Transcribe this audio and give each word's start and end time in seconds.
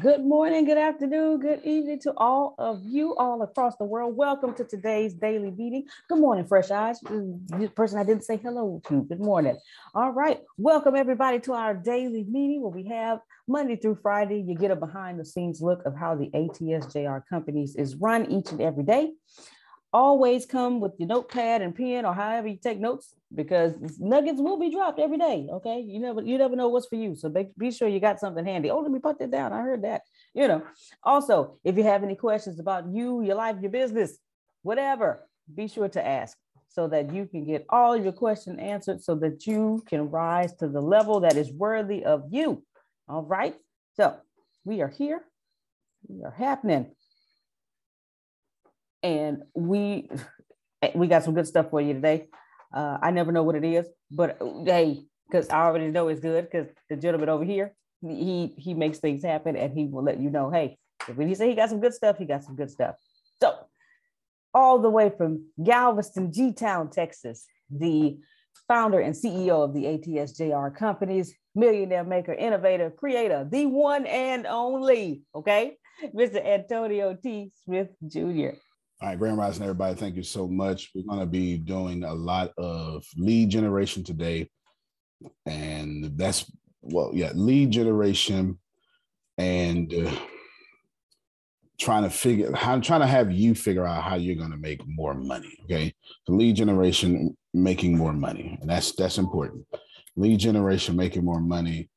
Good 0.00 0.26
morning, 0.26 0.66
good 0.66 0.76
afternoon, 0.76 1.40
good 1.40 1.60
evening 1.64 2.00
to 2.00 2.12
all 2.16 2.54
of 2.58 2.82
you 2.84 3.14
all 3.16 3.40
across 3.42 3.76
the 3.76 3.84
world. 3.84 4.14
Welcome 4.14 4.52
to 4.56 4.64
today's 4.64 5.14
daily 5.14 5.50
meeting. 5.50 5.84
Good 6.08 6.18
morning, 6.18 6.44
Fresh 6.44 6.70
Eyes. 6.70 7.00
The 7.00 7.70
person 7.74 7.98
I 7.98 8.04
didn't 8.04 8.24
say 8.24 8.36
hello 8.36 8.82
to. 8.88 9.02
Good 9.04 9.20
morning. 9.20 9.56
All 9.94 10.10
right. 10.10 10.40
Welcome 10.58 10.96
everybody 10.96 11.38
to 11.40 11.54
our 11.54 11.72
daily 11.72 12.24
meeting 12.24 12.60
where 12.60 12.72
we 12.72 12.88
have 12.88 13.20
Monday 13.48 13.76
through 13.76 13.98
Friday. 14.02 14.44
You 14.46 14.54
get 14.54 14.70
a 14.70 14.76
behind 14.76 15.18
the 15.18 15.24
scenes 15.24 15.62
look 15.62 15.82
of 15.86 15.96
how 15.96 16.14
the 16.14 16.28
ATSJR 16.28 17.22
companies 17.30 17.74
is 17.76 17.94
run 17.94 18.30
each 18.30 18.50
and 18.50 18.60
every 18.60 18.84
day 18.84 19.12
always 19.92 20.46
come 20.46 20.80
with 20.80 20.92
your 20.98 21.08
notepad 21.08 21.62
and 21.62 21.74
pen 21.74 22.04
or 22.04 22.12
however 22.12 22.48
you 22.48 22.56
take 22.56 22.78
notes 22.78 23.14
because 23.34 23.72
nuggets 23.98 24.40
will 24.40 24.58
be 24.58 24.70
dropped 24.70 24.98
every 24.98 25.18
day. 25.18 25.48
Okay. 25.50 25.80
You 25.80 26.00
never 26.00 26.22
you 26.22 26.38
never 26.38 26.56
know 26.56 26.68
what's 26.68 26.86
for 26.86 26.96
you. 26.96 27.16
So 27.16 27.28
be, 27.28 27.48
be 27.56 27.70
sure 27.70 27.88
you 27.88 28.00
got 28.00 28.20
something 28.20 28.44
handy. 28.44 28.70
Oh, 28.70 28.80
let 28.80 28.90
me 28.90 28.98
put 28.98 29.18
that 29.18 29.30
down. 29.30 29.52
I 29.52 29.62
heard 29.62 29.84
that. 29.84 30.02
You 30.34 30.48
know. 30.48 30.62
Also, 31.02 31.58
if 31.64 31.76
you 31.76 31.82
have 31.84 32.02
any 32.02 32.14
questions 32.14 32.60
about 32.60 32.88
you, 32.88 33.22
your 33.22 33.36
life, 33.36 33.56
your 33.60 33.70
business, 33.70 34.18
whatever, 34.62 35.26
be 35.52 35.68
sure 35.68 35.88
to 35.88 36.06
ask 36.06 36.36
so 36.68 36.88
that 36.88 37.12
you 37.12 37.26
can 37.26 37.44
get 37.44 37.64
all 37.70 37.96
your 37.96 38.12
questions 38.12 38.58
answered 38.60 39.02
so 39.02 39.14
that 39.14 39.46
you 39.46 39.82
can 39.88 40.10
rise 40.10 40.54
to 40.56 40.68
the 40.68 40.80
level 40.80 41.20
that 41.20 41.36
is 41.36 41.50
worthy 41.50 42.04
of 42.04 42.24
you. 42.30 42.62
All 43.08 43.22
right. 43.22 43.54
So 43.94 44.16
we 44.64 44.82
are 44.82 44.88
here. 44.88 45.22
We 46.08 46.22
are 46.22 46.32
happening 46.32 46.90
and 49.06 49.42
we 49.54 50.08
we 50.94 51.06
got 51.06 51.22
some 51.22 51.34
good 51.34 51.46
stuff 51.46 51.70
for 51.70 51.80
you 51.80 51.94
today. 51.94 52.26
Uh, 52.74 52.98
I 53.00 53.10
never 53.12 53.30
know 53.32 53.44
what 53.44 53.54
it 53.54 53.64
is, 53.64 53.86
but 54.10 54.38
hey, 54.64 55.04
because 55.28 55.48
I 55.48 55.62
already 55.62 55.88
know 55.88 56.08
it's 56.08 56.20
good 56.20 56.48
because 56.50 56.66
the 56.90 56.96
gentleman 56.96 57.28
over 57.28 57.44
here, 57.44 57.74
he 58.02 58.52
he 58.58 58.74
makes 58.74 58.98
things 58.98 59.22
happen 59.22 59.56
and 59.56 59.72
he 59.72 59.86
will 59.86 60.02
let 60.02 60.20
you 60.20 60.30
know, 60.30 60.50
hey, 60.50 60.78
when 61.14 61.28
he 61.28 61.34
say 61.34 61.48
he 61.48 61.54
got 61.54 61.70
some 61.70 61.80
good 61.80 61.94
stuff, 61.94 62.18
he 62.18 62.24
got 62.24 62.42
some 62.42 62.56
good 62.56 62.70
stuff. 62.70 62.96
So 63.40 63.54
all 64.52 64.80
the 64.80 64.90
way 64.90 65.12
from 65.16 65.46
Galveston, 65.62 66.32
G 66.32 66.52
Town, 66.52 66.90
Texas, 66.90 67.46
the 67.70 68.18
founder 68.66 68.98
and 68.98 69.14
CEO 69.14 69.62
of 69.62 69.72
the 69.72 69.84
ATSJR 69.84 70.74
companies, 70.74 71.32
millionaire 71.54 72.04
maker, 72.04 72.32
innovator, 72.32 72.90
creator, 72.90 73.46
the 73.48 73.66
one 73.66 74.06
and 74.06 74.46
only, 74.46 75.22
okay, 75.34 75.76
Mr. 76.14 76.44
Antonio 76.44 77.16
T. 77.22 77.52
Smith 77.64 77.88
Jr. 78.06 78.56
All 79.02 79.10
right, 79.10 79.18
Grand 79.18 79.36
Rising, 79.36 79.62
everybody. 79.62 79.94
Thank 79.94 80.16
you 80.16 80.22
so 80.22 80.48
much. 80.48 80.90
We're 80.94 81.04
going 81.04 81.20
to 81.20 81.26
be 81.26 81.58
doing 81.58 82.02
a 82.02 82.14
lot 82.14 82.52
of 82.56 83.04
lead 83.18 83.50
generation 83.50 84.02
today. 84.02 84.48
And 85.44 86.16
that's, 86.16 86.50
well, 86.80 87.10
yeah, 87.12 87.32
lead 87.34 87.72
generation 87.72 88.58
and 89.36 89.92
uh, 89.92 90.16
trying 91.78 92.04
to 92.04 92.10
figure 92.10 92.54
how 92.54 92.80
trying 92.80 93.02
to 93.02 93.06
have 93.06 93.30
you 93.30 93.54
figure 93.54 93.84
out 93.84 94.02
how 94.02 94.14
you're 94.14 94.34
going 94.34 94.50
to 94.50 94.56
make 94.56 94.80
more 94.86 95.12
money. 95.12 95.58
Okay. 95.64 95.92
Lead 96.26 96.56
generation, 96.56 97.36
making 97.52 97.98
more 97.98 98.14
money. 98.14 98.56
And 98.62 98.70
that's, 98.70 98.92
that's 98.92 99.18
important. 99.18 99.66
Lead 100.16 100.40
generation, 100.40 100.96
making 100.96 101.22
more 101.22 101.40
money. 101.40 101.90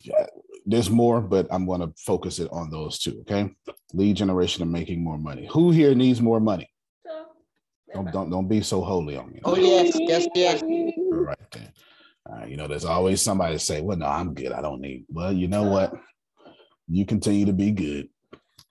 Yeah, 0.00 0.26
there's 0.66 0.90
more, 0.90 1.20
but 1.20 1.46
I'm 1.50 1.64
going 1.64 1.80
to 1.80 1.92
focus 1.96 2.38
it 2.40 2.48
on 2.50 2.70
those 2.70 2.98
two. 2.98 3.20
Okay, 3.20 3.54
lead 3.94 4.16
generation 4.16 4.62
and 4.62 4.72
making 4.72 5.02
more 5.02 5.16
money. 5.16 5.48
Who 5.52 5.70
here 5.70 5.94
needs 5.94 6.20
more 6.20 6.40
money? 6.40 6.68
Don't 7.94 8.12
don't 8.12 8.30
don't 8.30 8.48
be 8.48 8.60
so 8.60 8.82
holy 8.82 9.16
on 9.16 9.32
me. 9.32 9.40
Oh 9.44 9.56
yes, 9.56 9.96
yes, 9.98 10.26
yes. 10.34 10.62
All 10.62 11.12
right 11.12 11.38
then. 11.52 11.72
All 12.28 12.36
right, 12.36 12.48
you 12.48 12.56
know, 12.56 12.66
there's 12.66 12.84
always 12.84 13.22
somebody 13.22 13.54
to 13.54 13.58
say, 13.60 13.80
"Well, 13.80 13.96
no, 13.96 14.06
I'm 14.06 14.34
good. 14.34 14.52
I 14.52 14.60
don't 14.60 14.80
need." 14.80 15.06
Well, 15.08 15.32
you 15.32 15.46
know 15.46 15.62
what? 15.62 15.94
You 16.88 17.06
continue 17.06 17.46
to 17.46 17.52
be 17.52 17.70
good. 17.70 18.08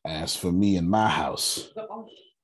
As 0.06 0.36
for 0.36 0.52
me 0.52 0.76
and 0.76 0.90
my 0.90 1.10
house, 1.10 1.72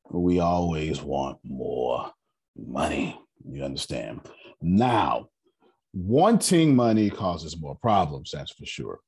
we 0.09 0.39
always 0.39 1.01
want 1.01 1.37
more 1.43 2.11
money. 2.57 3.19
You 3.47 3.63
understand? 3.63 4.21
Now, 4.61 5.27
wanting 5.93 6.75
money 6.75 7.09
causes 7.09 7.59
more 7.59 7.75
problems. 7.75 8.31
That's 8.33 8.51
for 8.51 8.65
sure, 8.65 8.99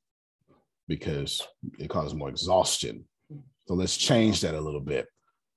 because 0.88 1.46
it 1.78 1.88
causes 1.88 2.14
more 2.14 2.28
exhaustion. 2.28 3.04
So 3.66 3.74
let's 3.74 3.96
change 3.96 4.40
that 4.42 4.54
a 4.54 4.60
little 4.60 4.80
bit. 4.80 5.06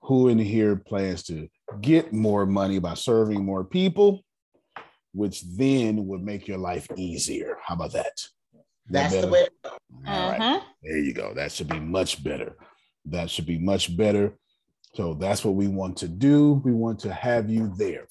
Who 0.03 0.29
in 0.29 0.39
here 0.39 0.75
plans 0.75 1.23
to 1.23 1.49
get 1.81 2.13
more 2.13 2.45
money 2.45 2.79
by 2.79 2.93
serving 2.93 3.43
more 3.43 3.63
people? 3.63 4.23
which 5.17 5.41
then 5.41 6.05
would 6.05 6.23
make 6.23 6.47
your 6.47 6.59
life 6.59 6.87
easier. 6.95 7.57
How 7.63 7.73
about 7.73 7.93
that? 7.93 8.21
That's 8.87 9.19
the 9.19 9.27
way. 9.27 9.47
All 9.65 9.71
right. 10.05 10.39
Uh-huh. 10.39 10.59
There 10.83 10.99
you 10.99 11.13
go. 11.13 11.33
That 11.33 11.51
should 11.51 11.67
be 11.67 11.79
much 11.79 12.23
better. 12.23 12.55
That 13.05 13.29
should 13.29 13.47
be 13.47 13.57
much 13.57 13.97
better. 13.97 14.37
So 14.93 15.15
that's 15.15 15.43
what 15.43 15.55
we 15.55 15.67
want 15.67 15.97
to 15.97 16.07
do. 16.07 16.61
We 16.63 16.71
want 16.71 16.99
to 16.99 17.11
have 17.11 17.49
you 17.49 17.73
there. 17.77 18.07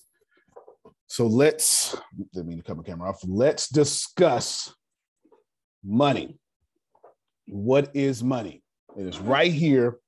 So 1.06 1.28
let's, 1.28 1.96
let 2.34 2.44
me 2.44 2.60
cut 2.60 2.76
my 2.76 2.82
camera 2.82 3.10
off. 3.10 3.20
Let's 3.24 3.68
discuss 3.68 4.74
money. 5.84 6.38
What 7.46 7.90
is 7.94 8.22
money? 8.22 8.62
It 8.96 9.06
is 9.06 9.18
right 9.18 9.52
here. 9.52 9.98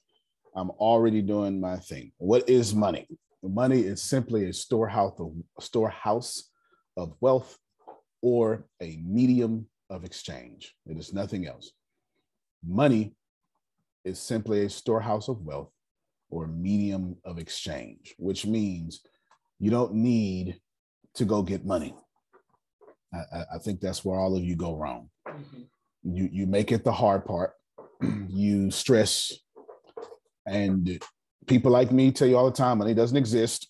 I'm 0.54 0.70
already 0.70 1.22
doing 1.22 1.60
my 1.60 1.76
thing. 1.76 2.12
What 2.18 2.48
is 2.48 2.74
money? 2.74 3.06
Money 3.42 3.80
is 3.80 4.02
simply 4.02 4.46
a 4.46 4.52
storehouse 4.52 5.14
of 5.20 5.32
storehouse 5.60 6.50
of 6.96 7.14
wealth 7.20 7.56
or 8.22 8.66
a 8.82 8.98
medium 9.04 9.68
of 9.88 10.04
exchange. 10.04 10.74
It 10.86 10.98
is 10.98 11.12
nothing 11.12 11.46
else. 11.46 11.70
Money 12.66 13.14
is 14.04 14.18
simply 14.18 14.64
a 14.64 14.70
storehouse 14.70 15.28
of 15.28 15.42
wealth 15.42 15.70
or 16.30 16.48
medium 16.48 17.16
of 17.24 17.38
exchange, 17.38 18.14
which 18.18 18.44
means 18.44 19.00
you 19.60 19.70
don't 19.70 19.94
need 19.94 20.60
to 21.14 21.24
go 21.24 21.42
get 21.42 21.64
money. 21.64 21.94
I, 23.14 23.44
I 23.54 23.58
think 23.58 23.80
that's 23.80 24.04
where 24.04 24.18
all 24.18 24.36
of 24.36 24.42
you 24.42 24.56
go 24.56 24.76
wrong. 24.76 25.08
Mm-hmm. 25.26 25.62
You 26.02 26.28
you 26.30 26.46
make 26.46 26.72
it 26.72 26.84
the 26.84 26.92
hard 26.92 27.24
part. 27.24 27.52
you 28.28 28.70
stress, 28.70 29.32
and 30.46 31.02
people 31.46 31.72
like 31.72 31.90
me 31.90 32.12
tell 32.12 32.28
you 32.28 32.36
all 32.36 32.50
the 32.50 32.56
time 32.56 32.78
money 32.78 32.94
doesn't 32.94 33.16
exist. 33.16 33.68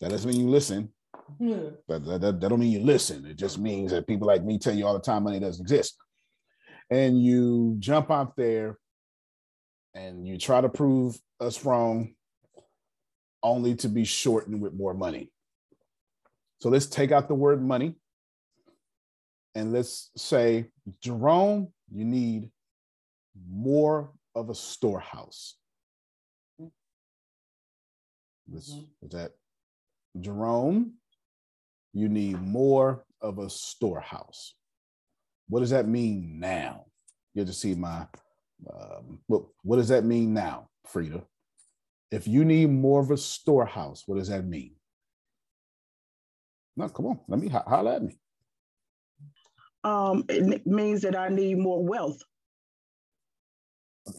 That 0.00 0.10
doesn't 0.10 0.30
mean 0.30 0.40
you 0.40 0.48
listen. 0.48 0.92
Hmm. 1.38 1.48
Yeah. 1.48 1.56
That, 1.88 2.04
that, 2.04 2.20
that, 2.20 2.48
don't 2.48 2.60
mean 2.60 2.72
you 2.72 2.80
listen. 2.80 3.24
It 3.26 3.36
just 3.36 3.58
means 3.58 3.92
that 3.92 4.06
people 4.06 4.26
like 4.26 4.44
me 4.44 4.58
tell 4.58 4.74
you 4.74 4.86
all 4.86 4.94
the 4.94 5.00
time 5.00 5.24
money 5.24 5.38
doesn't 5.38 5.62
exist. 5.62 5.96
And 6.90 7.22
you 7.22 7.76
jump 7.78 8.10
out 8.10 8.36
there 8.36 8.78
and 9.94 10.26
you 10.26 10.38
try 10.38 10.60
to 10.60 10.68
prove 10.68 11.18
us 11.40 11.64
wrong 11.64 12.14
only 13.42 13.74
to 13.76 13.88
be 13.88 14.04
shortened 14.04 14.60
with 14.60 14.74
more 14.74 14.94
money. 14.94 15.30
So 16.60 16.68
let's 16.68 16.86
take 16.86 17.12
out 17.12 17.28
the 17.28 17.34
word 17.34 17.62
money 17.62 17.96
and 19.54 19.72
let's 19.72 20.10
say, 20.16 20.70
Jerome, 21.00 21.68
you 21.90 22.04
need 22.04 22.50
more 23.48 24.10
of 24.34 24.50
a 24.50 24.54
storehouse. 24.54 25.56
This, 28.46 28.72
mm-hmm. 28.72 29.06
Is 29.06 29.12
that 29.12 29.32
Jerome? 30.20 30.94
you 31.92 32.08
need 32.08 32.40
more 32.40 33.04
of 33.20 33.38
a 33.38 33.50
storehouse. 33.50 34.54
What 35.48 35.60
does 35.60 35.70
that 35.70 35.86
mean 35.86 36.38
now? 36.40 36.86
You 37.34 37.44
to 37.44 37.52
see 37.52 37.74
my, 37.74 38.06
um, 38.72 39.20
what, 39.26 39.44
what 39.62 39.76
does 39.76 39.88
that 39.88 40.04
mean 40.04 40.34
now, 40.34 40.68
Frida? 40.86 41.22
If 42.10 42.26
you 42.26 42.44
need 42.44 42.70
more 42.70 43.00
of 43.00 43.10
a 43.10 43.16
storehouse, 43.16 44.02
what 44.06 44.18
does 44.18 44.28
that 44.28 44.44
mean? 44.44 44.74
No, 46.76 46.88
come 46.88 47.06
on, 47.06 47.20
let 47.28 47.40
me 47.40 47.48
ho- 47.48 47.64
holler 47.66 47.92
at 47.92 48.02
me. 48.02 48.18
Um, 49.84 50.24
it 50.28 50.66
means 50.66 51.02
that 51.02 51.16
I 51.16 51.28
need 51.28 51.58
more 51.58 51.84
wealth. 51.84 52.18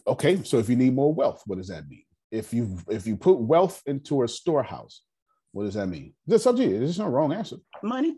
Okay, 0.08 0.42
so 0.44 0.58
if 0.58 0.70
you 0.70 0.76
need 0.76 0.94
more 0.94 1.14
wealth, 1.14 1.44
what 1.46 1.58
does 1.58 1.68
that 1.68 1.88
mean? 1.88 2.04
If 2.32 2.54
you 2.54 2.78
if 2.90 3.06
you 3.06 3.16
put 3.16 3.40
wealth 3.40 3.82
into 3.86 4.24
a 4.24 4.28
storehouse, 4.28 5.04
what 5.52 5.66
does 5.66 5.76
that 5.76 5.88
mean? 5.88 6.14
Just 6.28 6.48
up 6.48 6.56
to 6.56 6.64
you. 6.64 6.80
There's 6.80 7.00
no 7.00 7.08
wrong 7.08 7.32
answer. 7.34 7.58
Money. 7.82 8.18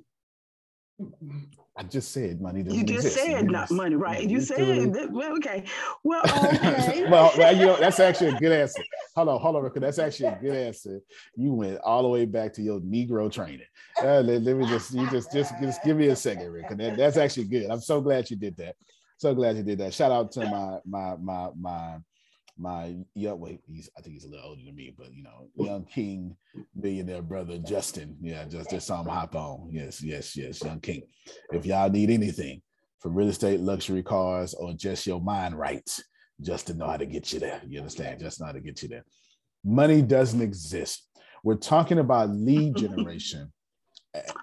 I 1.77 1.83
just 1.83 2.11
said 2.13 2.39
money 2.39 2.63
doesn't 2.63 2.79
You 2.79 2.85
just 2.85 3.07
exist. 3.07 3.25
said 3.25 3.51
not 3.51 3.69
money, 3.69 3.95
right? 3.95 4.23
You, 4.23 4.29
you 4.29 4.41
said 4.41 4.93
that, 4.93 5.11
well, 5.11 5.35
okay. 5.37 5.65
Well, 6.03 6.21
okay. 6.25 7.05
well, 7.09 7.33
well, 7.37 7.55
you 7.55 7.65
know, 7.65 7.77
that's 7.77 7.99
actually 7.99 8.29
a 8.29 8.39
good 8.39 8.53
answer. 8.53 8.81
Hold 9.15 9.27
on, 9.27 9.39
hold 9.41 9.55
on, 9.57 9.63
because 9.63 9.81
that's 9.81 9.99
actually 9.99 10.27
a 10.27 10.39
good 10.41 10.55
answer. 10.67 11.01
You 11.35 11.53
went 11.53 11.79
all 11.79 12.03
the 12.03 12.07
way 12.07 12.25
back 12.25 12.53
to 12.53 12.61
your 12.61 12.79
Negro 12.79 13.29
training. 13.29 13.67
Uh, 14.01 14.21
let, 14.21 14.43
let, 14.43 14.55
me 14.55 14.65
just, 14.67 14.93
you 14.93 15.09
just, 15.09 15.33
just, 15.33 15.53
just 15.61 15.83
give 15.83 15.97
me 15.97 16.07
a 16.07 16.15
second, 16.15 16.49
Rick. 16.49 16.69
That, 16.77 16.95
that's 16.95 17.17
actually 17.17 17.45
good. 17.45 17.69
I'm 17.69 17.81
so 17.81 17.99
glad 17.99 18.29
you 18.29 18.37
did 18.37 18.55
that. 18.57 18.75
So 19.17 19.33
glad 19.35 19.57
you 19.57 19.63
did 19.63 19.79
that. 19.79 19.93
Shout 19.93 20.11
out 20.11 20.31
to 20.33 20.45
my, 20.45 20.79
my, 20.85 21.15
my, 21.17 21.49
my 21.59 21.97
my 22.57 22.95
young 23.13 23.39
wait, 23.39 23.61
he's 23.67 23.89
I 23.97 24.01
think 24.01 24.13
he's 24.13 24.25
a 24.25 24.29
little 24.29 24.45
older 24.45 24.61
than 24.65 24.75
me, 24.75 24.93
but 24.97 25.13
you 25.13 25.23
know, 25.23 25.49
young 25.55 25.85
king 25.85 26.35
billionaire 26.79 27.21
brother 27.21 27.57
Justin. 27.57 28.17
Yeah, 28.21 28.45
just 28.45 28.69
just 28.69 28.87
saw 28.87 29.01
him 29.01 29.07
hop 29.07 29.35
on. 29.35 29.69
Yes, 29.71 30.01
yes, 30.01 30.35
yes, 30.37 30.63
young 30.63 30.79
king. 30.79 31.03
If 31.51 31.65
y'all 31.65 31.89
need 31.89 32.09
anything 32.09 32.61
for 32.99 33.09
real 33.09 33.27
estate, 33.27 33.59
luxury 33.59 34.03
cars, 34.03 34.53
or 34.53 34.73
just 34.73 35.05
your 35.05 35.21
mind 35.21 35.57
right, 35.57 35.89
Justin 36.41 36.77
know 36.77 36.87
how 36.87 36.97
to 36.97 37.05
get 37.05 37.33
you 37.33 37.39
there. 37.39 37.61
You 37.67 37.79
understand? 37.79 38.19
Just 38.19 38.39
know 38.39 38.47
how 38.47 38.53
to 38.53 38.61
get 38.61 38.81
you 38.81 38.87
there. 38.87 39.05
Money 39.63 40.01
doesn't 40.01 40.41
exist. 40.41 41.07
We're 41.43 41.55
talking 41.55 41.99
about 41.99 42.29
lead 42.29 42.75
generation 42.77 43.51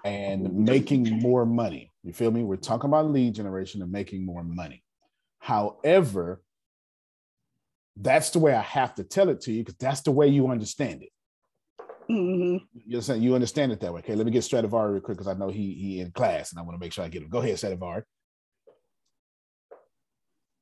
and 0.05 0.53
making 0.53 1.19
more 1.19 1.45
money. 1.45 1.91
You 2.03 2.13
feel 2.13 2.31
me? 2.31 2.43
We're 2.43 2.57
talking 2.57 2.89
about 2.89 3.09
lead 3.09 3.33
generation 3.33 3.81
and 3.81 3.91
making 3.91 4.25
more 4.25 4.43
money. 4.43 4.83
However, 5.39 6.41
that's 7.95 8.31
the 8.31 8.39
way 8.39 8.53
I 8.53 8.61
have 8.61 8.95
to 8.95 9.03
tell 9.03 9.29
it 9.29 9.41
to 9.41 9.51
you 9.51 9.61
because 9.61 9.77
that's 9.77 10.01
the 10.01 10.11
way 10.11 10.27
you 10.27 10.47
understand 10.47 11.03
it. 11.03 11.09
Mm-hmm. 12.09 12.65
You 12.85 12.95
understand? 12.97 13.23
You 13.23 13.35
understand 13.35 13.71
it 13.71 13.79
that 13.79 13.93
way. 13.93 13.99
Okay, 13.99 14.15
let 14.15 14.25
me 14.25 14.31
get 14.31 14.43
Stradivari 14.43 14.93
real 14.93 15.01
quick 15.01 15.17
because 15.17 15.27
I 15.27 15.37
know 15.37 15.49
he 15.49 15.73
he 15.73 15.99
in 16.01 16.11
class 16.11 16.51
and 16.51 16.59
I 16.59 16.63
want 16.63 16.75
to 16.75 16.79
make 16.79 16.91
sure 16.91 17.03
I 17.03 17.09
get 17.09 17.21
him. 17.21 17.29
Go 17.29 17.39
ahead, 17.39 17.57
Stradivari. 17.57 18.03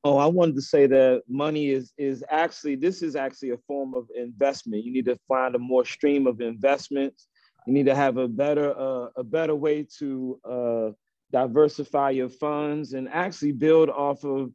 Oh, 0.04 0.18
I 0.18 0.26
wanted 0.26 0.56
to 0.56 0.62
say 0.62 0.88
that 0.88 1.24
money 1.28 1.70
is 1.70 1.94
is 1.98 2.24
actually 2.30 2.76
this 2.76 3.02
is 3.02 3.16
actually 3.16 3.52
a 3.52 3.58
form 3.68 3.94
of 3.94 4.08
investment. 4.16 4.84
You 4.84 4.92
need 4.92 5.06
to 5.06 5.18
find 5.28 5.56
a 5.56 5.60
more 5.60 5.86
stream 5.86 6.28
of 6.28 6.42
investments. 6.42 7.28
You 7.66 7.74
need 7.74 7.86
to 7.86 7.96
have 7.96 8.18
a 8.18 8.28
better 8.28 8.78
uh, 8.78 9.10
a 9.16 9.24
better 9.24 9.56
way 9.56 9.88
to 10.00 10.40
uh, 10.50 10.90
diversify 11.32 12.12
your 12.12 12.30
funds 12.30 12.94
and 12.94 13.10
actually 13.10 13.54
build 13.54 13.90
off 13.90 14.24
of 14.24 14.52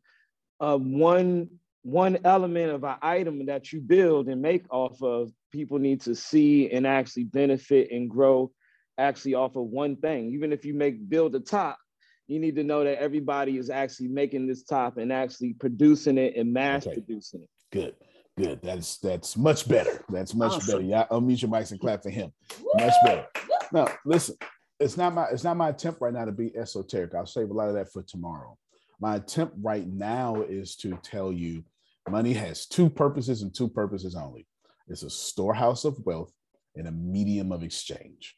uh, 0.60 0.76
one 0.78 1.48
one 1.86 2.18
element 2.24 2.72
of 2.72 2.82
an 2.82 2.96
item 3.00 3.46
that 3.46 3.72
you 3.72 3.80
build 3.80 4.26
and 4.28 4.42
make 4.42 4.64
off 4.70 5.00
of, 5.04 5.30
people 5.52 5.78
need 5.78 6.00
to 6.00 6.16
see 6.16 6.68
and 6.72 6.84
actually 6.84 7.22
benefit 7.22 7.92
and 7.92 8.10
grow 8.10 8.50
actually 8.98 9.34
off 9.34 9.54
of 9.54 9.66
one 9.66 9.94
thing. 9.94 10.32
Even 10.32 10.52
if 10.52 10.64
you 10.64 10.74
make 10.74 11.08
build 11.08 11.32
a 11.36 11.40
top, 11.40 11.78
you 12.26 12.40
need 12.40 12.56
to 12.56 12.64
know 12.64 12.82
that 12.82 12.98
everybody 12.98 13.56
is 13.56 13.70
actually 13.70 14.08
making 14.08 14.48
this 14.48 14.64
top 14.64 14.96
and 14.96 15.12
actually 15.12 15.52
producing 15.52 16.18
it 16.18 16.34
and 16.36 16.52
mass 16.52 16.84
okay. 16.84 16.94
producing 16.94 17.42
it. 17.42 17.50
Good. 17.70 17.94
Good. 18.36 18.60
That's 18.62 18.98
that's 18.98 19.36
much 19.36 19.68
better. 19.68 20.04
That's 20.08 20.34
much 20.34 20.54
awesome. 20.54 20.66
better. 20.66 20.84
Yeah, 20.84 21.06
unmute 21.12 21.40
your 21.40 21.52
mics 21.52 21.70
and 21.70 21.80
clap 21.80 22.02
for 22.02 22.10
him. 22.10 22.32
Much 22.74 22.94
better. 23.04 23.26
Now, 23.72 23.86
listen, 24.04 24.34
it's 24.80 24.96
not 24.96 25.14
my 25.14 25.26
it's 25.26 25.44
not 25.44 25.56
my 25.56 25.68
attempt 25.68 26.00
right 26.00 26.12
now 26.12 26.24
to 26.24 26.32
be 26.32 26.54
esoteric. 26.56 27.14
I'll 27.14 27.26
save 27.26 27.50
a 27.50 27.54
lot 27.54 27.68
of 27.68 27.74
that 27.74 27.92
for 27.92 28.02
tomorrow. 28.02 28.58
My 29.00 29.16
attempt 29.16 29.54
right 29.62 29.86
now 29.86 30.42
is 30.42 30.74
to 30.78 30.98
tell 31.04 31.30
you 31.30 31.62
Money 32.08 32.32
has 32.32 32.66
two 32.66 32.88
purposes 32.88 33.42
and 33.42 33.54
two 33.54 33.68
purposes 33.68 34.14
only 34.14 34.46
it's 34.88 35.02
a 35.02 35.10
storehouse 35.10 35.84
of 35.84 35.98
wealth 36.04 36.32
and 36.76 36.86
a 36.86 36.92
medium 36.92 37.52
of 37.52 37.62
exchange. 37.62 38.36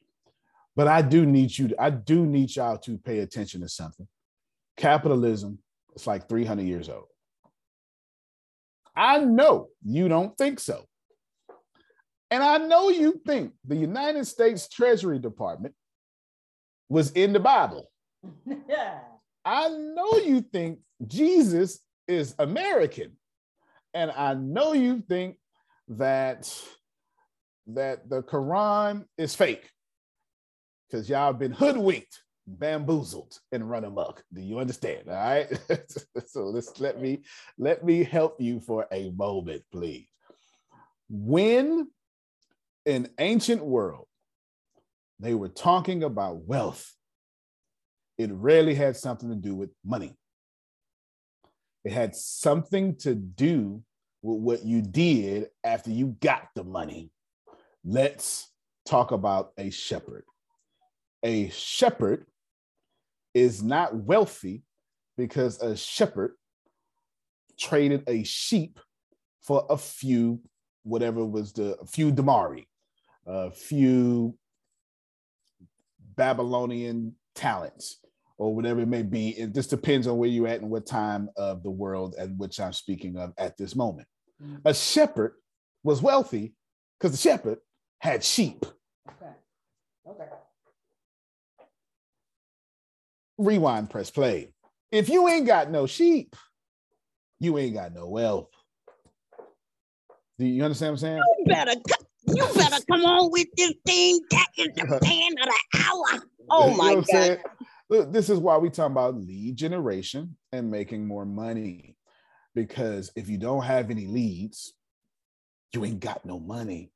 But 0.75 0.89
I 0.89 1.03
do 1.03 1.27
need 1.27 1.57
you, 1.57 1.69
to, 1.69 1.83
I 1.83 1.91
do 1.91 2.25
need 2.25 2.55
y'all 2.55 2.79
to 2.79 2.99
pay 2.99 3.19
attention 3.19 3.61
to 3.63 3.69
something. 3.69 4.07
Capitalism 4.77 5.59
is 5.95 6.07
like 6.07 6.29
300 6.29 6.63
years 6.63 6.89
old. 6.89 7.07
I 8.97 9.19
know 9.19 9.69
you 9.85 10.09
don't 10.09 10.37
think 10.39 10.61
so. 10.61 10.85
And 12.31 12.43
I 12.43 12.59
know 12.59 12.91
you 12.91 13.21
think 13.27 13.53
the 13.65 13.77
United 13.77 14.27
States 14.27 14.69
Treasury 14.69 15.19
Department 15.19 15.75
was 16.89 17.11
in 17.13 17.33
the 17.33 17.41
Bible. 17.41 17.91
Yeah. 18.69 19.01
I 19.45 19.69
know 19.69 20.19
you 20.19 20.43
think 20.43 20.81
Jesus 21.07 21.81
is 22.07 22.35
American. 22.39 23.17
And 23.95 24.11
I 24.11 24.35
know 24.35 24.73
you 24.73 25.03
think 25.09 25.37
that 25.89 26.53
that 27.69 28.09
the 28.09 28.23
Quran 28.23 29.05
is 29.17 29.35
fake 29.35 29.69
because 30.89 31.09
y'all 31.09 31.27
have 31.27 31.39
been 31.39 31.53
hoodwinked, 31.53 32.23
bamboozled, 32.47 33.39
and 33.53 33.69
run 33.69 33.85
amok. 33.85 34.23
Do 34.33 34.41
you 34.41 34.59
understand? 34.59 35.09
All 35.09 35.15
right. 35.15 35.49
so 36.27 36.45
let's 36.45 36.81
let 36.81 37.01
me 37.01 37.21
let 37.59 37.85
me 37.85 38.05
help 38.05 38.41
you 38.41 38.61
for 38.61 38.87
a 38.93 39.11
moment, 39.11 39.63
please. 39.71 40.09
When 41.09 41.89
in 42.87 43.09
ancient 43.19 43.65
world 43.65 44.07
they 45.21 45.35
were 45.35 45.49
talking 45.49 46.05
about 46.05 46.43
wealth, 46.45 46.95
it 48.17 48.31
rarely 48.33 48.75
had 48.75 48.97
something 48.97 49.29
to 49.29 49.37
do 49.37 49.55
with 49.55 49.71
money. 49.85 50.17
It 51.89 51.93
had 51.93 52.15
something 52.15 52.97
to 52.97 53.15
do 53.15 53.83
with 54.21 54.41
what 54.41 54.63
you 54.63 54.83
did 54.83 55.47
after 55.65 55.91
you 55.91 56.19
got 56.21 56.51
the 56.55 56.63
money. 56.63 57.11
Let's 57.83 58.53
talk 58.85 59.11
about 59.11 59.53
a 59.57 59.71
shepherd. 59.71 60.25
A 61.23 61.49
shepherd 61.49 62.27
is 63.33 63.63
not 63.63 63.97
wealthy 63.97 64.65
because 65.17 65.63
a 65.63 65.75
shepherd 65.79 66.33
traded 67.59 68.05
a 68.07 68.23
sheep 68.23 68.79
for 69.41 69.65
a 69.71 69.79
few, 69.79 70.43
whatever 70.83 71.25
was 71.25 71.55
the 71.55 71.79
a 71.81 71.87
few 71.87 72.13
denarii, 72.13 72.69
a 73.27 73.51
few 73.51 74.37
Babylonian 76.17 77.15
talents, 77.35 78.05
or 78.39 78.55
whatever 78.55 78.81
it 78.81 78.89
may 78.89 79.03
be. 79.03 79.31
It 79.31 79.53
just 79.53 79.71
depends 79.71 80.07
on 80.07 80.17
where 80.17 80.29
you're 80.29 80.49
at 80.49 80.61
and 80.61 80.71
what 80.71 80.87
time 80.87 81.29
of 81.37 81.63
the 81.63 81.71
world 81.71 82.15
at 82.19 82.31
which 82.37 82.61
I'm 82.61 82.73
speaking 82.73 83.17
of 83.19 83.35
at 83.37 83.57
this 83.59 83.75
moment. 83.77 84.07
Mm-hmm. 84.43 84.57
A 84.65 84.73
shepherd 84.73 85.35
was 85.83 86.01
wealthy 86.01 86.55
because 86.99 87.13
the 87.13 87.19
shepherd 87.19 87.59
had 87.99 88.25
sheep. 88.25 88.65
Okay. 89.09 89.33
Okay. 90.09 90.29
Rewind, 93.37 93.91
press 93.91 94.11
play. 94.11 94.53
If 94.91 95.09
you 95.09 95.29
ain't 95.29 95.47
got 95.47 95.71
no 95.71 95.87
sheep, 95.87 96.35
you 97.41 97.59
ain't 97.59 97.75
got 97.75 97.93
no 97.93 98.09
wealth. 98.09 98.51
Do 100.39 100.47
you 100.47 100.63
understand 100.63 100.93
what 100.93 100.95
I'm 100.95 100.99
saying? 100.99 101.23
You 101.39 101.45
better, 101.47 101.73
you 102.27 102.55
better 102.55 102.85
come 102.89 103.05
on 103.05 103.31
with 103.33 103.49
this 103.57 103.75
thing. 103.85 104.21
That 104.31 104.47
is 104.57 104.69
the 104.77 104.85
man 105.03 105.33
of 105.43 105.49
the 105.49 105.85
hour. 105.85 106.23
Oh 106.51 106.77
my 106.77 106.91
you 106.91 106.97
know 106.97 107.03
God. 107.03 107.39
This 107.91 108.29
is 108.29 108.39
why 108.39 108.59
we 108.59 108.69
talk 108.69 108.91
about 108.91 109.17
lead 109.17 109.57
generation 109.57 110.37
and 110.53 110.71
making 110.71 111.07
more 111.07 111.25
money. 111.25 111.97
Because 112.55 113.11
if 113.17 113.29
you 113.29 113.39
don't 113.39 113.65
have 113.65 113.91
any 113.91 114.07
leads, 114.07 114.75
you 115.73 115.85
ain't 115.85 116.01
got 116.01 116.25
no 116.25 116.39
money. 116.39 116.93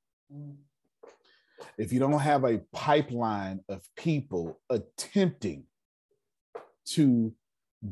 If 1.78 1.92
you 1.92 2.00
don't 2.00 2.18
have 2.18 2.44
a 2.44 2.60
pipeline 2.72 3.60
of 3.68 3.82
people 3.96 4.60
attempting 4.68 5.64
to 6.86 7.32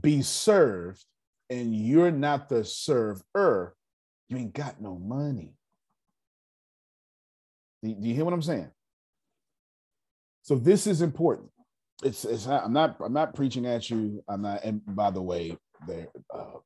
be 0.00 0.23
served 0.23 1.04
and 1.49 1.75
you're 1.75 2.11
not 2.11 2.49
the 2.49 2.64
server, 2.64 3.76
you 4.28 4.37
ain't 4.37 4.52
got 4.52 4.80
no 4.80 4.99
money. 4.99 5.54
Do 7.83 7.97
you 7.99 8.14
hear 8.14 8.25
what 8.25 8.35
I'm 8.35 8.42
saying? 8.42 8.71
So 10.42 10.57
this 10.57 10.87
is 10.87 11.02
important 11.02 11.50
it's 12.02 12.25
it's 12.25 12.47
not, 12.47 12.64
I'm 12.64 12.73
not 12.73 12.97
I'm 13.04 13.12
not 13.12 13.35
preaching 13.35 13.66
at 13.66 13.90
you. 13.90 14.23
I'm 14.28 14.42
not. 14.42 14.64
And 14.64 14.83
by 14.87 15.11
the 15.11 15.23
way, 15.23 15.57
there. 15.87 16.09
Uh, 16.33 16.59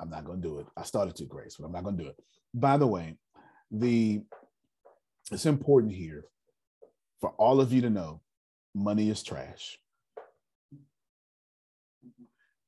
I'm 0.00 0.10
not 0.10 0.24
going 0.24 0.40
to 0.40 0.48
do 0.48 0.58
it. 0.60 0.66
I 0.76 0.84
started 0.84 1.16
to 1.16 1.24
grace, 1.24 1.56
but 1.58 1.66
I'm 1.66 1.72
not 1.72 1.82
going 1.82 1.96
to 1.96 2.04
do 2.04 2.08
it. 2.10 2.16
By 2.54 2.76
the 2.76 2.86
way, 2.86 3.16
the 3.70 4.22
it's 5.30 5.46
important 5.46 5.92
here 5.92 6.24
for 7.20 7.30
all 7.30 7.60
of 7.60 7.72
you 7.72 7.82
to 7.82 7.90
know 7.90 8.20
money 8.74 9.10
is 9.10 9.22
trash. 9.22 9.78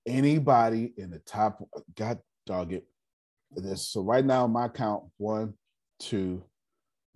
Anybody 0.06 0.92
in 0.96 1.10
the 1.10 1.20
top, 1.20 1.62
God 1.96 2.18
dog 2.46 2.72
it. 2.72 2.84
This 3.52 3.88
so 3.88 4.02
right 4.02 4.24
now 4.24 4.46
my 4.46 4.68
count 4.68 5.04
one, 5.16 5.54
two, 5.98 6.42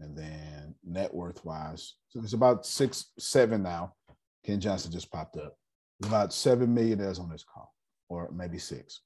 and 0.01 0.17
then 0.17 0.75
net 0.85 1.13
worth 1.15 1.45
wise, 1.45 1.95
so 2.09 2.21
it's 2.21 2.33
about 2.33 2.67
six, 2.67 3.13
seven 3.19 3.63
now. 3.63 3.95
Ken 4.45 4.61
Johnson 4.61 4.93
just 4.93 5.11
popped 5.11 5.37
up. 5.37 5.57
There's 5.99 6.11
about 6.11 6.33
seven 6.33 6.75
millionaires 6.75 7.19
on 7.19 7.31
this 7.31 7.45
call, 7.45 7.73
or 8.09 8.31
maybe 8.33 8.59
six. 8.59 9.01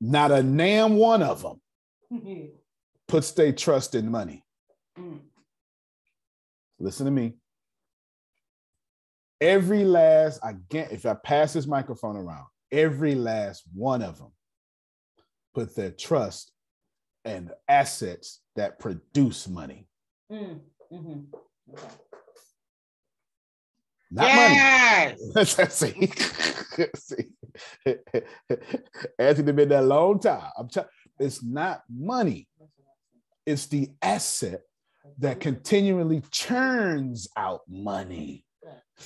Not 0.00 0.30
a 0.30 0.42
damn 0.42 0.96
one 0.96 1.22
of 1.22 1.42
them 1.42 1.60
puts 3.08 3.30
their 3.32 3.52
trust 3.52 3.94
in 3.94 4.10
money. 4.10 4.44
Mm. 4.98 5.20
Listen 6.78 7.06
to 7.06 7.12
me. 7.12 7.34
Every 9.40 9.84
last, 9.84 10.40
I 10.44 10.54
get 10.68 10.92
if 10.92 11.06
I 11.06 11.14
pass 11.14 11.52
this 11.52 11.66
microphone 11.66 12.16
around, 12.16 12.46
every 12.70 13.14
last 13.14 13.62
one 13.74 14.02
of 14.02 14.18
them 14.18 14.32
put 15.54 15.74
their 15.74 15.90
trust 15.90 16.52
and 17.24 17.50
assets 17.68 18.40
that 18.56 18.78
produce 18.78 19.48
money. 19.48 19.86
Mm, 20.30 20.60
mm-hmm. 20.92 21.20
okay. 21.72 21.86
Not 24.10 24.26
yes! 24.26 25.18
money. 25.34 25.68
see, 25.70 26.12
see. 26.96 27.94
Anthony 29.18 29.52
been 29.52 29.68
there 29.70 29.80
a 29.80 29.82
long 29.82 30.20
time. 30.20 30.50
I'm 30.58 30.68
t- 30.68 30.80
it's 31.18 31.42
not 31.42 31.82
money. 31.90 32.48
It's 33.46 33.66
the 33.66 33.90
asset 34.02 34.60
that 35.18 35.40
continually 35.40 36.22
churns 36.30 37.28
out 37.36 37.62
money. 37.68 38.44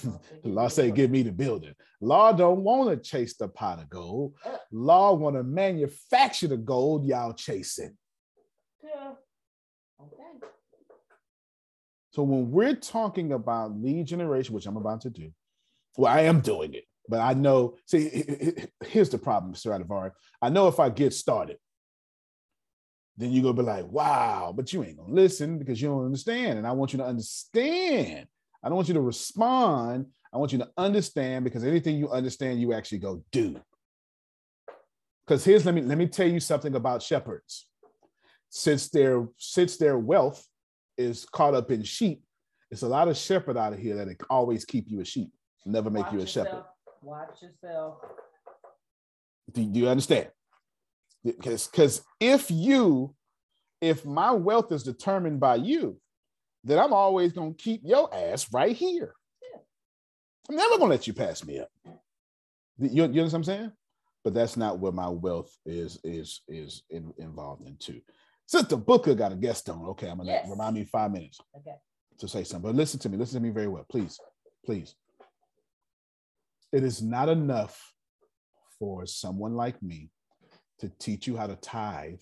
Law 0.45 0.69
say, 0.69 0.91
give 0.91 1.11
me 1.11 1.23
the 1.23 1.33
building. 1.33 1.75
Law 2.01 2.33
don't 2.33 2.63
want 2.63 2.91
to 2.91 2.97
chase 2.97 3.37
the 3.37 3.49
pot 3.49 3.79
of 3.79 3.89
gold. 3.89 4.35
Law 4.71 5.15
want 5.15 5.37
to 5.37 5.43
manufacture 5.43 6.49
the 6.49 6.57
gold 6.57 7.07
y'all 7.07 7.33
chasing. 7.33 7.97
Okay. 10.01 10.47
So 12.11 12.23
when 12.23 12.51
we're 12.51 12.75
talking 12.75 13.33
about 13.33 13.77
lead 13.77 14.07
generation, 14.07 14.55
which 14.55 14.67
I'm 14.67 14.77
about 14.77 15.03
to 15.03 15.11
do, 15.11 15.31
well, 15.97 16.13
I 16.13 16.23
am 16.23 16.41
doing 16.41 16.75
it, 16.75 16.85
but 17.09 17.21
I 17.21 17.35
know. 17.35 17.77
See, 17.87 18.09
here's 18.85 19.11
the 19.11 19.19
problem, 19.19 19.53
Mr. 19.53 19.79
Adavari. 19.79 20.13
I 20.41 20.49
know 20.49 20.69
if 20.69 20.81
I 20.81 20.89
get 20.89 21.13
started, 21.13 21.59
then 23.17 23.33
you're 23.33 23.43
gonna 23.43 23.55
be 23.55 23.63
like, 23.63 23.87
"Wow," 23.87 24.53
but 24.55 24.73
you 24.73 24.85
ain't 24.85 24.99
gonna 24.99 25.13
listen 25.13 25.59
because 25.59 25.81
you 25.81 25.89
don't 25.89 26.05
understand. 26.05 26.59
And 26.59 26.67
I 26.67 26.73
want 26.73 26.93
you 26.93 26.99
to 26.99 27.05
understand. 27.05 28.27
I 28.63 28.69
don't 28.69 28.77
want 28.77 28.89
you 28.89 28.95
to 28.95 29.01
respond. 29.01 30.07
I 30.33 30.39
want 30.39 30.53
you 30.53 30.59
to 30.59 30.71
understand 30.77 31.45
because 31.45 31.65
anything 31.65 31.97
you 31.97 32.11
understand, 32.11 32.61
you 32.61 32.73
actually 32.75 32.99
go 32.99 33.23
do. 33.33 33.61
Because 35.27 35.45
here's 35.45 35.65
let 35.65 35.75
me 35.75 35.83
let 35.83 35.99
me 35.99 36.07
tell 36.07 36.29
you 36.29 36.41
something 36.41 36.75
about 36.75 37.03
shepherds 37.03 37.69
since 38.57 38.89
their 38.89 39.29
since 39.37 39.77
their 39.77 39.99
wealth 39.99 40.43
is 40.97 41.27
caught 41.27 41.53
up 41.53 41.71
in 41.71 41.83
sheep, 41.83 42.23
it's 42.71 42.81
a 42.83 42.89
lot 42.89 43.07
of 43.07 43.15
shepherd 43.15 43.59
out 43.59 43.75
of 43.75 43.79
here 43.79 43.97
that 43.97 44.17
always 44.31 44.65
keep 44.65 44.91
you 44.91 45.01
a 45.01 45.05
sheep, 45.05 45.31
never 45.67 45.91
make 45.91 46.05
Watch 46.05 46.13
you 46.15 46.19
a 46.19 46.23
yourself. 46.23 46.49
shepherd. 46.49 46.65
Watch 47.03 47.43
yourself. 47.43 47.99
Do, 49.53 49.63
do 49.63 49.79
you 49.79 49.89
understand? 49.89 50.29
Because 51.23 51.67
because 51.67 52.03
if 52.19 52.51
you, 52.51 53.15
if 53.83 54.07
my 54.07 54.33
wealth 54.33 54.73
is 54.73 54.83
determined 54.83 55.39
by 55.39 55.57
you, 55.57 56.01
then 56.65 56.79
I'm 56.79 56.95
always 56.95 57.33
gonna 57.33 57.53
keep 57.53 57.83
your 57.85 58.13
ass 58.15 58.51
right 58.55 58.75
here. 58.75 59.13
Yeah. 59.53 59.61
I'm 60.49 60.57
never 60.57 60.79
gonna 60.79 60.93
let 60.93 61.07
you 61.07 61.13
pass 61.13 61.45
me 61.45 61.59
up. 61.59 61.69
You, 62.79 62.89
you 62.91 63.03
understand 63.03 63.33
what 63.33 63.35
I'm 63.35 63.45
saying? 63.45 63.73
But 64.25 64.33
that's 64.33 64.57
not 64.57 64.79
where 64.79 64.93
my 64.93 65.09
wealth 65.09 65.55
is 65.67 66.01
is 66.03 66.41
is 66.49 66.85
in, 66.89 67.13
involved 67.19 67.67
in 67.67 67.77
too. 67.77 68.01
Sister 68.47 68.77
Booker 68.77 69.15
got 69.15 69.33
a 69.33 69.37
guest 69.37 69.69
on. 69.69 69.85
Okay, 69.87 70.09
I'm 70.09 70.19
gonna 70.19 70.31
yes. 70.31 70.49
remind 70.49 70.75
me 70.75 70.85
five 70.85 71.11
minutes 71.11 71.39
okay. 71.57 71.77
to 72.19 72.29
say 72.29 72.45
something. 72.45 72.71
But 72.71 72.77
listen 72.77 73.01
to 73.01 73.09
me. 73.09 73.17
Listen 73.17 73.41
to 73.41 73.47
me 73.47 73.53
very 73.53 73.69
well, 73.69 73.87
please, 73.91 74.19
please. 74.65 74.95
It 76.73 76.85
is 76.85 77.03
not 77.03 77.29
enough 77.29 77.93
for 78.79 79.07
someone 79.07 79.55
like 79.55 79.83
me 79.83 80.11
to 80.81 80.91
teach 80.99 81.27
you 81.27 81.37
how 81.37 81.47
to 81.47 81.57
tithe 81.57 82.19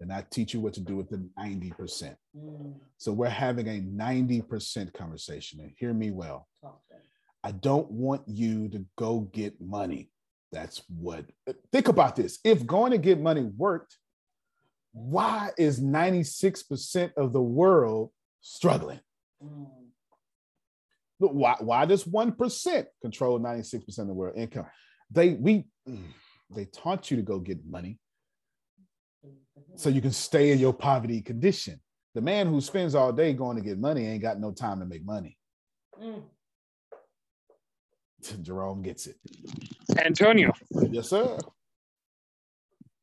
and 0.00 0.12
I 0.12 0.24
teach 0.30 0.54
you 0.54 0.60
what 0.60 0.72
to 0.74 0.80
do 0.80 0.96
with 0.96 1.10
the 1.10 1.28
90%. 1.38 2.16
Mm. 2.36 2.74
So 2.96 3.12
we're 3.12 3.28
having 3.28 3.68
a 3.68 3.80
90% 3.80 4.92
conversation. 4.94 5.60
And 5.60 5.72
hear 5.76 5.92
me 5.92 6.10
well. 6.10 6.48
Okay. 6.64 7.02
I 7.44 7.52
don't 7.52 7.90
want 7.90 8.22
you 8.26 8.68
to 8.70 8.84
go 8.96 9.20
get 9.32 9.60
money. 9.60 10.10
That's 10.52 10.82
what, 10.88 11.26
think 11.70 11.88
about 11.88 12.16
this. 12.16 12.38
If 12.44 12.66
going 12.66 12.92
to 12.92 12.98
get 12.98 13.20
money 13.20 13.42
worked, 13.42 13.96
why 14.92 15.50
is 15.56 15.80
96% 15.80 17.12
of 17.16 17.32
the 17.32 17.42
world 17.42 18.10
struggling? 18.40 19.00
Why, 21.18 21.56
why 21.60 21.84
does 21.84 22.04
1% 22.04 22.86
control 23.02 23.38
96% 23.38 23.98
of 23.98 24.06
the 24.06 24.14
world 24.14 24.36
income? 24.36 24.66
They 25.10 25.30
we 25.30 25.66
mm, 25.88 26.04
they 26.54 26.66
taught 26.66 27.10
you 27.10 27.16
to 27.16 27.22
go 27.22 27.40
get 27.40 27.58
money 27.66 27.98
so 29.76 29.88
you 29.88 30.00
can 30.00 30.12
stay 30.12 30.52
in 30.52 30.58
your 30.58 30.72
poverty 30.72 31.20
condition. 31.20 31.80
The 32.14 32.20
man 32.20 32.46
who 32.46 32.60
spends 32.60 32.94
all 32.94 33.12
day 33.12 33.32
going 33.32 33.56
to 33.56 33.62
get 33.62 33.78
money 33.78 34.06
ain't 34.06 34.22
got 34.22 34.40
no 34.40 34.52
time 34.52 34.80
to 34.80 34.86
make 34.86 35.04
money. 35.04 35.36
Mm. 36.00 36.22
Jerome 38.42 38.82
gets 38.82 39.06
it. 39.06 39.16
Antonio. 39.98 40.52
Yes, 40.70 41.08
sir. 41.10 41.38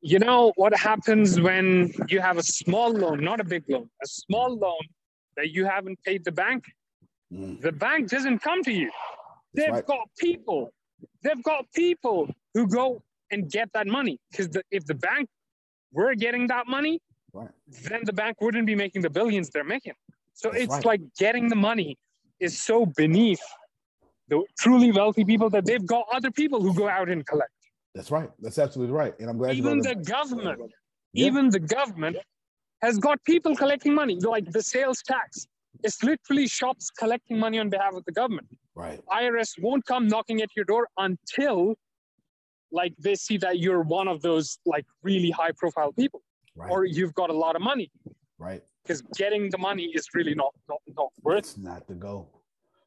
You 0.00 0.18
know 0.20 0.52
what 0.56 0.76
happens 0.76 1.40
when 1.40 1.92
you 2.08 2.20
have 2.20 2.38
a 2.38 2.42
small 2.42 2.92
loan, 2.92 3.24
not 3.24 3.40
a 3.40 3.44
big 3.44 3.64
loan, 3.68 3.90
a 4.02 4.06
small 4.06 4.56
loan 4.56 4.78
that 5.36 5.50
you 5.50 5.64
haven't 5.64 5.98
paid 6.04 6.24
the 6.24 6.32
bank? 6.32 6.64
Mm. 7.32 7.60
The 7.60 7.72
bank 7.72 8.08
doesn't 8.08 8.38
come 8.38 8.62
to 8.62 8.72
you. 8.72 8.90
They've 9.54 9.70
right. 9.70 9.86
got 9.86 10.08
people. 10.18 10.70
They've 11.22 11.42
got 11.42 11.66
people 11.74 12.30
who 12.54 12.68
go 12.68 13.02
and 13.30 13.50
get 13.50 13.70
that 13.74 13.86
money. 13.86 14.18
Because 14.30 14.48
if 14.70 14.84
the 14.84 14.94
bank 14.94 15.28
were 15.92 16.14
getting 16.14 16.46
that 16.46 16.66
money, 16.68 17.00
right. 17.32 17.50
then 17.84 18.02
the 18.04 18.12
bank 18.12 18.40
wouldn't 18.40 18.66
be 18.66 18.74
making 18.74 19.02
the 19.02 19.10
billions 19.10 19.50
they're 19.50 19.64
making. 19.64 19.94
So 20.34 20.50
That's 20.50 20.64
it's 20.64 20.74
right. 20.74 20.86
like 20.86 21.00
getting 21.18 21.48
the 21.48 21.56
money 21.56 21.98
is 22.38 22.60
so 22.60 22.86
beneath 22.86 23.42
the 24.28 24.44
truly 24.58 24.92
wealthy 24.92 25.24
people 25.24 25.50
that 25.50 25.64
they've 25.64 25.84
got 25.84 26.06
other 26.12 26.30
people 26.30 26.62
who 26.62 26.72
go 26.74 26.88
out 26.88 27.08
and 27.08 27.26
collect. 27.26 27.50
That's 27.98 28.12
right. 28.12 28.30
That's 28.38 28.60
absolutely 28.60 28.94
right. 28.94 29.12
And 29.18 29.28
I'm 29.28 29.36
glad 29.36 29.56
even 29.56 29.80
the 29.80 29.96
government, 29.96 30.60
yeah. 31.14 31.26
even 31.26 31.50
the 31.50 31.58
government 31.58 32.16
has 32.80 32.96
got 32.96 33.18
people 33.24 33.56
collecting 33.56 33.92
money, 33.92 34.20
like 34.20 34.48
the 34.52 34.62
sales 34.62 35.02
tax. 35.04 35.48
It's 35.82 36.00
literally 36.04 36.46
shops 36.46 36.90
collecting 36.96 37.40
money 37.40 37.58
on 37.58 37.70
behalf 37.70 37.94
of 37.94 38.04
the 38.04 38.12
government. 38.12 38.46
Right. 38.76 39.00
IRS 39.10 39.60
won't 39.60 39.84
come 39.84 40.06
knocking 40.06 40.42
at 40.42 40.50
your 40.54 40.64
door 40.64 40.86
until 40.96 41.74
like 42.70 42.94
they 43.00 43.16
see 43.16 43.36
that 43.38 43.58
you're 43.58 43.82
one 43.82 44.06
of 44.06 44.22
those 44.22 44.60
like 44.64 44.86
really 45.02 45.32
high 45.32 45.50
profile 45.50 45.90
people 45.92 46.22
right. 46.54 46.70
or 46.70 46.84
you've 46.84 47.14
got 47.14 47.30
a 47.30 47.36
lot 47.44 47.56
of 47.56 47.62
money. 47.62 47.90
Right. 48.38 48.62
Because 48.84 49.02
getting 49.16 49.50
the 49.50 49.58
money 49.58 49.90
is 49.92 50.06
really 50.14 50.36
not 50.36 50.54
not, 50.68 50.78
not 50.96 51.10
worth 51.24 51.38
it's 51.38 51.58
not 51.58 51.88
the 51.88 51.94
goal. 51.96 52.44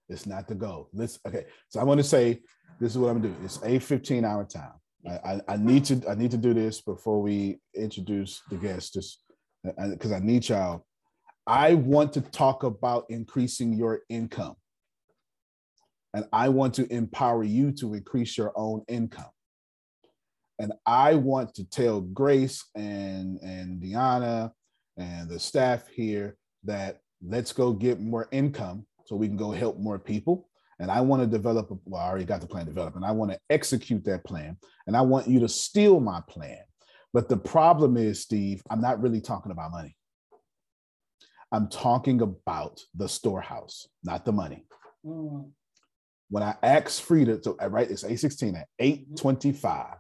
It's 0.07 0.25
not 0.25 0.47
the 0.47 0.55
goal. 0.55 0.87
Let's 0.93 1.19
okay. 1.27 1.47
So 1.67 1.81
I 1.81 1.83
want 1.83 1.99
to 1.99 2.03
say 2.05 2.39
this 2.79 2.93
is 2.93 2.97
what 2.97 3.09
I'm 3.09 3.21
doing. 3.21 3.35
It's 3.43 3.59
a 3.61 3.77
15 3.77 4.23
hour 4.23 4.45
time. 4.45 4.71
I, 5.07 5.41
I, 5.47 5.57
need 5.57 5.85
to 5.85 6.01
I 6.09 6.15
need 6.15 6.31
to 6.31 6.37
do 6.37 6.53
this 6.53 6.81
before 6.81 7.21
we 7.21 7.59
introduce 7.75 8.41
the 8.49 8.55
guests, 8.55 8.91
just 8.91 9.23
uh, 9.67 9.71
uh, 9.81 9.89
because 9.89 10.11
I, 10.11 10.17
I 10.17 10.19
need 10.19 10.47
y'all. 10.47 10.85
I 11.47 11.73
want 11.73 12.13
to 12.13 12.21
talk 12.21 12.63
about 12.63 13.05
increasing 13.09 13.73
your 13.73 14.01
income, 14.09 14.55
and 16.13 16.25
I 16.31 16.49
want 16.49 16.75
to 16.75 16.91
empower 16.93 17.43
you 17.43 17.71
to 17.73 17.95
increase 17.95 18.37
your 18.37 18.53
own 18.55 18.83
income. 18.87 19.31
And 20.59 20.73
I 20.85 21.15
want 21.15 21.55
to 21.55 21.63
tell 21.67 22.01
Grace 22.01 22.63
and 22.75 23.39
and 23.41 23.81
Deanna 23.81 24.51
and 24.97 25.29
the 25.29 25.39
staff 25.39 25.87
here 25.87 26.37
that 26.63 26.99
let's 27.25 27.53
go 27.53 27.73
get 27.73 27.99
more 27.99 28.27
income 28.31 28.85
so 29.05 29.15
we 29.15 29.27
can 29.27 29.37
go 29.37 29.51
help 29.51 29.79
more 29.79 29.97
people. 29.97 30.47
And 30.81 30.89
I 30.89 30.99
want 30.99 31.21
to 31.21 31.27
develop, 31.27 31.69
a, 31.69 31.75
well, 31.85 32.01
I 32.01 32.09
already 32.09 32.25
got 32.25 32.41
the 32.41 32.47
plan 32.47 32.65
developed, 32.65 32.95
and 32.95 33.05
I 33.05 33.11
want 33.11 33.31
to 33.31 33.39
execute 33.51 34.03
that 34.05 34.25
plan. 34.25 34.57
And 34.87 34.97
I 34.97 35.01
want 35.01 35.27
you 35.27 35.39
to 35.41 35.47
steal 35.47 35.99
my 35.99 36.21
plan. 36.27 36.57
But 37.13 37.29
the 37.29 37.37
problem 37.37 37.97
is, 37.97 38.19
Steve, 38.19 38.63
I'm 38.67 38.81
not 38.81 38.99
really 38.99 39.21
talking 39.21 39.51
about 39.51 39.71
money. 39.71 39.95
I'm 41.51 41.67
talking 41.67 42.21
about 42.21 42.81
the 42.95 43.07
storehouse, 43.07 43.87
not 44.03 44.25
the 44.25 44.31
money. 44.31 44.65
Mm. 45.05 45.51
When 46.29 46.41
I 46.41 46.55
asked 46.63 47.03
Frida, 47.03 47.43
so 47.43 47.57
I 47.59 47.67
write 47.67 47.91
it's 47.91 48.03
816 48.03 48.55
at 48.55 48.67
825. 48.79 49.97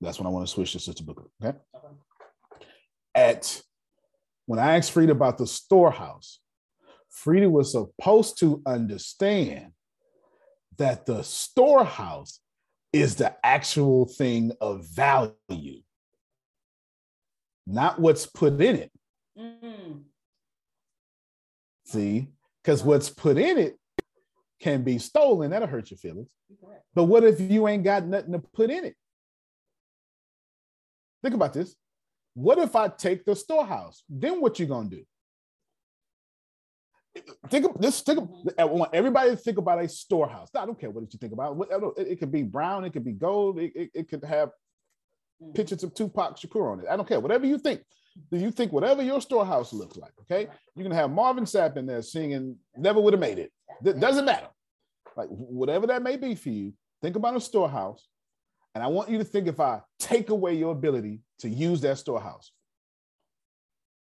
That's 0.00 0.18
when 0.18 0.26
I 0.26 0.30
want 0.30 0.48
to 0.48 0.52
switch 0.52 0.72
this 0.72 0.82
to 0.82 0.90
Sister 0.90 1.04
Booker. 1.04 1.26
Okay. 1.44 1.56
At 3.14 3.62
when 4.46 4.58
I 4.58 4.76
asked 4.76 4.90
Frida 4.90 5.12
about 5.12 5.38
the 5.38 5.46
storehouse, 5.46 6.40
Frida 7.14 7.48
was 7.48 7.72
supposed 7.72 8.38
to 8.40 8.60
understand 8.66 9.72
that 10.76 11.06
the 11.06 11.22
storehouse 11.22 12.40
is 12.92 13.14
the 13.14 13.34
actual 13.44 14.06
thing 14.06 14.52
of 14.60 14.86
value, 14.86 15.80
not 17.66 18.00
what's 18.00 18.26
put 18.26 18.60
in 18.60 18.76
it. 18.76 18.92
Mm-hmm. 19.38 19.98
See, 21.86 22.28
because 22.62 22.82
what's 22.82 23.10
put 23.10 23.38
in 23.38 23.58
it 23.58 23.78
can 24.60 24.82
be 24.82 24.98
stolen. 24.98 25.50
That'll 25.50 25.68
hurt 25.68 25.90
your 25.90 25.98
feelings. 25.98 26.30
But 26.94 27.04
what 27.04 27.24
if 27.24 27.40
you 27.40 27.68
ain't 27.68 27.84
got 27.84 28.06
nothing 28.06 28.32
to 28.32 28.38
put 28.38 28.70
in 28.70 28.84
it? 28.84 28.96
Think 31.22 31.34
about 31.34 31.52
this. 31.52 31.74
What 32.34 32.58
if 32.58 32.74
I 32.74 32.88
take 32.88 33.24
the 33.24 33.36
storehouse? 33.36 34.02
Then 34.08 34.40
what 34.40 34.58
you 34.58 34.66
gonna 34.66 34.88
do? 34.88 35.04
Think 37.48 37.66
of 37.66 37.80
this. 37.80 38.00
Think 38.00 38.18
of, 38.18 38.28
I 38.58 38.64
want 38.64 38.94
everybody 38.94 39.30
to 39.30 39.36
think 39.36 39.58
about 39.58 39.82
a 39.82 39.88
storehouse. 39.88 40.48
I 40.54 40.66
don't 40.66 40.78
care 40.78 40.90
what 40.90 41.12
you 41.12 41.18
think 41.18 41.32
about. 41.32 41.56
It, 41.96 42.08
it 42.08 42.16
could 42.18 42.32
be 42.32 42.42
brown. 42.42 42.84
It 42.84 42.92
could 42.92 43.04
be 43.04 43.12
gold. 43.12 43.58
It, 43.58 43.72
it, 43.74 43.90
it, 43.94 44.08
could 44.08 44.24
have 44.24 44.50
mm. 45.42 45.54
pictures 45.54 45.82
of 45.82 45.94
Tupac 45.94 46.38
Shakur 46.38 46.72
on 46.72 46.80
it. 46.80 46.86
I 46.90 46.96
don't 46.96 47.06
care. 47.06 47.20
Whatever 47.20 47.46
you 47.46 47.58
think. 47.58 47.82
Do 48.30 48.38
you 48.38 48.52
think 48.52 48.72
whatever 48.72 49.02
your 49.02 49.20
storehouse 49.20 49.72
looks 49.72 49.96
like? 49.96 50.12
Okay, 50.20 50.48
you 50.76 50.84
can 50.84 50.92
have 50.92 51.10
Marvin 51.10 51.44
Sapp 51.44 51.76
in 51.76 51.84
there 51.84 52.00
singing 52.00 52.56
"Never 52.76 53.00
Would 53.00 53.12
Have 53.12 53.20
Made 53.20 53.40
It." 53.40 53.52
It 53.84 53.98
doesn't 53.98 54.24
matter. 54.24 54.46
Like 55.16 55.28
whatever 55.28 55.88
that 55.88 56.02
may 56.02 56.16
be 56.16 56.36
for 56.36 56.50
you. 56.50 56.72
Think 57.02 57.16
about 57.16 57.34
a 57.34 57.40
storehouse, 57.40 58.06
and 58.72 58.84
I 58.84 58.86
want 58.86 59.10
you 59.10 59.18
to 59.18 59.24
think 59.24 59.48
if 59.48 59.58
I 59.58 59.80
take 59.98 60.30
away 60.30 60.54
your 60.54 60.70
ability 60.70 61.22
to 61.40 61.48
use 61.48 61.80
that 61.80 61.98
storehouse, 61.98 62.52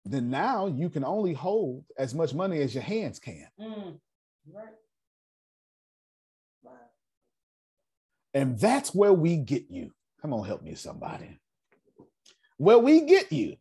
then 0.04 0.30
now 0.30 0.66
you 0.66 0.90
can 0.90 1.04
only 1.04 1.32
hold 1.32 1.84
as 1.98 2.14
much 2.14 2.34
money 2.34 2.60
as 2.60 2.74
your 2.74 2.82
hands 2.82 3.18
can. 3.18 3.48
Mm, 3.60 3.98
right. 4.52 4.74
And 8.34 8.58
that's 8.58 8.94
where 8.94 9.12
we 9.12 9.36
get 9.36 9.70
you. 9.70 9.92
Come 10.20 10.32
on, 10.34 10.44
help 10.44 10.62
me, 10.62 10.74
somebody. 10.74 11.38
Where 12.56 12.78
we 12.78 13.02
get 13.02 13.32
you 13.32 13.56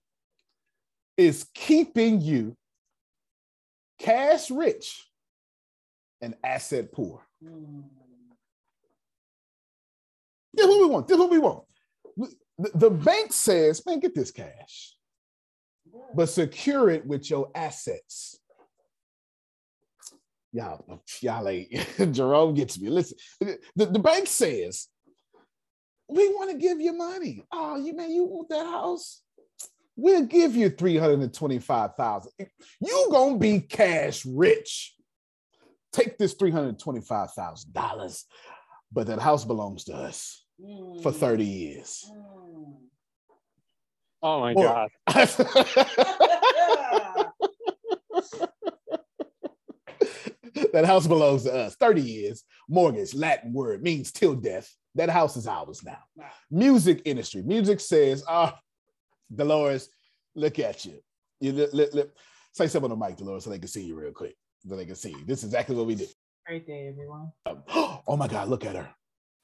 is 1.16 1.46
keeping 1.54 2.22
you 2.22 2.58
cash 4.00 4.50
rich 4.50 5.08
and 6.22 6.36
asset 6.44 6.92
poor. 6.92 7.22
Mm. 7.44 7.84
This 10.54 10.66
is 10.66 10.70
what 10.70 10.82
we 10.82 10.88
want. 10.88 11.08
This 11.08 11.16
is 11.16 11.20
what 11.20 11.32
we 11.32 11.40
want. 11.40 11.64
The, 12.58 12.72
the 12.76 12.90
bank 12.90 13.32
says, 13.34 13.86
man, 13.86 14.00
get 14.00 14.14
this 14.14 14.32
cash 14.32 14.96
but 16.16 16.30
secure 16.30 16.90
it 16.90 17.06
with 17.06 17.30
your 17.30 17.50
assets. 17.56 18.40
Y'all, 20.52 21.02
y'all 21.22 21.48
ain't. 21.48 21.72
Jerome 22.14 22.54
gets 22.54 22.80
me. 22.80 22.90
Listen, 22.90 23.18
the, 23.76 23.86
the 23.88 24.00
bank 24.00 24.28
says, 24.28 24.88
we 26.08 26.28
want 26.30 26.52
to 26.52 26.58
give 26.58 26.80
you 26.80 26.94
money. 26.94 27.44
Oh, 27.52 27.78
you 27.78 27.96
man, 27.96 28.12
you 28.12 28.26
want 28.26 28.50
that 28.50 28.66
house? 28.66 29.22
We'll 29.96 30.26
give 30.26 30.56
you 30.56 30.70
325,000. 30.70 32.32
You 32.82 33.08
gonna 33.12 33.38
be 33.38 33.60
cash 33.62 34.26
rich. 34.26 34.96
Take 35.92 36.18
this 36.18 36.34
$325,000, 36.34 38.24
but 38.92 39.08
that 39.08 39.20
house 39.20 39.46
belongs 39.46 39.84
to 39.86 39.94
us 39.94 40.44
mm. 40.60 41.04
for 41.04 41.12
30 41.12 41.46
years. 41.46 42.12
Mm. 42.12 42.74
Oh 44.24 44.40
my 44.40 44.54
or, 44.54 44.64
god. 44.64 44.90
that 50.72 50.86
house 50.86 51.06
belongs 51.08 51.44
to 51.44 51.54
us. 51.54 51.76
30 51.76 52.02
years. 52.02 52.46
Mortgage, 52.70 53.14
Latin 53.14 53.52
word, 53.52 53.84
means 53.84 54.14
till 54.14 54.34
death. 54.34 54.74
That 54.96 55.10
house 55.10 55.36
is 55.36 55.46
ours 55.46 55.84
now. 55.84 56.00
Music 56.50 57.02
industry. 57.04 57.44
Music 57.44 57.82
says, 57.82 58.24
ah, 58.30 58.56
oh, 58.56 58.60
Dolores, 59.36 59.90
look 60.36 60.58
at 60.58 60.86
you. 60.86 61.00
You 61.42 61.52
look, 61.52 61.74
look, 61.74 61.94
look. 61.94 62.16
say 62.54 62.68
something 62.68 62.90
on 62.90 62.98
the 62.98 63.06
mic, 63.06 63.18
Dolores, 63.18 63.44
so 63.44 63.50
they 63.50 63.60
can 63.60 63.68
see 63.68 63.84
you 63.84 64.00
real 64.00 64.14
quick. 64.14 64.38
So 64.66 64.78
they 64.78 64.86
can 64.86 64.96
see 64.96 65.10
you. 65.10 65.26
This 65.26 65.40
is 65.40 65.46
exactly 65.46 65.76
what 65.76 65.86
we 65.86 65.96
did. 65.96 66.08
Great 66.48 66.66
day, 66.66 66.88
everyone. 66.88 67.34
oh 67.46 68.16
my 68.18 68.30
God, 68.30 68.48
look 68.48 68.64
at 68.64 68.78
her. 68.78 68.90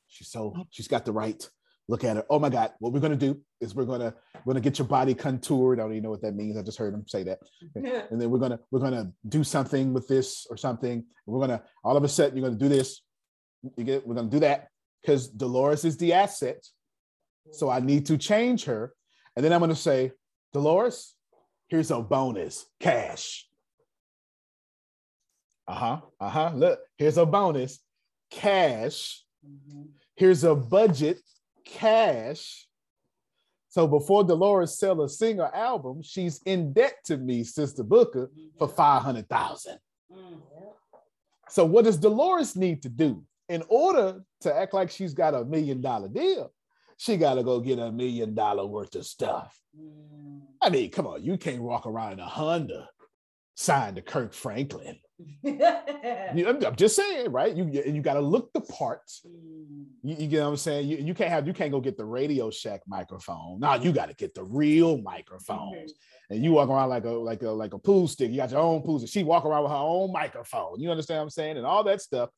She's 0.07 0.29
so 0.29 0.53
she's 0.69 0.87
got 0.87 1.03
the 1.03 1.11
right 1.11 1.47
look 1.89 2.03
at 2.03 2.17
it. 2.17 2.25
Oh 2.29 2.37
my 2.37 2.49
God, 2.49 2.71
what 2.77 2.93
we're 2.93 2.99
gonna 2.99 3.15
do 3.15 3.41
is 3.59 3.73
we're 3.73 3.83
gonna 3.83 4.13
we're 4.45 4.53
gonna 4.53 4.61
get 4.61 4.77
your 4.77 4.87
body 4.87 5.15
contoured. 5.15 5.79
I 5.79 5.83
don't 5.83 5.93
even 5.93 6.03
know 6.03 6.11
what 6.11 6.21
that 6.21 6.35
means. 6.35 6.55
I 6.55 6.61
just 6.61 6.77
heard 6.77 6.93
him 6.93 7.03
say 7.07 7.23
that. 7.23 7.39
Yeah. 7.75 8.03
And 8.11 8.21
then 8.21 8.29
we're 8.29 8.39
gonna 8.39 8.59
we're 8.71 8.79
gonna 8.79 9.11
do 9.27 9.43
something 9.43 9.91
with 9.91 10.07
this 10.07 10.45
or 10.49 10.55
something. 10.55 11.03
We're 11.25 11.39
gonna 11.39 11.63
all 11.83 11.97
of 11.97 12.03
a 12.03 12.07
sudden 12.07 12.37
you're 12.37 12.47
gonna 12.47 12.59
do 12.59 12.69
this. 12.69 13.01
You 13.75 13.83
get 13.83 14.07
we're 14.07 14.15
gonna 14.15 14.29
do 14.29 14.39
that 14.41 14.67
because 15.01 15.27
Dolores 15.27 15.83
is 15.83 15.97
the 15.97 16.13
asset. 16.13 16.63
So 17.51 17.69
I 17.69 17.79
need 17.79 18.05
to 18.05 18.17
change 18.17 18.65
her. 18.65 18.93
And 19.35 19.43
then 19.43 19.51
I'm 19.51 19.59
gonna 19.59 19.75
say, 19.75 20.11
Dolores, 20.53 21.15
here's 21.69 21.89
a 21.89 21.99
bonus, 21.99 22.67
cash. 22.79 23.47
Uh 25.67 25.75
huh. 25.75 26.01
Uh 26.19 26.29
huh. 26.29 26.51
Look, 26.53 26.79
here's 26.99 27.17
a 27.17 27.25
bonus 27.25 27.79
cash. 28.29 29.23
Mm-hmm. 29.43 29.83
Here's 30.15 30.43
a 30.43 30.53
budget 30.53 31.19
cash. 31.71 32.67
So 33.69 33.87
before 33.87 34.23
Dolores 34.23 34.79
sell 34.79 35.01
a 35.01 35.09
single 35.09 35.49
album, 35.53 36.01
she's 36.01 36.41
in 36.45 36.73
debt 36.73 36.95
to 37.05 37.17
me, 37.17 37.43
Sister 37.43 37.83
Booker, 37.83 38.31
for 38.57 38.67
500,000. 38.67 39.77
Mm-hmm. 40.11 40.35
So 41.49 41.65
what 41.65 41.85
does 41.85 41.97
Dolores 41.97 42.55
need 42.55 42.81
to 42.83 42.89
do? 42.89 43.23
In 43.47 43.63
order 43.69 44.23
to 44.41 44.55
act 44.55 44.73
like 44.73 44.91
she's 44.91 45.13
got 45.13 45.33
a 45.33 45.45
million 45.45 45.81
dollar 45.81 46.07
deal, 46.07 46.51
she 46.97 47.17
got 47.17 47.35
to 47.35 47.43
go 47.43 47.59
get 47.59 47.79
a 47.79 47.91
million 47.91 48.35
dollar 48.35 48.65
worth 48.65 48.95
of 48.95 49.05
stuff. 49.05 49.57
Mm. 49.79 50.41
I 50.61 50.69
mean, 50.69 50.91
come 50.91 51.07
on, 51.07 51.23
you 51.23 51.37
can't 51.37 51.61
walk 51.61 51.87
around 51.87 52.13
in 52.13 52.19
a 52.19 52.25
Honda 52.25 52.89
signed 53.55 53.95
to 53.95 54.01
Kirk 54.01 54.33
Franklin. 54.33 54.97
I'm 55.45 56.75
just 56.75 56.95
saying, 56.95 57.31
right? 57.31 57.53
You 57.55 57.65
you 57.65 58.01
got 58.01 58.13
to 58.13 58.21
look 58.21 58.53
the 58.53 58.61
part. 58.61 59.01
You, 59.23 60.15
you, 60.15 60.27
get 60.27 60.43
what 60.43 60.49
I'm 60.49 60.57
saying? 60.57 60.87
You, 60.87 60.97
you 60.97 61.13
can't 61.13 61.29
have 61.29 61.45
you 61.45 61.53
can't 61.53 61.71
go 61.71 61.81
get 61.81 61.97
the 61.97 62.05
Radio 62.05 62.49
Shack 62.49 62.81
microphone. 62.87 63.59
Now 63.59 63.75
you 63.75 63.91
got 63.91 64.07
to 64.09 64.15
get 64.15 64.33
the 64.33 64.43
real 64.43 64.97
microphones. 65.01 65.91
Mm-hmm. 65.91 66.33
And 66.33 66.43
you 66.43 66.51
walk 66.51 66.69
around 66.69 66.89
like 66.89 67.05
a 67.05 67.09
like 67.09 67.41
a 67.41 67.49
like 67.49 67.73
a 67.73 67.79
pool 67.79 68.07
stick. 68.07 68.31
You 68.31 68.37
got 68.37 68.51
your 68.51 68.61
own 68.61 68.81
pool 68.81 68.99
stick. 68.99 69.09
She 69.09 69.23
walk 69.23 69.45
around 69.45 69.63
with 69.63 69.71
her 69.71 69.77
own 69.77 70.11
microphone. 70.11 70.79
You 70.79 70.91
understand 70.91 71.17
what 71.17 71.23
I'm 71.23 71.29
saying? 71.31 71.57
And 71.57 71.65
all 71.65 71.83
that 71.85 72.01
stuff. 72.01 72.29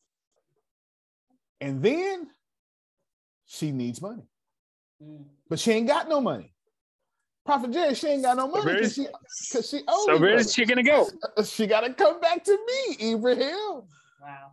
And 1.60 1.84
then 1.84 2.28
she 3.46 3.72
needs 3.72 4.02
money, 4.02 4.24
mm. 5.04 5.26
but 5.48 5.60
she 5.60 5.72
ain't 5.72 5.88
got 5.88 6.10
no 6.10 6.20
money. 6.20 6.54
Prophet 7.45 7.71
Jay, 7.71 7.93
she 7.93 8.08
ain't 8.08 8.23
got 8.23 8.38
no 8.38 8.47
money 8.47 8.73
because 8.73 8.93
she, 8.93 9.08
cause 9.51 9.69
she 9.69 9.82
owes 9.88 10.06
So 10.06 10.19
where 10.19 10.36
is 10.36 10.54
she 10.54 10.65
gonna 10.65 10.84
go? 10.84 11.08
She 11.43 11.65
gotta 11.65 11.93
come 11.93 12.19
back 12.19 12.43
to 12.43 12.51
me, 12.51 13.13
Ibrahim. 13.13 13.84
Wow. 14.21 14.51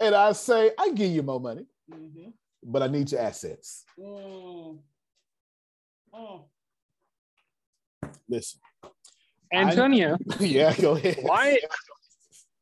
And 0.00 0.14
I 0.14 0.32
say, 0.32 0.70
I 0.78 0.92
give 0.92 1.10
you 1.12 1.22
more 1.22 1.40
money, 1.40 1.66
mm-hmm. 1.92 2.30
but 2.64 2.82
I 2.82 2.86
need 2.86 3.12
your 3.12 3.20
assets. 3.20 3.84
Mm. 3.98 4.78
Mm. 6.14 6.42
Listen. 8.28 8.60
Antonio. 9.52 10.16
I, 10.30 10.34
yeah, 10.44 10.74
go 10.76 10.96
ahead. 10.96 11.18
Why 11.22 11.58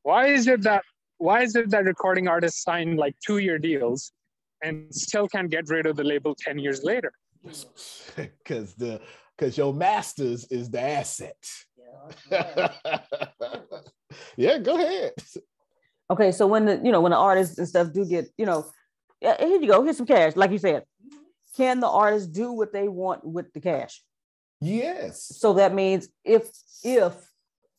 why 0.02 0.28
is 0.28 0.46
it 0.48 0.62
that 0.62 0.82
why 1.18 1.42
is 1.42 1.54
it 1.54 1.70
that 1.70 1.84
recording 1.84 2.28
artists 2.28 2.62
sign 2.62 2.96
like 2.96 3.14
two-year 3.24 3.58
deals 3.58 4.12
and 4.62 4.92
still 4.94 5.28
can't 5.28 5.50
get 5.50 5.68
rid 5.68 5.86
of 5.86 5.96
the 5.96 6.04
label 6.04 6.34
10 6.34 6.58
years 6.58 6.82
later? 6.82 7.12
Because 8.16 8.74
the 8.74 9.00
because 9.38 9.56
your 9.56 9.72
masters 9.72 10.46
is 10.50 10.70
the 10.70 10.80
asset. 10.80 11.36
Yeah, 12.30 12.68
yeah, 14.36 14.58
go 14.58 14.76
ahead. 14.76 15.12
Okay, 16.10 16.32
so 16.32 16.46
when 16.46 16.66
the 16.66 16.80
you 16.82 16.90
know 16.90 17.00
when 17.00 17.12
the 17.12 17.18
artists 17.18 17.58
and 17.58 17.68
stuff 17.68 17.92
do 17.92 18.04
get 18.04 18.28
you 18.36 18.46
know, 18.46 18.66
here 19.20 19.36
you 19.40 19.66
go, 19.66 19.82
here's 19.82 19.96
some 19.96 20.06
cash, 20.06 20.36
like 20.36 20.50
you 20.50 20.58
said. 20.58 20.84
Can 21.56 21.80
the 21.80 21.88
artist 21.88 22.32
do 22.32 22.52
what 22.52 22.72
they 22.72 22.88
want 22.88 23.24
with 23.24 23.52
the 23.52 23.60
cash? 23.60 24.02
Yes. 24.60 25.24
So 25.24 25.54
that 25.54 25.74
means 25.74 26.08
if 26.24 26.48
if 26.84 27.14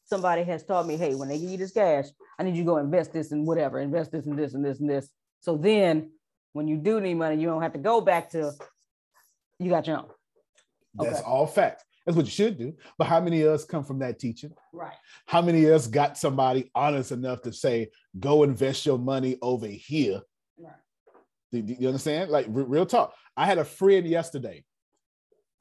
somebody 0.05 0.43
has 0.43 0.63
taught 0.63 0.87
me, 0.87 0.97
hey, 0.97 1.15
when 1.15 1.29
they 1.29 1.39
give 1.39 1.49
you 1.49 1.57
this 1.57 1.71
cash, 1.71 2.05
I 2.37 2.43
need 2.43 2.55
you 2.55 2.63
to 2.63 2.67
go 2.67 2.77
invest 2.77 3.13
this 3.13 3.31
and 3.31 3.45
whatever, 3.45 3.79
invest 3.79 4.11
this 4.11 4.25
and 4.25 4.37
this 4.37 4.53
and 4.53 4.65
this 4.65 4.79
and 4.79 4.89
this. 4.89 5.09
So 5.41 5.55
then 5.55 6.11
when 6.53 6.67
you 6.67 6.77
do 6.77 6.99
need 6.99 7.13
money, 7.15 7.39
you 7.39 7.47
don't 7.47 7.61
have 7.61 7.73
to 7.73 7.79
go 7.79 8.01
back 8.01 8.31
to 8.31 8.53
you 9.59 9.69
got 9.69 9.87
your 9.87 9.97
own. 9.97 10.09
That's 10.99 11.19
okay. 11.19 11.27
all 11.27 11.47
facts. 11.47 11.83
That's 12.05 12.15
what 12.15 12.25
you 12.25 12.31
should 12.31 12.57
do. 12.57 12.73
But 12.97 13.07
how 13.07 13.19
many 13.19 13.41
of 13.43 13.53
us 13.53 13.65
come 13.65 13.83
from 13.83 13.99
that 13.99 14.19
teaching? 14.19 14.51
Right. 14.73 14.95
How 15.27 15.41
many 15.41 15.65
of 15.65 15.73
us 15.73 15.87
got 15.87 16.17
somebody 16.17 16.71
honest 16.73 17.11
enough 17.11 17.41
to 17.43 17.53
say, 17.53 17.89
go 18.19 18.43
invest 18.43 18.85
your 18.85 18.97
money 18.97 19.37
over 19.41 19.67
here? 19.67 20.21
Right. 20.57 20.73
Do, 21.51 21.61
do 21.61 21.75
you 21.77 21.87
understand? 21.87 22.31
Like 22.31 22.47
r- 22.47 22.63
real 22.63 22.85
talk. 22.85 23.13
I 23.37 23.45
had 23.45 23.57
a 23.57 23.65
friend 23.65 24.07
yesterday. 24.07 24.63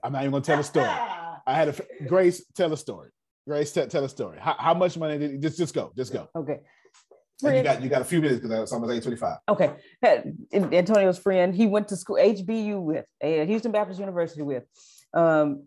I'm 0.02 0.12
not 0.12 0.22
even 0.22 0.30
gonna 0.32 0.44
tell 0.44 0.60
a 0.60 0.64
story. 0.64 0.86
I 1.46 1.54
had 1.54 1.68
a 1.68 2.04
Grace 2.06 2.44
tell 2.54 2.72
a 2.72 2.76
story. 2.76 3.10
Grace, 3.46 3.72
tell, 3.72 3.86
tell 3.86 4.04
a 4.04 4.08
story. 4.08 4.38
How, 4.40 4.54
how 4.58 4.74
much 4.74 4.96
money 4.96 5.18
did 5.18 5.40
just 5.40 5.58
just 5.58 5.74
go? 5.74 5.92
Just 5.96 6.12
go. 6.12 6.28
Okay. 6.36 6.60
And 7.42 7.56
you 7.56 7.62
got 7.62 7.82
you 7.82 7.88
got 7.88 8.02
a 8.02 8.04
few 8.04 8.20
minutes 8.20 8.40
because 8.40 8.62
it's 8.62 8.72
almost 8.72 8.92
eight 8.92 9.02
twenty 9.02 9.16
five. 9.16 9.38
Okay, 9.48 9.72
Antonio's 10.52 11.18
friend. 11.18 11.54
He 11.54 11.66
went 11.66 11.88
to 11.88 11.96
school 11.96 12.16
HBU 12.16 12.82
with 12.82 13.06
uh, 13.22 13.46
Houston 13.46 13.70
Baptist 13.70 14.00
University 14.00 14.42
with. 14.42 14.64
Um, 15.14 15.64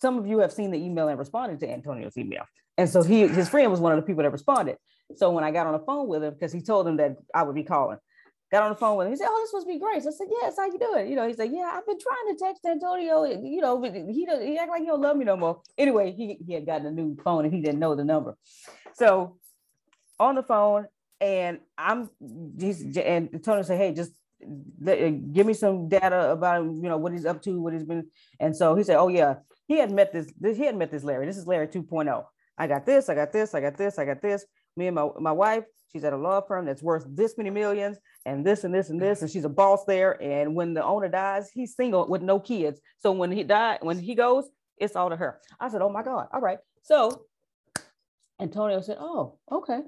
some 0.00 0.18
of 0.18 0.26
you 0.26 0.38
have 0.40 0.52
seen 0.52 0.70
the 0.70 0.78
email 0.78 1.08
and 1.08 1.18
responded 1.18 1.60
to 1.60 1.70
Antonio's 1.70 2.16
email, 2.16 2.44
and 2.76 2.88
so 2.88 3.02
he 3.02 3.26
his 3.28 3.48
friend 3.48 3.70
was 3.70 3.80
one 3.80 3.92
of 3.92 3.96
the 3.96 4.06
people 4.06 4.22
that 4.22 4.30
responded. 4.30 4.76
So 5.16 5.30
when 5.30 5.44
I 5.44 5.50
got 5.50 5.66
on 5.66 5.72
the 5.72 5.84
phone 5.84 6.08
with 6.08 6.22
him, 6.22 6.34
because 6.34 6.52
he 6.52 6.60
told 6.60 6.86
him 6.86 6.96
that 6.96 7.16
I 7.34 7.42
would 7.42 7.54
be 7.54 7.62
calling, 7.62 7.98
got 8.50 8.62
on 8.62 8.70
the 8.70 8.76
phone 8.76 8.96
with 8.96 9.06
him. 9.06 9.12
He 9.12 9.16
said, 9.16 9.28
"Oh, 9.30 9.40
this 9.42 9.52
must 9.52 9.66
be 9.66 9.78
Grace." 9.78 10.06
I 10.06 10.10
said, 10.10 10.26
"Yes, 10.30 10.56
how 10.58 10.66
you 10.66 10.78
doing?" 10.78 11.08
You 11.08 11.16
know, 11.16 11.26
he 11.26 11.34
said, 11.34 11.50
"Yeah, 11.52 11.70
I've 11.74 11.86
been 11.86 11.98
trying 11.98 12.36
to 12.36 12.44
text 12.44 12.64
Antonio. 12.66 13.24
You 13.24 13.60
know, 13.60 13.82
he 13.82 14.26
does, 14.26 14.42
he 14.42 14.58
act 14.58 14.70
like 14.70 14.80
he 14.80 14.86
don't 14.86 15.00
love 15.00 15.16
me 15.16 15.24
no 15.24 15.36
more." 15.36 15.62
Anyway, 15.76 16.12
he 16.12 16.38
he 16.46 16.54
had 16.54 16.66
gotten 16.66 16.86
a 16.86 16.90
new 16.90 17.16
phone 17.22 17.44
and 17.44 17.54
he 17.54 17.60
didn't 17.60 17.80
know 17.80 17.94
the 17.94 18.04
number, 18.04 18.36
so 18.94 19.38
on 20.20 20.34
the 20.34 20.42
phone 20.42 20.86
and 21.20 21.58
I'm 21.76 22.10
and 22.20 23.44
Tony 23.44 23.62
said, 23.62 23.78
hey, 23.78 23.92
just 23.92 24.12
Uh, 24.42 25.10
give 25.32 25.46
me 25.46 25.54
some 25.54 25.88
data 25.88 26.30
about 26.30 26.64
you 26.64 26.82
know, 26.82 26.96
what 26.96 27.12
he's 27.12 27.26
up 27.26 27.42
to, 27.42 27.60
what 27.60 27.72
he's 27.72 27.84
been. 27.84 28.06
And 28.40 28.56
so 28.56 28.74
he 28.74 28.84
said, 28.84 28.96
oh 28.96 29.08
yeah, 29.08 29.36
he 29.66 29.78
had 29.78 29.90
met 29.90 30.12
this, 30.12 30.32
this 30.38 30.56
he 30.56 30.64
had 30.64 30.76
met 30.76 30.90
this 30.90 31.04
Larry. 31.04 31.26
This 31.26 31.36
is 31.36 31.46
Larry 31.46 31.68
2.0. 31.68 32.24
I 32.56 32.66
got 32.66 32.86
this, 32.86 33.08
I 33.08 33.14
got 33.14 33.32
this, 33.32 33.54
I 33.54 33.60
got 33.60 33.76
this, 33.76 33.98
I 33.98 34.04
got 34.04 34.22
this. 34.22 34.44
Me 34.76 34.86
and 34.86 34.94
my, 34.94 35.08
my 35.18 35.32
wife, 35.32 35.64
she's 35.92 36.04
at 36.04 36.12
a 36.12 36.16
law 36.16 36.40
firm 36.40 36.66
that's 36.66 36.82
worth 36.82 37.04
this 37.08 37.36
many 37.36 37.50
millions 37.50 37.98
and 38.26 38.44
this 38.44 38.64
and 38.64 38.74
this 38.74 38.90
and 38.90 39.00
this. 39.00 39.22
And 39.22 39.30
she's 39.30 39.44
a 39.44 39.48
boss 39.48 39.84
there. 39.84 40.20
And 40.22 40.54
when 40.54 40.74
the 40.74 40.84
owner 40.84 41.08
dies, 41.08 41.50
he's 41.52 41.74
single 41.74 42.06
with 42.08 42.22
no 42.22 42.38
kids. 42.38 42.80
So 43.00 43.12
when 43.12 43.32
he 43.32 43.42
died, 43.42 43.78
when 43.82 43.98
he 43.98 44.14
goes, 44.14 44.48
it's 44.76 44.96
all 44.96 45.10
to 45.10 45.16
her. 45.16 45.40
I 45.60 45.68
said, 45.68 45.82
oh 45.82 45.90
my 45.90 46.02
God. 46.02 46.28
All 46.32 46.40
right. 46.40 46.58
So 46.82 47.24
Antonio 48.40 48.80
said, 48.80 48.98
oh, 49.00 49.38
okay. 49.50 49.80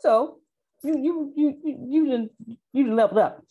So 0.00 0.38
you 0.82 0.96
you 0.96 1.32
you 1.36 1.58
you 1.64 1.86
you 1.88 2.04
didn't 2.06 2.30
you 2.72 2.94
leveled 2.94 3.18
up. 3.18 3.44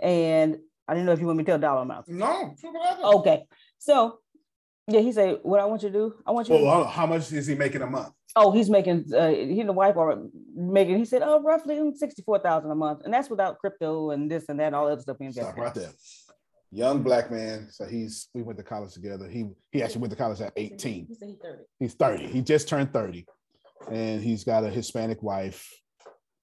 And 0.00 0.58
I 0.86 0.94
didn't 0.94 1.06
know 1.06 1.12
if 1.12 1.20
you 1.20 1.26
want 1.26 1.38
me 1.38 1.44
to 1.44 1.50
tell 1.52 1.58
dollar 1.58 1.82
amounts. 1.82 2.08
No. 2.08 2.54
Okay. 3.04 3.44
So 3.78 4.18
yeah, 4.86 5.00
he 5.00 5.12
said, 5.12 5.38
"What 5.42 5.60
I 5.60 5.64
want 5.64 5.82
you 5.82 5.88
to 5.88 5.92
do, 5.92 6.14
I 6.26 6.30
want 6.32 6.48
you." 6.48 6.54
Well, 6.56 6.84
to- 6.84 6.88
how 6.88 7.06
much 7.06 7.32
is 7.32 7.46
he 7.46 7.54
making 7.54 7.82
a 7.82 7.86
month? 7.86 8.12
Oh, 8.36 8.50
he's 8.50 8.68
making. 8.68 9.06
Uh, 9.14 9.28
he 9.28 9.60
and 9.60 9.68
the 9.68 9.72
wife 9.72 9.96
are 9.96 10.18
making. 10.54 10.98
He 10.98 11.04
said, 11.04 11.22
"Oh, 11.24 11.40
roughly 11.42 11.80
sixty-four 11.94 12.40
thousand 12.40 12.70
a 12.70 12.74
month," 12.74 13.02
and 13.04 13.14
that's 13.14 13.30
without 13.30 13.58
crypto 13.58 14.10
and 14.10 14.30
this 14.30 14.46
and 14.48 14.58
that, 14.60 14.66
and 14.66 14.74
all 14.74 14.88
other 14.88 15.00
stuff. 15.00 15.16
Stop 15.30 15.56
right 15.56 15.74
there. 15.74 15.90
Young 16.70 17.02
black 17.02 17.30
man. 17.30 17.68
So 17.70 17.86
he's 17.86 18.28
we 18.34 18.42
went 18.42 18.58
to 18.58 18.64
college 18.64 18.92
together. 18.92 19.28
He 19.28 19.46
he 19.70 19.82
actually 19.82 20.00
went 20.02 20.10
to 20.10 20.16
college 20.16 20.40
at 20.40 20.52
eighteen. 20.56 21.06
He 21.08 21.14
said 21.14 21.28
he's 21.28 21.38
thirty. 21.38 21.62
He's 21.78 21.94
thirty. 21.94 22.26
He 22.26 22.42
just 22.42 22.68
turned 22.68 22.92
thirty, 22.92 23.26
and 23.90 24.22
he's 24.22 24.44
got 24.44 24.64
a 24.64 24.68
Hispanic 24.68 25.22
wife 25.22 25.70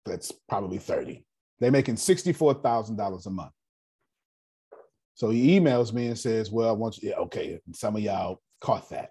that's 0.07 0.33
probably 0.49 0.79
30. 0.79 1.25
They're 1.61 1.70
making 1.70 1.96
$64,000 1.96 3.27
a 3.27 3.31
month. 3.31 3.53
So 5.14 5.31
he 5.31 5.59
emails 5.59 5.92
me 5.92 6.07
and 6.07 6.18
says, 6.18 6.51
Well, 6.51 6.70
I 6.70 6.73
want 6.73 6.99
you, 6.99 7.11
yeah, 7.11 7.16
okay. 7.16 7.61
Some 7.73 7.96
of 7.96 8.03
y'all 8.03 8.40
caught 8.61 8.88
that. 8.90 9.11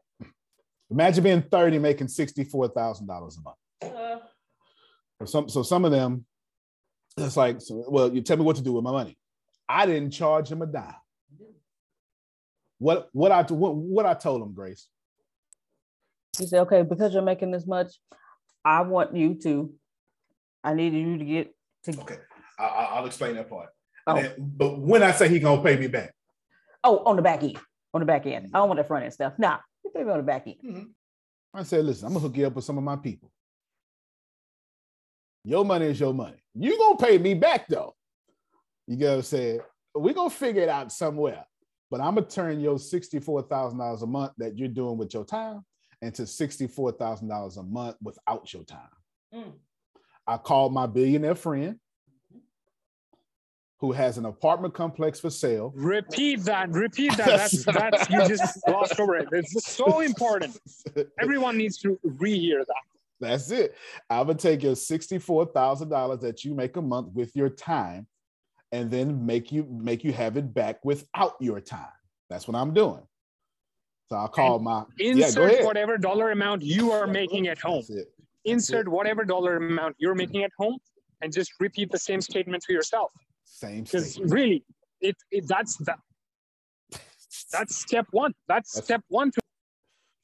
Imagine 0.90 1.24
being 1.24 1.42
30 1.44 1.78
making 1.78 2.08
$64,000 2.08 3.02
a 3.02 3.42
month. 3.42 3.58
Uh, 3.82 4.18
so, 5.20 5.26
some, 5.26 5.50
so 5.50 5.62
some 5.62 5.86
of 5.86 5.92
them, 5.92 6.26
it's 7.16 7.38
like, 7.38 7.62
so, 7.62 7.86
well, 7.88 8.12
you 8.12 8.22
tell 8.22 8.38
me 8.38 8.44
what 8.44 8.56
to 8.56 8.64
do 8.64 8.74
with 8.74 8.84
my 8.84 8.92
money. 8.92 9.18
I 9.68 9.86
didn't 9.86 10.12
charge 10.12 10.52
him 10.52 10.64
a 10.64 10.66
dime. 10.66 10.96
What 12.80 13.10
what 13.12 13.32
I 13.32 13.42
what, 13.44 13.76
what 13.76 14.06
I 14.06 14.14
told 14.14 14.42
him, 14.42 14.54
Grace. 14.54 14.88
He 16.38 16.48
said, 16.48 16.62
okay, 16.62 16.82
because 16.82 17.14
you're 17.14 17.22
making 17.22 17.52
this 17.52 17.68
much, 17.68 17.92
I 18.64 18.82
want 18.82 19.14
you 19.14 19.36
to 19.44 19.74
I 20.64 20.74
needed 20.74 20.98
you 20.98 21.18
to 21.18 21.26
get 21.26 21.56
to. 21.86 22.02
Okay, 22.02 22.18
I, 23.00 23.02
will 23.02 23.08
explain 23.08 23.36
that 23.36 23.50
part. 23.50 23.70
Oh. 24.06 24.16
Then, 24.16 24.34
but 24.38 24.80
when 24.80 25.04
I 25.04 25.12
say 25.12 25.30
he 25.30 25.40
gonna 25.40 25.62
pay 25.62 25.78
me 25.78 25.88
back. 25.88 26.14
Oh, 26.84 27.04
on 27.06 27.16
the 27.16 27.22
back 27.22 27.44
end. 27.44 27.58
On 27.94 28.00
the 28.00 28.06
back 28.06 28.26
end. 28.26 28.50
I 28.54 28.60
don't 28.60 28.68
want 28.68 28.80
the 28.80 28.84
front 28.84 29.04
end 29.06 29.14
stuff. 29.14 29.34
Nah, 29.38 29.58
you 29.84 29.92
pay 29.92 30.04
me 30.04 30.12
on 30.12 30.18
the 30.18 30.24
back 30.24 30.48
end. 30.48 30.58
Mm-hmm. 30.66 30.84
I 31.54 31.64
said, 31.64 31.86
listen, 31.86 32.06
I'm 32.06 32.14
gonna 32.14 32.28
hook 32.28 32.38
you 32.38 32.48
up 32.48 32.56
with 32.56 32.66
some 32.66 32.78
of 32.78 32.84
my 32.84 32.96
people. 32.96 33.32
Your 35.44 35.66
money 35.66 35.88
is 35.88 36.00
your 36.00 36.14
money. 36.14 36.38
You 36.54 36.78
gonna 36.78 36.98
pay 36.98 37.18
me 37.18 37.34
back 37.34 37.68
though. 37.68 37.96
You 38.88 38.98
get 38.98 39.10
what 39.10 39.16
I'm 39.16 39.22
saying? 39.24 39.60
We're 39.96 40.14
gonna 40.14 40.30
figure 40.30 40.62
it 40.62 40.70
out 40.70 40.92
somewhere. 40.92 41.46
But 41.90 42.02
I'm 42.02 42.16
gonna 42.16 42.28
turn 42.28 42.60
your 42.60 42.76
$64,000 42.76 44.02
a 44.02 44.06
month 44.06 44.34
that 44.38 44.58
you're 44.58 44.68
doing 44.68 44.98
with 44.98 45.14
your 45.14 45.26
time 45.26 45.66
into 46.02 46.24
$64,000 46.24 47.58
a 47.58 47.64
month 47.64 47.96
without 48.02 48.54
your 48.54 48.64
time. 48.64 48.90
Mm. 49.34 49.54
I 50.28 50.38
called 50.38 50.74
my 50.74 50.86
billionaire 50.86 51.36
friend 51.36 51.80
who 53.80 53.94
has 53.94 54.18
an 54.18 54.26
apartment 54.26 54.74
complex 54.74 55.20
for 55.20 55.30
sale. 55.30 55.72
Repeat 55.76 56.40
that. 56.44 56.70
Repeat 56.70 57.16
that. 57.18 57.28
That's 57.28 57.64
that's 57.66 58.10
you 58.10 58.28
just 58.28 58.68
lost 58.68 59.00
over 59.00 59.16
it. 59.16 59.28
It's 59.32 59.66
so 59.76 60.02
important. 60.02 60.60
Everyone 61.20 61.58
needs 61.58 61.78
to 61.80 61.98
rehear 62.06 62.60
that. 62.60 62.84
That's 63.22 63.52
it. 63.52 63.76
I'm 64.10 64.28
gonna 64.28 64.38
take 64.38 64.64
your 64.64 64.76
sixty-four 64.76 65.48
thousand 65.48 65.90
dollars 65.90 66.20
that 66.20 66.44
you 66.44 66.54
make 66.54 66.78
a 66.78 66.82
month 66.82 67.14
with 67.14 67.36
your 67.36 67.50
time, 67.50 68.08
and 68.72 68.92
then 68.92 69.26
make 69.26 69.52
you 69.52 69.66
make 69.70 70.04
you 70.04 70.14
have 70.14 70.38
it 70.38 70.54
back 70.54 70.84
without 70.84 71.36
your 71.40 71.60
time. 71.60 71.88
That's 72.30 72.48
what 72.48 72.56
I'm 72.56 72.74
doing. 72.74 73.02
So 74.10 74.18
I'll 74.18 74.28
call 74.28 74.56
And 74.56 74.66
my 74.66 74.84
insert 74.98 75.60
yeah, 75.60 75.66
whatever 75.66 75.98
dollar 75.98 76.32
amount 76.32 76.64
you 76.64 76.92
are 76.92 77.08
making 77.08 77.48
at 77.48 77.60
home. 77.60 77.84
That's 77.88 77.90
it. 77.90 78.08
Insert 78.46 78.88
whatever 78.88 79.24
dollar 79.24 79.58
amount 79.58 79.96
you're 80.00 80.16
making 80.16 80.44
at 80.44 80.52
home, 80.58 80.78
and 81.22 81.32
just 81.32 81.52
repeat 81.60 81.92
the 81.92 82.00
same 82.00 82.22
statement 82.22 82.64
to 82.64 82.74
yourself. 82.74 83.12
Same 83.50 83.84
Because 83.84 84.20
really, 84.20 84.64
it, 85.02 85.16
it 85.32 85.48
that's 85.48 85.78
that. 85.78 86.00
That's 87.52 87.76
step 87.76 88.06
one. 88.12 88.34
That's, 88.48 88.74
That's- 88.74 88.86
step 88.86 89.02
one 89.08 89.32
to 89.32 89.42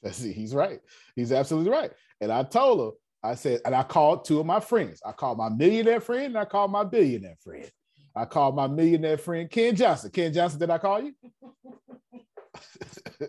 That's. 0.04 0.22
He's 0.22 0.54
right. 0.54 0.80
He's 1.16 1.32
absolutely 1.32 1.72
right. 1.72 1.92
And 2.22 2.32
I 2.32 2.44
told 2.44 2.80
her, 2.80 3.30
I 3.30 3.36
said, 3.36 3.62
and 3.66 3.74
I 3.74 3.82
called 3.84 4.26
two 4.26 4.40
of 4.40 4.46
my 4.46 4.60
friends. 4.60 5.02
I 5.04 5.12
called 5.12 5.38
my 5.40 5.50
millionaire 5.50 6.00
friend 6.00 6.26
and 6.26 6.38
I 6.38 6.46
called 6.46 6.72
my 6.72 6.84
billionaire 6.84 7.38
friend. 7.44 7.70
I 8.16 8.26
called 8.26 8.56
my 8.56 8.68
millionaire 8.68 9.18
friend 9.18 9.50
Ken 9.50 9.76
Johnson. 9.76 10.12
Ken 10.12 10.32
Johnson, 10.32 10.60
did 10.60 10.70
I 10.70 10.78
call 10.78 11.02
you? 11.02 11.14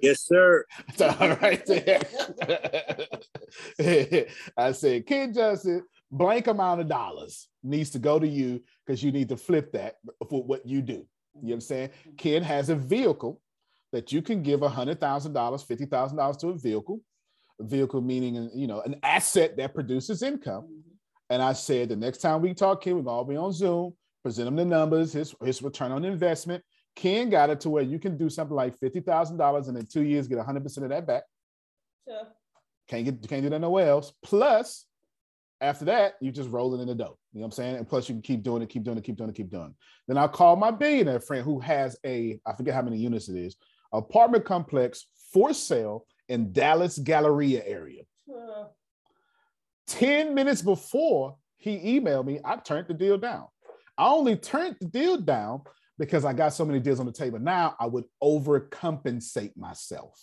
Yes, 0.02 0.22
sir. 0.22 0.64
All 1.00 1.36
right 1.36 1.64
there. 1.66 2.02
I 4.56 4.72
said, 4.72 5.06
Ken 5.06 5.32
Johnson, 5.32 5.84
blank 6.10 6.46
amount 6.48 6.80
of 6.80 6.88
dollars 6.88 7.48
needs 7.62 7.90
to 7.90 7.98
go 7.98 8.18
to 8.18 8.26
you 8.26 8.62
because 8.86 9.02
you 9.02 9.12
need 9.12 9.28
to 9.28 9.36
flip 9.36 9.72
that 9.72 9.96
for 10.28 10.42
what 10.42 10.66
you 10.66 10.80
do. 10.82 11.06
You 11.42 11.54
understand? 11.54 11.90
Mm-hmm. 11.92 12.16
Ken 12.16 12.42
has 12.42 12.68
a 12.68 12.76
vehicle 12.76 13.40
that 13.92 14.12
you 14.12 14.22
can 14.22 14.42
give 14.42 14.60
$100,000, 14.60 14.98
$50,000 14.98 16.40
to 16.40 16.48
a 16.48 16.58
vehicle. 16.58 17.00
A 17.58 17.64
vehicle 17.64 18.02
meaning, 18.02 18.50
you 18.54 18.66
know, 18.66 18.82
an 18.82 18.96
asset 19.02 19.56
that 19.56 19.74
produces 19.74 20.22
income. 20.22 20.64
Mm-hmm. 20.64 20.80
And 21.30 21.42
I 21.42 21.54
said, 21.54 21.88
the 21.88 21.96
next 21.96 22.18
time 22.18 22.42
we 22.42 22.54
talk, 22.54 22.82
Ken, 22.82 23.02
to 23.02 23.08
all 23.08 23.24
be 23.24 23.36
on 23.36 23.52
Zoom, 23.52 23.94
present 24.22 24.48
him 24.48 24.56
the 24.56 24.64
numbers, 24.64 25.12
his, 25.12 25.34
his 25.42 25.62
return 25.62 25.92
on 25.92 26.04
investment. 26.04 26.62
Ken 26.94 27.28
got 27.28 27.50
it 27.50 27.60
to 27.60 27.70
where 27.70 27.82
you 27.82 27.98
can 27.98 28.16
do 28.16 28.28
something 28.30 28.56
like 28.56 28.78
$50,000 28.80 29.68
and 29.68 29.78
in 29.78 29.86
two 29.86 30.02
years 30.02 30.28
get 30.28 30.38
100% 30.38 30.76
of 30.78 30.88
that 30.90 31.06
back. 31.06 31.24
Sure. 32.08 32.26
Can't 32.88 33.04
get 33.04 33.28
can't 33.28 33.42
do 33.42 33.50
that 33.50 33.58
nowhere 33.60 33.88
else. 33.88 34.12
Plus, 34.22 34.86
after 35.60 35.86
that, 35.86 36.14
you 36.20 36.30
just 36.30 36.50
roll 36.50 36.74
it 36.74 36.80
in 36.80 36.88
the 36.88 36.94
dough. 36.94 37.18
You 37.36 37.40
know 37.40 37.48
what 37.48 37.58
I'm 37.58 37.64
saying? 37.64 37.76
And 37.76 37.86
plus, 37.86 38.08
you 38.08 38.14
can 38.14 38.22
keep 38.22 38.42
doing 38.42 38.62
it, 38.62 38.70
keep 38.70 38.82
doing 38.82 38.96
it, 38.96 39.04
keep 39.04 39.18
doing 39.18 39.28
it, 39.28 39.36
keep 39.36 39.50
doing 39.50 39.66
it. 39.66 39.74
Then 40.08 40.16
I'll 40.16 40.26
call 40.26 40.56
my 40.56 40.70
billionaire 40.70 41.20
friend 41.20 41.44
who 41.44 41.60
has 41.60 41.94
a, 42.02 42.40
I 42.46 42.54
forget 42.54 42.72
how 42.72 42.80
many 42.80 42.96
units 42.96 43.28
it 43.28 43.36
is, 43.36 43.56
apartment 43.92 44.46
complex 44.46 45.04
for 45.34 45.52
sale 45.52 46.06
in 46.30 46.50
Dallas 46.54 46.96
Galleria 46.96 47.62
area. 47.66 48.04
Sure. 48.24 48.70
10 49.88 50.34
minutes 50.34 50.62
before 50.62 51.36
he 51.58 52.00
emailed 52.00 52.24
me, 52.24 52.40
I 52.42 52.56
turned 52.56 52.88
the 52.88 52.94
deal 52.94 53.18
down. 53.18 53.48
I 53.98 54.08
only 54.08 54.36
turned 54.36 54.76
the 54.80 54.86
deal 54.86 55.20
down 55.20 55.60
because 55.98 56.24
I 56.24 56.32
got 56.32 56.54
so 56.54 56.64
many 56.64 56.80
deals 56.80 57.00
on 57.00 57.06
the 57.06 57.12
table. 57.12 57.38
Now 57.38 57.76
I 57.78 57.84
would 57.84 58.04
overcompensate 58.24 59.58
myself. 59.58 60.18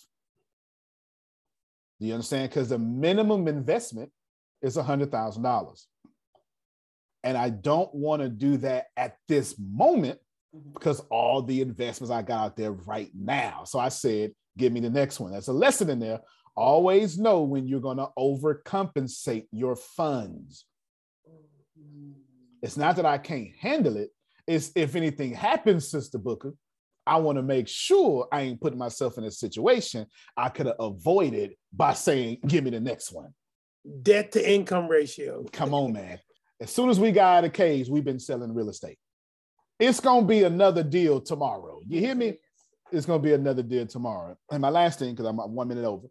Do 2.00 2.06
you 2.06 2.14
understand? 2.14 2.50
Because 2.50 2.70
the 2.70 2.78
minimum 2.80 3.46
investment 3.46 4.10
is 4.62 4.76
$100,000. 4.76 5.86
And 7.24 7.38
I 7.38 7.48
don't 7.48 7.92
want 7.94 8.20
to 8.22 8.28
do 8.28 8.58
that 8.58 8.86
at 8.96 9.16
this 9.28 9.56
moment 9.58 10.20
mm-hmm. 10.54 10.74
because 10.74 11.00
all 11.10 11.42
the 11.42 11.62
investments 11.62 12.12
I 12.12 12.22
got 12.22 12.44
out 12.44 12.56
there 12.56 12.72
right 12.72 13.10
now. 13.14 13.64
So 13.64 13.78
I 13.78 13.88
said, 13.88 14.32
give 14.58 14.72
me 14.72 14.80
the 14.80 14.90
next 14.90 15.18
one. 15.18 15.32
There's 15.32 15.48
a 15.48 15.52
lesson 15.52 15.88
in 15.90 15.98
there. 15.98 16.20
Always 16.54 17.18
know 17.18 17.42
when 17.42 17.66
you're 17.66 17.80
going 17.80 17.96
to 17.96 18.10
overcompensate 18.16 19.46
your 19.50 19.74
funds. 19.74 20.66
Mm-hmm. 21.28 22.12
It's 22.62 22.76
not 22.76 22.96
that 22.96 23.06
I 23.06 23.18
can't 23.18 23.56
handle 23.58 23.96
it. 23.96 24.10
It's 24.46 24.70
if 24.76 24.94
anything 24.94 25.32
happens, 25.32 25.90
Sister 25.90 26.18
Booker, 26.18 26.54
I 27.06 27.16
want 27.16 27.36
to 27.36 27.42
make 27.42 27.68
sure 27.68 28.28
I 28.30 28.42
ain't 28.42 28.60
putting 28.60 28.78
myself 28.78 29.18
in 29.18 29.24
a 29.24 29.30
situation 29.30 30.06
I 30.36 30.50
could 30.50 30.66
have 30.66 30.76
avoided 30.78 31.54
by 31.72 31.94
saying, 31.94 32.38
give 32.46 32.64
me 32.64 32.70
the 32.70 32.80
next 32.80 33.12
one. 33.12 33.34
Debt 34.02 34.32
to 34.32 34.50
income 34.50 34.88
ratio. 34.88 35.44
Come 35.52 35.74
on, 35.74 35.94
man. 35.94 36.18
As 36.64 36.72
soon 36.72 36.88
as 36.88 36.98
we 36.98 37.12
got 37.12 37.36
out 37.36 37.44
of 37.44 37.52
the 37.52 37.56
cage, 37.58 37.90
we've 37.90 38.06
been 38.06 38.18
selling 38.18 38.54
real 38.54 38.70
estate. 38.70 38.96
It's 39.78 40.00
gonna 40.00 40.24
be 40.24 40.44
another 40.44 40.82
deal 40.82 41.20
tomorrow. 41.20 41.82
You 41.86 42.00
hear 42.00 42.14
me? 42.14 42.38
It's 42.90 43.04
gonna 43.04 43.22
be 43.22 43.34
another 43.34 43.62
deal 43.62 43.86
tomorrow. 43.86 44.34
And 44.50 44.62
my 44.62 44.70
last 44.70 44.98
thing, 44.98 45.10
because 45.10 45.26
I'm 45.26 45.36
one 45.36 45.68
minute 45.68 45.84
over, 45.84 46.06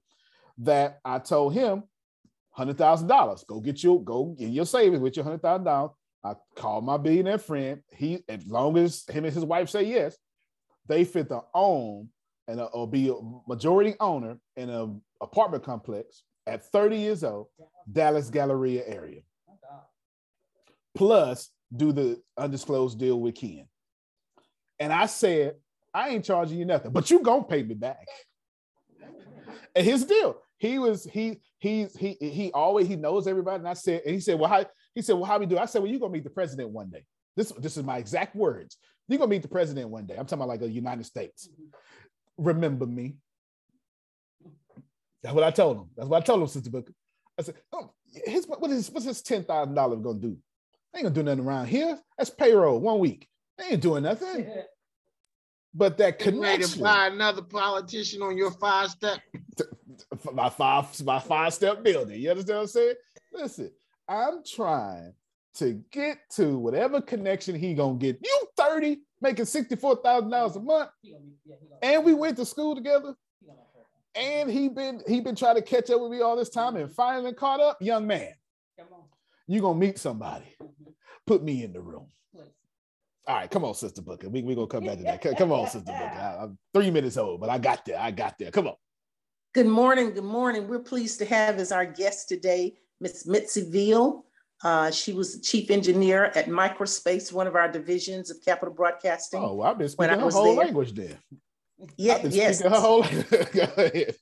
that 0.60 1.00
I 1.04 1.18
told 1.18 1.56
him, 1.56 1.86
hundred 2.52 2.78
thousand 2.78 3.08
dollars. 3.08 3.44
Go 3.48 3.62
get 3.62 3.82
your 3.82 4.04
go 4.04 4.36
in 4.38 4.54
your 4.54 4.68
savings 4.68 5.02
with 5.02 5.16
your 5.16 5.24
hundred 5.24 5.42
thousand 5.42 5.64
dollars. 5.64 5.90
I 6.24 6.36
called 6.56 6.86
my 6.86 6.98
billionaire 6.98 7.40
friend. 7.40 7.82
He, 7.92 8.24
as 8.30 8.46
long 8.46 8.78
as 8.78 9.06
him 9.10 9.26
and 9.26 9.34
his 9.34 9.44
wife 9.44 9.70
say 9.70 9.86
yes, 9.86 10.16
they 10.88 11.04
fit 11.04 11.30
to 11.30 11.42
own 11.56 12.10
and 12.48 12.60
a, 12.60 12.66
or 12.66 12.88
be 12.88 13.10
a 13.10 13.16
majority 13.48 13.96
owner 14.00 14.38
in 14.56 14.70
an 14.70 15.02
apartment 15.20 15.64
complex 15.64 16.22
at 16.46 16.64
30 16.64 16.98
years 16.98 17.24
old, 17.24 17.48
Dallas 17.92 18.30
Galleria 18.30 18.84
area. 18.86 19.22
Plus, 20.96 21.50
do 21.76 21.92
the 21.92 22.22
undisclosed 22.38 23.00
deal 23.00 23.20
with 23.20 23.36
Ken. 23.36 23.68
And 24.80 24.94
I 24.94 25.08
said, 25.08 25.56
I 25.94 26.10
ain't 26.10 26.26
charging 26.26 26.58
you 26.58 26.66
nothing, 26.66 26.92
but 26.92 27.10
you 27.10 27.20
gonna 27.20 27.44
pay 27.44 27.64
me 27.64 27.76
back. 27.76 28.06
And 29.76 29.86
his 29.86 30.06
deal, 30.06 30.38
he 30.58 30.80
was 30.80 31.04
he 31.04 31.42
he's 31.60 31.96
he 31.96 32.18
he 32.20 32.52
always 32.54 32.88
he 32.88 32.96
knows 32.96 33.28
everybody. 33.28 33.60
And 33.60 33.68
I 33.68 33.74
said, 33.74 34.02
and 34.06 34.14
he 34.14 34.20
said, 34.22 34.40
well, 34.40 34.50
how 34.50 34.66
he 34.94 35.02
said, 35.02 35.14
well, 35.14 35.26
how 35.26 35.40
we 35.40 35.46
do? 35.46 35.58
I 35.58 35.66
said, 35.66 35.82
well, 35.82 35.90
you're 35.90 36.00
gonna 36.00 36.14
meet 36.14 36.24
the 36.24 36.30
president 36.30 36.70
one 36.70 36.90
day. 36.90 37.06
This 37.36 37.52
this 37.54 37.78
is 37.78 37.84
my 37.84 37.98
exact 37.98 38.36
words. 38.36 38.78
You're 39.08 39.20
gonna 39.20 39.30
meet 39.30 39.42
the 39.42 39.48
president 39.48 39.90
one 39.90 40.06
day. 40.06 40.16
I'm 40.16 40.26
talking 40.26 40.40
about 40.40 40.50
like 40.50 40.60
the 40.60 40.70
United 40.70 41.06
States. 41.06 41.50
Remember 42.38 42.86
me. 42.86 43.16
That's 45.22 45.34
what 45.34 45.44
I 45.44 45.52
told 45.52 45.78
him. 45.78 45.90
That's 45.96 46.10
what 46.10 46.22
I 46.22 46.26
told 46.26 46.42
him, 46.42 46.48
Sister 46.48 46.70
Booker. 46.70 46.94
I 47.40 47.44
said, 47.44 47.56
oh, 47.72 47.92
his, 48.26 48.46
what 48.48 48.70
is 48.70 48.92
what's 48.92 49.06
his 49.06 49.22
ten 49.22 49.44
thousand 49.44 49.74
dollars 49.74 50.02
gonna 50.02 50.20
do? 50.20 50.38
They 50.94 51.00
ain't 51.00 51.06
gonna 51.06 51.16
do 51.16 51.24
nothing 51.24 51.46
around 51.46 51.68
here. 51.68 52.00
That's 52.18 52.30
payroll 52.30 52.80
one 52.80 53.00
week. 53.00 53.28
They 53.58 53.66
ain't 53.66 53.82
doing 53.82 54.04
nothing. 54.04 54.48
But 55.76 55.98
that 55.98 56.20
Get 56.20 56.36
ready 56.36 56.64
to 56.64 56.70
connection, 56.70 56.84
buy 56.84 57.08
another 57.08 57.42
politician 57.42 58.22
on 58.22 58.38
your 58.38 58.52
five 58.52 58.92
step. 58.92 59.20
my 60.34 60.48
five, 60.50 61.04
my 61.04 61.18
five 61.18 61.52
step 61.52 61.82
building. 61.82 62.22
You 62.22 62.30
understand 62.30 62.58
what 62.58 62.62
I'm 62.62 62.68
saying? 62.68 62.96
Listen, 63.34 63.72
I'm 64.08 64.44
trying 64.46 65.14
to 65.56 65.84
get 65.92 66.20
to 66.32 66.58
whatever 66.60 67.02
connection 67.02 67.56
he 67.56 67.74
gonna 67.74 67.98
get. 67.98 68.20
You 68.24 68.48
30, 68.56 69.00
making 69.22 69.46
$64,000 69.46 70.56
a 70.56 70.60
month, 70.60 70.90
and 71.82 72.06
we 72.06 72.14
went 72.14 72.38
to 72.38 72.46
school 72.46 72.76
together. 72.76 73.16
And 74.16 74.52
he 74.52 74.70
been 74.70 75.02
he 75.08 75.22
been 75.22 75.36
trying 75.36 75.56
to 75.56 75.62
catch 75.64 75.90
up 75.90 76.00
with 76.00 76.12
me 76.12 76.22
all 76.22 76.36
this 76.36 76.50
time 76.50 76.76
and 76.76 76.92
finally 76.92 77.34
caught 77.34 77.60
up. 77.60 77.82
Young 77.82 78.06
man, 78.06 78.32
you 79.48 79.62
gonna 79.62 79.80
meet 79.80 79.98
somebody. 79.98 80.56
Put 81.26 81.44
me 81.44 81.64
in 81.64 81.74
the 81.74 81.82
room. 81.82 82.08
All 83.26 83.36
right, 83.38 83.50
come 83.50 83.64
on, 83.64 83.74
Sister 83.74 84.02
Booker. 84.02 84.28
We 84.28 84.42
we 84.42 84.54
gonna 84.54 84.68
come 84.68 84.84
back 84.84 84.98
to 84.98 85.04
that. 85.04 85.38
Come 85.38 85.52
on, 85.52 85.66
Sister 85.68 85.92
Booker. 85.92 85.96
I, 85.98 86.44
am 86.44 86.58
three 86.74 86.92
minutes 86.92 87.16
old, 87.16 87.40
but 87.40 87.50
I 87.50 87.58
got 87.58 87.86
there. 87.86 87.98
I 87.98 88.12
got 88.12 88.38
there. 88.38 88.52
Come 88.52 88.68
on. 88.68 88.76
Good 89.54 89.68
morning. 89.68 90.12
Good 90.12 90.26
morning. 90.26 90.68
We're 90.68 90.80
pleased 90.80 91.20
to 91.20 91.26
have 91.26 91.58
as 91.58 91.72
our 91.72 91.86
guest 91.86 92.28
today 92.28 92.74
Miss 93.00 93.26
Mitzi 93.26 93.70
Veal. 93.70 94.26
Uh, 94.64 94.92
she 94.92 95.14
was 95.14 95.36
the 95.36 95.42
chief 95.42 95.72
engineer 95.72 96.26
at 96.36 96.48
Microspace, 96.48 97.32
one 97.32 97.48
of 97.48 97.56
our 97.56 97.70
divisions 97.70 98.30
of 98.32 98.38
Capitol 98.44 98.74
Broadcasting. 98.74 99.42
Oh, 99.42 99.56
well, 99.56 99.70
I've 99.70 99.78
been 99.78 99.90
when 99.96 100.10
speaking 100.10 100.22
I 100.22 100.24
her 100.24 100.30
whole 100.30 100.56
there. 100.56 100.66
language 100.66 100.94
there. 100.94 101.20
Yeah, 101.98 102.26
yes. 102.26 102.62
her 102.62 102.70
whole 102.70 103.04
Go 103.54 103.64
ahead. 103.78 104.16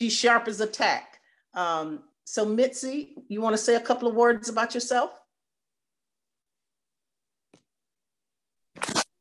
She's 0.00 0.12
sharp 0.12 0.48
as 0.48 0.60
a 0.60 0.66
tack. 0.66 1.18
Um, 1.54 2.04
so, 2.28 2.44
Mitzi, 2.44 3.14
you 3.28 3.40
want 3.40 3.54
to 3.54 3.58
say 3.58 3.74
a 3.74 3.80
couple 3.80 4.06
of 4.06 4.14
words 4.14 4.50
about 4.50 4.74
yourself? 4.74 5.18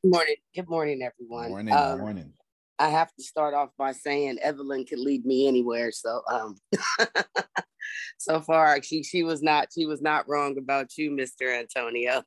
Good 0.03 0.11
morning. 0.11 0.35
Good 0.53 0.69
morning, 0.69 1.01
everyone. 1.01 1.49
Morning, 1.49 1.73
Um, 1.73 1.99
morning. 1.99 2.33
I 2.77 2.89
have 2.89 3.13
to 3.15 3.23
start 3.23 3.53
off 3.53 3.69
by 3.77 3.93
saying 3.93 4.39
Evelyn 4.41 4.83
could 4.85 4.99
lead 4.99 5.25
me 5.25 5.47
anywhere. 5.47 5.93
So 5.93 6.21
um 6.29 6.57
so 8.17 8.41
far 8.41 8.83
she 8.83 9.03
she 9.03 9.23
was 9.23 9.41
not 9.41 9.69
she 9.73 9.85
was 9.85 10.01
not 10.01 10.27
wrong 10.27 10.57
about 10.57 10.97
you, 10.97 11.11
Mr. 11.11 11.57
Antonio. 11.57 12.23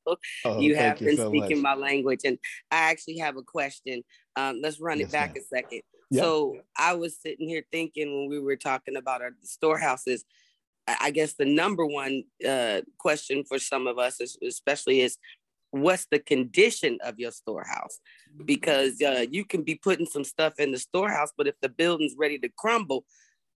Oh, 0.47 0.61
you 0.63 0.75
thank 0.75 0.77
have 0.77 1.01
you 1.03 1.09
been 1.09 1.17
so 1.19 1.29
speaking 1.29 1.59
much. 1.59 1.63
my 1.63 1.75
language. 1.75 2.21
And 2.25 2.39
I 2.71 2.91
actually 2.91 3.19
have 3.19 3.37
a 3.37 3.43
question. 3.43 4.03
Um, 4.35 4.61
let's 4.63 4.81
run 4.81 4.99
Yes, 4.99 5.11
it 5.11 5.13
back 5.13 5.35
ma'am. 5.35 5.43
a 5.43 5.57
second. 5.57 5.83
Yeah. 6.11 6.23
So 6.23 6.57
I 6.77 6.95
was 6.95 7.21
sitting 7.21 7.49
here 7.49 7.65
thinking 7.71 8.19
when 8.19 8.31
we 8.31 8.41
were 8.41 8.57
talking 8.57 8.97
about 8.97 9.21
our 9.21 9.33
storehouses, 9.43 10.25
I 10.91 11.07
I 11.07 11.11
guess 11.11 11.35
the 11.35 11.45
number 11.45 11.87
one 11.87 12.25
uh, 12.47 12.81
question 12.99 13.45
for 13.49 13.59
some 13.59 13.87
of 13.87 13.99
us, 13.99 14.21
is, 14.21 14.39
especially, 14.47 15.01
is 15.01 15.19
what's 15.71 16.07
the 16.11 16.19
condition 16.19 16.99
of 17.03 17.19
your 17.19 17.31
storehouse? 17.31 18.01
Because 18.45 19.01
uh, 19.03 19.27
you 19.31 19.45
can 19.45 19.63
be 19.63 19.77
putting 19.77 20.07
some 20.07 20.25
stuff 20.25 20.55
in 20.59 20.73
the 20.73 20.79
storehouse, 20.79 21.33
but 21.37 21.47
if 21.47 21.55
the 21.61 21.69
building's 21.69 22.15
ready 22.19 22.39
to 22.39 22.49
crumble, 22.57 23.05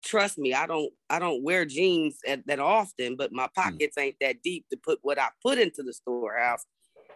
trust 0.03 0.37
me, 0.37 0.53
I 0.53 0.67
don't 0.67 0.91
I 1.09 1.19
don't 1.19 1.43
wear 1.43 1.65
jeans 1.65 2.17
at, 2.27 2.45
that 2.47 2.59
often, 2.59 3.15
but 3.15 3.31
my 3.31 3.49
pockets 3.55 3.97
ain't 3.97 4.17
that 4.21 4.41
deep 4.43 4.65
to 4.71 4.77
put 4.77 4.99
what 5.01 5.19
I 5.19 5.29
put 5.41 5.57
into 5.57 5.83
the 5.83 5.93
storehouse 5.93 6.65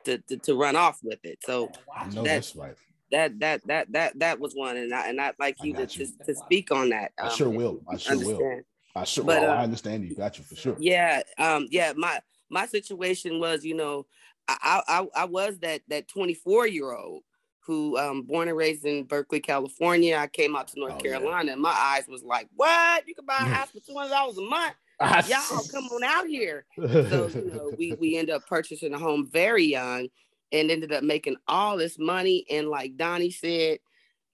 to 0.06 0.18
to, 0.30 0.38
to 0.38 0.56
run 0.56 0.76
off 0.76 1.00
with 1.04 1.20
it. 1.24 1.40
So 1.46 1.72
I 1.96 2.08
know 2.10 2.24
that's 2.24 2.56
right. 2.56 2.76
That 3.12 3.40
that 3.40 3.62
that 3.68 3.92
that 3.94 4.20
that 4.20 4.40
was 4.40 4.54
one, 4.54 4.78
and 4.78 4.94
I 4.94 5.08
and 5.08 5.22
I'd 5.22 5.36
like 5.40 5.58
you 5.64 5.74
to, 5.74 5.82
you. 5.82 5.88
to 5.88 6.08
to 6.26 6.36
speak 6.36 6.72
on 6.72 6.90
that. 6.90 7.12
I 7.20 7.28
um, 7.28 7.30
sure 7.30 7.50
will. 7.50 7.82
I 7.88 7.98
sure 7.98 8.18
will. 8.18 8.62
Understand. 8.98 9.02
I 9.02 9.04
sure. 9.06 9.24
But, 9.24 9.42
well, 9.42 9.52
uh, 9.52 9.60
I 9.60 9.64
understand 9.64 10.04
you. 10.08 10.16
Got 10.16 10.38
you 10.38 10.44
for 10.44 10.56
sure. 10.56 10.76
Yeah, 10.80 11.22
um, 11.38 11.68
yeah. 11.70 11.94
My 11.96 12.20
my 12.50 12.66
situation 12.66 13.40
was, 13.40 13.64
you 13.64 13.76
know, 13.76 14.06
I 14.48 14.82
I, 14.88 15.06
I 15.16 15.26
was 15.26 15.60
that 15.60 15.82
that 15.90 16.08
24 16.08 16.68
year 16.68 16.92
old 16.92 17.24
who 17.60 17.98
um 17.98 18.24
born 18.24 18.48
and 18.48 18.58
raised 18.58 18.86
in 18.86 19.04
Berkeley, 19.04 19.42
California. 19.42 20.18
I 20.18 20.28
came 20.28 20.56
out 20.56 20.70
to 20.70 20.80
North 20.80 20.94
Oh, 20.94 21.02
yeah. 21.04 21.12
Carolina, 21.12 21.52
and 21.52 21.62
my 21.62 21.72
eyes 21.72 22.06
was 22.08 22.24
like, 22.24 22.48
what? 22.56 23.08
You 23.08 23.14
can 23.14 23.26
buy 23.26 23.38
a 23.40 23.46
house 23.46 23.72
for 23.72 23.80
two 23.80 23.96
hundred 23.96 24.12
dollars 24.12 24.38
a 24.38 24.42
month? 24.42 24.74
Y'all 25.30 25.64
come 25.72 25.86
on 25.86 26.04
out 26.04 26.28
here. 26.28 26.66
So 26.76 27.30
you 27.36 27.52
know, 27.54 27.72
we 27.78 27.94
we 28.00 28.18
ended 28.18 28.36
up 28.36 28.48
purchasing 28.48 28.94
a 28.94 28.98
home 28.98 29.30
very 29.32 29.66
young, 29.66 30.08
and 30.52 30.72
ended 30.72 30.94
up 30.94 31.04
making 31.04 31.36
all 31.48 31.78
this 31.78 32.00
money. 32.00 32.46
And 32.50 32.70
like 32.70 32.96
Donnie 32.96 33.32
said, 33.32 33.80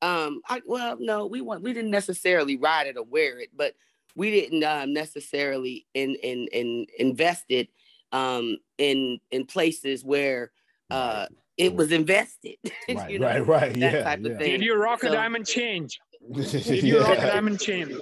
um, 0.02 0.42
I 0.48 0.62
well, 0.66 0.98
no, 1.00 1.26
we 1.26 1.42
want 1.42 1.64
we 1.64 1.74
didn't 1.74 1.92
necessarily 1.92 2.56
ride 2.56 2.88
it 2.88 2.98
or 2.98 3.04
wear 3.04 3.40
it, 3.40 3.50
but 3.56 3.74
we 4.16 4.32
didn't 4.32 4.64
um, 4.64 4.94
necessarily 4.94 5.86
in 5.94 6.16
in 6.16 6.48
in 6.52 6.86
invest 7.00 7.46
it 7.50 7.70
um 8.12 8.58
in 8.78 9.20
in 9.32 9.46
places 9.46 10.04
where 10.06 10.52
uh 10.90 11.26
it 11.58 11.76
was 11.76 11.92
invested. 11.92 12.58
Right, 12.90 13.12
you 13.12 13.20
know, 13.20 13.28
right, 13.28 13.48
right. 13.48 13.74
that 13.80 13.94
Yeah, 13.94 14.04
type 14.04 14.20
yeah. 14.24 14.32
of 14.32 14.38
thing. 14.40 14.52
Did 14.52 14.64
you 14.64 14.76
rock 14.76 15.04
a 15.04 15.08
So- 15.08 15.14
diamond 15.14 15.48
change? 15.48 16.00
Did 16.34 16.84
you 16.84 17.00
rock 17.02 17.18
a 17.18 17.22
diamond 17.22 17.60
chain? 17.60 18.00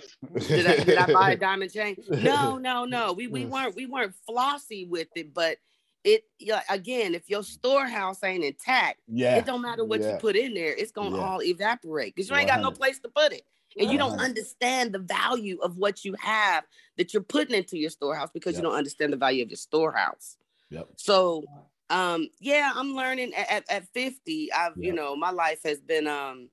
did 0.47 0.67
I, 0.67 0.83
did 0.83 0.97
I 0.97 1.11
buy 1.11 1.31
a 1.31 1.35
diamond 1.37 1.71
chain? 1.73 1.95
No, 2.09 2.57
no, 2.57 2.85
no. 2.85 3.13
We 3.13 3.27
Mm. 3.27 3.31
we 3.31 3.45
weren't 3.45 3.75
we 3.75 3.85
weren't 3.87 4.13
flossy 4.27 4.85
with 4.85 5.07
it, 5.15 5.33
but 5.33 5.57
it 6.03 6.23
yeah, 6.39 6.61
again, 6.69 7.13
if 7.15 7.29
your 7.29 7.43
storehouse 7.43 8.23
ain't 8.23 8.43
intact, 8.43 8.99
Yeah. 9.07 9.37
it 9.37 9.45
don't 9.45 9.61
matter 9.61 9.83
what 9.85 10.01
you 10.01 10.15
put 10.19 10.35
in 10.35 10.53
there, 10.53 10.73
it's 10.73 10.91
gonna 10.91 11.15
Yeah. 11.17 11.23
all 11.23 11.41
evaporate 11.43 12.15
because 12.15 12.29
you 12.29 12.35
ain't 12.35 12.47
got 12.47 12.61
no 12.61 12.71
place 12.71 12.99
to 12.99 13.09
put 13.09 13.33
it. 13.33 13.43
And 13.79 13.91
you 13.91 13.97
don't 13.97 14.19
understand 14.19 14.93
the 14.93 14.99
value 14.99 15.59
of 15.61 15.77
what 15.77 16.03
you 16.03 16.15
have 16.19 16.63
that 16.97 17.13
you're 17.13 17.23
putting 17.23 17.55
into 17.55 17.77
your 17.77 17.89
storehouse 17.89 18.29
because 18.33 18.53
Yep. 18.53 18.63
you 18.63 18.69
don't 18.69 18.77
understand 18.77 19.13
the 19.13 19.17
value 19.17 19.43
of 19.43 19.49
your 19.49 19.57
storehouse. 19.57 20.37
Yep. 20.69 20.89
So 20.97 21.45
um 21.89 22.27
yeah, 22.39 22.71
I'm 22.75 22.95
learning 22.95 23.33
at, 23.33 23.51
at, 23.51 23.71
at 23.71 23.87
50. 23.93 24.51
I've 24.53 24.73
you 24.77 24.93
know, 24.93 25.15
my 25.15 25.31
life 25.31 25.61
has 25.63 25.79
been 25.79 26.07
um 26.07 26.49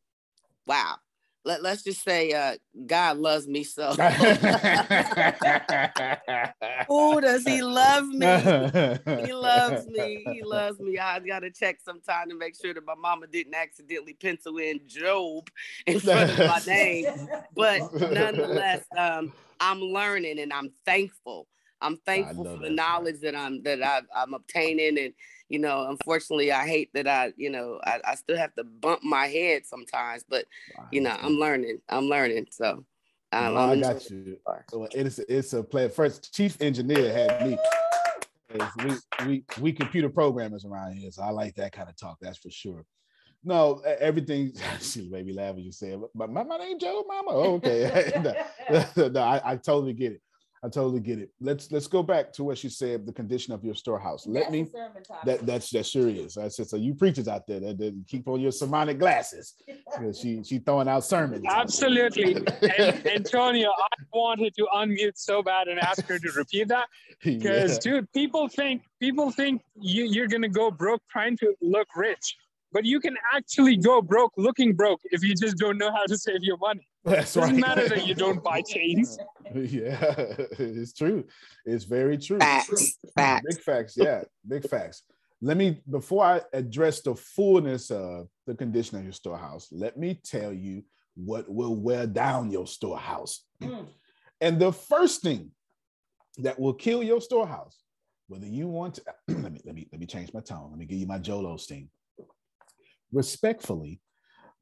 wow. 0.67 0.97
Let, 1.49 1.63
let's 1.63 1.83
just 1.83 2.05
say 2.05 2.33
uh 2.33 2.57
God 2.87 3.17
loves 3.17 3.49
me 3.49 3.65
so. 3.65 3.95
oh, 6.91 7.21
does 7.23 7.43
he 7.43 7.63
love 7.63 8.07
me? 8.07 8.27
He 9.25 9.33
loves 9.33 9.87
me. 9.87 10.27
He 10.31 10.43
loves 10.45 10.79
me. 10.79 10.99
I 10.99 11.21
gotta 11.21 11.51
check 11.51 11.79
sometime 11.83 12.29
to 12.29 12.37
make 12.37 12.55
sure 12.55 12.75
that 12.75 12.85
my 12.85 12.95
mama 12.95 13.29
didn't 13.29 13.55
accidentally 13.55 14.13
pencil 14.13 14.59
in 14.59 14.81
Job 14.87 15.49
in 15.87 15.99
front 16.01 16.33
of 16.33 16.39
my 16.39 16.61
name. 16.67 17.07
But 17.57 17.81
nonetheless, 17.99 18.85
um, 18.95 19.33
I'm 19.59 19.81
learning 19.81 20.41
and 20.41 20.53
I'm 20.53 20.71
thankful. 20.85 21.49
I'm 21.81 21.97
thankful 22.05 22.45
for 22.45 22.59
the 22.59 22.65
right. 22.65 22.73
knowledge 22.73 23.21
that 23.21 23.35
I'm 23.35 23.63
that 23.63 23.83
I've, 23.83 24.05
I'm 24.15 24.35
obtaining, 24.35 24.99
and 24.99 25.15
you 25.49 25.59
know, 25.59 25.89
unfortunately, 25.89 26.53
I 26.53 26.67
hate 26.67 26.91
that 26.95 27.07
I, 27.07 27.33
you 27.37 27.51
know, 27.51 27.81
I, 27.85 28.01
I 28.05 28.15
still 28.15 28.37
have 28.37 28.55
to 28.55 28.65
bump 28.65 29.03
my 29.03 29.27
head 29.27 29.67
sometimes. 29.67 30.25
But 30.29 30.45
you 30.91 31.01
know, 31.01 31.17
I'm 31.21 31.35
learning. 31.35 31.81
I'm 31.89 32.05
learning. 32.05 32.47
So 32.51 32.85
um, 33.33 33.55
No, 33.55 33.57
I 33.57 33.77
got 33.77 34.11
you. 34.11 34.37
So 34.71 34.89
it's 34.93 35.19
it's 35.21 35.53
a 35.53 35.63
play. 35.63 35.89
First, 35.89 36.35
chief 36.35 36.61
engineer 36.61 37.13
had 37.13 37.47
me. 37.47 37.59
We 38.85 38.95
we 39.27 39.45
we 39.61 39.73
computer 39.73 40.09
programmers 40.09 40.65
around 40.65 40.95
here, 40.95 41.11
so 41.11 41.23
I 41.23 41.31
like 41.31 41.55
that 41.57 41.73
kind 41.73 41.89
of 41.89 41.97
talk. 41.97 42.19
That's 42.21 42.39
for 42.39 42.51
sure. 42.51 42.85
No, 43.45 43.81
everything. 43.81 44.53
She 44.81 45.09
made 45.09 45.27
me 45.27 45.33
laugh 45.33 45.55
when 45.55 45.65
you 45.65 45.73
said, 45.73 46.01
"But 46.15 46.31
my, 46.31 46.43
my 46.43 46.57
name 46.57 46.79
Joe, 46.79 47.05
Mama." 47.07 47.31
Oh, 47.31 47.55
okay, 47.55 48.13
no, 48.97 49.09
no, 49.09 49.21
I, 49.21 49.53
I 49.53 49.57
totally 49.57 49.93
get 49.93 50.13
it. 50.13 50.23
I 50.65 50.69
totally 50.69 51.01
get 51.01 51.19
it. 51.21 51.31
Let's 51.41 51.71
let's 51.71 51.87
go 51.87 52.03
back 52.03 52.33
to 52.35 52.45
what 52.45 52.59
she 52.59 52.69
said. 52.69 53.07
The 53.07 53.13
condition 53.13 53.55
of 53.55 53.65
your 53.65 53.75
storehouse. 53.75 54.27
Let 54.27 54.51
me. 54.51 54.67
That 55.25 55.47
that's 55.47 55.71
that 55.71 55.87
sure 55.87 56.09
is. 56.09 56.37
I 56.37 56.49
said 56.49 56.69
so. 56.69 56.77
You 56.77 56.95
preachers 56.95 57.29
out 57.29 57.47
there 57.47 57.61
that, 57.61 57.79
that 57.79 58.05
keep 58.09 58.27
on 58.27 58.41
your 58.41 58.53
sermonic 58.53 58.99
glasses. 58.99 59.55
Because 59.99 60.21
she 60.21 60.43
she 60.45 60.59
throwing 60.59 60.87
out 60.89 61.03
sermons. 61.05 61.45
Absolutely. 61.49 62.35
And, 62.79 63.07
Antonio, 63.07 63.71
I 63.71 63.89
wanted 64.13 64.55
to 64.57 64.67
unmute 64.75 65.17
so 65.17 65.43
bad 65.43 65.69
and 65.69 65.79
ask 65.81 66.07
her 66.07 66.19
to 66.19 66.31
repeat 66.37 66.69
that. 66.69 66.89
Because 67.25 67.73
Yeah. 67.85 67.93
dude, 68.01 68.13
people 68.13 68.49
think 68.49 68.83
people 69.01 69.31
think 69.31 69.63
you, 69.81 70.05
you're 70.05 70.29
gonna 70.29 70.49
go 70.49 70.71
broke 70.71 71.03
trying 71.11 71.37
to 71.39 71.55
look 71.61 71.89
rich. 71.97 72.37
But 72.73 72.85
you 72.85 73.01
can 73.01 73.17
actually 73.35 73.77
go 73.77 74.03
broke 74.03 74.33
looking 74.37 74.75
broke 74.75 75.01
if 75.05 75.23
you 75.23 75.35
just 75.35 75.57
don't 75.57 75.79
know 75.79 75.91
how 75.91 76.05
to 76.07 76.19
save 76.19 76.43
your 76.43 76.59
money. 76.59 76.87
That's 77.05 77.37
right. 77.37 77.43
Doesn't 77.43 77.63
right. 77.63 77.77
matter 77.77 77.89
that 77.89 78.07
you 78.07 78.15
don't 78.15 78.43
buy 78.43 78.63
chains. 78.67 79.19
yeah, 79.55 80.15
it's 80.59 80.93
true. 80.93 81.25
It's 81.65 81.85
very 81.85 82.19
true. 82.19 82.39
Facts. 82.39 82.99
Facts. 83.15 83.47
Big 83.49 83.63
facts. 83.65 83.95
Yeah, 83.97 84.23
big 84.47 84.69
facts. 84.69 85.03
Let 85.41 85.57
me 85.57 85.81
before 85.89 86.25
I 86.25 86.41
address 86.53 87.01
the 87.01 87.15
fullness 87.15 87.91
of 87.91 88.29
the 88.47 88.55
condition 88.55 88.99
of 88.99 89.05
your 89.05 89.13
storehouse. 89.13 89.69
Let 89.71 89.97
me 89.97 90.21
tell 90.25 90.53
you 90.53 90.85
what 91.15 91.49
will 91.49 91.77
wear 91.77 92.07
down 92.07 92.51
your 92.51 92.67
storehouse. 92.67 93.45
And 94.41 94.61
the 94.61 94.73
first 94.73 95.23
thing 95.23 95.51
that 96.39 96.59
will 96.59 96.75
kill 96.75 97.03
your 97.03 97.21
storehouse, 97.21 97.83
whether 98.29 98.47
you 98.47 98.69
want 98.69 98.95
to, 98.95 99.03
let 99.29 99.53
me 99.53 99.61
let 99.65 99.75
me 99.75 99.89
let 99.91 100.01
me 100.01 100.07
change 100.07 100.33
my 100.33 100.41
tone. 100.41 100.69
Let 100.71 100.79
me 100.79 100.87
give 100.87 100.99
you 100.99 101.07
my 101.07 101.19
Joel 101.19 101.57
Osteen. 101.57 101.89
Respectfully, 103.13 104.01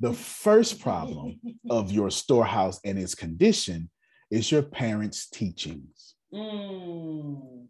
the 0.01 0.13
first 0.13 0.81
problem 0.81 1.41
of 1.71 1.91
your 1.91 2.11
storehouse 2.11 2.81
and 2.85 2.99
its 2.99 3.15
condition 3.15 3.91
is 4.31 4.51
your 4.51 4.63
parents' 4.63 5.29
teachings. 5.29 6.15
Mm. 6.33 7.67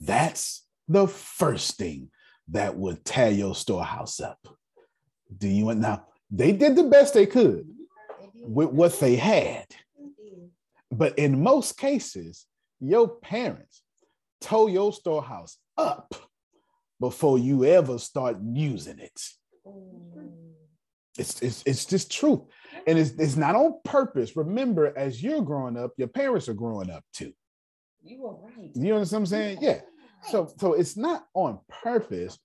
That's 0.00 0.66
the 0.88 1.06
first 1.06 1.76
thing 1.76 2.10
that 2.48 2.76
would 2.76 3.04
tear 3.04 3.30
your 3.30 3.54
storehouse 3.54 4.20
up. 4.20 4.46
Do 5.36 5.48
you 5.48 5.66
want 5.66 5.80
now? 5.80 6.06
They 6.30 6.52
did 6.52 6.76
the 6.76 6.84
best 6.84 7.14
they 7.14 7.26
could 7.26 7.66
with 8.34 8.70
what 8.70 8.98
they 9.00 9.16
had. 9.16 9.66
But 10.90 11.18
in 11.18 11.42
most 11.42 11.78
cases, 11.78 12.46
your 12.80 13.08
parents 13.08 13.82
tow 14.40 14.66
your 14.66 14.92
storehouse 14.92 15.56
up 15.76 16.14
before 17.00 17.38
you 17.38 17.64
ever 17.64 17.98
start 17.98 18.36
using 18.42 18.98
it. 18.98 19.20
Mm. 19.66 20.13
It's, 21.18 21.40
it's, 21.42 21.62
it's 21.64 21.84
just 21.84 22.10
truth. 22.10 22.40
And 22.86 22.98
it's, 22.98 23.10
it's 23.12 23.36
not 23.36 23.54
on 23.54 23.80
purpose. 23.84 24.36
Remember, 24.36 24.92
as 24.96 25.22
you're 25.22 25.42
growing 25.42 25.76
up, 25.76 25.92
your 25.96 26.08
parents 26.08 26.48
are 26.48 26.54
growing 26.54 26.90
up 26.90 27.04
too. 27.12 27.32
You 28.02 28.26
are 28.26 28.34
right. 28.34 28.70
You 28.74 28.94
understand 28.94 29.22
what 29.22 29.26
I'm 29.26 29.26
saying? 29.26 29.58
Yeah. 29.60 29.80
So 30.30 30.52
so 30.58 30.72
it's 30.72 30.96
not 30.96 31.26
on 31.34 31.60
purpose, 31.82 32.38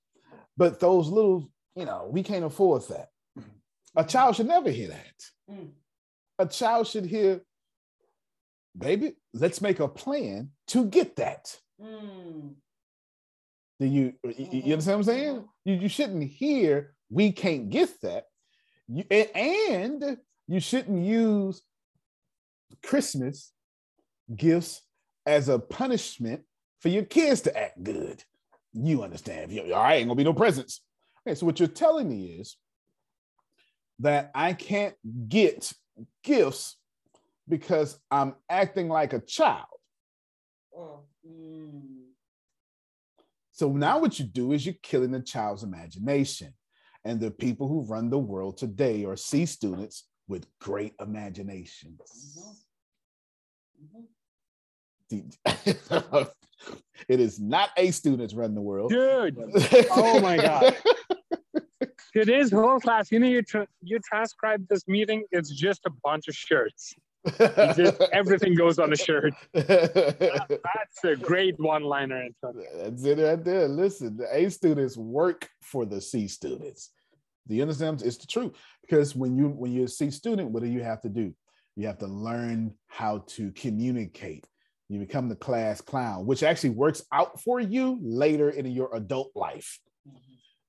but 0.58 0.80
those 0.80 1.08
little, 1.08 1.50
you 1.76 1.86
know, 1.86 2.10
we 2.12 2.24
can't 2.24 2.46
afford 2.46 2.88
that. 2.90 3.10
A 3.96 4.04
child 4.04 4.36
should 4.36 4.48
never 4.48 4.70
hear 4.70 4.90
that. 4.90 5.14
Mm. 5.50 5.72
A 6.38 6.46
child 6.46 6.88
should 6.88 7.06
hear, 7.06 7.42
baby, 8.78 9.14
let's 9.34 9.62
make 9.62 9.80
a 9.80 9.88
plan 9.88 10.52
to 10.68 10.86
get 10.86 11.16
that. 11.18 11.58
Mm. 11.82 12.56
Do 13.80 13.86
you 13.86 14.14
you, 14.24 14.48
you 14.52 14.74
understand 14.74 15.00
what 15.00 15.10
I'm 15.10 15.16
saying? 15.16 15.46
You, 15.66 15.74
you 15.76 15.90
shouldn't 15.90 16.24
hear 16.24 16.94
we 17.10 17.32
can't 17.32 17.70
get 17.70 17.90
that. 18.02 18.26
You, 18.92 19.04
and 19.04 20.18
you 20.48 20.60
shouldn't 20.60 21.06
use 21.06 21.62
Christmas 22.84 23.52
gifts 24.36 24.82
as 25.26 25.48
a 25.48 25.60
punishment 25.60 26.42
for 26.80 26.90
your 26.90 27.04
kids 27.04 27.42
to 27.42 27.56
act 27.58 27.84
good. 27.84 28.24
You 28.74 29.04
understand? 29.04 29.58
All 29.60 29.70
right, 29.70 29.96
ain't 29.96 30.08
gonna 30.08 30.16
be 30.16 30.24
no 30.24 30.34
presents. 30.34 30.82
Okay, 31.28 31.36
so 31.36 31.46
what 31.46 31.60
you're 31.60 31.68
telling 31.68 32.10
me 32.10 32.38
is 32.40 32.58
that 34.00 34.32
I 34.34 34.54
can't 34.54 34.96
get 35.28 35.72
gifts 36.24 36.78
because 37.48 38.00
I'm 38.10 38.36
acting 38.50 38.88
like 38.88 39.14
a 39.14 39.20
child. 39.20 39.66
Mm. 40.78 42.06
So 43.52 43.72
now 43.72 44.00
what 44.00 44.18
you 44.18 44.26
do 44.26 44.54
is 44.54 44.66
you're 44.66 44.76
killing 44.82 45.12
the 45.12 45.20
child's 45.20 45.64
imagination. 45.64 46.54
And 47.10 47.20
the 47.20 47.32
people 47.32 47.68
who 47.68 47.82
run 47.82 48.12
the 48.12 48.20
world 48.20 48.60
today 48.60 49.04
are 49.04 49.16
C 49.16 49.48
students 49.48 50.04
with 50.28 50.46
great 50.62 50.94
imaginations. 51.02 52.38
It 57.08 57.20
is 57.22 57.40
not 57.40 57.70
A 57.78 57.90
students 57.90 58.36
run 58.36 58.54
the 58.54 58.62
world. 58.62 58.92
Dude. 58.92 59.38
Oh 59.90 60.20
my 60.20 60.38
God. 60.38 60.76
Today's 62.14 62.52
whole 62.52 62.80
class, 62.80 63.12
you 63.12 63.20
know, 63.20 63.28
you, 63.28 63.42
tra- 63.42 63.68
you 63.82 63.98
transcribe 64.00 64.68
this 64.68 64.88
meeting, 64.88 65.24
it's 65.32 65.50
just 65.50 65.86
a 65.88 65.92
bunch 66.04 66.28
of 66.28 66.36
shirts. 66.36 66.94
just, 67.40 68.02
everything 68.14 68.54
goes 68.54 68.78
on 68.78 68.94
a 68.94 68.96
shirt. 68.96 69.34
That, 69.54 70.48
that's 70.50 71.04
a 71.06 71.16
great 71.16 71.60
one-liner. 71.60 72.28
That's 72.44 73.04
it 73.04 73.18
right 73.18 73.44
there. 73.44 73.68
Listen, 73.68 74.18
the 74.18 74.28
A 74.32 74.50
students 74.52 74.96
work 74.98 75.50
for 75.64 75.86
the 75.86 76.02
C 76.02 76.28
students. 76.28 76.92
Do 77.50 77.56
you 77.56 77.64
understand? 77.64 78.04
It's 78.04 78.18
the 78.18 78.28
truth. 78.28 78.54
Because 78.82 79.16
when 79.16 79.36
you 79.36 79.50
when 79.50 79.72
you're 79.72 79.86
a 79.86 79.90
C 79.90 80.12
student, 80.12 80.52
what 80.52 80.64
do 80.64 80.70
you 80.70 80.84
have 80.84 81.02
to 81.02 81.10
do? 81.10 81.34
You 81.76 81.88
have 81.88 81.98
to 82.00 82.08
learn 82.08 82.74
how 82.88 83.24
to 83.30 83.52
communicate. 83.52 84.46
You 84.88 85.00
become 85.00 85.30
the 85.30 85.36
class 85.36 85.82
clown, 85.82 86.26
which 86.26 86.44
actually 86.44 86.72
works 86.72 87.04
out 87.12 87.42
for 87.42 87.60
you 87.60 88.00
later 88.02 88.50
in 88.50 88.66
your 88.68 88.96
adult 88.96 89.32
life. 89.36 89.80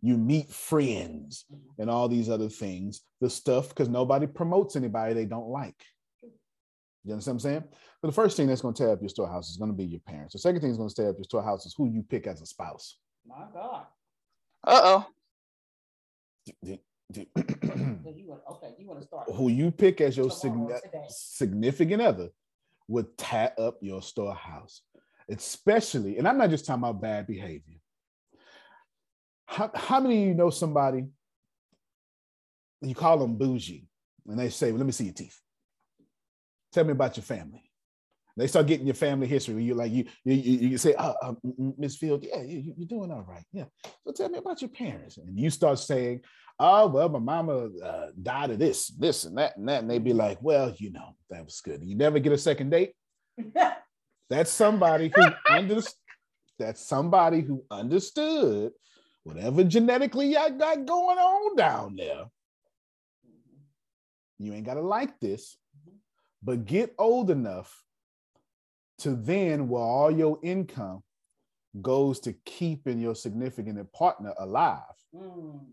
You 0.02 0.16
meet 0.16 0.50
friends 0.50 1.44
and 1.78 1.90
all 1.90 2.08
these 2.08 2.30
other 2.30 2.48
things, 2.48 3.02
the 3.20 3.28
stuff, 3.28 3.68
because 3.68 3.88
nobody 3.88 4.26
promotes 4.26 4.76
anybody 4.76 5.14
they 5.14 5.26
don't 5.26 5.48
like. 5.48 5.76
You 7.04 7.12
understand 7.12 7.36
what 7.36 7.44
I'm 7.44 7.50
saying? 7.50 7.64
But 8.02 8.08
the 8.08 8.14
first 8.14 8.36
thing 8.36 8.46
that's 8.46 8.60
going 8.60 8.74
to 8.74 8.82
tear 8.82 8.92
up 8.92 9.00
your 9.00 9.08
storehouse 9.08 9.50
is 9.50 9.56
going 9.56 9.70
to 9.70 9.76
be 9.76 9.84
your 9.84 10.00
parents. 10.00 10.34
The 10.34 10.38
second 10.38 10.60
thing 10.60 10.70
that's 10.70 10.78
going 10.78 10.88
to 10.88 10.94
tear 10.94 11.10
up 11.10 11.16
your 11.16 11.24
storehouse 11.24 11.66
is 11.66 11.74
who 11.76 11.90
you 11.90 12.02
pick 12.02 12.26
as 12.26 12.40
a 12.40 12.46
spouse. 12.46 12.96
My 13.26 13.44
God. 13.52 13.86
Uh 14.66 14.80
oh. 14.84 15.06
you 16.62 17.26
want, 18.26 18.40
okay, 18.50 18.74
you 18.78 18.86
want 18.86 19.00
to 19.00 19.06
start. 19.06 19.30
Who 19.34 19.48
you 19.48 19.70
pick 19.70 20.00
as 20.00 20.16
your 20.16 20.30
significant 21.08 22.02
other 22.02 22.30
would 22.88 23.16
tie 23.16 23.52
up 23.58 23.78
your 23.80 24.02
storehouse, 24.02 24.82
especially, 25.28 26.18
and 26.18 26.26
I'm 26.26 26.38
not 26.38 26.50
just 26.50 26.66
talking 26.66 26.82
about 26.82 27.00
bad 27.00 27.26
behavior. 27.26 27.78
How, 29.46 29.70
how 29.74 30.00
many 30.00 30.22
of 30.22 30.28
you 30.28 30.34
know 30.34 30.50
somebody, 30.50 31.06
you 32.80 32.94
call 32.94 33.18
them 33.18 33.36
bougie, 33.36 33.88
and 34.26 34.38
they 34.38 34.48
say, 34.48 34.70
well, 34.70 34.78
let 34.78 34.86
me 34.86 34.92
see 34.92 35.04
your 35.04 35.14
teeth. 35.14 35.40
Tell 36.72 36.84
me 36.84 36.92
about 36.92 37.16
your 37.16 37.24
family. 37.24 37.69
They 38.36 38.46
start 38.46 38.66
getting 38.66 38.86
your 38.86 38.94
family 38.94 39.26
history. 39.26 39.62
You 39.62 39.74
like 39.74 39.92
you 39.92 40.06
you 40.24 40.34
you, 40.34 40.78
say, 40.78 40.94
oh, 40.98 41.14
uh, 41.22 41.34
Miss 41.76 41.96
Field, 41.96 42.24
yeah, 42.24 42.42
you, 42.42 42.74
you're 42.76 42.88
doing 42.88 43.10
all 43.10 43.24
right. 43.28 43.44
Yeah. 43.52 43.64
So 44.04 44.12
tell 44.12 44.28
me 44.28 44.38
about 44.38 44.62
your 44.62 44.70
parents. 44.70 45.18
And 45.18 45.38
you 45.38 45.50
start 45.50 45.78
saying, 45.78 46.20
oh, 46.58 46.86
well, 46.88 47.08
my 47.08 47.18
mama 47.18 47.68
uh, 47.84 48.06
died 48.22 48.50
of 48.50 48.58
this, 48.58 48.88
this, 48.88 49.24
and 49.24 49.36
that, 49.38 49.56
and 49.56 49.68
that. 49.68 49.82
And 49.82 49.90
they'd 49.90 50.04
be 50.04 50.12
like, 50.12 50.38
well, 50.40 50.72
you 50.76 50.92
know, 50.92 51.16
that 51.30 51.44
was 51.44 51.60
good. 51.60 51.82
You 51.82 51.96
never 51.96 52.18
get 52.18 52.32
a 52.32 52.38
second 52.38 52.70
date. 52.70 52.92
That's 54.30 54.50
somebody 54.50 55.10
who 55.14 55.24
understood. 55.50 55.94
That's 56.58 56.86
somebody 56.86 57.40
who 57.40 57.64
understood 57.70 58.72
whatever 59.24 59.64
genetically 59.64 60.32
y'all 60.32 60.50
got 60.50 60.84
going 60.84 61.18
on 61.18 61.56
down 61.56 61.96
there. 61.96 62.26
You 64.38 64.52
ain't 64.52 64.66
gotta 64.66 64.82
like 64.82 65.18
this, 65.20 65.56
but 66.42 66.66
get 66.66 66.94
old 66.98 67.30
enough 67.30 67.74
to 69.00 69.14
then 69.16 69.68
where 69.68 69.82
all 69.82 70.10
your 70.10 70.38
income 70.42 71.02
goes 71.80 72.20
to 72.20 72.32
keeping 72.44 72.98
your 72.98 73.14
significant 73.14 73.92
partner 73.92 74.34
alive 74.38 74.82
Mm. 75.14 75.66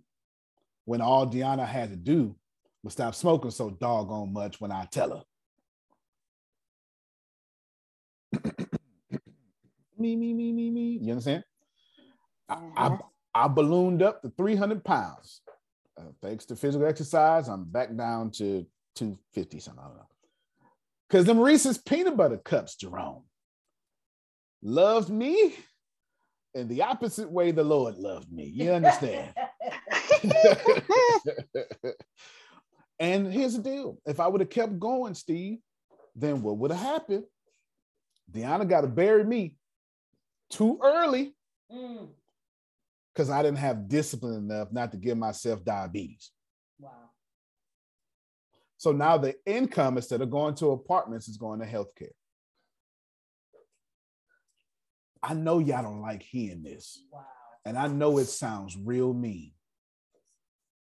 when 0.86 1.02
all 1.02 1.28
Deanna 1.28 1.68
had 1.68 1.90
to 1.90 1.96
do 1.96 2.36
was 2.84 2.94
stop 2.94 3.14
smoking 3.14 3.52
so 3.52 3.70
doggone 3.70 4.32
much 4.34 4.60
when 4.62 4.72
I 4.72 4.86
tell 4.86 5.26
her. 8.34 8.42
me, 9.98 10.16
me, 10.16 10.34
me, 10.34 10.52
me, 10.54 10.70
me. 10.72 11.00
You 11.02 11.12
understand? 11.12 11.44
I, 12.50 12.60
I, 12.76 12.98
I 13.34 13.48
ballooned 13.48 14.02
up 14.02 14.22
to 14.22 14.30
300 14.38 14.84
pounds. 14.84 15.42
Uh, 16.00 16.04
thanks 16.22 16.46
to 16.46 16.56
physical 16.56 16.88
exercise, 16.88 17.48
I'm 17.50 17.66
back 17.66 17.96
down 17.96 18.32
to 18.32 18.66
250 18.96 19.60
something. 19.60 19.84
I 19.84 19.88
don't 19.88 19.98
know. 19.98 20.08
Because 21.10 21.26
them 21.26 21.40
Reese's 21.40 21.78
peanut 21.78 22.18
butter 22.18 22.38
cups, 22.38 22.76
Jerome, 22.76 23.24
loved 24.62 25.10
me 25.10 25.56
in 26.54 26.68
the 26.68 26.82
opposite 26.84 27.32
way 27.32 27.52
the 27.52 27.64
Lord 27.64 27.96
loved 27.98 28.32
me. 28.32 28.46
You 28.46 28.72
understand? 28.72 29.34
and 33.00 33.32
here's 33.32 33.54
the 33.56 33.62
deal 33.62 34.00
if 34.06 34.20
I 34.20 34.28
would 34.28 34.42
have 34.42 34.50
kept 34.50 34.80
going, 34.80 35.14
Steve, 35.14 35.60
then 36.16 36.42
what 36.42 36.58
would 36.58 36.72
have 36.72 36.80
happened? 36.80 37.24
Deanna 38.32 38.68
got 38.68 38.82
to 38.82 38.88
bury 38.88 39.24
me 39.24 39.56
too 40.50 40.80
early 40.84 41.34
Mm. 41.70 42.08
because 43.14 43.30
I 43.30 43.44
didn't 43.44 43.58
have 43.58 43.90
discipline 43.90 44.36
enough 44.36 44.72
not 44.72 44.92
to 44.94 44.98
give 44.98 45.18
myself 45.18 45.66
diabetes. 45.66 46.32
Wow. 46.80 47.07
So 48.78 48.92
now 48.92 49.18
the 49.18 49.36
income, 49.46 49.98
instead 49.98 50.22
of 50.22 50.30
going 50.30 50.56
to 50.56 50.72
apartments, 50.72 51.28
is 51.28 51.38
going 51.38 51.60
to 51.60 51.66
healthcare. 51.66 52.12
I 55.24 55.34
know 55.34 55.60
y'all 55.60 55.82
don't 55.82 56.02
like 56.02 56.22
hearing 56.22 56.64
this. 56.64 57.02
Wow. 57.12 57.26
And 57.66 57.78
I 57.78 57.88
know 57.88 58.20
it 58.20 58.26
sounds 58.26 58.78
real 58.78 59.14
mean, 59.14 59.52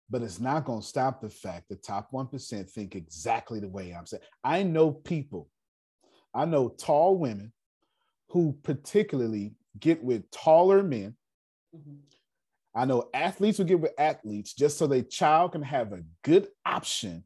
but 0.09 0.23
it's 0.23 0.39
not 0.39 0.65
going 0.65 0.81
to 0.81 0.87
stop 0.87 1.21
the 1.21 1.29
fact 1.29 1.69
the 1.69 1.75
top 1.75 2.11
1% 2.11 2.69
think 2.69 2.95
exactly 2.95 3.59
the 3.59 3.67
way 3.67 3.91
I'm 3.91 4.05
saying. 4.05 4.23
I 4.43 4.63
know 4.63 4.91
people, 4.91 5.49
I 6.33 6.45
know 6.45 6.69
tall 6.69 7.17
women 7.17 7.51
who 8.29 8.57
particularly 8.63 9.53
get 9.77 10.01
with 10.01 10.31
taller 10.31 10.81
men. 10.81 11.17
Mhm. 11.75 11.99
I 12.73 12.85
know 12.85 13.09
athletes 13.13 13.57
who 13.57 13.65
get 13.65 13.81
with 13.81 13.93
athletes 13.99 14.53
just 14.53 14.77
so 14.77 14.87
their 14.87 15.03
child 15.03 15.51
can 15.51 15.61
have 15.61 15.91
a 15.91 16.03
good 16.23 16.47
option 16.65 17.25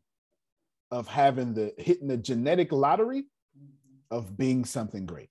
of 0.96 1.08
having 1.10 1.54
the 1.54 1.74
hitting 1.78 2.08
the 2.08 2.16
genetic 2.18 2.72
lottery 2.72 3.26
Mm-hmm. 3.58 4.16
of 4.18 4.38
being 4.38 4.66
something 4.66 5.06
great. 5.06 5.30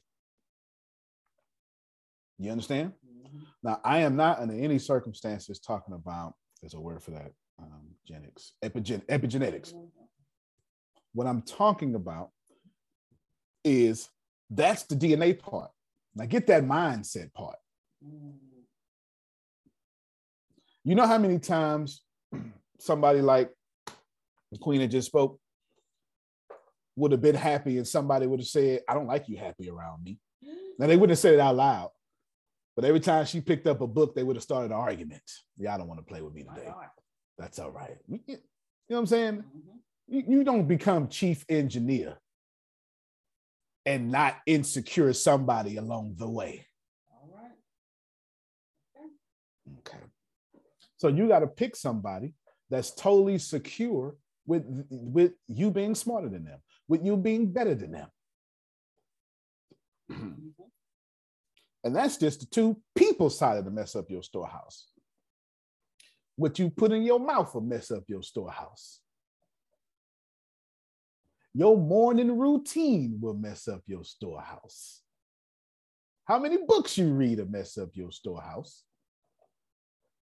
You 2.38 2.50
understand? 2.50 2.92
Mhm. 3.06 3.42
Now, 3.62 3.80
I 3.84 3.98
am 3.98 4.16
not 4.16 4.38
under 4.38 4.54
any 4.54 4.78
circumstances 4.78 5.58
talking 5.60 5.92
about, 5.94 6.34
there's 6.62 6.72
a 6.72 6.80
word 6.80 7.02
for 7.02 7.10
that, 7.10 7.32
um, 7.58 7.94
genetics, 8.06 8.54
epigen- 8.62 9.04
epigenetics. 9.06 9.74
What 11.12 11.26
I'm 11.26 11.42
talking 11.42 11.94
about 11.94 12.30
is 13.62 14.08
that's 14.48 14.84
the 14.84 14.96
DNA 14.96 15.34
part. 15.38 15.70
Now, 16.14 16.24
get 16.24 16.46
that 16.46 16.64
mindset 16.64 17.30
part. 17.34 17.58
Mm. 18.02 18.32
You 20.84 20.94
know 20.94 21.06
how 21.06 21.18
many 21.18 21.38
times 21.38 22.02
somebody 22.80 23.20
like 23.20 23.50
the 24.50 24.58
queen 24.58 24.80
that 24.80 24.88
just 24.88 25.08
spoke 25.08 25.40
would 26.96 27.12
have 27.12 27.20
been 27.20 27.34
happy 27.34 27.78
and 27.78 27.86
somebody 27.86 28.26
would 28.26 28.40
have 28.40 28.46
said, 28.48 28.80
I 28.88 28.94
don't 28.94 29.06
like 29.06 29.28
you 29.28 29.36
happy 29.36 29.68
around 29.70 30.04
me. 30.04 30.18
Now, 30.78 30.88
they 30.88 30.96
wouldn't 30.96 31.10
have 31.10 31.18
said 31.20 31.34
it 31.34 31.40
out 31.40 31.54
loud, 31.54 31.90
but 32.74 32.84
every 32.84 32.98
time 32.98 33.26
she 33.26 33.40
picked 33.40 33.68
up 33.68 33.80
a 33.80 33.86
book, 33.86 34.14
they 34.16 34.24
would 34.24 34.34
have 34.34 34.42
started 34.42 34.72
an 34.72 34.76
argument. 34.76 35.22
Yeah, 35.56 35.72
I 35.74 35.78
don't 35.78 35.86
want 35.86 36.00
to 36.00 36.04
play 36.04 36.20
with 36.20 36.34
me 36.34 36.42
today. 36.42 36.68
That's 37.38 37.60
all 37.60 37.70
right. 37.70 37.96
You 38.08 38.18
know 38.26 38.36
what 38.88 38.98
I'm 38.98 39.06
saying? 39.06 39.36
Mhm. 39.36 39.78
You, 40.08 40.24
you 40.26 40.44
don't 40.44 40.66
become 40.66 41.08
chief 41.08 41.44
engineer 41.48 42.18
and 43.86 44.10
not 44.10 44.36
insecure 44.46 45.12
somebody 45.12 45.76
along 45.76 46.16
the 46.18 46.28
way. 46.28 46.66
All 47.12 47.28
right. 47.32 47.52
Okay. 49.78 49.98
So 50.96 51.08
you 51.08 51.28
got 51.28 51.40
to 51.40 51.46
pick 51.46 51.76
somebody 51.76 52.34
that's 52.70 52.90
totally 52.94 53.38
secure 53.38 54.16
with 54.46 54.64
with 54.90 55.32
you 55.48 55.70
being 55.70 55.94
smarter 55.94 56.28
than 56.28 56.44
them, 56.44 56.60
with 56.88 57.04
you 57.04 57.16
being 57.16 57.52
better 57.52 57.74
than 57.74 57.92
them. 57.92 58.08
Mm-hmm. 60.12 60.50
and 61.82 61.96
that's 61.96 62.18
just 62.18 62.40
the 62.40 62.46
two 62.46 62.76
people 62.94 63.30
side 63.30 63.56
of 63.56 63.64
the 63.64 63.70
mess 63.70 63.96
up 63.96 64.10
your 64.10 64.22
storehouse. 64.22 64.88
What 66.36 66.58
you 66.58 66.68
put 66.68 66.92
in 66.92 67.02
your 67.02 67.18
mouth 67.18 67.54
will 67.54 67.62
mess 67.62 67.90
up 67.90 68.04
your 68.06 68.22
storehouse. 68.22 69.00
Your 71.54 71.76
morning 71.78 72.36
routine 72.36 73.18
will 73.20 73.34
mess 73.34 73.66
up 73.66 73.82
your 73.86 74.04
storehouse. 74.04 75.00
How 76.26 76.38
many 76.38 76.58
books 76.66 76.98
you 76.98 77.12
read 77.12 77.38
will 77.38 77.48
mess 77.48 77.78
up 77.78 77.90
your 77.94 78.10
storehouse. 78.10 78.83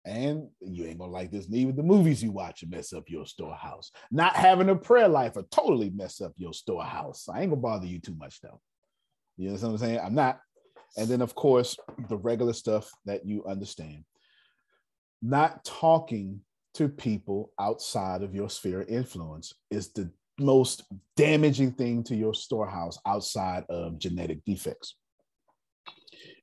And 0.05 0.49
you 0.61 0.85
ain't 0.87 0.99
gonna 0.99 1.13
like 1.13 1.31
this, 1.31 1.49
neither 1.49 1.73
the 1.73 1.83
movies 1.83 2.23
you 2.23 2.33
watch 2.33 2.65
mess 2.69 2.93
up 2.93 3.05
your 3.09 3.25
storehouse. 3.25 3.93
Not 4.11 4.35
having 4.35 4.69
a 4.69 4.75
prayer 4.75 5.09
life 5.09 5.37
will 5.37 5.45
totally 5.45 5.91
mess 5.91 6.21
up 6.21 6.33
your 6.37 6.53
storehouse. 6.53 7.29
I 7.29 7.41
ain't 7.41 7.51
gonna 7.51 7.61
bother 7.61 7.87
you 7.87 8.01
too 8.01 8.17
much 8.17 8.41
though. 8.41 8.61
You 9.37 9.49
know 9.49 9.55
what 9.55 9.63
I'm 9.63 9.79
saying? 9.79 10.01
I'm 10.01 10.15
not. 10.15 10.41
And 10.97 11.09
then, 11.09 11.23
of 11.23 11.35
course, 11.35 11.77
the 12.09 12.17
regular 12.17 12.53
stuff 12.53 12.91
that 13.07 13.25
you 13.25 13.45
understand. 13.47 14.05
Not 15.23 15.65
talking 15.65 16.41
to 16.75 16.89
people 16.89 17.53
outside 17.59 18.23
of 18.23 18.35
your 18.35 18.51
sphere 18.51 18.81
of 18.83 18.89
influence 18.89 19.55
is 19.71 19.93
the 19.93 20.11
most 20.39 20.85
damaging 21.17 21.73
thing 21.73 22.03
to 22.05 22.17
your 22.17 22.35
storehouse 22.35 22.99
outside 23.07 23.65
of 23.69 23.99
genetic 23.99 24.45
defects. 24.45 24.97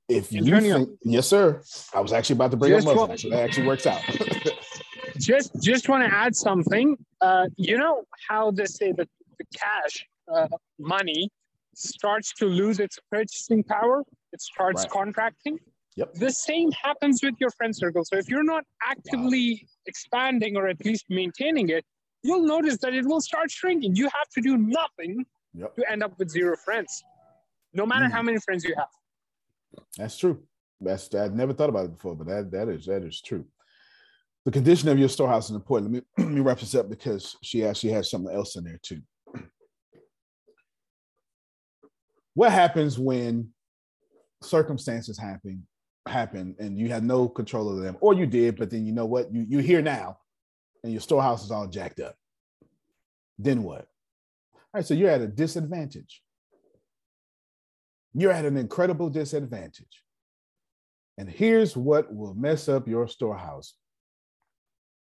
If 0.09 0.31
you 0.31 0.39
Antonio. 0.39 0.77
think, 0.77 0.89
yes, 1.03 1.27
sir. 1.27 1.61
I 1.93 1.99
was 1.99 2.11
actually 2.13 2.33
about 2.35 2.51
to 2.51 2.57
bring 2.57 2.73
up 2.73 2.81
so 2.81 3.05
that 3.07 3.31
actually 3.33 3.67
works 3.67 3.85
out. 3.85 4.01
just 5.19 5.51
just 5.61 5.87
want 5.87 6.03
to 6.03 6.13
add 6.13 6.35
something. 6.35 6.97
Uh, 7.21 7.45
you 7.57 7.77
know 7.77 8.03
how 8.27 8.49
they 8.51 8.65
say 8.65 8.91
that 8.93 9.07
the 9.37 9.45
cash 9.55 10.05
uh, 10.33 10.47
money 10.79 11.29
starts 11.75 12.33
to 12.33 12.45
lose 12.45 12.79
its 12.79 12.97
purchasing 13.11 13.63
power, 13.63 14.03
it 14.33 14.41
starts 14.41 14.81
Right. 14.83 14.89
contracting. 14.91 15.59
Yep. 15.95 16.13
The 16.15 16.31
same 16.31 16.71
happens 16.71 17.21
with 17.23 17.35
your 17.39 17.51
friend 17.51 17.75
circle. 17.75 18.03
So 18.03 18.17
if 18.17 18.27
you're 18.29 18.43
not 18.43 18.63
actively 18.83 19.67
expanding 19.85 20.55
or 20.57 20.67
at 20.67 20.83
least 20.85 21.05
maintaining 21.09 21.69
it, 21.69 21.85
you'll 22.23 22.45
notice 22.45 22.77
that 22.79 22.93
it 22.93 23.05
will 23.05 23.21
start 23.21 23.51
shrinking. 23.51 23.95
You 23.95 24.05
have 24.05 24.29
to 24.35 24.41
do 24.41 24.57
nothing 24.57 25.25
Yep. 25.53 25.75
to 25.77 25.91
end 25.91 26.03
up 26.03 26.17
with 26.19 26.29
zero 26.29 26.55
friends, 26.57 27.03
no 27.73 27.85
matter 27.85 28.05
Mm. 28.05 28.11
how 28.11 28.21
many 28.21 28.39
friends 28.39 28.63
you 28.63 28.75
have. 28.77 28.87
That's 29.97 30.17
true. 30.17 30.43
That's 30.81 31.13
I've 31.13 31.35
never 31.35 31.53
thought 31.53 31.69
about 31.69 31.85
it 31.85 31.93
before, 31.93 32.15
but 32.15 32.27
that 32.27 32.51
that 32.51 32.69
is 32.69 32.85
that 32.85 33.03
is 33.03 33.21
true. 33.21 33.45
The 34.45 34.51
condition 34.51 34.89
of 34.89 34.97
your 34.97 35.09
storehouse 35.09 35.49
is 35.49 35.55
important. 35.55 35.93
Let 35.93 36.03
me 36.03 36.07
let 36.25 36.33
me 36.35 36.41
wrap 36.41 36.59
this 36.59 36.75
up 36.75 36.89
because 36.89 37.37
she 37.43 37.65
actually 37.65 37.91
has 37.93 38.09
something 38.09 38.33
else 38.33 38.55
in 38.55 38.63
there 38.63 38.79
too. 38.81 39.01
What 42.33 42.51
happens 42.51 42.97
when 42.97 43.49
circumstances 44.41 45.17
happen 45.17 45.67
happen 46.07 46.55
and 46.59 46.77
you 46.77 46.89
have 46.89 47.03
no 47.03 47.27
control 47.27 47.69
of 47.69 47.83
them, 47.83 47.97
or 47.99 48.13
you 48.13 48.25
did, 48.25 48.57
but 48.57 48.69
then 48.69 48.85
you 48.85 48.93
know 48.93 49.05
what? 49.05 49.33
You 49.33 49.45
you're 49.47 49.61
here 49.61 49.81
now, 49.81 50.17
and 50.83 50.91
your 50.91 51.01
storehouse 51.01 51.43
is 51.43 51.51
all 51.51 51.67
jacked 51.67 51.99
up. 51.99 52.15
Then 53.37 53.63
what? 53.63 53.87
All 54.53 54.59
right, 54.75 54.85
so 54.85 54.93
you're 54.93 55.09
at 55.09 55.21
a 55.21 55.27
disadvantage. 55.27 56.21
You're 58.13 58.31
at 58.31 58.45
an 58.45 58.57
incredible 58.57 59.09
disadvantage. 59.09 60.03
And 61.17 61.29
here's 61.29 61.75
what 61.75 62.13
will 62.13 62.33
mess 62.33 62.69
up 62.69 62.87
your 62.87 63.07
storehouse 63.07 63.73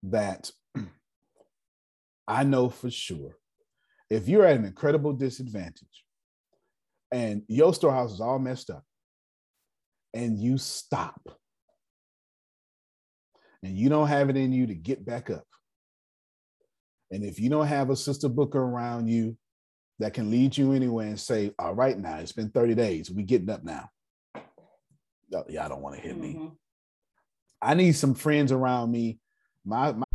that 0.04 0.52
I 2.28 2.44
know 2.44 2.70
for 2.70 2.90
sure. 2.92 3.38
If 4.10 4.28
you're 4.28 4.46
at 4.46 4.58
an 4.58 4.66
incredible 4.66 5.14
disadvantage 5.14 6.04
and 7.12 7.42
your 7.48 7.74
storehouse 7.74 8.14
is 8.14 8.22
all 8.22 8.38
messed 8.38 8.70
up 8.70 8.84
and 10.14 10.38
you 10.38 10.58
stop 10.58 11.20
and 13.64 13.76
you 13.76 13.90
don't 13.90 14.08
have 14.08 14.30
it 14.30 14.38
in 14.38 14.52
you 14.52 14.68
to 14.68 14.76
get 14.76 15.06
back 15.06 15.30
up, 15.30 15.48
and 17.10 17.24
if 17.24 17.40
you 17.40 17.50
don't 17.50 17.68
have 17.68 17.90
a 17.90 17.96
sister 17.96 18.30
booker 18.30 18.60
around 18.60 19.08
you 19.08 19.38
that 20.00 20.14
can 20.14 20.32
lead 20.32 20.58
you 20.58 20.74
anywhere 20.74 21.08
and 21.08 21.20
say, 21.20 21.52
All 21.60 21.74
right, 21.74 21.98
now 21.98 22.18
it's 22.18 22.32
been 22.32 22.50
30 22.50 22.76
days, 22.76 23.12
we 23.12 23.24
getting 23.24 23.50
up 23.50 23.64
now. 23.64 23.90
Uh, 24.36 24.40
oh, 25.34 25.44
y'all 25.50 25.70
don't 25.70 25.82
want 25.82 25.96
to 25.96 26.02
hit 26.02 26.18
me. 26.18 26.36
Mm-hmm. 26.36 26.48
I 27.62 27.74
need 27.76 27.94
some 27.94 28.14
friends 28.14 28.52
around 28.52 28.92
me. 28.92 29.20
My, 29.66 29.94
my 29.94 30.06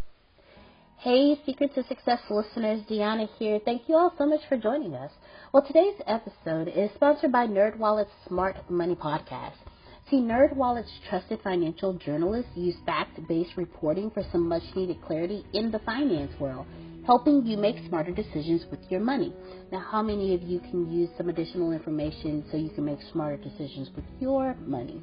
Hey, 0.99 1.41
Secret 1.47 1.75
to 1.77 1.85
Success 1.85 2.19
listeners, 2.29 2.83
Deanna 2.91 3.29
here. 3.39 3.61
Thank 3.65 3.89
you 3.89 3.95
all 3.95 4.13
so 4.19 4.27
much 4.27 4.41
for 4.49 4.57
joining 4.57 4.95
us. 4.95 5.13
Well, 5.53 5.65
today's 5.65 5.95
episode 6.09 6.67
is 6.69 6.91
sponsored 6.97 7.31
by 7.31 7.47
NerdWallet's 7.47 8.11
Smart 8.27 8.69
Money 8.69 8.97
Podcast. 8.97 9.68
See, 10.11 10.17
NerdWallet's 10.17 10.91
trusted 11.11 11.41
financial 11.43 11.93
journalists 11.93 12.51
use 12.55 12.75
fact-based 12.87 13.59
reporting 13.59 14.11
for 14.11 14.25
some 14.33 14.49
much-needed 14.49 15.03
clarity 15.03 15.45
in 15.53 15.71
the 15.71 15.81
finance 15.81 16.33
world, 16.41 16.65
helping 17.05 17.45
you 17.45 17.59
make 17.59 17.77
smarter 17.89 18.13
decisions 18.13 18.65
with 18.71 18.81
your 18.89 19.01
money. 19.01 19.35
Now, 19.71 19.81
how 19.81 20.01
many 20.01 20.35
of 20.35 20.43
you 20.43 20.61
can 20.61 20.91
use 20.91 21.11
some 21.19 21.29
additional 21.29 21.73
information 21.73 22.43
so 22.51 22.57
you 22.57 22.71
can 22.71 22.87
make 22.87 23.01
smarter 23.13 23.37
decisions 23.37 23.91
with 23.95 24.07
your 24.19 24.55
money? 24.67 25.03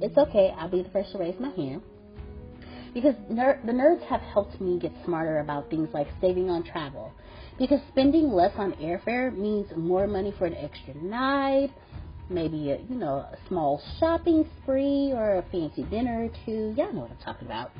It's 0.00 0.16
okay. 0.16 0.54
I'll 0.56 0.70
be 0.70 0.82
the 0.82 0.90
first 0.90 1.10
to 1.12 1.18
raise 1.18 1.38
my 1.40 1.50
hand 1.50 1.82
because 2.94 3.14
ner- 3.28 3.60
the 3.64 3.72
nerds 3.72 4.02
have 4.06 4.20
helped 4.20 4.60
me 4.60 4.78
get 4.78 4.92
smarter 5.04 5.40
about 5.40 5.68
things 5.70 5.88
like 5.92 6.08
saving 6.20 6.50
on 6.50 6.62
travel. 6.62 7.12
Because 7.58 7.80
spending 7.88 8.30
less 8.32 8.52
on 8.56 8.72
airfare 8.74 9.36
means 9.36 9.66
more 9.76 10.06
money 10.06 10.32
for 10.38 10.46
an 10.46 10.54
extra 10.54 10.94
night, 10.94 11.70
maybe 12.30 12.70
a 12.70 12.78
you 12.88 12.96
know 12.96 13.18
a 13.18 13.36
small 13.48 13.82
shopping 13.98 14.48
spree 14.62 15.12
or 15.12 15.38
a 15.38 15.42
fancy 15.50 15.84
dinner 15.84 16.24
or 16.24 16.30
two. 16.44 16.74
Y'all 16.76 16.92
know 16.92 17.02
what 17.02 17.10
I'm 17.10 17.18
talking 17.24 17.46
about. 17.46 17.70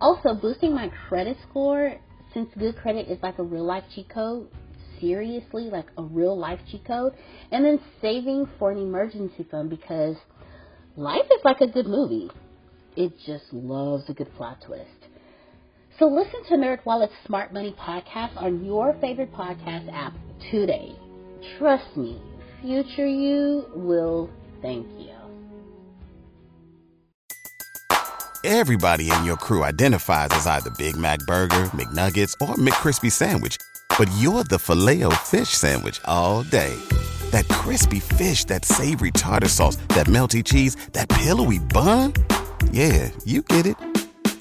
Also, 0.00 0.34
boosting 0.34 0.74
my 0.74 0.90
credit 1.08 1.36
score 1.48 1.94
since 2.32 2.48
good 2.58 2.76
credit 2.76 3.08
is 3.08 3.18
like 3.22 3.38
a 3.38 3.42
real 3.42 3.64
life 3.64 3.84
cheat 3.94 4.08
code. 4.08 4.48
Seriously, 5.00 5.64
like 5.70 5.86
a 5.96 6.02
real 6.02 6.36
life 6.36 6.60
cheat 6.70 6.84
code, 6.84 7.14
and 7.52 7.64
then 7.64 7.80
saving 8.00 8.48
for 8.58 8.70
an 8.70 8.78
emergency 8.78 9.46
fund 9.50 9.70
because 9.70 10.16
life 10.96 11.26
is 11.26 11.40
like 11.44 11.60
a 11.60 11.66
good 11.66 11.86
movie 11.86 12.30
it 12.98 13.12
just 13.24 13.44
loves 13.52 14.02
a 14.08 14.12
good 14.12 14.34
plot 14.34 14.58
twist. 14.66 15.06
So 16.00 16.06
listen 16.06 16.44
to 16.48 16.54
NerdWallet's 16.56 17.12
Smart 17.26 17.52
Money 17.52 17.72
podcast 17.78 18.36
on 18.36 18.64
your 18.64 18.92
favorite 19.00 19.32
podcast 19.32 19.88
app 19.92 20.14
today. 20.50 20.96
Trust 21.58 21.96
me, 21.96 22.20
future 22.60 23.06
you 23.06 23.68
will 23.74 24.30
thank 24.62 24.86
you. 24.98 25.08
Everybody 28.44 29.10
in 29.10 29.24
your 29.24 29.36
crew 29.36 29.64
identifies 29.64 30.28
as 30.30 30.46
either 30.46 30.70
Big 30.78 30.96
Mac 30.96 31.18
Burger, 31.20 31.70
McNuggets, 31.74 32.34
or 32.40 32.54
McCrispy 32.54 33.10
Sandwich. 33.10 33.56
But 33.98 34.10
you're 34.18 34.44
the 34.44 34.58
filet 34.58 35.02
fish 35.24 35.50
Sandwich 35.50 36.00
all 36.04 36.44
day. 36.44 36.74
That 37.30 37.46
crispy 37.48 38.00
fish, 38.00 38.44
that 38.44 38.64
savory 38.64 39.10
tartar 39.10 39.48
sauce, 39.48 39.76
that 39.88 40.06
melty 40.06 40.44
cheese, 40.44 40.76
that 40.92 41.08
pillowy 41.08 41.58
bun. 41.58 42.14
Yeah, 42.70 43.10
you 43.24 43.42
get 43.42 43.66
it. 43.66 43.76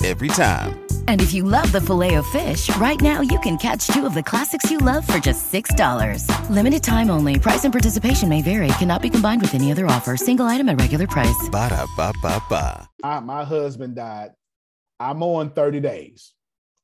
Every 0.06 0.28
time. 0.28 0.87
And 1.08 1.22
if 1.22 1.34
you 1.34 1.44
love 1.44 1.72
the 1.72 1.82
Filet-O-Fish, 1.82 2.76
right 2.78 3.02
now 3.02 3.22
you 3.22 3.40
can 3.40 3.58
catch 3.58 3.88
two 3.88 4.06
of 4.06 4.14
the 4.14 4.24
classics 4.24 4.72
you 4.72 4.78
love 4.78 5.06
for 5.06 5.18
just 5.18 5.52
$6. 5.52 6.50
Limited 6.50 6.84
time 6.84 7.10
only. 7.10 7.40
Price 7.40 7.66
and 7.66 7.74
participation 7.74 8.30
may 8.30 8.42
vary. 8.42 8.70
Cannot 8.80 9.02
be 9.02 9.10
combined 9.10 9.42
with 9.42 9.56
any 9.56 9.72
other 9.72 9.88
offer. 9.88 10.16
Single 10.16 10.46
item 10.46 10.70
at 10.70 10.80
regular 10.80 11.08
price. 11.08 11.50
Ba 11.52 11.70
da 11.70 11.86
ba 11.98 12.14
ba 12.22 12.42
ba. 12.50 12.88
I, 13.04 13.20
my 13.20 13.44
husband 13.44 13.96
died. 13.96 14.32
I'm 15.00 15.22
on 15.24 15.52
30 15.52 15.80
days, 15.80 16.34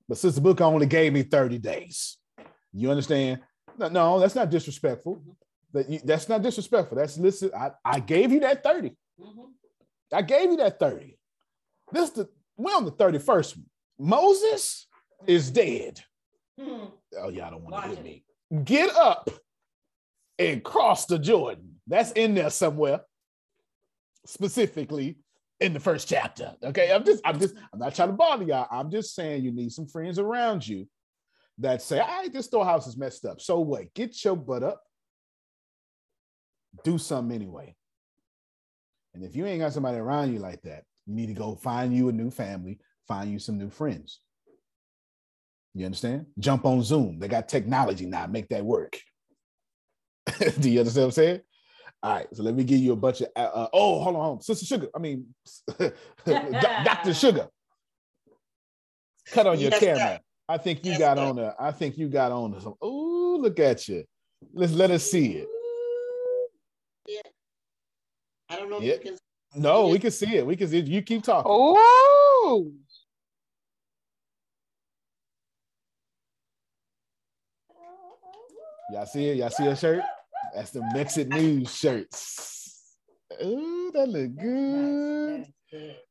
but 0.08 0.18
Sister 0.18 0.42
Book 0.42 0.62
only 0.62 0.86
gave 0.86 1.14
me 1.14 1.24
30 1.24 1.58
days. 1.58 2.18
You 2.72 2.90
understand? 2.90 3.42
No, 3.78 3.88
no 3.90 4.20
that's 4.20 4.36
not 4.36 4.50
disrespectful. 4.50 5.24
That 5.74 5.90
you, 5.90 6.00
that's 6.04 6.30
not 6.30 6.42
disrespectful. 6.42 6.98
That's 6.98 7.18
listen. 7.18 7.52
I, 7.58 7.72
I 7.84 8.00
gave 8.00 8.32
you 8.32 8.40
that 8.42 8.64
30. 8.64 8.90
Mm-hmm. 9.20 9.42
I 10.14 10.22
gave 10.22 10.52
you 10.52 10.58
that 10.58 10.80
30. 10.80 11.18
This 11.92 12.12
the 12.12 12.30
we're 12.56 12.76
on 12.76 12.86
the 12.86 12.92
31st. 12.92 13.58
Moses 14.04 14.88
is 15.26 15.50
dead. 15.50 16.02
Hmm. 16.60 16.86
Oh, 17.18 17.30
y'all 17.30 17.52
don't 17.52 17.64
want 17.64 17.84
to 17.84 17.90
hit 17.90 18.04
me. 18.04 18.26
Get 18.64 18.94
up 18.96 19.30
and 20.38 20.64
cross 20.64 21.06
the 21.06 21.18
Jordan. 21.18 21.76
That's 21.88 22.12
in 22.12 22.36
there 22.36 22.50
somewhere. 22.50 23.02
Specifically 24.26 25.18
in 25.62 25.74
the 25.74 25.80
first 25.80 26.10
chapter. 26.10 26.54
Okay. 26.62 26.92
I'm 26.92 27.06
just, 27.06 27.22
I'm 27.26 27.40
just, 27.40 27.56
I'm 27.72 27.80
not 27.80 27.96
trying 27.96 28.10
to 28.10 28.14
bother 28.14 28.44
y'all. 28.44 28.68
I'm 28.70 28.92
just 28.92 29.16
saying 29.16 29.44
you 29.44 29.52
need 29.52 29.72
some 29.72 29.88
friends 29.88 30.20
around 30.20 30.68
you 30.68 30.88
that 31.60 31.82
say, 31.82 32.00
all 32.00 32.08
right, 32.08 32.34
this 32.34 32.46
storehouse 32.46 32.88
is 32.88 32.98
messed 32.98 33.26
up. 33.26 33.40
So 33.40 33.62
what? 33.62 33.94
Get 33.94 34.24
your 34.26 34.36
butt 34.36 34.64
up. 34.64 34.82
Do 36.84 36.98
something 36.98 37.34
anyway. 37.34 37.76
And 39.14 39.24
if 39.24 39.36
you 39.36 39.46
ain't 39.46 39.62
got 39.62 39.74
somebody 39.74 39.98
around 39.98 40.34
you 40.34 40.40
like 40.40 40.62
that, 40.64 40.84
you 41.06 41.16
need 41.16 41.28
to 41.28 41.34
go 41.34 41.56
find 41.56 41.96
you 41.96 42.10
a 42.10 42.12
new 42.12 42.32
family, 42.32 42.80
find 43.08 43.32
you 43.32 43.40
some 43.40 43.58
new 43.58 43.70
friends. 43.70 44.20
You 45.74 45.86
understand? 45.86 46.28
Jump 46.40 46.66
on 46.66 46.84
Zoom. 46.84 47.20
They 47.20 47.28
got 47.28 47.50
technology 47.50 48.06
now. 48.06 48.28
Make 48.28 48.50
that 48.50 48.64
work. 48.64 48.98
Do 50.60 50.70
you 50.70 50.80
understand 50.80 51.04
what 51.04 51.08
I'm 51.08 51.12
saying? 51.12 51.42
All 52.04 52.14
right. 52.16 52.28
So 52.34 52.44
let 52.44 52.54
me 52.56 52.64
give 52.64 52.80
you 52.80 52.94
a 52.94 52.96
bunch 52.96 53.22
of. 53.22 53.30
Uh, 53.36 53.40
uh, 53.40 53.68
oh, 53.74 54.02
hold 54.04 54.16
on, 54.16 54.22
hold 54.22 54.38
on. 54.38 54.42
Sister 54.42 54.66
Sugar. 54.66 54.88
I 54.96 55.00
mean, 55.00 55.34
Doctor 56.26 57.14
Sugar. 57.16 57.48
Cut 59.32 59.48
on 59.48 59.60
your 59.60 59.72
Yes, 59.72 59.80
camera. 59.80 59.98
sir. 60.00 60.20
I 60.50 60.58
think 60.58 60.86
you 60.86 60.98
got 61.00 61.18
on 61.18 61.40
a. 61.40 61.56
I 61.60 61.72
think 61.72 61.98
you 61.98 62.08
got 62.10 62.32
on 62.32 62.60
some. 62.62 62.76
Oh, 62.82 63.38
look 63.42 63.60
at 63.60 63.88
you. 63.88 64.04
Let's 64.54 64.74
let 64.74 64.92
us 64.92 65.10
see 65.10 65.38
it. 65.38 65.48
I 68.50 68.58
don't 68.58 68.70
know 68.70 68.78
if 68.78 68.84
Yeah. 68.84 68.94
you 68.96 69.00
can. 69.00 69.18
No, 69.56 69.88
we 69.88 70.00
can 70.00 70.12
see 70.12 70.36
it. 70.36 70.46
We 70.46 70.56
can 70.56 70.68
see 70.68 70.80
it. 70.80 70.88
You 70.88 71.02
keep 71.02 71.24
talking. 71.24 71.50
Oh, 71.52 72.72
Y'all 78.94 79.08
see 79.08 79.30
it? 79.30 79.38
Y'all 79.38 79.50
see 79.50 79.66
a 79.66 79.76
shirt? 79.76 80.04
That's 80.54 80.70
the 80.70 80.82
Mexit 80.96 81.28
News 81.28 81.76
shirts. 81.76 82.96
Ooh, 83.44 83.92
that 83.92 84.08
look 84.08 84.36
good. 84.36 85.48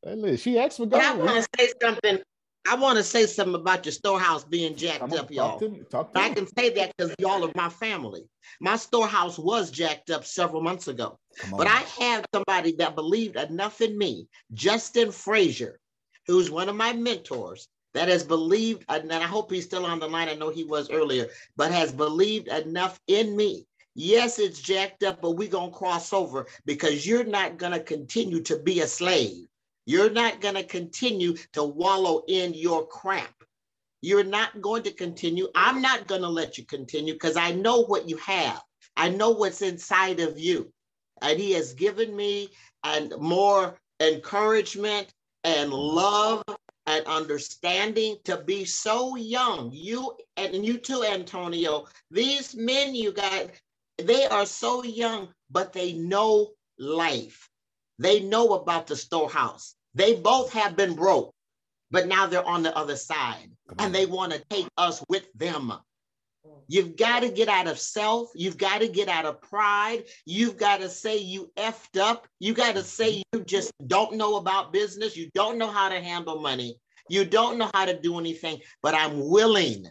That 0.03 0.18
look, 0.18 0.41
she 0.41 0.59
asked 0.59 0.78
for 0.78 0.87
But 0.87 1.01
I 1.01 1.14
want 1.14 1.45
to 1.45 1.49
say 1.57 1.72
something. 1.80 2.18
I 2.68 2.74
want 2.74 2.99
to 2.99 3.05
say 3.05 3.26
something 3.26 3.55
about 3.55 3.87
your 3.87 3.93
storehouse 3.93 4.43
being 4.43 4.74
jacked 4.74 4.99
Come 4.99 5.12
up, 5.12 5.30
y'all. 5.30 5.51
talk 5.51 5.61
to 5.61 5.68
me. 5.68 5.83
Talk 5.89 6.12
to 6.12 6.18
I 6.18 6.30
can 6.30 6.49
say 6.59 6.70
that 6.70 6.93
because 6.97 7.14
y'all 7.20 7.45
are 7.45 7.53
my 7.55 7.68
family. 7.68 8.24
My 8.61 8.74
storehouse 8.74 9.39
was 9.39 9.70
jacked 9.70 10.11
up 10.11 10.24
several 10.24 10.61
months 10.61 10.89
ago. 10.89 11.16
But. 11.53 11.68
I 11.68 11.85
had 12.01 12.26
somebody 12.35 12.72
that 12.78 12.97
believed 12.97 13.37
enough 13.37 13.80
in 13.80 13.97
me, 13.97 14.26
Justin 14.55 15.12
Frazier, 15.12 15.78
who's 16.26 16.51
one 16.51 16.68
of 16.68 16.74
my 16.74 16.93
mentors, 16.93 17.68
that 17.95 18.09
has 18.09 18.24
believed, 18.24 18.84
and 18.88 19.12
I 19.12 19.22
hope 19.22 19.51
he's 19.51 19.64
still 19.64 19.86
on 19.86 19.99
the 19.99 20.09
line. 20.09 20.28
I 20.28 20.34
know 20.34 20.51
he 20.51 20.64
was 20.64 20.90
earlier, 20.90 21.28
but 21.57 21.72
has 21.72 21.93
believed 21.93 22.49
enough 22.49 23.01
in 23.07 23.36
me. 23.36 23.66
Yes, 23.95 24.38
it's 24.38 24.61
jacked 24.61 25.03
up, 25.03 25.20
but 25.20 25.32
we're 25.32 25.49
going 25.49 25.70
to 25.70 25.76
cross 25.76 26.12
over 26.12 26.47
because 26.64 27.07
you're 27.07 27.24
not 27.24 27.59
going 27.59 27.72
to 27.72 27.80
continue 27.80 28.40
to 28.43 28.59
be 28.59 28.80
a 28.80 28.86
slave. 28.86 29.47
You're 29.84 30.11
not 30.11 30.40
going 30.40 30.55
to 30.55 30.64
continue 30.64 31.36
to 31.53 31.64
wallow 31.64 32.22
in 32.28 32.55
your 32.55 32.86
crap. 32.86 33.34
You're 34.01 34.24
not 34.24 34.61
going 34.61 34.82
to 34.84 34.93
continue. 34.93 35.49
I'm 35.55 35.82
not 35.82 36.07
going 36.07 36.22
to 36.22 36.28
let 36.28 36.57
you 36.57 36.64
continue 36.64 37.12
because 37.12 37.36
I 37.36 37.53
know 37.53 37.82
what 37.84 38.09
you 38.09 38.16
have. 38.18 38.62
I 38.97 39.11
know 39.11 39.30
what's 39.30 39.62
inside 39.62 40.20
of 40.20 40.38
you. 40.38 40.72
And 41.20 41.38
he 41.38 41.53
has 41.53 41.74
given 41.74 42.14
me 42.16 42.49
and 42.84 43.12
more 43.18 43.78
encouragement 44.01 45.12
and 45.45 45.72
love 45.72 46.43
and 46.87 47.07
understanding 47.07 48.16
to 48.24 48.39
be 48.39 48.64
so 48.64 49.16
young. 49.16 49.70
You 49.72 50.16
and 50.37 50.64
you 50.64 50.78
too, 50.78 51.05
Antonio. 51.05 51.87
These 52.11 52.55
men, 52.57 52.95
you 52.95 53.12
got, 53.12 53.51
they 53.99 54.26
are 54.26 54.47
so 54.47 54.85
young, 54.85 55.28
but 55.51 55.72
they 55.72 55.95
know 55.95 56.51
life. 56.78 57.51
They 57.99 58.20
know 58.20 58.55
about 58.55 58.87
the 58.89 58.97
storehouse. 58.97 59.74
They 59.95 60.14
both 60.16 60.53
have 60.55 60.76
been 60.76 60.95
broke, 60.95 61.33
but 61.91 62.09
now 62.09 62.26
they're 62.26 62.47
on 62.47 62.62
the 62.62 62.76
other 62.76 62.97
side 62.97 63.51
and 63.78 63.95
they 63.95 64.07
want 64.07 64.33
to 64.33 64.45
take 64.51 64.68
us 64.78 65.05
with 65.09 65.26
them. 65.35 65.72
You've 66.68 66.97
got 66.97 67.20
to 67.20 67.28
get 67.28 67.49
out 67.49 67.66
of 67.66 67.78
self. 67.78 68.30
You've 68.34 68.57
got 68.59 68.80
to 68.80 68.88
get 68.88 69.09
out 69.09 69.26
of 69.26 69.40
pride. 69.43 70.05
You've 70.24 70.57
got 70.57 70.80
to 70.80 70.88
say 70.88 71.18
you 71.18 71.51
effed 71.57 72.01
up. 72.01 72.26
You 72.40 72.55
got 72.55 72.76
to 72.76 72.82
say 72.82 73.22
you 73.32 73.45
just 73.45 73.72
don't 73.86 74.16
know 74.16 74.36
about 74.36 74.72
business. 74.72 75.16
You 75.16 75.30
don't 75.34 75.59
know 75.59 75.70
how 75.70 75.88
to 75.88 76.01
handle 76.01 76.40
money. 76.40 76.76
You 77.09 77.24
don't 77.24 77.59
know 77.59 77.70
how 77.74 77.84
to 77.84 78.01
do 78.01 78.18
anything, 78.18 78.61
but 78.82 78.95
I'm 78.95 79.28
willing. 79.28 79.86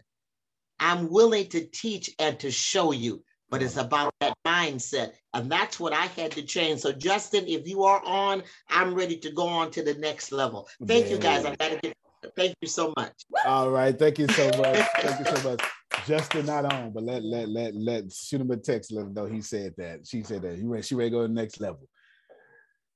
I'm 0.79 1.09
willing 1.09 1.47
to 1.49 1.67
teach 1.67 2.09
and 2.17 2.39
to 2.39 2.49
show 2.49 2.91
you. 2.91 3.23
But 3.49 3.61
it's 3.61 3.75
about 3.75 4.13
that 4.21 4.33
mindset. 4.47 5.11
And 5.33 5.51
that's 5.51 5.77
what 5.77 5.91
I 5.91 6.05
had 6.05 6.31
to 6.31 6.41
change. 6.41 6.79
So, 6.79 6.93
Justin, 6.93 7.43
if 7.47 7.67
you 7.67 7.83
are 7.83 8.01
on, 8.05 8.43
I'm 8.69 8.95
ready 8.95 9.17
to 9.17 9.31
go 9.31 9.45
on 9.45 9.71
to 9.71 9.83
the 9.83 9.93
next 9.95 10.31
level. 10.31 10.69
Thank 10.87 11.09
you 11.09 11.17
guys. 11.17 11.43
I 11.43 11.55
got 11.55 11.71
to 11.71 11.79
get 11.83 11.93
Thank 12.35 12.55
you 12.61 12.67
so 12.67 12.93
much. 12.97 13.25
All 13.45 13.71
right. 13.71 13.97
Thank 13.97 14.19
you 14.19 14.27
so 14.27 14.45
much. 14.49 14.87
Thank 15.01 15.19
you 15.19 15.25
so 15.35 15.49
much. 15.49 15.61
Justin 16.05 16.45
not 16.45 16.65
on, 16.65 16.91
but 16.91 17.03
let 17.03 17.23
let 17.23 17.49
let 17.49 17.75
let 17.75 18.11
shoot 18.11 18.41
him 18.41 18.51
a 18.51 18.57
text. 18.57 18.91
Let 18.91 19.05
him 19.05 19.13
know 19.13 19.25
he 19.25 19.41
said 19.41 19.73
that. 19.77 20.07
She 20.07 20.23
said 20.23 20.41
that. 20.43 20.57
You 20.57 20.67
ready? 20.67 20.83
She 20.83 20.95
ready 20.95 21.09
to 21.09 21.15
go 21.15 21.21
to 21.21 21.27
the 21.27 21.33
next 21.33 21.59
level. 21.59 21.87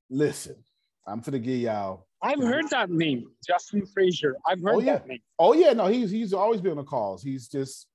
Listen, 0.10 0.56
I'm 1.08 1.20
gonna 1.20 1.40
give 1.40 1.60
y'all. 1.60 2.08
I've 2.22 2.40
heard 2.40 2.70
that 2.72 2.90
name, 2.90 3.30
Justin 3.46 3.86
Frazier. 3.86 4.36
I've 4.48 4.62
heard 4.62 4.76
oh, 4.76 4.80
yeah. 4.80 4.94
that 4.94 5.08
name. 5.08 5.20
Oh 5.38 5.54
yeah, 5.54 5.74
no, 5.74 5.88
he's 5.88 6.10
he's 6.10 6.34
always 6.34 6.62
been 6.62 6.72
on 6.72 6.78
the 6.78 6.84
calls. 6.84 7.22
He's 7.22 7.48
just 7.48 7.88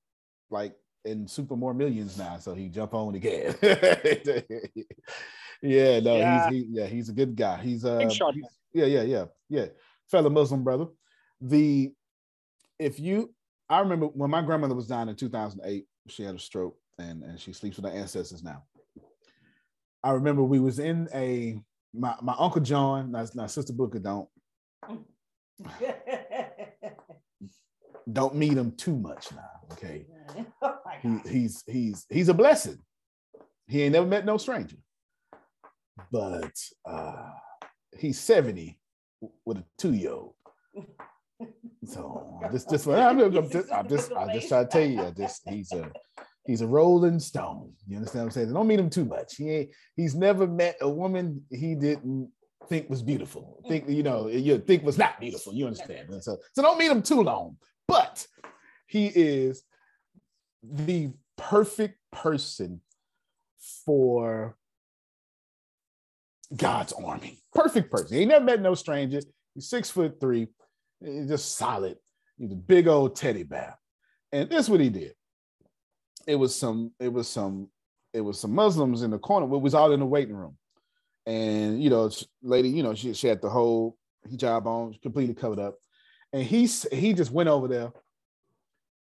like 0.49 0.75
in 1.05 1.27
Super 1.27 1.55
More 1.55 1.73
Millions 1.73 2.17
now, 2.17 2.37
so 2.37 2.53
he 2.53 2.69
jump 2.69 2.93
on 2.93 3.15
again. 3.15 3.55
yeah, 5.61 5.99
no, 5.99 6.17
Yeah. 6.17 6.49
he's 6.49 6.63
he, 6.63 6.67
yeah, 6.69 6.85
he's 6.85 7.09
a 7.09 7.13
good 7.13 7.35
guy. 7.35 7.57
He's 7.61 7.83
uh, 7.83 8.09
yeah, 8.73 8.85
yeah, 8.85 9.01
yeah, 9.01 9.25
yeah, 9.49 9.65
fellow 10.09 10.29
Muslim 10.29 10.63
brother. 10.63 10.85
The 11.41 11.91
if 12.79 12.99
you, 12.99 13.33
I 13.71 13.79
remember 13.79 14.07
when 14.07 14.29
my 14.29 14.41
grandmother 14.41 14.75
was 14.75 14.87
dying 14.87 15.07
in 15.07 15.15
2008, 15.15 15.85
she 16.09 16.23
had 16.23 16.35
a 16.35 16.39
stroke 16.39 16.75
and 16.99 17.23
and 17.23 17.39
she 17.39 17.53
sleeps 17.53 17.77
with 17.77 17.85
her 17.85 17.97
ancestors 17.97 18.43
now. 18.43 18.63
I 20.03 20.11
remember 20.11 20.43
we 20.43 20.59
was 20.59 20.77
in 20.79 21.07
a 21.13 21.57
my 21.93 22.15
my 22.21 22.35
uncle 22.37 22.59
John, 22.59 23.13
now, 23.13 23.25
now 23.33 23.47
sister 23.47 23.71
Booker 23.71 23.99
don't 23.99 24.27
don't 28.11 28.35
meet 28.35 28.57
him 28.57 28.73
too 28.73 28.97
much 28.97 29.31
now. 29.31 29.61
Okay, 29.71 30.05
he, 31.01 31.19
he's 31.29 31.63
he's 31.65 32.05
he's 32.09 32.27
a 32.27 32.33
blessing. 32.33 32.77
He 33.67 33.83
ain't 33.83 33.93
never 33.93 34.05
met 34.05 34.25
no 34.25 34.35
stranger, 34.37 34.75
but 36.11 36.51
uh, 36.85 37.29
he's 37.97 38.19
seventy 38.19 38.81
with 39.45 39.59
a 39.59 39.63
two 39.77 39.93
year 39.93 40.11
old. 40.11 40.33
So 41.85 42.39
this 42.51 42.65
this 42.65 42.87
I'm, 42.87 43.19
I'm 43.35 43.49
just 43.49 43.71
I'm 43.71 43.87
just 43.87 44.11
I 44.13 44.33
just 44.33 44.47
try 44.47 44.63
to 44.63 44.69
tell 44.69 44.85
you, 44.85 45.01
I 45.01 45.11
just 45.11 45.47
he's 45.49 45.71
a 45.71 45.91
he's 46.45 46.61
a 46.61 46.67
rolling 46.67 47.19
stone. 47.19 47.73
You 47.87 47.97
understand 47.97 48.25
what 48.25 48.27
I'm 48.27 48.31
saying? 48.31 48.53
Don't 48.53 48.67
meet 48.67 48.79
him 48.79 48.89
too 48.89 49.05
much. 49.05 49.35
He 49.35 49.49
ain't 49.49 49.69
he's 49.95 50.15
never 50.15 50.47
met 50.47 50.77
a 50.81 50.89
woman 50.89 51.43
he 51.49 51.75
didn't 51.75 52.29
think 52.67 52.89
was 52.89 53.01
beautiful. 53.01 53.63
Think 53.67 53.89
you 53.89 54.03
know 54.03 54.27
you 54.27 54.59
think 54.59 54.83
was 54.83 54.97
not 54.97 55.19
beautiful. 55.19 55.53
You 55.53 55.67
understand? 55.67 56.09
And 56.09 56.23
so 56.23 56.37
so 56.53 56.61
don't 56.61 56.77
meet 56.77 56.91
him 56.91 57.01
too 57.01 57.21
long. 57.21 57.57
But 57.87 58.25
he 58.87 59.07
is 59.07 59.63
the 60.63 61.11
perfect 61.37 61.97
person 62.11 62.81
for 63.85 64.55
God's 66.55 66.93
army. 66.93 67.41
Perfect 67.53 67.91
person. 67.91 68.17
He 68.17 68.25
never 68.25 68.45
met 68.45 68.61
no 68.61 68.75
strangers. 68.75 69.25
He's 69.55 69.69
six 69.69 69.89
foot 69.89 70.19
three. 70.19 70.47
He's 71.03 71.27
just 71.27 71.57
solid. 71.57 71.97
He's 72.37 72.51
a 72.51 72.55
big 72.55 72.87
old 72.87 73.15
teddy 73.15 73.43
bear. 73.43 73.77
And 74.31 74.49
this 74.49 74.65
is 74.65 74.69
what 74.69 74.79
he 74.79 74.89
did. 74.89 75.13
It 76.27 76.35
was 76.35 76.55
some, 76.55 76.91
it 76.99 77.11
was 77.11 77.27
some, 77.27 77.69
it 78.13 78.21
was 78.21 78.39
some 78.39 78.53
Muslims 78.53 79.01
in 79.01 79.11
the 79.11 79.19
corner. 79.19 79.45
We 79.45 79.57
was 79.57 79.73
all 79.73 79.91
in 79.91 79.99
the 79.99 80.05
waiting 80.05 80.35
room. 80.35 80.57
And 81.25 81.81
you 81.81 81.89
know, 81.89 82.09
lady, 82.41 82.69
you 82.69 82.83
know, 82.83 82.95
she, 82.95 83.13
she 83.13 83.27
had 83.27 83.41
the 83.41 83.49
whole 83.49 83.97
hijab 84.29 84.65
on, 84.65 84.95
completely 85.01 85.35
covered 85.35 85.59
up. 85.59 85.75
And 86.33 86.43
he 86.43 86.67
he 86.91 87.13
just 87.13 87.31
went 87.31 87.49
over 87.49 87.67
there 87.67 87.91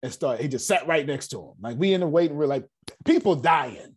and 0.04 0.12
started, 0.12 0.42
he 0.42 0.48
just 0.48 0.68
sat 0.68 0.88
right 0.88 1.06
next 1.06 1.30
to 1.30 1.40
him. 1.40 1.54
Like 1.62 1.78
we 1.78 1.94
in 1.94 2.02
the 2.02 2.08
waiting 2.08 2.38
room, 2.38 2.50
like 2.50 2.68
people 3.06 3.36
dying. 3.36 3.96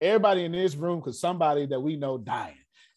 Everybody 0.00 0.44
in 0.44 0.52
this 0.52 0.74
room, 0.74 1.00
because 1.00 1.20
somebody 1.20 1.66
that 1.66 1.80
we 1.80 1.96
know 1.96 2.18
dying. 2.18 2.54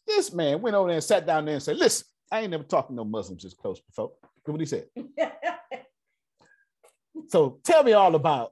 This 0.07 0.33
man 0.33 0.61
went 0.61 0.75
over 0.75 0.87
there 0.87 0.95
and 0.95 1.03
sat 1.03 1.25
down 1.25 1.45
there 1.45 1.55
and 1.55 1.63
said, 1.63 1.77
Listen, 1.77 2.07
I 2.33 2.39
ain't 2.41 2.49
never 2.49 2.63
talked 2.63 2.89
to 2.89 2.95
no 2.95 3.05
Muslims 3.05 3.43
this 3.43 3.53
close 3.53 3.79
before. 3.79 4.11
Look 4.45 4.53
what 4.53 4.59
he 4.59 4.65
said. 4.65 4.87
So 7.29 7.59
tell 7.63 7.83
me 7.83 7.93
all 7.93 8.13
about, 8.13 8.51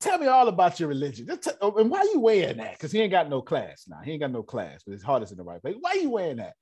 tell 0.00 0.18
me 0.18 0.26
all 0.26 0.48
about 0.48 0.80
your 0.80 0.88
religion. 0.88 1.26
Just 1.26 1.42
t- 1.42 1.50
oh, 1.60 1.76
and 1.76 1.90
why 1.90 2.02
you 2.14 2.20
wearing 2.20 2.56
that? 2.58 2.72
Because 2.72 2.92
he 2.92 3.00
ain't 3.00 3.10
got 3.10 3.28
no 3.28 3.42
class 3.42 3.84
now. 3.88 3.98
He 4.02 4.12
ain't 4.12 4.22
got 4.22 4.30
no 4.30 4.42
class, 4.42 4.82
but 4.86 4.92
his 4.92 5.02
heart 5.02 5.22
is 5.22 5.32
in 5.32 5.36
the 5.36 5.44
right 5.44 5.60
place. 5.60 5.76
Why 5.78 5.94
you 6.00 6.10
wearing 6.10 6.36
that? 6.36 6.54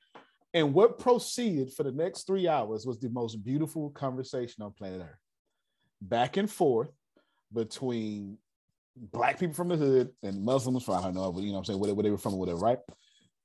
And 0.52 0.74
what 0.74 0.98
proceeded 0.98 1.72
for 1.72 1.84
the 1.84 1.92
next 1.92 2.26
three 2.26 2.48
hours 2.48 2.86
was 2.86 2.98
the 2.98 3.09
most 3.11 3.44
beautiful 3.44 3.90
conversation 3.90 4.64
on 4.64 4.72
planet 4.72 5.02
Earth. 5.02 5.18
Back 6.00 6.38
and 6.38 6.50
forth 6.50 6.90
between 7.52 8.38
black 8.96 9.38
people 9.38 9.55
from 9.55 9.68
the 9.68 9.76
hood 9.76 10.11
and 10.22 10.44
Muslims 10.44 10.82
from 10.82 10.94
I 10.94 11.02
don't 11.02 11.14
know, 11.14 11.38
you 11.38 11.48
know 11.48 11.52
what 11.52 11.59
I'm 11.59 11.64
saying, 11.66 11.78
where 11.78 11.88
they, 11.88 11.92
where 11.92 12.05
they 12.05 12.11
were 12.11 12.18
from 12.18 12.34
or 12.34 12.40
whatever, 12.40 12.59
right? 12.59 12.78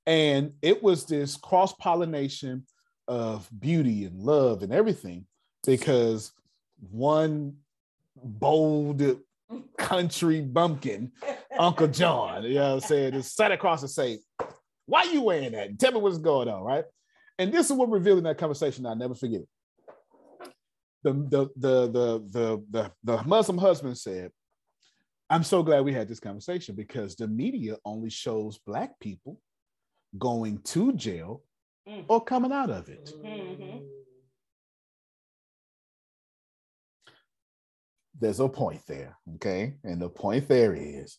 And 0.06 0.52
it 0.62 0.82
was 0.82 1.04
this 1.04 1.36
cross-pollination 1.36 2.64
of 3.10 3.48
beauty 3.58 4.04
and 4.04 4.20
love 4.20 4.62
and 4.62 4.72
everything 4.72 5.26
because 5.66 6.30
one 6.92 7.56
bold 8.14 9.02
country 9.76 10.40
bumpkin, 10.40 11.10
Uncle 11.58 11.88
John, 11.88 12.44
you 12.44 12.54
know 12.54 12.74
what 12.76 12.84
I'm 12.84 12.88
saying, 12.88 13.12
just 13.14 13.34
sat 13.34 13.50
across 13.50 13.82
and 13.82 13.90
say, 13.90 14.20
Why 14.86 15.02
you 15.02 15.22
wearing 15.22 15.52
that? 15.52 15.76
Tell 15.80 15.90
me 15.90 15.98
what's 15.98 16.18
going 16.18 16.48
on, 16.48 16.62
right? 16.62 16.84
And 17.36 17.52
this 17.52 17.66
is 17.66 17.72
what 17.72 17.90
revealed 17.90 18.18
in 18.18 18.24
that 18.24 18.38
conversation. 18.38 18.86
I'll 18.86 18.94
never 18.94 19.16
forget 19.16 19.40
it. 19.40 19.48
The, 21.02 21.12
the, 21.12 21.48
the, 21.56 21.86
the, 21.90 22.24
the, 22.30 22.64
the, 22.70 22.92
the 23.02 23.22
Muslim 23.24 23.58
husband 23.58 23.98
said, 23.98 24.30
I'm 25.28 25.42
so 25.42 25.64
glad 25.64 25.84
we 25.84 25.92
had 25.92 26.06
this 26.06 26.20
conversation 26.20 26.76
because 26.76 27.16
the 27.16 27.26
media 27.26 27.76
only 27.84 28.10
shows 28.10 28.58
Black 28.58 29.00
people 29.00 29.40
going 30.16 30.58
to 30.58 30.92
jail 30.92 31.42
Mm. 31.88 32.04
or 32.08 32.22
coming 32.22 32.52
out 32.52 32.70
of 32.70 32.88
it. 32.88 33.10
Mm-hmm. 33.24 33.78
There's 38.20 38.40
a 38.40 38.48
point 38.48 38.82
there, 38.86 39.16
okay? 39.36 39.76
And 39.82 40.00
the 40.00 40.10
point 40.10 40.46
there 40.46 40.74
is 40.74 41.18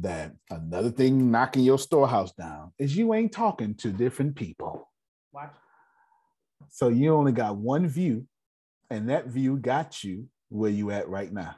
that 0.00 0.34
another 0.50 0.90
thing 0.90 1.30
knocking 1.30 1.64
your 1.64 1.78
storehouse 1.78 2.32
down 2.32 2.72
is 2.78 2.96
you 2.96 3.12
ain't 3.12 3.32
talking 3.32 3.74
to 3.76 3.90
different 3.90 4.36
people. 4.36 4.88
Watch. 5.32 5.52
So 6.70 6.88
you 6.88 7.12
only 7.14 7.32
got 7.32 7.56
one 7.56 7.88
view, 7.88 8.26
and 8.90 9.10
that 9.10 9.26
view 9.26 9.56
got 9.56 10.04
you 10.04 10.28
where 10.48 10.70
you 10.70 10.92
at 10.92 11.08
right 11.08 11.32
now. 11.32 11.56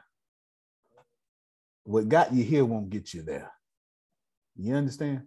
What 1.83 2.09
got 2.09 2.33
you 2.33 2.43
here 2.43 2.65
won't 2.65 2.89
get 2.89 3.13
you 3.13 3.21
there. 3.21 3.51
You 4.55 4.75
understand? 4.75 5.23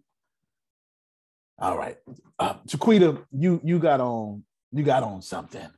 All 1.59 1.79
right, 1.79 1.97
uh, 2.39 2.55
Chiquita, 2.67 3.19
you 3.31 3.61
you 3.63 3.79
got 3.79 4.01
on 4.01 4.45
you 4.73 4.83
got 4.83 5.03
on 5.03 5.23
something. 5.23 5.69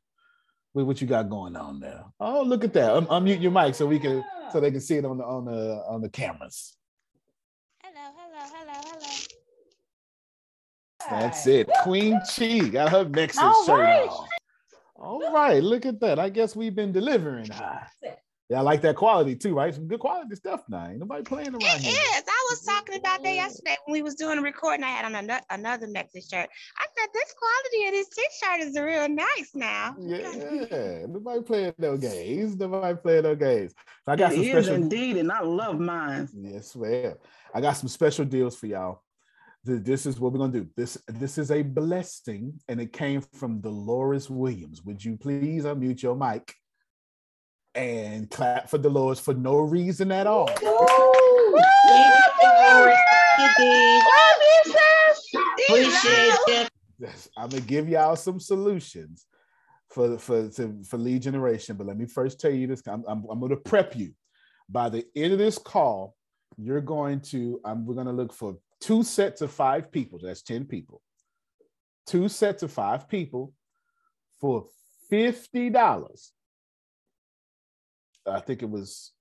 What, 0.72 0.86
what 0.86 1.00
you 1.00 1.06
got 1.06 1.28
going 1.28 1.54
on 1.56 1.80
there? 1.80 2.04
Oh, 2.18 2.42
look 2.42 2.64
at 2.64 2.72
that! 2.74 2.90
Un- 2.94 3.06
unmute 3.06 3.40
your 3.42 3.52
mic 3.52 3.74
so 3.74 3.86
we 3.86 3.98
can 3.98 4.24
so 4.52 4.60
they 4.60 4.70
can 4.70 4.80
see 4.80 4.96
it 4.96 5.04
on 5.04 5.18
the 5.18 5.24
on 5.24 5.44
the 5.44 5.84
on 5.88 6.00
the 6.00 6.08
cameras. 6.08 6.76
Hello, 7.82 8.10
hello, 8.16 8.50
hello, 8.54 8.80
hello. 8.84 9.10
That's 11.10 11.46
it. 11.46 11.68
Queen 11.82 12.20
Chi 12.34 12.58
got 12.68 12.90
her 12.90 13.04
Mexican 13.08 13.48
All 13.48 13.64
shirt 13.64 13.78
right. 13.78 14.08
on. 14.08 14.28
All 14.96 15.32
right, 15.32 15.62
look 15.62 15.84
at 15.86 16.00
that. 16.00 16.18
I 16.18 16.30
guess 16.30 16.56
we've 16.56 16.74
been 16.74 16.90
delivering 16.90 17.50
high. 17.50 17.86
Yeah, 18.48 18.58
I 18.58 18.60
like 18.60 18.80
that 18.82 18.94
quality 18.94 19.34
too, 19.34 19.54
right? 19.56 19.74
Some 19.74 19.88
good 19.88 19.98
quality 19.98 20.36
stuff 20.36 20.62
now. 20.68 20.86
Ain't 20.86 21.00
nobody 21.00 21.24
playing 21.24 21.48
around 21.48 21.62
It 21.62 21.80
here. 21.80 21.92
is. 22.16 22.22
I 22.28 22.46
was 22.50 22.62
talking 22.64 22.94
about 22.96 23.24
that 23.24 23.34
yesterday 23.34 23.74
when 23.84 23.92
we 23.92 24.02
was 24.02 24.14
doing 24.14 24.38
a 24.38 24.42
recording. 24.42 24.84
I 24.84 24.88
had 24.90 25.04
on 25.04 25.16
another, 25.16 25.42
another 25.50 25.86
Mexit 25.88 26.30
shirt. 26.30 26.48
I 26.78 26.86
said 26.96 27.08
this 27.12 27.34
quality 27.36 27.88
of 27.88 27.92
this 27.92 28.08
t-shirt 28.08 28.60
is 28.60 28.78
real 28.78 29.08
nice 29.08 29.50
now. 29.54 29.96
Yeah, 29.98 31.06
nobody 31.08 31.42
playing 31.42 31.74
no 31.78 31.96
games. 31.96 32.56
Nobody 32.56 32.96
playing 32.96 33.24
no 33.24 33.34
games. 33.34 33.74
So 34.04 34.12
I 34.12 34.16
got 34.16 34.30
some 34.32 34.40
It 34.42 34.46
is 34.46 34.64
special. 34.66 34.74
indeed, 34.80 35.16
and 35.16 35.32
I 35.32 35.40
love 35.40 35.80
mine. 35.80 36.28
Yes, 36.32 36.76
well, 36.76 37.18
I 37.52 37.60
got 37.60 37.72
some 37.72 37.88
special 37.88 38.24
deals 38.24 38.54
for 38.56 38.66
y'all. 38.66 39.02
This 39.64 40.06
is 40.06 40.20
what 40.20 40.32
we're 40.32 40.38
gonna 40.38 40.52
do. 40.52 40.68
This 40.76 40.96
this 41.08 41.38
is 41.38 41.50
a 41.50 41.62
blessing, 41.62 42.60
and 42.68 42.80
it 42.80 42.92
came 42.92 43.20
from 43.20 43.60
Dolores 43.60 44.30
Williams. 44.30 44.84
Would 44.84 45.04
you 45.04 45.16
please 45.16 45.64
unmute 45.64 46.00
your 46.02 46.14
mic 46.14 46.54
and 47.76 48.30
clap 48.30 48.68
for 48.68 48.78
Dolores 48.78 49.20
for 49.20 49.34
no 49.34 49.58
reason 49.58 50.10
at 50.10 50.26
all? 50.26 50.48
Appreciate. 55.68 56.68
Yes, 56.98 57.28
I'm 57.36 57.50
gonna 57.50 57.60
give 57.60 57.88
y'all 57.88 58.16
some 58.16 58.40
solutions 58.40 59.26
for 59.90 60.18
for 60.18 60.48
to, 60.48 60.82
for 60.84 60.96
lead 60.96 61.22
generation. 61.22 61.76
But 61.76 61.86
let 61.86 61.98
me 61.98 62.06
first 62.06 62.40
tell 62.40 62.50
you 62.50 62.66
this. 62.66 62.82
I'm, 62.86 63.04
I'm, 63.06 63.24
I'm 63.30 63.40
gonna 63.40 63.56
prep 63.56 63.94
you. 63.94 64.12
By 64.68 64.88
the 64.88 65.04
end 65.14 65.32
of 65.32 65.38
this 65.38 65.58
call, 65.58 66.16
you're 66.56 66.80
going 66.80 67.20
to 67.20 67.60
um, 67.64 67.84
we're 67.84 67.94
gonna 67.94 68.12
look 68.12 68.32
for 68.32 68.56
two 68.80 69.02
sets 69.02 69.42
of 69.42 69.50
five 69.50 69.92
people. 69.92 70.18
That's 70.22 70.42
ten 70.42 70.64
people. 70.64 71.02
Two 72.06 72.28
sets 72.28 72.62
of 72.62 72.72
five 72.72 73.08
people 73.08 73.52
for 74.40 74.64
fifty 75.10 75.68
dollars. 75.70 76.32
I 78.26 78.40
think 78.40 78.62
it 78.62 78.70
was. 78.70 79.12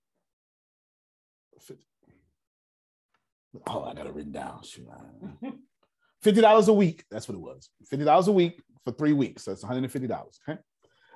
50 1.60 1.86
Oh, 3.68 3.84
I 3.84 3.94
got 3.94 4.08
it 4.08 4.14
written 4.14 4.32
down. 4.32 4.62
Fifty 6.22 6.42
dollars 6.42 6.68
a 6.68 6.74
week. 6.74 7.06
That's 7.12 7.28
what 7.28 7.36
it 7.36 7.42
was. 7.42 7.70
Fifty 7.86 8.06
dollars 8.06 8.28
a 8.28 8.32
week 8.32 8.62
for 8.84 8.92
three 8.92 9.14
weeks. 9.14 9.46
That's 9.46 9.62
one 9.64 9.70
hundred 9.70 9.84
and 9.84 9.92
fifty 9.92 10.08
dollars. 10.08 10.40
Okay. 10.48 10.60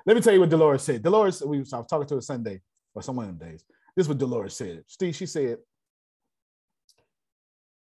Let 0.05 0.15
me 0.15 0.21
tell 0.21 0.33
you 0.33 0.39
what 0.39 0.49
Dolores 0.49 0.83
said. 0.83 1.03
Dolores, 1.03 1.43
we 1.45 1.59
was, 1.59 1.73
I 1.73 1.77
was 1.77 1.87
talking 1.87 2.07
to 2.07 2.15
her 2.15 2.21
Sunday 2.21 2.61
or 2.93 3.01
some 3.01 3.15
one 3.15 3.29
of 3.29 3.37
them 3.37 3.49
days. 3.49 3.63
This 3.95 4.05
is 4.05 4.09
what 4.09 4.17
Dolores 4.17 4.55
said. 4.55 4.83
Steve, 4.87 5.15
she 5.15 5.25
said, 5.25 5.57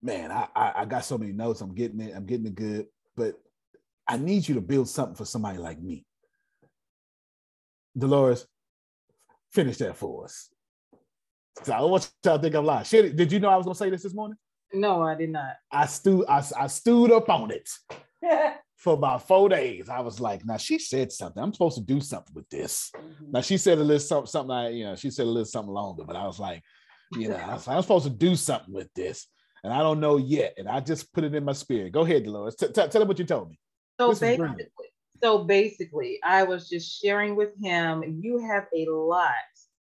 "Man, 0.01 0.31
I, 0.31 0.47
I 0.55 0.73
I 0.77 0.85
got 0.85 1.05
so 1.05 1.17
many 1.17 1.31
notes. 1.31 1.61
I'm 1.61 1.75
getting 1.75 1.99
it. 2.01 2.13
I'm 2.15 2.25
getting 2.25 2.47
it 2.47 2.55
good, 2.55 2.87
but 3.15 3.35
I 4.07 4.17
need 4.17 4.47
you 4.47 4.55
to 4.55 4.61
build 4.61 4.89
something 4.89 5.15
for 5.15 5.25
somebody 5.25 5.57
like 5.57 5.79
me." 5.79 6.05
Dolores, 7.97 8.47
finish 9.51 9.77
that 9.77 9.97
for 9.97 10.25
us. 10.25 10.49
So 11.63 11.73
I 11.73 11.79
don't 11.79 11.91
want 11.91 12.11
y'all 12.23 12.37
to 12.37 12.41
think 12.41 12.55
I'm 12.55 12.65
lying. 12.65 12.85
Shit, 12.85 13.15
did 13.15 13.31
you 13.31 13.39
know 13.39 13.49
I 13.49 13.57
was 13.57 13.65
gonna 13.65 13.75
say 13.75 13.89
this 13.89 14.03
this 14.03 14.13
morning? 14.13 14.37
No, 14.73 15.01
I 15.03 15.15
did 15.15 15.31
not. 15.31 15.55
I 15.71 15.85
stewed, 15.85 16.25
I, 16.27 16.43
I 16.57 16.67
stewed 16.67 17.11
up 17.11 17.29
on 17.29 17.51
it 17.51 17.69
for 18.77 18.93
about 18.93 19.27
four 19.27 19.49
days. 19.49 19.89
I 19.89 19.99
was 19.99 20.19
like, 20.19 20.45
now 20.45 20.57
she 20.57 20.79
said 20.79 21.11
something. 21.11 21.43
I'm 21.43 21.53
supposed 21.53 21.77
to 21.77 21.83
do 21.83 21.99
something 21.99 22.33
with 22.33 22.49
this. 22.49 22.89
Mm-hmm. 22.95 23.31
Now 23.31 23.41
she 23.41 23.57
said 23.57 23.79
a 23.79 23.83
little 23.83 23.99
something, 23.99 24.27
something 24.27 24.49
like, 24.49 24.73
you 24.73 24.85
know, 24.85 24.95
she 24.95 25.11
said 25.11 25.25
a 25.25 25.29
little 25.29 25.45
something 25.45 25.73
longer, 25.73 26.03
but 26.05 26.15
I 26.15 26.25
was 26.25 26.39
like, 26.39 26.63
you 27.17 27.27
know, 27.27 27.35
I 27.35 27.53
was 27.53 27.67
like, 27.67 27.75
I'm 27.75 27.81
supposed 27.81 28.05
to 28.05 28.11
do 28.11 28.35
something 28.35 28.73
with 28.73 28.87
this. 28.95 29.27
And 29.63 29.73
I 29.73 29.79
don't 29.79 29.99
know 29.99 30.17
yet. 30.17 30.55
And 30.57 30.67
I 30.67 30.79
just 30.79 31.13
put 31.13 31.23
it 31.23 31.35
in 31.35 31.43
my 31.43 31.53
spirit. 31.53 31.91
Go 31.91 32.01
ahead, 32.01 32.23
Dolores. 32.23 32.55
T- 32.55 32.67
t- 32.67 32.73
tell 32.73 32.87
them 32.87 33.07
what 33.07 33.19
you 33.19 33.25
told 33.25 33.49
me. 33.49 33.59
So 33.99 34.09
basically. 34.15 34.65
So 35.23 35.43
basically, 35.43 36.19
I 36.23 36.43
was 36.43 36.69
just 36.69 37.01
sharing 37.01 37.35
with 37.35 37.51
him. 37.61 38.19
You 38.21 38.39
have 38.39 38.67
a 38.75 38.85
lot 38.89 39.33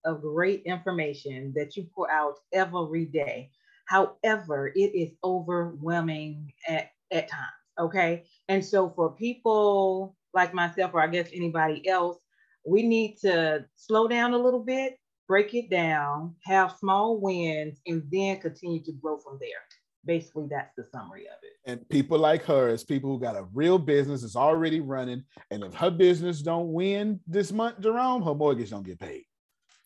of 0.05 0.21
great 0.21 0.63
information 0.65 1.53
that 1.55 1.75
you 1.75 1.87
pour 1.95 2.11
out 2.11 2.35
every 2.53 3.05
day. 3.05 3.51
However, 3.85 4.71
it 4.75 4.95
is 4.95 5.11
overwhelming 5.23 6.53
at, 6.67 6.91
at 7.11 7.29
times. 7.29 7.45
Okay. 7.79 8.25
And 8.49 8.63
so 8.63 8.89
for 8.89 9.11
people 9.11 10.15
like 10.33 10.53
myself, 10.53 10.91
or 10.93 11.01
I 11.01 11.07
guess 11.07 11.29
anybody 11.33 11.87
else, 11.87 12.17
we 12.65 12.83
need 12.83 13.17
to 13.21 13.65
slow 13.75 14.07
down 14.07 14.33
a 14.33 14.37
little 14.37 14.63
bit, 14.63 14.97
break 15.27 15.53
it 15.53 15.69
down, 15.69 16.35
have 16.45 16.75
small 16.79 17.19
wins, 17.19 17.79
and 17.87 18.03
then 18.11 18.39
continue 18.39 18.83
to 18.83 18.91
grow 18.93 19.17
from 19.17 19.37
there. 19.39 19.63
Basically, 20.05 20.47
that's 20.49 20.73
the 20.77 20.85
summary 20.91 21.25
of 21.27 21.37
it. 21.43 21.69
And 21.69 21.87
people 21.89 22.17
like 22.17 22.43
her 22.45 22.69
is 22.69 22.83
people 22.83 23.09
who 23.09 23.19
got 23.19 23.35
a 23.35 23.47
real 23.53 23.77
business, 23.77 24.23
is 24.23 24.35
already 24.35 24.79
running. 24.79 25.23
And 25.51 25.63
if 25.63 25.73
her 25.75 25.91
business 25.91 26.41
don't 26.41 26.71
win 26.71 27.19
this 27.27 27.51
month, 27.51 27.81
Jerome, 27.81 28.23
her 28.23 28.33
mortgage 28.33 28.69
don't 28.69 28.85
get 28.85 28.99
paid. 28.99 29.25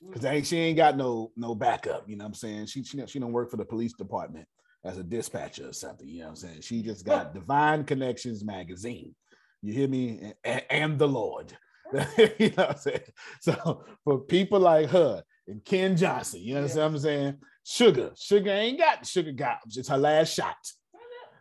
Because 0.05 0.25
ain't 0.25 0.45
she 0.45 0.57
ain't 0.57 0.77
got 0.77 0.97
no 0.97 1.31
no 1.35 1.55
backup. 1.55 2.09
You 2.09 2.17
know 2.17 2.25
what 2.25 2.29
I'm 2.29 2.33
saying? 2.35 2.65
She 2.67 2.83
she, 2.83 3.05
she 3.07 3.19
don't 3.19 3.31
work 3.31 3.49
for 3.49 3.57
the 3.57 3.65
police 3.65 3.93
department 3.93 4.47
as 4.83 4.97
a 4.97 5.03
dispatcher 5.03 5.69
or 5.69 5.73
something. 5.73 6.07
You 6.07 6.19
know 6.19 6.25
what 6.25 6.29
I'm 6.31 6.35
saying? 6.35 6.61
She 6.61 6.81
just 6.81 7.05
got 7.05 7.33
Divine 7.33 7.83
Connections 7.85 8.43
magazine. 8.43 9.15
You 9.61 9.73
hear 9.73 9.87
me? 9.87 10.33
And, 10.43 10.63
and 10.69 10.99
the 10.99 11.07
Lord. 11.07 11.53
you 11.93 12.49
know 12.49 12.65
what 12.65 12.69
I'm 12.71 12.77
saying? 12.77 13.01
So 13.39 13.85
for 14.03 14.19
people 14.19 14.59
like 14.59 14.89
her 14.89 15.23
and 15.47 15.63
Ken 15.63 15.95
Johnson, 15.95 16.41
you 16.41 16.57
understand 16.57 16.93
what 16.93 16.97
I'm 16.97 16.99
saying? 16.99 17.37
Sugar, 17.63 18.11
sugar 18.15 18.49
ain't 18.49 18.77
got 18.77 19.05
sugar 19.05 19.31
gobs. 19.31 19.77
it's 19.77 19.87
her 19.87 19.97
last 19.97 20.33
shot. 20.33 20.57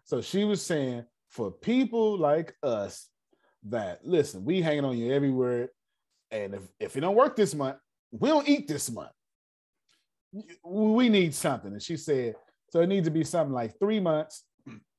So 0.05 0.21
she 0.21 0.45
was 0.45 0.63
saying 0.63 1.05
for 1.29 1.51
people 1.51 2.19
like 2.19 2.55
us 2.63 3.09
that 3.65 4.01
listen, 4.05 4.45
we 4.45 4.61
hanging 4.61 4.85
on 4.85 4.97
you 4.97 5.13
every 5.13 5.31
word. 5.31 5.71
And 6.31 6.55
if, 6.55 6.63
if 6.81 6.97
it 6.97 7.01
don't 7.01 7.15
work 7.15 7.37
this 7.37 7.55
month, 7.55 7.77
we 8.11 8.29
don't 8.29 8.49
eat 8.49 8.69
this 8.69 8.91
month. 8.91 9.11
We 10.65 11.09
need 11.09 11.35
something. 11.35 11.73
And 11.73 11.83
she 11.83 11.97
said, 11.97 12.37
so 12.71 12.81
it 12.81 12.89
needs 12.89 13.07
to 13.07 13.11
be 13.11 13.25
something 13.25 13.53
like 13.53 13.79
three 13.79 14.01
months. 14.01 14.45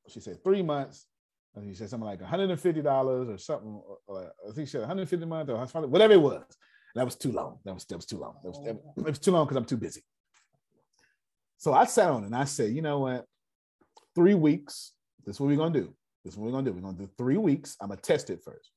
She 0.07 0.19
said 0.19 0.43
three 0.43 0.61
months. 0.61 1.07
And 1.55 1.69
she 1.69 1.75
said 1.75 1.89
something 1.89 2.07
like 2.07 2.19
$150 2.19 3.33
or 3.33 3.37
something. 3.37 3.81
Or 4.07 4.31
I 4.47 4.51
think 4.53 4.67
she 4.67 4.71
said 4.71 4.81
150 4.81 5.23
a 5.23 5.27
month 5.27 5.49
or 5.49 5.57
whatever 5.87 6.13
it 6.13 6.21
was. 6.21 6.43
That 6.95 7.05
was 7.05 7.15
too 7.15 7.31
long. 7.31 7.59
That 7.65 7.73
was 7.73 7.85
that 7.85 7.95
was 7.95 8.05
too 8.05 8.17
long. 8.17 8.35
That 8.43 8.49
was, 8.49 8.59
that, 8.65 8.77
it 8.97 9.09
was 9.09 9.19
too 9.19 9.31
long 9.31 9.45
because 9.45 9.57
I'm 9.57 9.65
too 9.65 9.77
busy. 9.77 10.03
So 11.63 11.73
I 11.73 11.85
sat 11.85 12.09
on 12.09 12.23
it 12.23 12.25
and 12.25 12.35
I 12.35 12.43
said, 12.43 12.73
you 12.73 12.81
know 12.81 12.99
what? 12.99 13.23
Three 14.15 14.33
weeks. 14.33 14.91
This 15.25 15.37
is 15.37 15.39
what 15.39 15.47
we're 15.47 15.55
gonna 15.55 15.71
do. 15.71 15.93
This 16.25 16.33
is 16.33 16.37
what 16.37 16.47
we're 16.47 16.51
gonna 16.51 16.69
do. 16.69 16.73
We're 16.73 16.81
gonna 16.81 16.97
do 16.97 17.09
three 17.17 17.37
weeks. 17.37 17.77
I'm 17.79 17.87
gonna 17.87 18.01
test 18.01 18.29
it 18.29 18.41
first. 18.43 18.69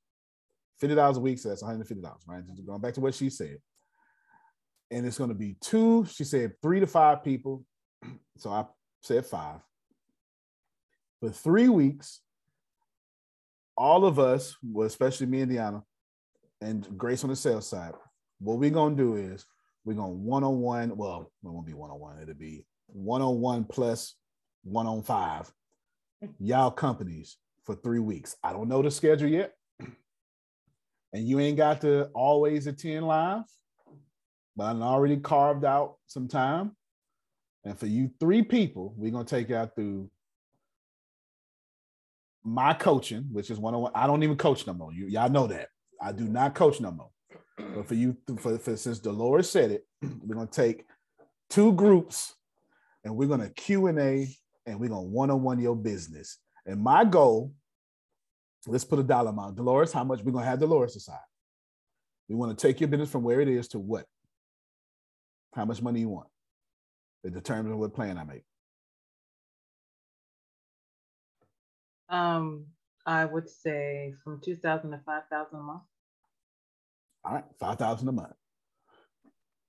$50 0.80 1.16
a 1.16 1.18
week, 1.18 1.40
so 1.40 1.48
that's 1.48 1.64
$150, 1.64 2.04
right? 2.28 2.46
Just 2.46 2.64
going 2.64 2.80
back 2.80 2.94
to 2.94 3.00
what 3.00 3.16
she 3.16 3.28
said. 3.28 3.58
And 4.92 5.04
it's 5.04 5.18
gonna 5.18 5.34
be 5.34 5.56
two, 5.60 6.06
she 6.08 6.22
said 6.22 6.52
three 6.62 6.78
to 6.78 6.86
five 6.86 7.24
people. 7.24 7.64
So 8.38 8.50
I 8.50 8.66
said 9.02 9.26
five. 9.26 9.62
For 11.18 11.30
three 11.30 11.68
weeks, 11.68 12.20
all 13.76 14.04
of 14.04 14.20
us, 14.20 14.54
well, 14.62 14.86
especially 14.86 15.26
me 15.26 15.40
and 15.40 15.50
Deanna, 15.50 15.82
and 16.60 16.86
Grace 16.96 17.24
on 17.24 17.30
the 17.30 17.36
sales 17.36 17.66
side, 17.66 17.94
what 18.38 18.58
we're 18.58 18.70
gonna 18.70 18.94
do 18.94 19.16
is 19.16 19.44
we're 19.84 19.94
gonna 19.94 20.10
one-on-one, 20.10 20.96
well, 20.96 21.32
it 21.42 21.48
won't 21.48 21.66
be 21.66 21.74
one-on-one, 21.74 22.22
it'll 22.22 22.34
be 22.34 22.64
one-on-one 22.88 23.66
oh 23.68 23.72
plus 23.72 24.14
one 24.64 24.86
on 24.86 25.02
five, 25.02 25.50
y'all 26.38 26.70
companies 26.70 27.36
for 27.64 27.74
three 27.74 27.98
weeks. 27.98 28.36
I 28.42 28.52
don't 28.52 28.68
know 28.68 28.82
the 28.82 28.90
schedule 28.90 29.28
yet. 29.28 29.52
And 31.12 31.26
you 31.26 31.40
ain't 31.40 31.56
got 31.56 31.80
to 31.82 32.06
always 32.14 32.66
attend 32.66 33.06
live, 33.06 33.44
but 34.56 34.64
I'm 34.64 34.82
already 34.82 35.16
carved 35.16 35.64
out 35.64 35.96
some 36.06 36.28
time. 36.28 36.76
And 37.64 37.78
for 37.78 37.86
you 37.86 38.10
three 38.20 38.42
people, 38.42 38.94
we're 38.96 39.10
gonna 39.10 39.24
take 39.24 39.48
y'all 39.48 39.70
through 39.74 40.08
my 42.44 42.72
coaching, 42.74 43.26
which 43.32 43.50
is 43.50 43.58
one 43.58 43.74
on 43.74 43.82
one. 43.82 43.92
I 43.94 44.06
don't 44.06 44.22
even 44.22 44.36
coach 44.36 44.66
no 44.66 44.72
more. 44.72 44.92
You 44.92 45.06
y'all 45.06 45.28
know 45.28 45.48
that. 45.48 45.68
I 46.00 46.12
do 46.12 46.28
not 46.28 46.54
coach 46.54 46.80
no 46.80 46.92
more. 46.92 47.10
But 47.74 47.88
for 47.88 47.94
you, 47.94 48.16
for, 48.38 48.56
for 48.58 48.76
since 48.76 49.00
Dolores 49.00 49.50
said 49.50 49.72
it, 49.72 49.84
we're 50.02 50.36
gonna 50.36 50.46
take 50.46 50.84
two 51.50 51.72
groups 51.72 52.35
and 53.06 53.16
we're 53.16 53.28
gonna 53.28 53.48
Q 53.50 53.86
and 53.86 54.00
A 54.00 54.28
and 54.66 54.80
we're 54.80 54.88
gonna 54.88 55.02
one 55.02 55.30
on 55.30 55.40
one 55.42 55.60
your 55.60 55.76
business. 55.76 56.38
And 56.66 56.80
my 56.82 57.04
goal, 57.04 57.52
let's 58.66 58.84
put 58.84 58.98
a 58.98 59.04
dollar 59.04 59.30
amount. 59.30 59.54
Dolores, 59.54 59.92
how 59.92 60.02
much 60.02 60.22
we're 60.22 60.32
gonna 60.32 60.44
have 60.44 60.58
Dolores 60.58 60.94
decide. 60.94 61.20
We 62.28 62.34
want 62.34 62.58
to 62.58 62.66
take 62.66 62.80
your 62.80 62.88
business 62.88 63.08
from 63.08 63.22
where 63.22 63.40
it 63.40 63.46
is 63.46 63.68
to 63.68 63.78
what? 63.78 64.06
How 65.54 65.64
much 65.64 65.80
money 65.80 66.00
you 66.00 66.08
want? 66.08 66.26
It 67.22 67.32
determines 67.32 67.76
what 67.76 67.94
plan 67.94 68.18
I 68.18 68.24
make. 68.24 68.42
Um, 72.08 72.66
I 73.06 73.24
would 73.24 73.48
say 73.48 74.14
from 74.24 74.40
two 74.44 74.56
thousand 74.56 74.90
to 74.90 75.00
five 75.06 75.22
thousand 75.30 75.60
a 75.60 75.62
month. 75.62 75.82
All 77.24 77.34
right, 77.34 77.44
five 77.60 77.78
thousand 77.78 78.08
a 78.08 78.12
month. 78.12 78.34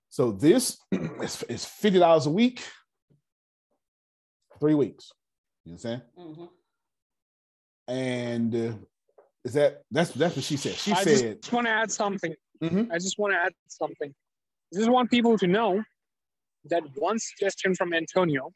So 0.10 0.32
this 0.32 0.80
is, 1.22 1.44
is 1.44 1.66
fifty 1.66 2.00
dollars 2.00 2.26
a 2.26 2.32
week, 2.32 2.64
three 4.60 4.76
weeks. 4.76 5.12
You 5.66 5.72
understand? 5.72 6.02
And 7.88 8.56
uh, 8.56 8.74
Is 9.44 9.54
that 9.54 9.84
that's 9.92 10.12
that's 10.12 10.36
what 10.36 10.46
she 10.46 10.58
said? 10.58 10.76
She 10.76 10.92
I 10.92 11.04
said. 11.04 11.32
I 11.32 11.34
just 11.36 11.54
want 11.54 11.68
to 11.68 11.72
add 11.72 11.92
something. 11.92 12.34
Mhm. 12.62 12.92
I 12.92 12.98
just 12.98 13.18
want 13.18 13.34
to 13.34 13.38
add 13.38 13.54
something. 13.68 14.14
I 14.74 14.78
just 14.78 14.90
want 14.90 15.10
people 15.10 15.38
to 15.38 15.48
know 15.48 15.84
that 16.66 16.84
one 16.96 17.18
suggestion 17.20 17.76
from 17.76 17.94
Antonio 17.94 18.52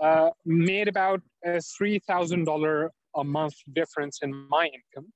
uh, 0.00 0.30
made 0.44 0.88
about 0.88 1.20
a 1.44 1.60
three 1.60 1.98
thousand 2.00 2.44
dollar 2.44 2.90
a 3.16 3.24
month 3.24 3.54
difference 3.72 4.20
in 4.22 4.32
my 4.48 4.66
income. 4.66 5.12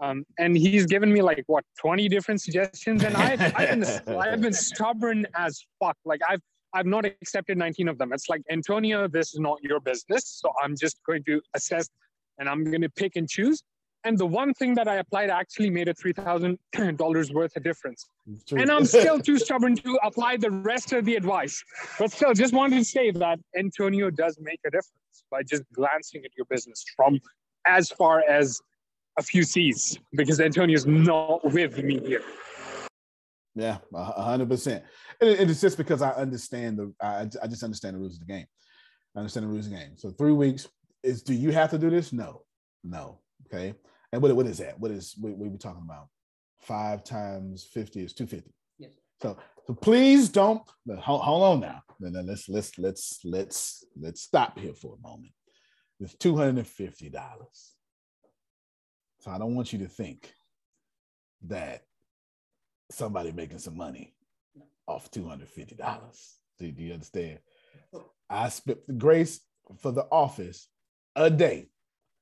Um, 0.00 0.24
and 0.38 0.56
he's 0.56 0.86
given 0.86 1.12
me 1.12 1.22
like 1.22 1.42
what 1.48 1.64
20 1.80 2.08
different 2.08 2.40
suggestions 2.40 3.02
and 3.02 3.16
I've, 3.16 3.40
I've, 3.56 3.70
been, 3.70 4.16
I've 4.16 4.40
been 4.40 4.52
stubborn 4.68 5.26
as 5.34 5.60
fuck 5.80 5.96
like 6.04 6.20
I've 6.28 6.40
I've 6.74 6.86
not 6.86 7.04
accepted 7.04 7.58
19 7.58 7.88
of 7.88 7.98
them. 7.98 8.12
It's 8.12 8.28
like 8.28 8.42
Antonio 8.50 9.08
this 9.08 9.34
is 9.34 9.40
not 9.40 9.58
your 9.62 9.80
business 9.80 10.24
so 10.26 10.52
I'm 10.62 10.76
just 10.76 10.98
going 11.06 11.24
to 11.24 11.40
assess 11.54 11.88
and 12.38 12.48
I'm 12.48 12.64
going 12.64 12.82
to 12.82 12.90
pick 12.90 13.16
and 13.16 13.28
choose. 13.28 13.62
And 14.04 14.16
the 14.16 14.26
one 14.26 14.54
thing 14.54 14.74
that 14.74 14.86
I 14.86 14.96
applied 14.96 15.28
actually 15.28 15.70
made 15.70 15.88
a 15.88 15.94
$3,000 15.94 17.32
worth 17.34 17.56
of 17.56 17.62
difference. 17.64 18.08
And 18.52 18.70
I'm 18.70 18.84
still 18.84 19.18
too 19.18 19.38
stubborn 19.38 19.74
to 19.76 19.98
apply 20.04 20.36
the 20.36 20.50
rest 20.50 20.92
of 20.92 21.04
the 21.04 21.16
advice. 21.16 21.62
But 21.98 22.12
still 22.12 22.32
just 22.32 22.54
wanted 22.54 22.76
to 22.76 22.84
say 22.84 23.10
that 23.10 23.40
Antonio 23.56 24.08
does 24.10 24.38
make 24.40 24.60
a 24.64 24.70
difference 24.70 25.24
by 25.30 25.42
just 25.42 25.64
glancing 25.72 26.24
at 26.24 26.30
your 26.36 26.46
business 26.48 26.84
from 26.96 27.18
as 27.66 27.90
far 27.90 28.22
as 28.28 28.60
a 29.18 29.22
few 29.22 29.42
C's 29.42 29.98
because 30.12 30.40
Antonio's 30.40 30.86
not 30.86 31.44
with 31.44 31.82
me 31.82 31.98
here. 31.98 32.22
Yeah, 33.58 33.78
hundred 33.92 34.48
percent. 34.48 34.84
And 35.20 35.50
it's 35.50 35.60
just 35.60 35.76
because 35.76 36.00
I 36.00 36.12
understand 36.12 36.78
the, 36.78 36.94
I, 37.02 37.26
I 37.42 37.46
just 37.48 37.64
understand 37.64 37.96
the 37.96 37.98
rules 37.98 38.14
of 38.14 38.20
the 38.20 38.32
game. 38.32 38.46
I 39.16 39.18
understand 39.18 39.46
the 39.46 39.50
rules 39.50 39.66
of 39.66 39.72
the 39.72 39.78
game. 39.78 39.96
So 39.96 40.10
three 40.10 40.32
weeks 40.32 40.68
is. 41.02 41.22
Do 41.22 41.34
you 41.34 41.50
have 41.50 41.70
to 41.70 41.78
do 41.78 41.90
this? 41.90 42.12
No, 42.12 42.42
no. 42.84 43.18
Okay. 43.46 43.74
And 44.12 44.22
what 44.22 44.36
what 44.36 44.46
is 44.46 44.58
that? 44.58 44.78
What 44.78 44.92
is 44.92 45.14
what, 45.18 45.36
what 45.36 45.48
are 45.48 45.50
we 45.50 45.58
talking 45.58 45.82
about? 45.84 46.06
Five 46.60 47.02
times 47.02 47.64
fifty 47.64 48.04
is 48.04 48.12
two 48.12 48.28
fifty. 48.28 48.52
Yes. 48.78 48.92
So 49.20 49.36
so 49.66 49.74
please 49.74 50.28
don't 50.28 50.62
hold, 51.00 51.22
hold 51.22 51.42
on 51.42 51.60
now. 51.60 51.82
Then 51.98 52.12
then 52.12 52.26
let's 52.28 52.48
let's 52.48 52.78
let's 52.78 53.18
let's 53.24 53.84
let's 54.00 54.22
stop 54.22 54.56
here 54.56 54.74
for 54.74 54.94
a 54.94 55.08
moment. 55.08 55.32
It's 55.98 56.14
two 56.14 56.36
hundred 56.36 56.58
and 56.58 56.66
fifty 56.68 57.10
dollars. 57.10 57.74
So 59.20 59.32
I 59.32 59.38
don't 59.38 59.56
want 59.56 59.72
you 59.72 59.80
to 59.80 59.88
think 59.88 60.32
that 61.48 61.82
somebody 62.90 63.32
making 63.32 63.58
some 63.58 63.76
money 63.76 64.14
off 64.86 65.10
two 65.10 65.26
hundred 65.26 65.48
fifty 65.48 65.74
dollars. 65.74 66.38
Do, 66.58 66.70
do 66.72 66.82
you 66.82 66.92
understand? 66.92 67.38
I 68.28 68.48
spent 68.48 68.86
the 68.86 68.94
grace 68.94 69.40
for 69.80 69.92
the 69.92 70.06
office 70.10 70.68
a 71.14 71.30
day. 71.30 71.68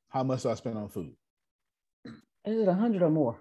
How 0.09 0.23
much 0.23 0.43
do 0.43 0.51
I 0.51 0.55
spend 0.55 0.79
on 0.79 0.89
food? 0.89 1.15
Is 2.45 2.61
it 2.61 2.69
a 2.69 2.75
hundred 2.75 3.03
or 3.03 3.11
more? 3.11 3.41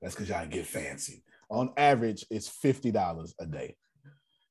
That's 0.00 0.14
because 0.14 0.28
y'all 0.28 0.46
get 0.46 0.66
fancy. 0.66 1.24
On 1.50 1.72
average, 1.76 2.24
it's 2.30 2.48
fifty 2.48 2.90
dollars 2.90 3.34
a 3.38 3.46
day. 3.46 3.76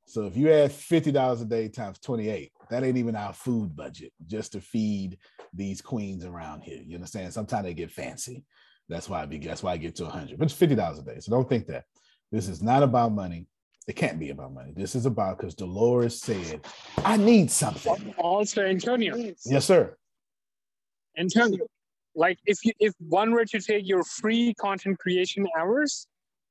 So 0.05 0.25
if 0.25 0.35
you 0.35 0.51
add 0.51 0.71
fifty 0.71 1.11
dollars 1.11 1.41
a 1.41 1.45
day 1.45 1.67
times 1.69 1.99
twenty-eight, 1.99 2.51
that 2.69 2.83
ain't 2.83 2.97
even 2.97 3.15
our 3.15 3.33
food 3.33 3.75
budget 3.75 4.11
just 4.25 4.53
to 4.53 4.61
feed 4.61 5.17
these 5.53 5.81
queens 5.81 6.25
around 6.25 6.61
here. 6.61 6.81
You 6.83 6.95
understand? 6.95 7.33
Sometimes 7.33 7.65
they 7.65 7.73
get 7.73 7.91
fancy. 7.91 8.45
That's 8.89 9.07
why 9.07 9.21
I 9.21 9.25
be. 9.25 9.37
That's 9.37 9.63
why 9.63 9.73
I 9.73 9.77
get 9.77 9.95
to 9.97 10.07
hundred. 10.07 10.39
But 10.39 10.45
it's 10.45 10.53
fifty 10.53 10.75
dollars 10.75 10.99
a 10.99 11.03
day. 11.03 11.19
So 11.19 11.31
don't 11.31 11.47
think 11.47 11.67
that 11.67 11.85
this 12.31 12.47
is 12.49 12.61
not 12.61 12.83
about 12.83 13.11
money. 13.13 13.45
It 13.87 13.95
can't 13.95 14.19
be 14.19 14.31
about 14.31 14.53
money. 14.53 14.73
This 14.75 14.95
is 14.95 15.05
about 15.05 15.37
because 15.37 15.55
Dolores 15.55 16.19
said, 16.19 16.65
"I 16.97 17.15
need 17.17 17.51
something." 17.51 18.13
Also, 18.17 18.65
Antonio. 18.65 19.15
Yes, 19.45 19.65
sir. 19.65 19.95
Antonio, 21.17 21.65
like 22.15 22.39
if 22.45 22.65
you 22.65 22.73
if 22.79 22.93
one 22.99 23.31
were 23.31 23.45
to 23.45 23.59
take 23.59 23.87
your 23.87 24.03
free 24.03 24.53
content 24.55 24.97
creation 24.99 25.47
hours 25.57 26.07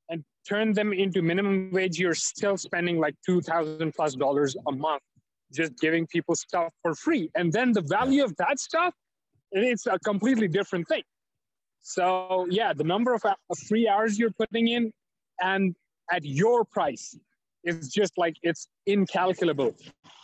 and 0.09 0.23
turn 0.47 0.73
them 0.73 0.93
into 0.93 1.21
minimum 1.21 1.71
wage, 1.71 1.99
you're 1.99 2.15
still 2.15 2.57
spending 2.57 2.99
like 2.99 3.15
two 3.25 3.41
thousand 3.41 3.93
plus 3.93 4.15
dollars 4.15 4.55
a 4.67 4.71
month 4.71 5.03
just 5.51 5.77
giving 5.79 6.05
people 6.07 6.35
stuff 6.35 6.71
for 6.81 6.93
free. 6.93 7.29
And 7.35 7.51
then 7.51 7.73
the 7.73 7.81
value 7.81 8.23
of 8.23 8.35
that 8.37 8.59
stuff, 8.59 8.93
it's 9.51 9.87
a 9.87 9.97
completely 9.99 10.47
different 10.47 10.87
thing. 10.87 11.03
So 11.81 12.47
yeah, 12.49 12.73
the 12.73 12.83
number 12.83 13.13
of, 13.13 13.23
of 13.25 13.57
free 13.67 13.87
hours 13.87 14.19
you're 14.19 14.31
putting 14.31 14.67
in 14.67 14.91
and 15.41 15.75
at 16.11 16.25
your 16.25 16.65
price 16.65 17.17
is 17.63 17.89
just 17.89 18.13
like 18.17 18.35
it's 18.41 18.67
incalculable. 18.85 19.75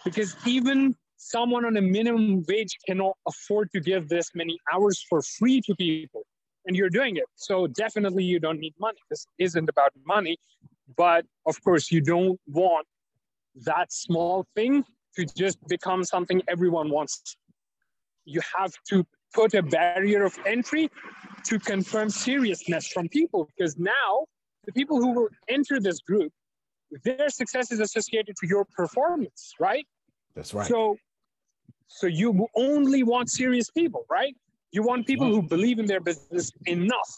Because 0.04 0.36
even 0.46 0.96
someone 1.18 1.66
on 1.66 1.78
a 1.78 1.82
minimum 1.82 2.44
wage 2.48 2.78
cannot 2.88 3.16
afford 3.28 3.70
to 3.74 3.80
give 3.80 4.10
this 4.10 4.30
many 4.36 4.58
hours 4.74 5.04
for 5.10 5.22
free 5.22 5.62
to 5.62 5.76
people 5.76 6.24
and 6.66 6.76
you're 6.76 6.90
doing 6.90 7.18
it. 7.18 7.26
So 7.36 7.68
definitely 7.68 8.24
you 8.24 8.40
don't 8.40 8.60
need 8.60 8.74
money. 8.80 8.98
This 9.10 9.26
isn't 9.38 9.70
about 9.70 9.92
money 10.06 10.38
but 10.98 11.26
of 11.46 11.62
course 11.64 11.92
you 11.92 12.02
don't 12.02 12.40
want 12.48 12.88
that 13.64 13.92
small 13.92 14.46
thing 14.56 14.84
to 15.16 15.26
just 15.26 15.58
become 15.68 16.04
something 16.04 16.42
everyone 16.48 16.90
wants. 16.90 17.38
You 18.26 18.42
have 18.58 18.74
to 18.90 19.06
put 19.36 19.54
a 19.54 19.62
barrier 19.62 20.24
of 20.24 20.34
entry 20.46 20.90
to 21.44 21.60
confirm 21.60 22.10
seriousness 22.10 22.88
from 22.88 23.08
people 23.10 23.48
because 23.52 23.78
now 23.78 24.26
the 24.66 24.72
people 24.72 24.98
who 24.98 25.12
will 25.12 25.30
enter 25.48 25.80
this 25.80 26.00
group 26.00 26.32
their 27.04 27.30
success 27.30 27.72
is 27.72 27.80
associated 27.80 28.36
to 28.40 28.48
your 28.48 28.66
performance 28.80 29.54
right? 29.60 29.86
That's 30.36 30.54
right. 30.54 30.68
so 30.68 30.98
so 31.88 32.08
you 32.08 32.48
only 32.56 33.04
want 33.04 33.30
serious 33.30 33.70
people 33.70 34.06
right? 34.10 34.36
You 34.72 34.84
want 34.84 35.06
people 35.06 35.30
who 35.34 35.42
believe 35.42 35.78
in 35.80 35.86
their 35.86 36.02
business 36.02 36.52
enough 36.66 37.12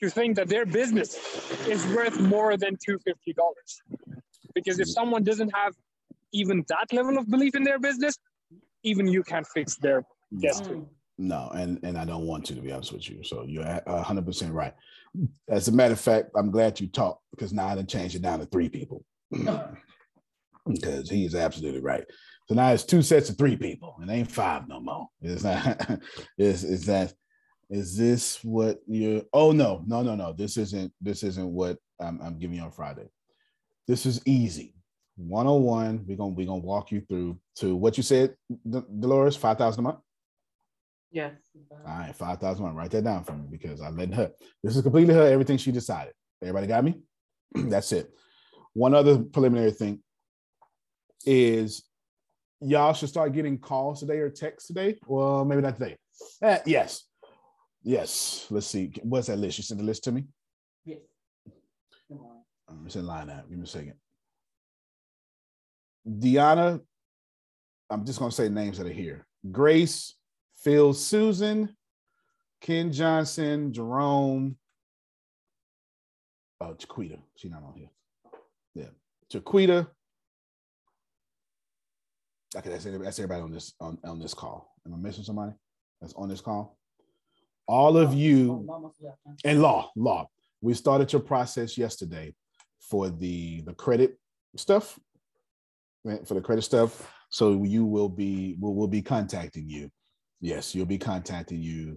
to 0.00 0.10
think 0.10 0.36
that 0.36 0.48
their 0.48 0.66
business 0.66 1.08
is 1.74 1.86
worth 1.94 2.18
more 2.20 2.56
than 2.56 2.76
$250 2.76 2.98
because 4.54 4.78
if 4.80 4.88
someone 4.88 5.22
doesn't 5.22 5.52
have 5.54 5.74
even 6.32 6.64
that 6.68 6.88
level 6.92 7.16
of 7.18 7.28
belief 7.28 7.54
in 7.54 7.64
their 7.64 7.78
business 7.78 8.14
even 8.82 9.06
you 9.06 9.22
can't 9.22 9.46
fix 9.56 9.76
their 9.76 10.00
mm. 10.00 10.40
destiny 10.40 10.86
No, 11.16 11.50
and 11.54 11.78
and 11.84 11.96
I 11.96 12.04
don't 12.04 12.26
want 12.26 12.44
to, 12.46 12.54
to 12.54 12.60
be 12.60 12.72
honest 12.72 12.92
with 12.92 13.08
you. 13.08 13.22
So 13.22 13.44
you're 13.46 13.64
a 13.64 14.02
hundred 14.02 14.26
percent 14.26 14.52
right. 14.52 14.74
As 15.48 15.68
a 15.68 15.72
matter 15.72 15.92
of 15.92 16.00
fact, 16.00 16.30
I'm 16.36 16.50
glad 16.50 16.80
you 16.80 16.88
talked 16.88 17.22
because 17.30 17.52
now 17.52 17.68
I 17.68 17.76
done 17.76 17.86
changed 17.86 18.16
it 18.16 18.22
down 18.22 18.40
to 18.40 18.46
three 18.46 18.68
people. 18.68 19.04
because 20.66 21.08
he's 21.08 21.34
absolutely 21.34 21.80
right. 21.80 22.04
So 22.48 22.54
now 22.54 22.72
it's 22.72 22.84
two 22.84 23.02
sets 23.02 23.30
of 23.30 23.38
three 23.38 23.56
people, 23.56 23.96
and 24.00 24.10
ain't 24.10 24.30
five 24.30 24.68
no 24.68 24.80
more. 24.80 25.08
Is 25.22 25.42
that 25.42 26.00
is 26.38 26.64
is 26.64 26.86
that 26.86 27.14
is 27.70 27.96
this 27.96 28.42
what 28.42 28.80
you're? 28.86 29.22
oh 29.32 29.52
no, 29.52 29.82
no, 29.86 30.02
no, 30.02 30.14
no. 30.14 30.32
This 30.32 30.56
isn't 30.56 30.92
this 31.00 31.22
isn't 31.22 31.48
what 31.48 31.78
I'm, 32.00 32.20
I'm 32.22 32.38
giving 32.38 32.56
you 32.56 32.62
on 32.62 32.72
Friday. 32.72 33.08
This 33.86 34.06
is 34.06 34.20
easy. 34.26 34.74
101. 35.16 36.04
We're 36.06 36.16
gonna 36.16 36.34
we're 36.34 36.46
gonna 36.46 36.58
walk 36.58 36.90
you 36.90 37.00
through 37.02 37.38
to 37.56 37.76
what 37.76 37.96
you 37.96 38.02
said, 38.02 38.34
Dolores, 38.68 39.36
five 39.36 39.58
thousand 39.58 39.80
a 39.80 39.82
month. 39.82 39.98
Yes. 41.14 41.32
All 41.70 41.78
right, 41.96 42.14
five 42.16 42.40
thousand 42.40 42.64
one. 42.64 42.74
Write 42.74 42.90
that 42.90 43.04
down 43.04 43.22
for 43.22 43.34
me 43.34 43.44
because 43.48 43.80
I 43.80 43.88
let 43.90 44.12
her. 44.14 44.32
This 44.64 44.74
is 44.74 44.82
completely 44.82 45.14
her. 45.14 45.22
Everything 45.28 45.56
she 45.58 45.70
decided. 45.70 46.12
Everybody 46.42 46.66
got 46.66 46.82
me. 46.82 47.00
That's 47.54 47.92
it. 47.92 48.10
One 48.72 48.94
other 48.94 49.18
preliminary 49.20 49.70
thing 49.70 50.00
is 51.24 51.84
y'all 52.60 52.94
should 52.94 53.10
start 53.10 53.32
getting 53.32 53.58
calls 53.58 54.00
today 54.00 54.18
or 54.18 54.28
texts 54.28 54.66
today. 54.66 54.98
Well, 55.06 55.44
maybe 55.44 55.62
not 55.62 55.78
today. 55.78 55.96
Eh, 56.42 56.58
yes, 56.66 57.04
yes. 57.84 58.48
Let's 58.50 58.66
see. 58.66 58.92
What's 59.04 59.28
that 59.28 59.38
list? 59.38 59.58
You 59.58 59.62
sent 59.62 59.78
the 59.78 59.86
list 59.86 60.02
to 60.04 60.12
me. 60.12 60.24
Yes. 60.84 60.98
Um, 62.10 62.82
It's 62.86 62.96
in 62.96 63.06
line 63.06 63.30
out. 63.30 63.48
Give 63.48 63.56
me 63.56 63.62
a 63.62 63.68
second. 63.68 63.94
Deanna, 66.08 66.80
I'm 67.88 68.04
just 68.04 68.18
gonna 68.18 68.32
say 68.32 68.48
names 68.48 68.78
that 68.78 68.88
are 68.88 68.92
here. 68.92 69.28
Grace, 69.52 70.16
Phil, 70.64 70.94
Susan, 70.94 71.76
Ken 72.62 72.90
Johnson, 72.90 73.70
Jerome. 73.70 74.56
Uh, 76.58 76.68
oh, 76.68 76.74
Chiquita. 76.74 77.18
She's 77.36 77.50
not 77.50 77.62
on 77.62 77.74
here. 77.76 77.90
Yeah. 78.74 78.88
Chiquita. 79.30 79.88
Okay, 82.56 82.70
that's 82.70 82.86
everybody, 82.86 83.42
on 83.42 83.52
this 83.52 83.74
on, 83.80 83.98
on 84.04 84.18
this 84.18 84.32
call. 84.32 84.74
Am 84.86 84.94
I 84.94 84.96
missing 84.96 85.24
somebody 85.24 85.52
that's 86.00 86.14
on 86.14 86.28
this 86.28 86.40
call? 86.40 86.78
All 87.66 87.96
of 87.96 88.14
you 88.14 88.66
and 89.44 89.60
law, 89.60 89.90
law. 89.96 90.28
We 90.60 90.72
started 90.74 91.12
your 91.12 91.20
process 91.20 91.76
yesterday 91.76 92.34
for 92.80 93.10
the 93.10 93.62
the 93.62 93.74
credit 93.74 94.18
stuff, 94.56 94.98
for 96.24 96.34
the 96.34 96.40
credit 96.40 96.62
stuff. 96.62 97.10
So 97.30 97.64
you 97.64 97.84
will 97.84 98.08
be 98.08 98.56
we'll, 98.60 98.74
we'll 98.74 98.86
be 98.86 99.02
contacting 99.02 99.68
you. 99.68 99.90
Yes, 100.44 100.74
you'll 100.74 100.84
be 100.84 100.98
contacting 100.98 101.62
you 101.62 101.96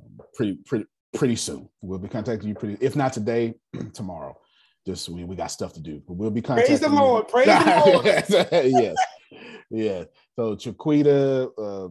um, 0.00 0.18
pretty 0.34 0.58
pretty 0.66 0.86
pretty 1.14 1.36
soon. 1.36 1.68
We'll 1.80 2.00
be 2.00 2.08
contacting 2.08 2.48
you 2.48 2.54
pretty 2.56 2.76
if 2.84 2.96
not 2.96 3.12
today, 3.12 3.54
tomorrow. 3.94 4.36
Just 4.84 5.08
we, 5.08 5.22
we 5.22 5.36
got 5.36 5.52
stuff 5.52 5.74
to 5.74 5.80
do, 5.80 6.02
but 6.04 6.14
we'll 6.14 6.32
be 6.32 6.42
contacting. 6.42 6.76
Praise 6.76 6.80
the 6.80 6.88
you. 6.88 7.00
Lord. 7.00 7.28
Praise 7.28 7.46
the 7.46 7.82
Lord. 7.86 8.04
yes, 8.74 8.96
yeah. 9.70 10.04
So 10.34 10.56
Chiquita, 10.56 11.50
uh, 11.56 11.88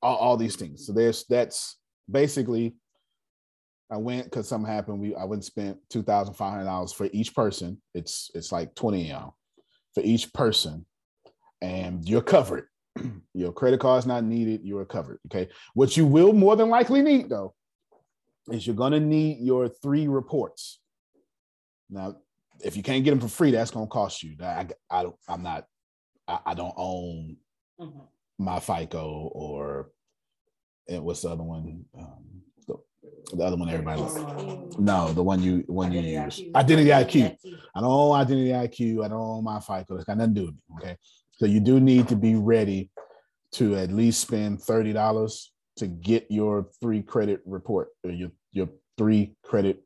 all, 0.00 0.16
all 0.16 0.36
these 0.38 0.56
things. 0.56 0.86
So 0.86 0.94
there's 0.94 1.26
that's 1.28 1.76
basically, 2.10 2.76
I 3.90 3.98
went 3.98 4.24
because 4.24 4.48
something 4.48 4.72
happened. 4.72 5.00
We 5.00 5.14
I 5.14 5.24
went 5.24 5.40
and 5.40 5.44
spent 5.44 5.76
two 5.90 6.02
thousand 6.02 6.32
five 6.32 6.52
hundred 6.52 6.64
dollars 6.64 6.94
for 6.94 7.10
each 7.12 7.34
person. 7.34 7.82
It's 7.92 8.30
it's 8.34 8.52
like 8.52 8.74
twenty 8.74 9.10
y'all 9.10 9.36
for 9.94 10.00
each 10.02 10.32
person, 10.32 10.86
and 11.60 12.08
you're 12.08 12.22
covered. 12.22 12.68
Your 13.34 13.52
credit 13.52 13.80
card's 13.80 14.06
not 14.06 14.24
needed. 14.24 14.60
You're 14.64 14.84
covered. 14.84 15.18
Okay. 15.26 15.48
What 15.74 15.96
you 15.96 16.06
will 16.06 16.32
more 16.32 16.56
than 16.56 16.68
likely 16.68 17.02
need 17.02 17.28
though 17.28 17.54
is 18.50 18.66
you're 18.66 18.76
gonna 18.76 19.00
need 19.00 19.38
your 19.40 19.68
three 19.68 20.08
reports. 20.08 20.80
Now, 21.90 22.16
if 22.64 22.76
you 22.76 22.82
can't 22.82 23.04
get 23.04 23.10
them 23.10 23.20
for 23.20 23.28
free, 23.28 23.50
that's 23.50 23.70
gonna 23.70 23.86
cost 23.86 24.22
you. 24.22 24.36
I, 24.42 24.66
I 24.90 25.02
don't. 25.02 25.16
I'm 25.28 25.42
not. 25.42 25.66
I, 26.26 26.38
I 26.46 26.54
don't 26.54 26.74
own 26.76 27.36
mm-hmm. 27.80 27.98
my 28.38 28.60
FICO 28.60 29.30
or 29.32 29.90
and 30.88 31.02
what's 31.04 31.22
the 31.22 31.30
other 31.30 31.42
one? 31.42 31.84
Um, 31.98 32.24
the, 32.66 32.76
the, 33.32 33.44
other 33.44 33.56
one 33.56 33.68
everybody 33.68 34.00
loves. 34.00 34.78
No, 34.78 35.12
the 35.12 35.22
one 35.22 35.42
you 35.42 35.64
one 35.66 35.92
you 35.92 36.00
use. 36.00 36.40
Identity 36.54 36.90
IQ. 36.90 37.36
I 37.74 37.80
don't 37.80 37.90
own 37.90 38.16
Identity 38.18 38.50
IQ. 38.50 39.04
I 39.04 39.08
don't 39.08 39.20
own 39.20 39.44
my 39.44 39.60
FICO. 39.60 39.96
It's 39.96 40.04
got 40.04 40.16
nothing 40.16 40.34
to 40.34 40.40
do 40.40 40.46
with 40.46 40.54
me. 40.54 40.60
Okay. 40.78 40.96
So 41.36 41.46
you 41.46 41.60
do 41.60 41.80
need 41.80 42.08
to 42.08 42.16
be 42.16 42.34
ready 42.34 42.90
to 43.52 43.76
at 43.76 43.92
least 43.92 44.20
spend 44.20 44.62
thirty 44.62 44.92
dollars 44.92 45.52
to 45.76 45.86
get 45.86 46.26
your 46.30 46.68
three 46.80 47.02
credit 47.02 47.40
report 47.44 47.88
or 48.04 48.10
your 48.10 48.30
your 48.52 48.68
three 48.98 49.36
credit 49.42 49.82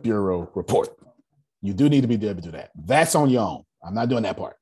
bureau 0.00 0.50
report. 0.54 0.88
You 1.62 1.72
do 1.72 1.88
need 1.88 2.02
to 2.02 2.08
be 2.08 2.14
able 2.14 2.36
to 2.36 2.40
do 2.40 2.50
that. 2.52 2.70
That's 2.76 3.14
on 3.14 3.30
your 3.30 3.42
own. 3.42 3.64
I'm 3.84 3.94
not 3.94 4.08
doing 4.08 4.22
that 4.24 4.36
part. 4.36 4.56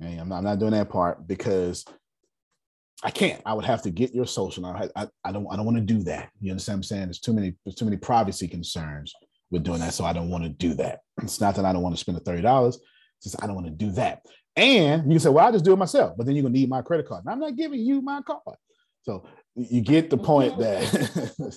I'm, 0.00 0.28
not, 0.28 0.38
I'm 0.38 0.44
not 0.44 0.58
doing 0.58 0.72
that 0.72 0.88
part 0.88 1.26
because 1.26 1.84
I 3.02 3.10
can't. 3.10 3.40
I 3.44 3.54
would 3.54 3.64
have 3.64 3.82
to 3.82 3.90
get 3.90 4.14
your 4.14 4.26
social. 4.26 4.64
I, 4.66 4.88
I, 4.96 5.08
I 5.24 5.32
don't 5.32 5.46
I 5.50 5.56
don't 5.56 5.64
want 5.64 5.78
to 5.78 5.82
do 5.82 6.02
that. 6.04 6.30
You 6.40 6.50
understand 6.50 6.76
what 6.76 6.78
I'm 6.78 6.82
saying? 6.84 7.04
There's 7.06 7.20
too 7.20 7.32
many 7.32 7.54
there's 7.64 7.74
too 7.74 7.84
many 7.84 7.96
privacy 7.96 8.48
concerns 8.48 9.12
with 9.50 9.64
doing 9.64 9.80
that. 9.80 9.94
So 9.94 10.04
I 10.04 10.12
don't 10.12 10.30
want 10.30 10.44
to 10.44 10.50
do 10.50 10.74
that. 10.74 11.00
It's 11.22 11.40
not 11.40 11.54
that 11.56 11.64
I 11.64 11.72
don't 11.72 11.82
want 11.82 11.94
to 11.94 12.00
spend 12.00 12.16
the 12.16 12.22
$30. 12.22 12.68
It's 12.68 12.78
just 13.22 13.42
I 13.42 13.46
don't 13.46 13.56
want 13.56 13.66
to 13.66 13.72
do 13.72 13.90
that. 13.92 14.22
And 14.56 15.04
you 15.04 15.10
can 15.10 15.20
say, 15.20 15.30
well, 15.30 15.46
I'll 15.46 15.52
just 15.52 15.64
do 15.64 15.72
it 15.72 15.78
myself, 15.78 16.14
but 16.16 16.26
then 16.26 16.34
you're 16.34 16.42
gonna 16.42 16.52
need 16.52 16.68
my 16.68 16.82
credit 16.82 17.06
card. 17.06 17.24
And 17.24 17.32
I'm 17.32 17.40
not 17.40 17.56
giving 17.56 17.80
you 17.80 18.00
my 18.02 18.20
card. 18.22 18.56
So 19.02 19.26
you 19.54 19.80
get 19.80 20.10
the 20.10 20.18
point 20.18 20.58
that, 20.58 21.50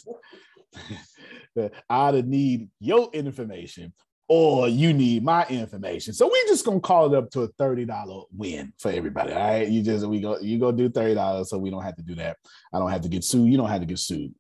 that 1.56 1.74
I 1.90 2.22
need 2.22 2.70
your 2.80 3.10
information 3.14 3.94
or 4.28 4.68
you 4.68 4.94
need 4.94 5.24
my 5.24 5.46
information. 5.48 6.14
So 6.14 6.28
we're 6.28 6.48
just 6.48 6.66
gonna 6.66 6.80
call 6.80 7.14
it 7.14 7.18
up 7.18 7.30
to 7.32 7.42
a 7.42 7.50
$30 7.50 8.26
win 8.32 8.74
for 8.80 8.92
everybody. 8.92 9.34
All 9.34 9.40
right. 9.40 9.68
You 9.68 9.82
just 9.82 10.06
we 10.06 10.22
go 10.22 10.40
you 10.40 10.60
go 10.60 10.72
do 10.72 10.90
$30 10.90 11.46
so 11.46 11.58
we 11.58 11.70
don't 11.70 11.84
have 11.84 11.96
to 11.98 12.04
do 12.04 12.16
that. 12.16 12.38
I 12.74 12.80
don't 12.80 12.90
have 12.90 13.02
to 13.02 13.10
get 13.10 13.24
sued. 13.24 13.52
You 13.52 13.58
don't 13.58 13.70
have 13.70 13.82
to 13.82 13.88
get 13.88 14.00
sued. 14.00 14.34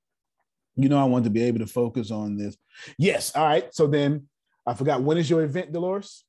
You 0.75 0.89
know, 0.89 0.99
I 0.99 1.03
want 1.03 1.25
to 1.25 1.29
be 1.29 1.43
able 1.43 1.59
to 1.59 1.67
focus 1.67 2.11
on 2.11 2.37
this. 2.37 2.57
Yes. 2.97 3.35
All 3.35 3.45
right. 3.45 3.73
So 3.73 3.87
then 3.87 4.27
I 4.65 4.73
forgot 4.73 5.01
when 5.01 5.17
is 5.17 5.29
your 5.29 5.43
event, 5.43 5.71
Dolores? 5.71 6.23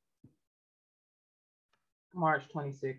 March 2.15 2.45
26th. 2.55 2.99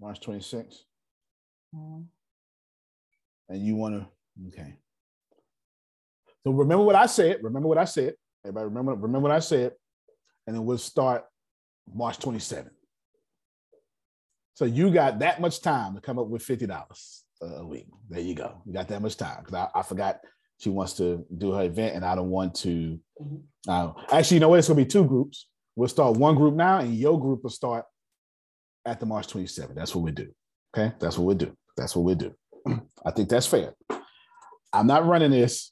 March 0.00 0.20
26th. 0.20 0.76
Mm-hmm. 1.74 2.02
And 3.48 3.66
you 3.66 3.76
want 3.76 3.94
to, 3.94 4.06
okay. 4.48 4.74
So 6.44 6.52
remember 6.52 6.84
what 6.84 6.94
I 6.94 7.06
said. 7.06 7.38
Remember 7.42 7.68
what 7.68 7.78
I 7.78 7.84
said. 7.84 8.14
Everybody 8.44 8.66
remember, 8.66 8.94
remember 8.94 9.28
what 9.28 9.36
I 9.36 9.40
said. 9.40 9.72
And 10.46 10.56
then 10.56 10.64
we'll 10.64 10.78
start 10.78 11.24
March 11.92 12.18
27th. 12.18 12.70
So 14.54 14.64
you 14.64 14.90
got 14.90 15.18
that 15.20 15.40
much 15.40 15.60
time 15.60 15.94
to 15.94 16.00
come 16.00 16.18
up 16.18 16.26
with 16.26 16.44
$50 16.44 17.22
a 17.42 17.66
week. 17.66 17.86
There 18.08 18.20
you 18.20 18.34
go. 18.34 18.60
You 18.66 18.72
got 18.72 18.88
that 18.88 19.02
much 19.02 19.16
time. 19.16 19.38
Because 19.44 19.54
I, 19.54 19.78
I, 19.78 19.82
forgot 19.82 20.20
she 20.58 20.70
wants 20.70 20.94
to 20.94 21.24
do 21.36 21.52
her 21.52 21.64
event 21.64 21.94
and 21.94 22.04
I 22.04 22.14
don't 22.14 22.30
want 22.30 22.54
to. 22.56 22.98
Mm-hmm. 23.22 23.70
Uh, 23.70 23.92
actually, 24.10 24.36
you 24.36 24.40
know 24.40 24.48
what? 24.48 24.58
It's 24.58 24.68
going 24.68 24.78
to 24.78 24.84
be 24.84 24.90
two 24.90 25.04
groups. 25.04 25.46
We'll 25.78 25.86
start 25.86 26.16
one 26.16 26.34
group 26.34 26.56
now, 26.56 26.80
and 26.80 26.92
your 26.92 27.20
group 27.20 27.44
will 27.44 27.50
start 27.50 27.84
at 28.84 28.98
the 28.98 29.06
March 29.06 29.28
27th. 29.28 29.76
That's 29.76 29.94
what 29.94 30.02
we 30.02 30.10
do. 30.10 30.26
Okay, 30.76 30.92
that's 30.98 31.16
what 31.16 31.26
we 31.26 31.36
do. 31.36 31.56
That's 31.76 31.94
what 31.94 32.02
we 32.02 32.16
do. 32.16 32.34
I 33.06 33.12
think 33.12 33.28
that's 33.28 33.46
fair. 33.46 33.74
I'm 34.72 34.88
not 34.88 35.06
running 35.06 35.30
this. 35.30 35.70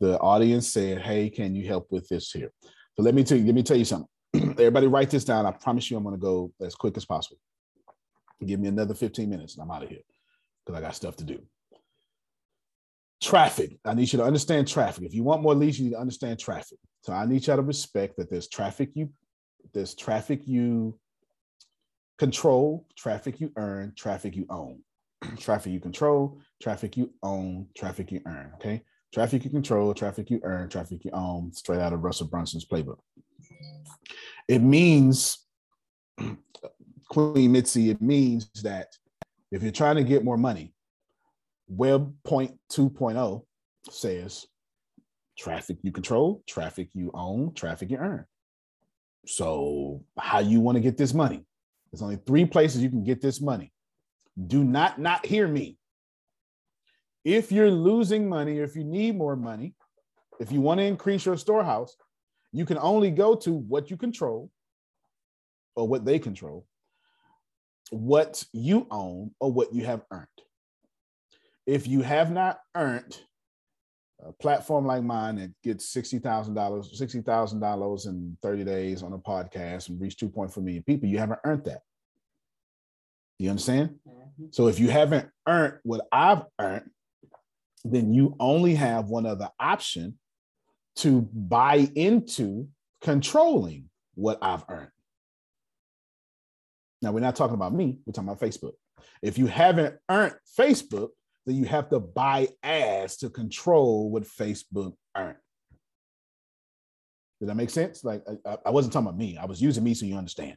The 0.00 0.18
audience 0.20 0.68
said, 0.68 1.02
"Hey, 1.02 1.28
can 1.28 1.54
you 1.54 1.68
help 1.68 1.88
with 1.90 2.08
this 2.08 2.32
here?" 2.32 2.50
So 2.94 3.02
let 3.02 3.14
me 3.14 3.24
tell 3.24 3.36
you. 3.36 3.44
Let 3.44 3.54
me 3.54 3.62
tell 3.62 3.76
you 3.76 3.84
something. 3.84 4.08
Everybody, 4.34 4.86
write 4.86 5.10
this 5.10 5.26
down. 5.26 5.44
I 5.44 5.50
promise 5.50 5.90
you, 5.90 5.98
I'm 5.98 6.02
going 6.02 6.14
to 6.14 6.18
go 6.20 6.50
as 6.62 6.74
quick 6.74 6.96
as 6.96 7.04
possible. 7.04 7.36
Give 8.42 8.58
me 8.58 8.68
another 8.68 8.94
15 8.94 9.28
minutes, 9.28 9.56
and 9.56 9.64
I'm 9.64 9.70
out 9.70 9.82
of 9.82 9.90
here 9.90 10.00
because 10.64 10.78
I 10.78 10.80
got 10.80 10.96
stuff 10.96 11.16
to 11.16 11.24
do. 11.24 11.42
Traffic. 13.22 13.78
I 13.84 13.92
need 13.92 14.10
you 14.10 14.18
to 14.18 14.24
understand 14.24 14.66
traffic. 14.66 15.04
If 15.04 15.12
you 15.12 15.24
want 15.24 15.42
more 15.42 15.54
leads, 15.54 15.78
you 15.78 15.84
need 15.84 15.92
to 15.92 16.00
understand 16.00 16.38
traffic. 16.38 16.78
So 17.02 17.12
I 17.12 17.26
need 17.26 17.46
you 17.46 17.54
to 17.54 17.60
respect 17.60 18.16
that 18.16 18.30
there's 18.30 18.48
traffic 18.48 18.92
you 18.94 19.10
there's 19.72 19.94
traffic 19.94 20.46
you 20.46 20.98
control, 22.18 22.86
traffic 22.96 23.40
you 23.40 23.52
earn, 23.56 23.92
traffic 23.96 24.36
you 24.36 24.46
own. 24.50 24.80
traffic 25.38 25.72
you 25.72 25.80
control, 25.80 26.40
traffic 26.62 26.96
you 26.96 27.12
own, 27.22 27.66
traffic 27.76 28.12
you 28.12 28.20
earn. 28.26 28.52
Okay. 28.54 28.82
Traffic 29.12 29.44
you 29.44 29.50
control, 29.50 29.94
traffic 29.94 30.30
you 30.30 30.40
earn, 30.42 30.68
traffic 30.68 31.04
you 31.04 31.10
own, 31.12 31.52
straight 31.52 31.80
out 31.80 31.92
of 31.92 32.02
Russell 32.02 32.26
Brunson's 32.26 32.66
playbook. 32.66 32.98
It 34.48 34.60
means, 34.60 35.38
Queen 37.08 37.52
Mitzi, 37.52 37.90
it 37.90 38.02
means 38.02 38.50
that 38.62 38.88
if 39.50 39.62
you're 39.62 39.72
trying 39.72 39.96
to 39.96 40.04
get 40.04 40.24
more 40.24 40.36
money, 40.36 40.74
Web 41.68 42.12
Point 42.24 42.58
2.0 42.72 43.42
says 43.88 44.46
traffic 45.38 45.78
you 45.82 45.92
control, 45.92 46.42
traffic 46.46 46.90
you 46.92 47.10
own, 47.14 47.54
traffic 47.54 47.90
you 47.90 47.96
earn. 47.98 48.26
So, 49.26 50.04
how 50.18 50.38
you 50.38 50.60
want 50.60 50.76
to 50.76 50.80
get 50.80 50.96
this 50.96 51.12
money? 51.12 51.44
There's 51.90 52.02
only 52.02 52.18
three 52.26 52.44
places 52.44 52.82
you 52.82 52.90
can 52.90 53.04
get 53.04 53.20
this 53.20 53.40
money. 53.40 53.72
Do 54.46 54.64
not 54.64 55.00
not 55.00 55.26
hear 55.26 55.48
me. 55.48 55.78
If 57.24 57.50
you're 57.50 57.70
losing 57.70 58.28
money, 58.28 58.60
or 58.60 58.64
if 58.64 58.76
you 58.76 58.84
need 58.84 59.16
more 59.16 59.34
money, 59.34 59.74
if 60.38 60.52
you 60.52 60.60
want 60.60 60.78
to 60.78 60.84
increase 60.84 61.26
your 61.26 61.36
storehouse, 61.36 61.96
you 62.52 62.64
can 62.64 62.78
only 62.78 63.10
go 63.10 63.34
to 63.34 63.52
what 63.52 63.90
you 63.90 63.96
control 63.96 64.50
or 65.74 65.88
what 65.88 66.04
they 66.04 66.18
control, 66.18 66.66
what 67.90 68.44
you 68.52 68.86
own 68.90 69.32
or 69.40 69.52
what 69.52 69.74
you 69.74 69.84
have 69.84 70.02
earned. 70.10 70.26
If 71.66 71.86
you 71.88 72.02
have 72.02 72.30
not 72.30 72.60
earned 72.76 73.20
a 74.24 74.32
platform 74.32 74.86
like 74.86 75.02
mine 75.02 75.36
that 75.36 75.52
gets 75.62 75.88
sixty 75.88 76.18
thousand 76.18 76.54
dollars, 76.54 76.98
sixty 76.98 77.20
thousand 77.20 77.60
dollars 77.60 78.06
in 78.06 78.36
thirty 78.42 78.64
days 78.64 79.02
on 79.02 79.12
a 79.12 79.18
podcast 79.18 79.88
and 79.88 80.00
reach 80.00 80.16
two 80.16 80.28
point 80.28 80.52
four 80.52 80.62
million 80.62 80.82
people, 80.82 81.08
you 81.08 81.18
haven't 81.18 81.40
earned 81.44 81.64
that. 81.64 81.80
You 83.38 83.50
understand? 83.50 83.96
Mm-hmm. 84.08 84.46
So 84.50 84.68
if 84.68 84.80
you 84.80 84.88
haven't 84.88 85.28
earned 85.46 85.74
what 85.82 86.06
I've 86.10 86.44
earned, 86.58 86.90
then 87.84 88.14
you 88.14 88.34
only 88.40 88.74
have 88.74 89.08
one 89.08 89.26
other 89.26 89.50
option 89.60 90.18
to 90.96 91.28
buy 91.32 91.88
into 91.94 92.68
controlling 93.02 93.90
what 94.14 94.38
I've 94.40 94.64
earned. 94.70 94.90
Now 97.02 97.12
we're 97.12 97.20
not 97.20 97.36
talking 97.36 97.54
about 97.54 97.74
me, 97.74 97.98
we're 98.06 98.12
talking 98.12 98.30
about 98.30 98.40
Facebook. 98.40 98.72
If 99.20 99.36
you 99.36 99.46
haven't 99.46 99.96
earned 100.08 100.34
Facebook, 100.58 101.10
then 101.46 101.56
you 101.56 101.64
have 101.64 101.88
to 101.90 102.00
buy 102.00 102.48
ads 102.62 103.16
to 103.18 103.30
control 103.30 104.10
what 104.10 104.24
Facebook 104.24 104.94
earned. 105.16 105.36
Does 107.40 107.48
that 107.48 107.54
make 107.54 107.70
sense? 107.70 108.02
Like 108.02 108.24
I, 108.44 108.58
I, 108.66 108.70
wasn't 108.70 108.92
talking 108.92 109.08
about 109.08 109.18
me. 109.18 109.36
I 109.36 109.44
was 109.44 109.62
using 109.62 109.84
me 109.84 109.94
so 109.94 110.06
you 110.06 110.16
understand. 110.16 110.56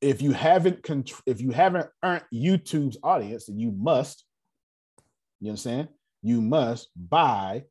If 0.00 0.22
you 0.22 0.32
haven't 0.32 0.82
contr- 0.82 1.22
if 1.26 1.40
you 1.40 1.50
haven't 1.50 1.88
earned 2.04 2.24
YouTube's 2.32 2.98
audience, 3.02 3.46
then 3.46 3.58
you 3.58 3.72
must, 3.72 4.24
you 5.40 5.50
understand? 5.50 5.88
You 6.22 6.40
must 6.40 6.88
buy 6.96 7.64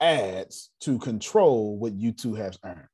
ads 0.00 0.70
to 0.80 0.98
control 0.98 1.78
what 1.78 1.96
YouTube 1.96 2.38
has 2.38 2.58
earned. 2.64 2.88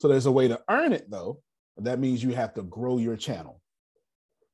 So 0.00 0.08
there's 0.08 0.26
a 0.26 0.32
way 0.32 0.48
to 0.48 0.60
earn 0.68 0.92
it 0.92 1.10
though. 1.10 1.40
That 1.78 1.98
means 1.98 2.22
you 2.22 2.34
have 2.34 2.54
to 2.54 2.62
grow 2.62 2.98
your 2.98 3.16
channel. 3.16 3.60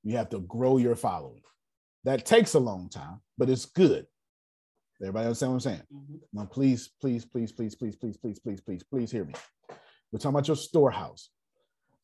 You 0.02 0.16
have 0.16 0.30
to 0.30 0.40
grow 0.40 0.78
your 0.78 0.94
following. 0.94 1.42
That 2.06 2.24
takes 2.24 2.54
a 2.54 2.60
long 2.60 2.88
time, 2.88 3.20
but 3.36 3.50
it's 3.50 3.66
good. 3.66 4.06
Everybody 5.02 5.26
understand 5.26 5.50
what 5.50 5.56
I'm 5.56 5.60
saying? 5.60 5.82
Mm-hmm. 5.92 6.14
Now, 6.32 6.44
please, 6.44 6.90
please, 7.00 7.24
please, 7.24 7.50
please, 7.50 7.74
please, 7.74 7.96
please, 7.96 8.16
please, 8.16 8.38
please, 8.38 8.60
please, 8.60 8.82
please 8.84 9.10
hear 9.10 9.24
me. 9.24 9.34
We're 10.12 10.20
talking 10.20 10.30
about 10.30 10.46
your 10.46 10.56
storehouse. 10.56 11.30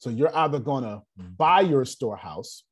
So 0.01 0.11
you're 0.11 0.37
either 0.37 0.59
going 0.59 0.83
to 0.83 1.03
buy 1.17 1.61
your 1.61 1.85
storehouse, 1.85 2.65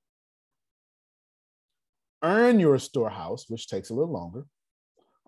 earn 2.24 2.58
your 2.58 2.80
storehouse, 2.80 3.46
which 3.48 3.68
takes 3.68 3.90
a 3.90 3.94
little 3.94 4.12
longer, 4.12 4.44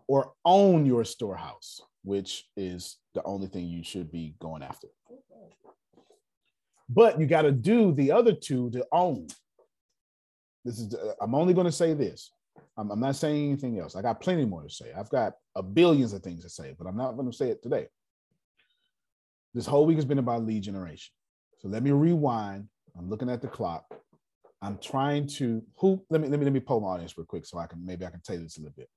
or 0.08 0.32
own 0.44 0.84
your 0.84 1.04
storehouse, 1.04 1.80
which 2.02 2.44
is 2.56 2.98
the 3.14 3.22
only 3.22 3.46
thing 3.46 3.68
you 3.68 3.84
should 3.84 4.10
be 4.10 4.34
going 4.40 4.64
after. 4.64 4.88
But 6.88 7.20
you 7.20 7.26
got 7.26 7.42
to 7.42 7.52
do 7.52 7.92
the 7.92 8.10
other 8.10 8.32
two 8.32 8.70
to 8.70 8.84
own 8.90 9.28
this 10.64 10.78
is 10.78 10.94
i'm 11.20 11.34
only 11.34 11.54
going 11.54 11.66
to 11.66 11.72
say 11.72 11.94
this 11.94 12.30
I'm, 12.76 12.90
I'm 12.90 13.00
not 13.00 13.16
saying 13.16 13.48
anything 13.48 13.78
else. 13.78 13.96
I 13.96 14.02
got 14.02 14.20
plenty 14.20 14.44
more 14.44 14.62
to 14.62 14.70
say. 14.70 14.92
I've 14.96 15.10
got 15.10 15.34
a 15.54 15.62
billions 15.62 16.12
of 16.12 16.22
things 16.22 16.42
to 16.44 16.50
say, 16.50 16.74
but 16.78 16.86
I'm 16.86 16.96
not 16.96 17.16
going 17.16 17.30
to 17.30 17.36
say 17.36 17.50
it 17.50 17.62
today. 17.62 17.88
This 19.54 19.66
whole 19.66 19.84
week 19.84 19.96
has 19.96 20.04
been 20.04 20.18
about 20.18 20.44
lead 20.44 20.62
generation. 20.62 21.12
So 21.58 21.68
let 21.68 21.82
me 21.82 21.90
rewind. 21.90 22.68
I'm 22.98 23.10
looking 23.10 23.28
at 23.28 23.42
the 23.42 23.48
clock. 23.48 23.84
I'm 24.62 24.78
trying 24.78 25.26
to 25.38 25.62
who 25.76 26.02
let 26.08 26.20
me 26.20 26.28
let 26.28 26.38
me 26.38 26.44
let 26.44 26.52
me 26.52 26.60
poll 26.60 26.80
my 26.80 26.88
audience 26.88 27.18
real 27.18 27.26
quick 27.26 27.44
so 27.44 27.58
I 27.58 27.66
can 27.66 27.84
maybe 27.84 28.06
I 28.06 28.10
can 28.10 28.20
tell 28.20 28.36
you 28.36 28.42
this 28.42 28.58
a 28.58 28.60
little 28.60 28.74
bit. 28.76 28.88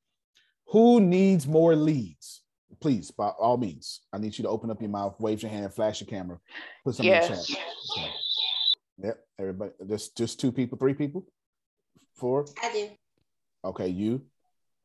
Who 0.68 1.01
needs 1.01 1.47
more 1.47 1.76
leads? 1.76 2.41
Please, 2.82 3.09
by 3.09 3.30
all 3.30 3.57
means, 3.57 4.01
I 4.13 4.18
need 4.18 4.38
you 4.38 4.43
to 4.43 4.49
open 4.49 4.70
up 4.70 4.82
your 4.82 4.89
mouth, 4.89 5.16
wave 5.20 5.41
your 5.41 5.51
hand, 5.51 5.74
flash 5.74 6.01
your 6.01 6.07
camera, 6.07 6.39
put 6.84 6.95
something 6.95 7.11
yes. 7.11 7.30
in 7.30 7.36
the 7.36 7.43
chat. 7.43 7.57
Okay. 7.97 8.11
Yep, 9.03 9.20
everybody. 9.39 9.72
Just 9.89 10.18
just 10.18 10.39
two 10.39 10.51
people, 10.51 10.78
three 10.78 10.93
people, 10.93 11.26
four. 12.16 12.45
I 12.61 12.72
do. 12.72 12.89
Okay, 13.63 13.88
you. 13.88 14.22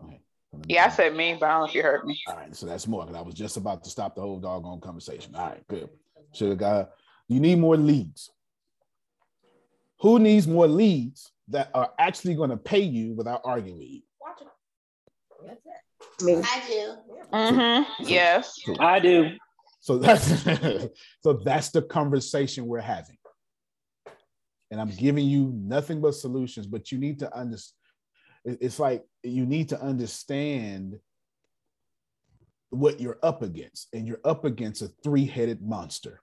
Okay. 0.02 0.20
Yeah, 0.66 0.86
I 0.86 0.88
said 0.88 1.14
me, 1.14 1.36
but 1.38 1.46
I 1.46 1.52
don't 1.52 1.60
know 1.60 1.66
if 1.66 1.74
you 1.74 1.82
heard 1.82 2.04
me. 2.04 2.20
All 2.26 2.36
right, 2.36 2.54
so 2.54 2.66
that's 2.66 2.86
more 2.86 3.04
because 3.04 3.18
I 3.18 3.22
was 3.22 3.34
just 3.34 3.56
about 3.56 3.84
to 3.84 3.90
stop 3.90 4.14
the 4.14 4.20
whole 4.20 4.38
doggone 4.38 4.80
conversation. 4.80 5.34
All 5.34 5.48
right, 5.48 5.66
good. 5.68 5.88
Should 6.32 6.50
have 6.50 6.58
got. 6.58 6.90
You 7.28 7.40
need 7.40 7.58
more 7.58 7.76
leads. 7.76 8.30
Who 10.00 10.18
needs 10.18 10.46
more 10.46 10.66
leads 10.66 11.30
that 11.48 11.70
are 11.74 11.92
actually 11.98 12.34
going 12.34 12.50
to 12.50 12.56
pay 12.56 12.80
you 12.80 13.14
without 13.14 13.42
arguing 13.44 13.78
with 13.78 13.88
you? 13.88 14.02
That's 15.46 15.60
it. 15.66 16.24
Me. 16.24 16.34
I 16.34 16.62
do. 16.66 16.94
Mm-hmm. 17.32 18.04
So, 18.04 18.10
yes, 18.10 18.60
so, 18.64 18.74
I 18.80 18.98
do. 18.98 19.30
So 19.80 19.98
that's 19.98 20.42
so 21.22 21.34
that's 21.44 21.70
the 21.70 21.82
conversation 21.82 22.66
we're 22.66 22.80
having. 22.80 23.16
And 24.70 24.80
I'm 24.80 24.90
giving 24.90 25.26
you 25.26 25.52
nothing 25.54 26.00
but 26.00 26.14
solutions, 26.14 26.66
but 26.66 26.92
you 26.92 26.98
need 26.98 27.18
to 27.20 27.36
understand. 27.36 27.76
It's 28.44 28.78
like 28.78 29.04
you 29.22 29.44
need 29.44 29.68
to 29.70 29.80
understand 29.82 30.98
what 32.70 33.00
you're 33.00 33.18
up 33.22 33.42
against, 33.42 33.88
and 33.92 34.06
you're 34.06 34.20
up 34.24 34.44
against 34.44 34.80
a 34.80 34.90
three-headed 35.02 35.60
monster. 35.60 36.22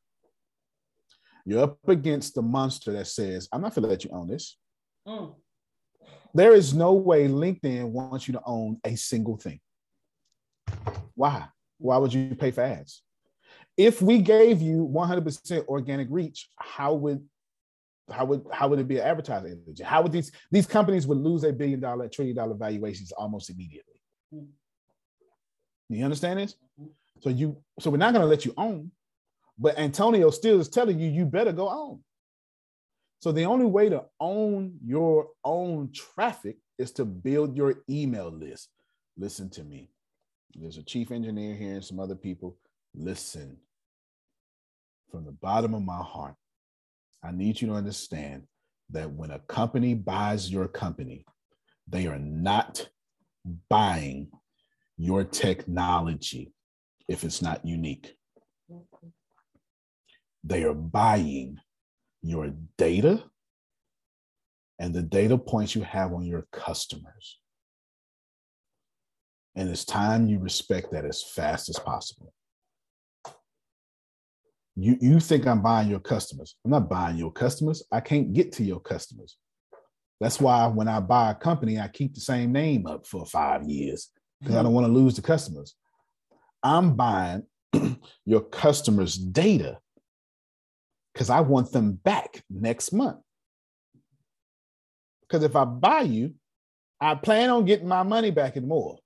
You're 1.46 1.64
up 1.64 1.78
against 1.88 2.36
the 2.36 2.42
monster 2.42 2.92
that 2.94 3.08
says, 3.08 3.48
I'm 3.52 3.62
not 3.62 3.76
going 3.76 3.84
to 3.84 3.90
let 3.90 4.04
you 4.04 4.10
own 4.12 4.28
this. 4.28 4.58
Mm. 5.08 5.36
There 6.34 6.54
is 6.54 6.74
no 6.74 6.94
way 6.94 7.28
LinkedIn 7.28 7.86
wants 7.90 8.28
you 8.28 8.34
to 8.34 8.42
own 8.46 8.80
a 8.84 8.96
single 8.96 9.38
thing. 9.38 9.60
Why? 11.16 11.48
Why 11.78 11.98
would 11.98 12.14
you 12.14 12.36
pay 12.36 12.52
for 12.52 12.62
ads? 12.62 13.02
If 13.78 14.02
we 14.02 14.20
gave 14.20 14.62
you 14.62 14.90
100% 14.94 15.68
organic 15.68 16.08
reach, 16.10 16.50
how 16.58 16.94
would 16.96 17.24
how 18.12 18.26
would 18.26 18.46
how 18.52 18.68
would 18.68 18.80
it 18.80 18.88
be 18.88 18.98
an 18.98 19.08
advertising 19.08 19.52
agency? 19.52 19.84
How 19.84 20.02
would 20.02 20.12
these 20.12 20.32
these 20.52 20.66
companies 20.66 21.08
would 21.08 21.18
lose 21.18 21.44
a 21.44 21.52
billion 21.52 21.80
dollar, 21.80 22.08
trillion 22.08 22.36
dollar 22.36 22.56
valuations 22.56 23.12
almost 23.12 23.50
immediately? 23.50 24.02
Mm. 24.34 24.48
You 25.90 26.04
understand 26.04 26.40
this? 26.40 26.56
So 27.22 27.30
you 27.30 27.58
so 27.80 27.90
we're 27.90 27.98
not 27.98 28.14
going 28.14 28.24
to 28.24 28.30
let 28.30 28.46
you 28.46 28.54
own. 28.58 28.92
But 29.60 29.78
Antonio 29.80 30.30
still 30.30 30.60
is 30.60 30.70
telling 30.70 31.00
you, 31.00 31.10
you 31.10 31.26
better 31.26 31.52
go 31.52 31.68
on. 31.68 32.00
So 33.20 33.32
the 33.32 33.46
only 33.46 33.66
way 33.66 33.90
to 33.90 34.04
own 34.20 34.78
your 34.86 35.30
own 35.44 35.92
traffic 35.92 36.58
is 36.78 36.92
to 36.94 37.06
build 37.06 37.58
your 37.58 37.76
email 37.90 38.30
list. 38.30 38.70
Listen 39.18 39.50
to 39.52 39.64
me. 39.64 39.90
There's 40.54 40.78
a 40.78 40.84
chief 40.84 41.12
engineer 41.12 41.56
here 41.56 41.74
and 41.74 41.84
some 41.84 42.00
other 42.00 42.16
people. 42.16 42.56
Listen 42.94 43.58
from 45.10 45.26
the 45.26 45.32
bottom 45.32 45.74
of 45.74 45.84
my 45.84 46.02
heart. 46.02 46.36
I 47.28 47.32
need 47.32 47.60
you 47.60 47.68
to 47.68 47.74
understand 47.74 48.44
that 48.92 49.12
when 49.12 49.32
a 49.32 49.40
company 49.40 49.94
buys 49.94 50.50
your 50.50 50.70
company, 50.70 51.26
they 51.86 52.08
are 52.08 52.20
not 52.20 52.88
buying 53.70 54.30
your 54.98 55.26
technology 55.26 56.54
if 57.10 57.26
it's 57.26 57.42
not 57.42 57.66
unique. 57.66 58.16
They 60.46 60.64
are 60.64 60.74
buying 60.74 61.58
your 62.22 62.54
data 62.78 63.24
and 64.80 64.94
the 64.94 65.02
data 65.02 65.38
points 65.38 65.76
you 65.76 65.82
have 65.82 66.14
on 66.14 66.26
your 66.26 66.48
customers. 66.54 67.40
And 69.54 69.70
it's 69.70 69.84
time 69.84 70.28
you 70.28 70.40
respect 70.40 70.92
that 70.92 71.04
as 71.04 71.24
fast 71.24 71.68
as 71.68 71.78
possible. 71.78 72.34
You, 74.80 74.96
you 75.02 75.20
think 75.20 75.48
I'm 75.48 75.64
buying 75.64 75.90
your 75.90 76.00
customers. 76.00 76.56
I'm 76.64 76.70
not 76.70 76.88
buying 76.88 77.18
your 77.18 77.32
customers. 77.32 77.84
I 77.92 78.00
can't 78.00 78.32
get 78.32 78.52
to 78.54 78.64
your 78.64 78.80
customers. 78.80 79.38
That's 80.20 80.40
why 80.40 80.68
when 80.68 80.88
I 80.88 81.00
buy 81.00 81.32
a 81.32 81.36
company, 81.36 81.80
I 81.80 81.88
keep 81.88 82.14
the 82.14 82.22
same 82.22 82.52
name 82.52 82.86
up 82.86 83.08
for 83.08 83.26
five 83.26 83.64
years 83.64 84.12
because 84.40 84.54
I 84.54 84.60
mm-hmm. 84.60 84.66
don't 84.66 84.74
want 84.74 84.88
to 84.88 84.94
lose 84.94 85.16
the 85.16 85.24
customers. 85.24 85.74
I'm 86.62 86.96
buying 86.96 87.44
your 88.26 88.42
customers' 88.42 89.16
data 89.18 89.80
because 91.14 91.32
I 91.32 91.40
want 91.40 91.72
them 91.72 91.94
back 91.94 92.44
next 92.48 92.94
month. 92.94 93.18
Because 95.22 95.44
if 95.44 95.56
I 95.56 95.66
buy 95.66 96.02
you, 96.02 96.36
I 97.02 97.16
plan 97.16 97.50
on 97.50 97.66
getting 97.66 97.88
my 97.88 98.04
money 98.04 98.30
back 98.30 98.56
and 98.56 98.68
more. 98.68 99.00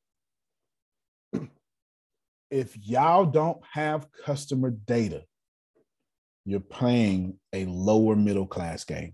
if 2.52 2.78
y'all 2.78 3.26
don't 3.26 3.62
have 3.72 4.08
customer 4.26 4.72
data, 4.72 5.24
you're 6.46 6.60
playing 6.60 7.38
a 7.54 7.66
lower 7.66 8.16
middle 8.16 8.48
class 8.48 8.84
game. 8.84 9.14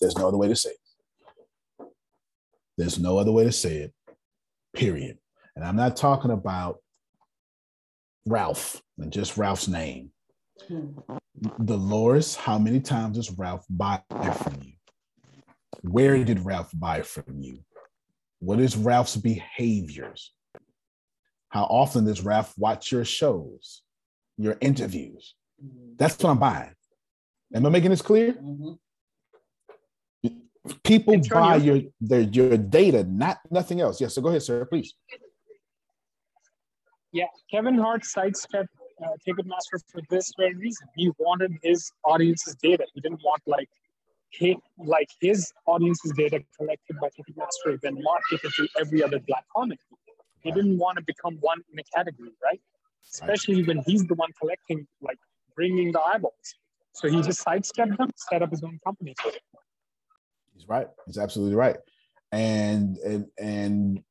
There's 0.00 0.16
no 0.16 0.28
other 0.28 0.36
way 0.36 0.48
to 0.48 0.56
say 0.56 0.70
it. 0.70 1.86
There's 2.76 2.98
no 2.98 3.18
other 3.18 3.32
way 3.32 3.44
to 3.44 3.52
say 3.52 3.76
it, 3.76 3.94
period. 4.74 5.18
And 5.56 5.64
I'm 5.64 5.76
not 5.76 5.96
talking 5.96 6.30
about 6.30 6.78
Ralph 8.26 8.82
and 8.98 9.12
just 9.12 9.36
Ralph's 9.36 9.68
name. 9.68 10.10
Hmm. 10.68 10.98
Dolores, 11.64 12.34
how 12.34 12.58
many 12.58 12.80
times 12.80 13.16
does 13.16 13.30
Ralph 13.30 13.64
buy 13.68 14.02
from 14.10 14.58
you? 14.62 14.72
Where 15.82 16.22
did 16.24 16.44
Ralph 16.44 16.70
buy 16.74 17.02
from 17.02 17.40
you? 17.40 17.60
What 18.40 18.60
is 18.60 18.76
Ralph's 18.76 19.16
behaviors? 19.16 20.32
How 21.48 21.64
often 21.64 22.04
does 22.04 22.22
Ralph 22.22 22.52
watch 22.58 22.90
your 22.90 23.04
shows, 23.04 23.83
your 24.36 24.56
interviews? 24.60 25.34
That's 25.96 26.22
what 26.22 26.30
I'm 26.30 26.38
buying. 26.38 26.74
Am 27.54 27.66
I 27.66 27.68
making 27.68 27.90
this 27.90 28.02
clear? 28.02 28.32
Mm-hmm. 28.32 28.72
People 30.82 31.20
buy 31.30 31.56
your 31.56 31.82
their 32.00 32.22
your 32.22 32.56
data, 32.56 33.04
not 33.04 33.38
nothing 33.50 33.82
else. 33.82 34.00
Yes, 34.00 34.14
so 34.14 34.22
go 34.22 34.28
ahead, 34.30 34.42
sir, 34.42 34.64
please. 34.64 34.94
Yeah, 37.12 37.26
Kevin 37.50 37.76
Hart 37.76 38.04
sidestepped 38.04 38.70
uh, 39.04 39.08
Ticketmaster 39.26 39.78
for 39.92 40.00
this 40.10 40.32
very 40.38 40.54
reason. 40.54 40.88
He 40.96 41.12
wanted 41.18 41.52
his 41.62 41.90
audience's 42.04 42.56
data. 42.62 42.84
He 42.94 43.00
didn't 43.00 43.20
want 43.22 43.42
like 43.46 43.68
his, 44.30 44.56
like 44.78 45.08
his 45.20 45.52
audience's 45.66 46.12
data 46.16 46.42
collected 46.56 46.96
by 47.00 47.08
Ticketmaster 47.08 47.80
then 47.82 48.02
marketed 48.02 48.52
to 48.54 48.68
every 48.80 49.02
other 49.02 49.20
black 49.26 49.44
comic. 49.54 49.78
He 50.42 50.50
didn't 50.50 50.78
want 50.78 50.98
to 50.98 51.04
become 51.04 51.36
one 51.40 51.60
in 51.72 51.78
a 51.78 51.82
category, 51.94 52.30
right? 52.42 52.60
Especially 53.12 53.62
when 53.62 53.82
he's 53.86 54.04
the 54.06 54.14
one 54.14 54.30
collecting, 54.40 54.86
like 55.00 55.18
bringing 55.54 55.92
the 55.92 56.00
eyeballs. 56.00 56.54
So 56.92 57.08
he 57.08 57.22
just 57.22 57.42
sidestepped 57.42 57.98
them, 57.98 58.10
set 58.16 58.42
up 58.42 58.50
his 58.50 58.62
own 58.62 58.78
company. 58.84 59.14
He's 60.54 60.68
right. 60.68 60.88
He's 61.06 61.18
absolutely 61.18 61.56
right 61.56 61.76
and 62.34 62.98
and 62.98 63.26
and 63.38 64.02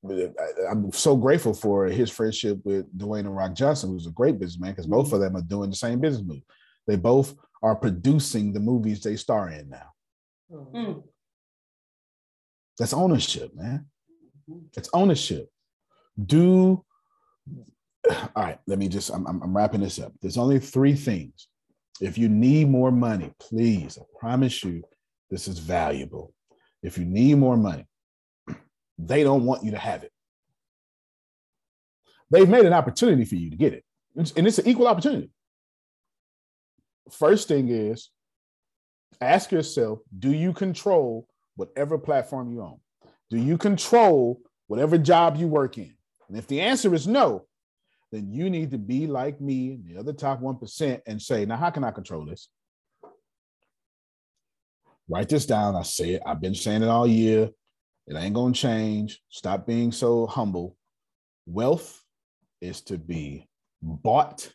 I'm 0.72 0.94
so 0.94 1.18
grateful 1.18 1.53
for 1.53 1.88
his 1.88 2.10
friendship 2.10 2.60
with 2.64 2.86
Dwayne 2.98 3.22
and 3.22 3.36
Rock 3.36 3.53
Johnson, 3.53 3.90
who's 3.90 4.07
a 4.07 4.11
great 4.11 4.40
businessman, 4.40 4.72
because 4.72 4.88
both 4.88 5.11
of 5.11 5.20
them 5.20 5.36
are 5.36 5.41
doing 5.41 5.70
the 5.70 5.76
same 5.76 5.99
business 5.99 6.26
move. 6.26 6.41
They 6.88 6.95
both 6.95 7.36
are 7.61 7.76
producing 7.76 8.53
the 8.53 8.61
movies 8.61 9.02
they 9.02 9.18
star 9.18 9.49
in 9.49 9.70
now. 9.70 9.90
Mm. 10.52 11.03
That's 12.80 12.94
ownership, 12.94 13.53
man. 13.56 13.88
It's 14.78 14.90
ownership. 14.94 15.49
Do 16.26 16.86
all 18.09 18.43
right. 18.43 18.59
Let 18.67 18.80
me 18.80 18.88
just. 18.88 19.09
I'm, 19.09 19.25
I'm 19.25 19.55
wrapping 19.55 19.81
this 19.81 19.99
up. 19.99 20.13
There's 20.21 20.38
only 20.38 20.59
three 20.59 20.95
things. 20.95 21.47
If 22.01 22.17
you 22.17 22.27
need 22.27 22.69
more 22.69 22.91
money, 22.91 23.31
please, 23.39 23.97
I 23.97 24.03
promise 24.19 24.63
you, 24.63 24.84
this 25.30 25.47
is 25.47 25.59
valuable. 25.59 26.34
If 26.81 26.97
you 26.97 27.05
need 27.05 27.35
more 27.38 27.55
money, 27.55 27.85
they 28.97 29.23
don't 29.23 29.45
want 29.45 29.63
you 29.63 29.71
to 29.71 29.77
have 29.77 30.03
it. 30.03 30.11
They've 32.30 32.49
made 32.49 32.65
an 32.65 32.73
opportunity 32.73 33.25
for 33.25 33.35
you 33.35 33.51
to 33.51 33.55
get 33.55 33.73
it, 33.73 33.85
and 34.15 34.47
it's 34.47 34.57
an 34.57 34.67
equal 34.67 34.88
opportunity. 34.88 35.30
First 37.11 37.47
thing 37.47 37.69
is 37.69 38.09
ask 39.21 39.51
yourself 39.51 39.99
do 40.17 40.34
you 40.34 40.51
control 40.53 41.27
whatever 41.55 41.97
platform 41.97 42.51
you 42.51 42.61
own? 42.61 42.80
Do 43.30 43.38
you 43.38 43.57
control 43.57 44.41
whatever 44.67 44.97
job 44.97 45.38
you 45.38 45.47
work 45.47 45.77
in? 45.77 45.93
And 46.27 46.38
if 46.38 46.47
the 46.47 46.61
answer 46.61 46.93
is 46.93 47.07
no, 47.07 47.45
then 48.14 48.31
you 48.31 48.48
need 48.48 48.69
to 48.69 48.77
be 48.77 49.07
like 49.07 49.41
me 49.41 49.80
the 49.88 49.98
other 49.98 50.14
top 50.14 50.40
1% 50.40 51.02
and 51.07 51.19
say, 51.19 51.45
now, 51.45 51.57
how 51.57 51.72
can 51.72 51.84
I 51.84 51.90
control 51.90 52.26
this? 52.26 52.48
Write 55.10 55.30
this 55.30 55.48
down. 55.48 55.76
I 55.76 55.81
say 55.81 56.11
it. 56.11 56.22
I've 56.23 56.40
been 56.40 56.53
saying 56.53 56.84
it 56.84 56.90
all 56.90 57.07
year. 57.07 57.49
It 58.06 58.15
ain't 58.15 58.35
going 58.35 58.53
to 58.53 58.60
change. 58.60 59.19
Stop 59.30 59.65
being 59.65 59.91
so 59.91 60.27
humble. 60.27 60.77
Wealth 61.48 62.03
is 62.61 62.81
to 62.81 62.99
be 62.99 63.49
bought 63.81 64.53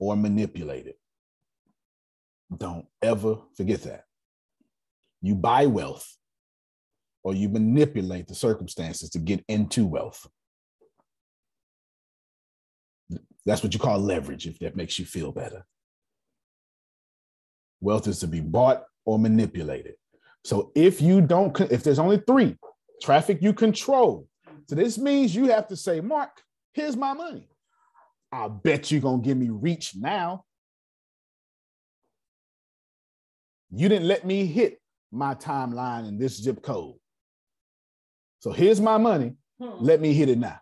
or 0.00 0.16
manipulated. 0.16 0.94
Don't 2.54 2.86
ever 3.00 3.36
forget 3.56 3.82
that. 3.84 4.06
You 5.20 5.36
buy 5.36 5.66
wealth 5.66 6.16
or 7.22 7.32
you 7.32 7.48
manipulate 7.48 8.26
the 8.26 8.34
circumstances 8.34 9.08
to 9.10 9.20
get 9.20 9.44
into 9.46 9.86
wealth. 9.86 10.26
That's 13.44 13.62
what 13.62 13.74
you 13.74 13.80
call 13.80 13.98
leverage, 13.98 14.46
if 14.46 14.58
that 14.60 14.76
makes 14.76 14.98
you 14.98 15.04
feel 15.04 15.32
better. 15.32 15.64
Wealth 17.80 18.06
is 18.06 18.20
to 18.20 18.28
be 18.28 18.40
bought 18.40 18.84
or 19.04 19.18
manipulated. 19.18 19.94
So 20.44 20.70
if 20.74 21.00
you 21.00 21.20
don't, 21.20 21.58
if 21.60 21.82
there's 21.82 21.98
only 21.98 22.18
three 22.18 22.56
traffic 23.02 23.42
you 23.42 23.52
control, 23.52 24.28
so 24.68 24.76
this 24.76 24.98
means 24.98 25.34
you 25.34 25.48
have 25.48 25.68
to 25.68 25.76
say, 25.76 26.00
Mark, 26.00 26.30
here's 26.72 26.96
my 26.96 27.12
money. 27.12 27.48
I 28.30 28.48
bet 28.48 28.90
you're 28.90 29.00
gonna 29.00 29.22
give 29.22 29.36
me 29.36 29.50
reach 29.50 29.94
now. 29.96 30.44
You 33.70 33.88
didn't 33.88 34.08
let 34.08 34.24
me 34.24 34.46
hit 34.46 34.80
my 35.10 35.34
timeline 35.34 36.08
in 36.08 36.18
this 36.18 36.36
zip 36.36 36.62
code. 36.62 36.94
So 38.40 38.52
here's 38.52 38.80
my 38.80 38.98
money. 38.98 39.34
Hmm. 39.60 39.76
Let 39.78 40.00
me 40.00 40.12
hit 40.12 40.28
it 40.28 40.38
now. 40.38 40.58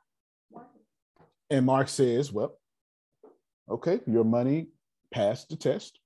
And 1.49 1.67
Mark 1.67 1.89
says, 1.89 2.33
Well, 2.33 2.60
okay, 3.71 4.01
your 4.07 4.25
money 4.25 4.69
passed 5.13 5.49
the 5.49 5.57
test. 5.57 5.99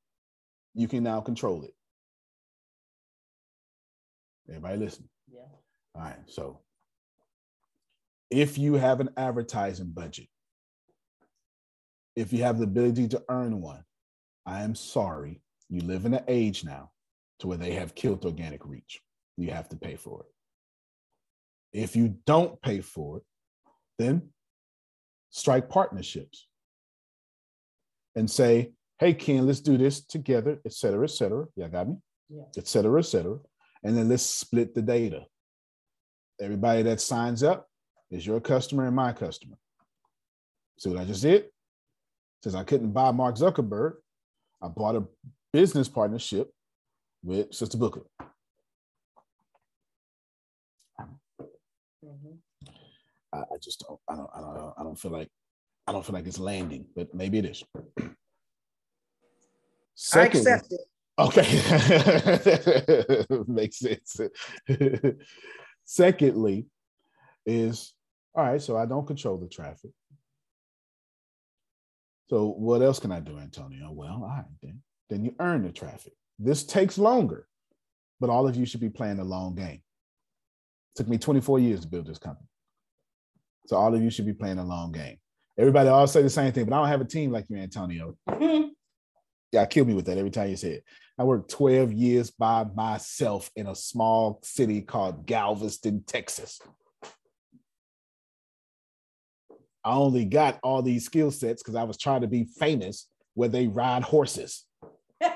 You 0.75 0.89
can 0.89 1.03
now 1.03 1.21
control 1.21 1.65
it. 1.65 1.75
Everybody 4.49 4.79
listen. 4.79 5.09
Yeah. 5.33 5.41
All 5.95 6.03
right. 6.03 6.19
So 6.27 6.61
if 8.31 8.59
you 8.59 8.75
have 8.75 9.01
an 9.01 9.11
advertising 9.17 9.91
budget, 9.91 10.29
if 12.17 12.33
you 12.33 12.43
have 12.43 12.59
the 12.59 12.65
ability 12.65 13.09
to 13.09 13.23
earn 13.29 13.61
one, 13.61 13.85
I 14.47 14.63
am 14.63 14.75
sorry. 14.75 15.41
You 15.71 15.81
live 15.81 16.05
in 16.05 16.15
an 16.15 16.25
age 16.29 16.65
now 16.65 16.91
to 17.39 17.47
where 17.47 17.57
they 17.57 17.73
have 17.73 17.95
killed 17.95 18.25
organic 18.25 18.65
reach. 18.67 19.01
You 19.37 19.51
have 19.51 19.69
to 19.71 19.77
pay 19.77 19.97
for 19.97 20.21
it. 20.21 21.81
If 21.81 21.97
you 21.97 22.17
don't 22.27 22.61
pay 22.63 22.81
for 22.81 23.19
it, 23.19 23.25
then 23.99 24.31
strike 25.31 25.69
partnerships 25.69 26.47
and 28.17 28.31
say, 28.31 28.73
hey, 28.99 29.15
Ken, 29.15 29.47
let's 29.47 29.61
do 29.61 29.77
this 29.77 30.05
together, 30.05 30.61
et 30.65 30.73
cetera, 30.73 31.05
et 31.05 31.11
cetera. 31.11 31.47
Yeah, 31.57 31.69
got 31.69 31.89
me? 31.89 31.97
Yeah. 32.29 32.45
Et 32.57 32.67
cetera, 32.67 33.01
et 33.01 33.05
cetera. 33.05 33.39
And 33.83 33.97
then 33.97 34.09
let's 34.09 34.23
split 34.23 34.75
the 34.75 34.83
data. 34.83 35.27
Everybody 36.41 36.83
that 36.83 37.01
signs 37.01 37.43
up 37.43 37.69
is 38.11 38.27
your 38.27 38.41
customer 38.41 38.87
and 38.87 38.97
my 38.97 39.13
customer. 39.13 39.57
See 40.79 40.89
what 40.89 41.01
I 41.01 41.05
just 41.05 41.23
did? 41.23 41.47
Since 42.43 42.55
I 42.55 42.65
couldn't 42.65 42.93
buy 42.93 43.11
Mark 43.11 43.37
Zuckerberg, 43.37 43.95
I 44.63 44.69
bought 44.69 44.97
a 44.97 45.05
business 45.53 45.89
partnership 45.89 46.51
with 47.23 47.55
Sister 47.55 47.79
Booker. 47.79 48.03
Mm-hmm. 52.05 52.35
I, 53.33 53.39
I, 53.39 53.57
just 53.63 53.85
don't. 53.87 54.01
I 54.09 54.17
don't. 54.17 54.31
I 54.35 54.41
don't. 54.41 54.75
I 54.79 54.83
don't 54.83 54.99
feel 54.99 55.11
like. 55.11 55.29
I 55.87 55.93
don't 55.93 56.05
feel 56.05 56.15
like 56.15 56.27
it's 56.27 56.39
landing, 56.39 56.87
but 56.97 57.15
maybe 57.15 57.39
it 57.39 57.45
is. 57.45 57.65
Second, 59.95 60.49
I 60.49 60.53
accept 60.53 60.73
it. 60.73 60.81
Okay, 61.19 61.47
makes 63.47 63.79
sense. 63.79 64.21
Secondly, 65.85 66.67
is 67.47 67.93
all 68.35 68.45
right. 68.45 68.61
So 68.61 68.77
I 68.77 68.87
don't 68.87 69.07
control 69.07 69.39
the 69.39 69.49
traffic. 69.49 69.91
So 72.31 72.49
what 72.49 72.83
else 72.83 72.99
can 72.99 73.13
I 73.13 73.21
do, 73.21 73.39
Antonio? 73.39 73.91
Well, 73.93 74.15
all 74.23 74.29
right, 74.29 74.45
then. 74.63 74.81
Then 75.11 75.25
you 75.25 75.35
earn 75.39 75.63
the 75.63 75.71
traffic. 75.71 76.15
This 76.39 76.65
takes 76.65 76.99
longer, 76.99 77.47
but 78.21 78.31
all 78.31 78.49
of 78.49 78.57
you 78.57 78.65
should 78.67 78.81
be 78.81 78.89
playing 78.89 79.19
the 79.19 79.25
long 79.25 79.55
game. 79.55 79.83
It 80.95 80.97
took 80.97 81.09
me 81.09 81.19
24 81.19 81.59
years 81.59 81.81
to 81.81 81.87
build 81.87 82.07
this 82.07 82.19
company. 82.19 82.49
So 83.67 83.77
all 83.77 83.95
of 83.95 84.03
you 84.03 84.11
should 84.11 84.27
be 84.27 84.33
playing 84.33 84.59
a 84.59 84.65
long 84.65 84.93
game. 84.93 85.19
Everybody 85.57 85.89
all 85.89 86.07
say 86.07 86.23
the 86.23 86.31
same 86.31 86.53
thing, 86.53 86.65
but 86.65 86.75
I 86.75 86.81
don't 86.81 86.89
have 86.89 87.01
a 87.01 87.05
team 87.05 87.31
like 87.31 87.47
you, 87.49 87.57
Antonio. 87.57 88.17
Mm-hmm. 88.29 88.69
Yeah, 89.53 89.67
kill 89.67 89.85
me 89.85 89.95
with 89.95 90.07
that 90.07 90.19
every 90.19 90.31
time 90.31 90.51
you 90.51 90.57
say 90.57 90.73
it. 90.73 90.85
I 91.17 91.23
worked 91.23 91.51
12 91.51 91.93
years 91.93 92.33
by 92.33 92.65
myself 92.75 93.51
in 93.55 93.69
a 93.69 93.75
small 93.75 94.41
city 94.43 94.83
called 94.83 95.27
Galveston, 95.27 96.03
Texas. 96.07 96.61
I 99.85 99.95
only 99.95 100.25
got 100.25 100.59
all 100.63 100.83
these 100.83 101.05
skill 101.05 101.31
sets 101.31 101.63
because 101.63 101.77
I 101.77 101.85
was 101.85 101.99
trying 101.99 102.23
to 102.23 102.27
be 102.27 102.49
famous 102.59 103.09
where 103.35 103.49
they 103.49 103.69
ride 103.69 104.03
horses. 104.03 104.65
they 105.21 105.31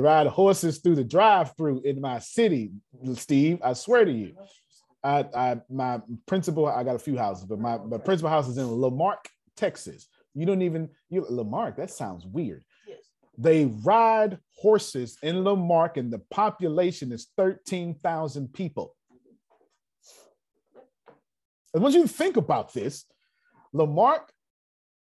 ride 0.00 0.26
horses 0.26 0.78
through 0.78 0.96
the 0.96 1.04
drive-through 1.04 1.82
in 1.82 2.00
my 2.00 2.18
city, 2.18 2.72
Steve. 3.14 3.60
I 3.62 3.74
swear 3.74 4.04
to 4.04 4.12
you. 4.12 4.34
I, 5.04 5.26
I 5.36 5.60
my 5.68 6.00
principal, 6.26 6.66
I 6.66 6.82
got 6.82 6.96
a 6.96 6.98
few 6.98 7.16
houses, 7.16 7.44
but 7.44 7.60
my, 7.60 7.78
my 7.78 7.98
principal 7.98 8.30
house 8.30 8.48
is 8.48 8.58
in 8.58 8.66
La 8.66 8.90
Marque, 8.90 9.28
Texas. 9.56 10.08
You 10.34 10.46
don't 10.46 10.62
even 10.62 10.88
you 11.10 11.26
La 11.28 11.44
Marque, 11.44 11.76
that 11.76 11.90
sounds 11.90 12.26
weird. 12.26 12.64
Yes. 12.88 12.98
They 13.36 13.66
ride 13.66 14.38
horses 14.56 15.18
in 15.22 15.44
La 15.44 15.54
Marque, 15.54 15.98
and 15.98 16.12
the 16.12 16.22
population 16.30 17.12
is 17.12 17.28
13,000 17.36 18.52
people. 18.52 18.96
And 21.74 21.82
once 21.82 21.94
you 21.94 22.06
think 22.06 22.36
about 22.36 22.72
this, 22.72 23.04
La 23.72 23.84
Marque 23.84 24.32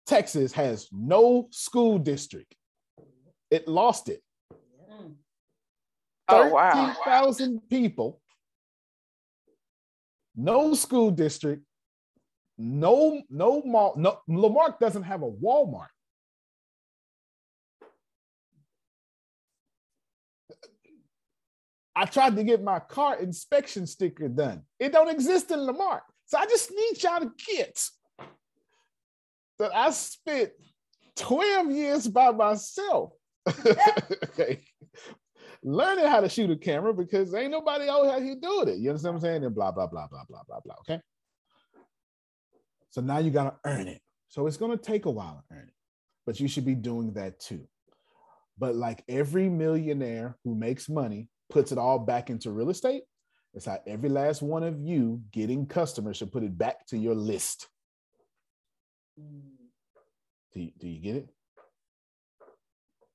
Texas 0.05 0.53
has 0.53 0.87
no 0.91 1.47
school 1.51 1.97
district. 1.97 2.55
It 3.49 3.67
lost 3.67 4.09
it. 4.09 4.21
Mm. 4.91 5.15
Oh, 6.29 6.47
wow. 6.49 6.93
13,000 7.03 7.61
people, 7.69 8.20
no 10.35 10.73
school 10.73 11.11
district, 11.11 11.63
no, 12.57 13.21
no 13.29 13.61
mall. 13.63 13.93
No, 13.97 14.19
La 14.27 14.49
Marque 14.49 14.79
doesn't 14.79 15.03
have 15.03 15.23
a 15.23 15.29
Walmart. 15.29 15.87
I 21.95 22.05
tried 22.05 22.35
to 22.37 22.43
get 22.43 22.63
my 22.63 22.79
car 22.79 23.19
inspection 23.19 23.85
sticker 23.85 24.27
done. 24.27 24.63
It 24.79 24.91
don't 24.91 25.09
exist 25.09 25.51
in 25.51 25.59
La 25.59 25.73
Marque. 25.73 26.05
So 26.25 26.37
I 26.37 26.45
just 26.45 26.71
need 26.71 27.03
y'all 27.03 27.19
to 27.19 27.31
get 27.55 27.83
that 29.59 29.75
I 29.75 29.91
spent 29.91 30.51
12 31.17 31.71
years 31.71 32.07
by 32.07 32.31
myself 32.31 33.11
okay. 33.49 34.61
Learning 35.63 36.05
how 36.05 36.21
to 36.21 36.29
shoot 36.29 36.49
a 36.49 36.55
camera 36.55 36.93
because 36.93 37.33
ain't 37.33 37.51
nobody 37.51 37.87
else 37.87 38.07
out 38.07 38.21
here 38.21 38.35
doing 38.41 38.69
it. 38.69 38.77
You 38.79 38.89
understand 38.89 39.15
what 39.15 39.19
I'm 39.19 39.25
saying? 39.25 39.45
And 39.45 39.55
blah, 39.55 39.71
blah, 39.71 39.87
blah, 39.87 40.07
blah, 40.07 40.23
blah, 40.27 40.41
blah, 40.47 40.59
blah. 40.63 40.75
Okay. 40.81 41.01
So 42.89 43.01
now 43.01 43.19
you 43.19 43.31
got 43.31 43.43
to 43.63 43.69
earn 43.69 43.87
it. 43.87 44.01
So 44.27 44.47
it's 44.47 44.57
going 44.57 44.77
to 44.77 44.83
take 44.83 45.05
a 45.05 45.11
while 45.11 45.43
to 45.49 45.55
earn 45.55 45.67
it, 45.67 45.73
but 46.25 46.39
you 46.39 46.47
should 46.47 46.65
be 46.65 46.75
doing 46.75 47.13
that 47.13 47.39
too. 47.39 47.67
But 48.57 48.75
like 48.75 49.03
every 49.07 49.49
millionaire 49.49 50.37
who 50.43 50.55
makes 50.55 50.89
money 50.89 51.29
puts 51.49 51.71
it 51.71 51.77
all 51.77 51.99
back 51.99 52.29
into 52.29 52.51
real 52.51 52.69
estate, 52.69 53.03
it's 53.53 53.65
how 53.65 53.79
every 53.85 54.09
last 54.09 54.41
one 54.41 54.63
of 54.63 54.79
you 54.79 55.21
getting 55.31 55.65
customers 55.65 56.17
should 56.17 56.31
put 56.31 56.43
it 56.43 56.57
back 56.57 56.85
to 56.87 56.97
your 56.97 57.15
list. 57.15 57.67
Mm. 59.19 59.41
Do 60.53 60.61
you, 60.61 60.71
do 60.77 60.87
you 60.87 60.99
get 60.99 61.15
it? 61.15 61.29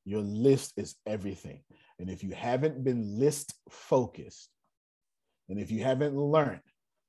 Your 0.07 0.23
list 0.23 0.75
is 0.77 0.95
everything. 1.05 1.61
And 1.99 2.09
if 2.09 2.23
you 2.23 2.33
haven't 2.33 2.85
been 2.85 3.19
list 3.19 3.53
focused, 3.69 4.49
and 5.49 5.59
if 5.59 5.71
you 5.71 5.83
haven't 5.83 6.17
learned 6.17 6.61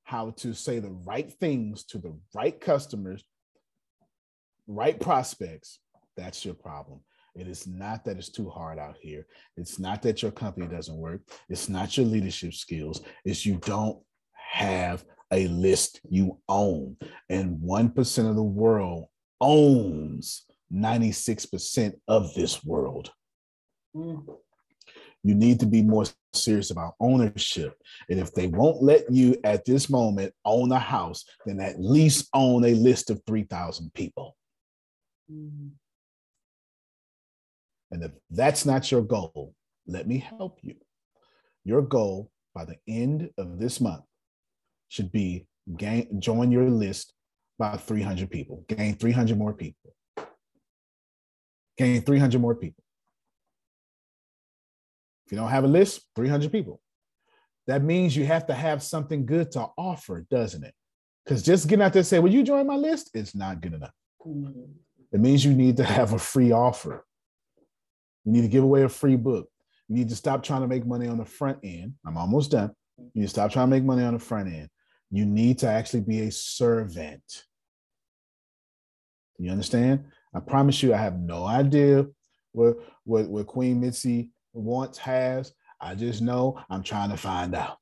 how 0.04 0.32
to 0.38 0.54
say 0.54 0.80
the 0.80 0.98
right 1.06 1.32
things 1.40 1.86
to 1.86 2.00
the 2.00 2.18
right 2.34 2.60
customers, 2.60 3.24
right 4.66 5.00
prospects, 5.00 5.80
that's 6.16 6.44
your 6.44 6.56
problem. 6.56 7.02
It 7.36 7.48
is 7.48 7.68
not 7.68 8.04
that 8.06 8.18
it's 8.18 8.30
too 8.30 8.50
hard 8.50 8.80
out 8.80 8.96
here. 9.00 9.28
It's 9.58 9.78
not 9.78 10.02
that 10.02 10.24
your 10.24 10.32
company 10.32 10.68
doesn't 10.68 10.98
work. 10.98 11.22
It's 11.50 11.70
not 11.70 11.96
your 11.96 12.08
leadership 12.08 12.56
skills. 12.56 13.02
It's 13.24 13.46
you 13.46 13.58
don't 13.58 14.00
have 14.34 15.06
a 15.32 15.48
list 15.50 16.02
you 16.10 16.40
own. 16.50 16.98
And 17.30 17.60
1% 17.60 18.30
of 18.30 18.36
the 18.36 18.42
world 18.42 19.06
owns 19.40 20.46
96% 20.74 21.94
of 22.08 22.34
this 22.34 22.64
world. 22.64 23.12
Mm. 23.96 24.26
You 25.24 25.36
need 25.36 25.60
to 25.60 25.66
be 25.66 25.82
more 25.82 26.06
serious 26.34 26.72
about 26.72 26.94
ownership. 27.00 27.74
And 28.10 28.20
if 28.20 28.34
they 28.34 28.48
won't 28.48 28.82
let 28.82 29.12
you 29.12 29.38
at 29.44 29.66
this 29.66 29.90
moment 29.90 30.34
own 30.46 30.72
a 30.72 30.80
house, 30.80 31.26
then 31.46 31.60
at 31.60 31.82
least 31.82 32.30
own 32.34 32.64
a 32.66 32.74
list 32.74 33.10
of 33.10 33.22
3,000 33.28 33.94
people. 33.94 34.36
Mm. 35.32 35.72
And 37.92 38.04
if 38.04 38.12
that's 38.30 38.66
not 38.66 38.92
your 38.92 39.02
goal, 39.02 39.54
let 39.86 40.08
me 40.08 40.18
help 40.18 40.60
you. 40.62 40.76
your 41.64 41.82
goal 41.82 42.32
by 42.56 42.64
the 42.64 42.78
end 42.88 43.30
of 43.38 43.60
this 43.60 43.82
month 43.82 44.04
should 44.88 45.12
be 45.12 45.46
gain 45.76 46.20
join 46.20 46.50
your 46.50 46.70
list 46.70 47.14
by 47.60 47.76
300 47.76 48.32
people. 48.32 48.64
Gain 48.70 48.96
300 48.96 49.38
more 49.38 49.54
people. 49.54 49.94
Gain 51.78 52.02
300 52.02 52.42
more 52.42 52.56
people. 52.56 52.84
If 55.26 55.34
you 55.34 55.38
don't 55.38 55.50
have 55.50 55.64
a 55.64 55.68
list, 55.68 56.02
300 56.16 56.52
people. 56.52 56.80
That 57.68 57.84
means 57.84 58.16
you 58.16 58.26
have 58.26 58.48
to 58.48 58.54
have 58.54 58.82
something 58.82 59.26
good 59.26 59.52
to 59.52 59.68
offer, 59.78 60.26
doesn't 60.32 60.64
it? 60.64 60.74
Because 61.24 61.44
just 61.44 61.68
getting 61.68 61.84
out 61.84 61.92
there 61.92 62.00
and 62.00 62.08
say, 62.08 62.20
Will 62.20 62.32
you 62.32 62.44
join 62.44 62.66
my 62.66 62.78
list? 62.78 63.12
It's 63.14 63.36
not 63.36 63.60
good 63.60 63.74
enough. 63.74 63.92
Mm-hmm. 64.26 64.72
It 65.12 65.20
means 65.20 65.44
you 65.44 65.54
need 65.54 65.78
to 65.78 65.84
have 65.84 66.14
a 66.14 66.20
free 66.20 66.52
offer. 66.52 67.06
You 68.24 68.32
need 68.32 68.42
to 68.42 68.48
give 68.48 68.64
away 68.64 68.84
a 68.84 68.90
free 68.90 69.16
book. 69.18 69.50
You 69.88 69.96
need 69.96 70.10
to 70.10 70.16
stop 70.16 70.44
trying 70.44 70.62
to 70.62 70.68
make 70.68 70.86
money 70.86 71.08
on 71.08 71.18
the 71.18 71.26
front 71.26 71.60
end. 71.64 71.94
I'm 72.06 72.18
almost 72.18 72.52
done. 72.52 72.72
You 72.98 73.22
need 73.22 73.24
to 73.24 73.30
stop 73.30 73.52
trying 73.52 73.68
to 73.68 73.76
make 73.76 73.84
money 73.84 74.04
on 74.04 74.14
the 74.14 74.20
front 74.20 74.48
end. 74.48 74.70
You 75.12 75.26
need 75.26 75.60
to 75.60 75.68
actually 75.68 76.02
be 76.02 76.22
a 76.22 76.32
servant. 76.32 77.44
You 79.40 79.52
understand? 79.52 80.06
I 80.34 80.40
promise 80.40 80.84
you, 80.84 80.94
I 80.94 80.98
have 80.98 81.20
no 81.20 81.46
idea 81.46 82.06
what, 82.52 82.78
what, 83.04 83.28
what 83.28 83.48
Queen 83.48 83.80
Mitzi 83.80 84.32
wants, 84.54 84.98
has. 84.98 85.54
I 85.80 85.96
just 85.96 86.22
know 86.22 86.60
I'm 86.70 86.84
trying 86.84 87.12
to 87.12 87.18
find 87.18 87.56
out. 87.56 87.78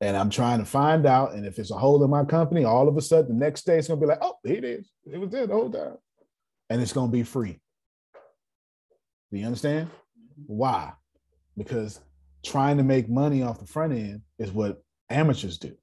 And 0.00 0.16
I'm 0.16 0.30
trying 0.30 0.60
to 0.60 0.64
find 0.64 1.06
out. 1.06 1.32
And 1.32 1.44
if 1.44 1.58
it's 1.58 1.70
a 1.70 1.78
hole 1.78 2.02
in 2.02 2.10
my 2.10 2.24
company, 2.24 2.64
all 2.64 2.88
of 2.88 2.96
a 2.96 3.02
sudden 3.02 3.38
the 3.38 3.44
next 3.44 3.66
day 3.66 3.78
it's 3.78 3.88
gonna 3.88 4.00
be 4.00 4.06
like, 4.06 4.18
oh, 4.22 4.36
it 4.44 4.64
is. 4.64 4.90
It 5.10 5.18
was 5.18 5.30
there 5.30 5.46
the 5.46 5.54
whole 5.54 5.70
time. 5.70 5.96
And 6.70 6.80
it's 6.80 6.92
gonna 6.92 7.12
be 7.12 7.22
free. 7.22 7.60
Do 9.30 9.38
you 9.38 9.46
understand? 9.46 9.90
Why? 10.46 10.92
Because 11.56 12.00
trying 12.44 12.78
to 12.78 12.82
make 12.82 13.08
money 13.08 13.42
off 13.42 13.60
the 13.60 13.66
front 13.66 13.92
end 13.92 14.22
is 14.38 14.52
what 14.52 14.82
amateurs 15.10 15.58
do. 15.58 15.76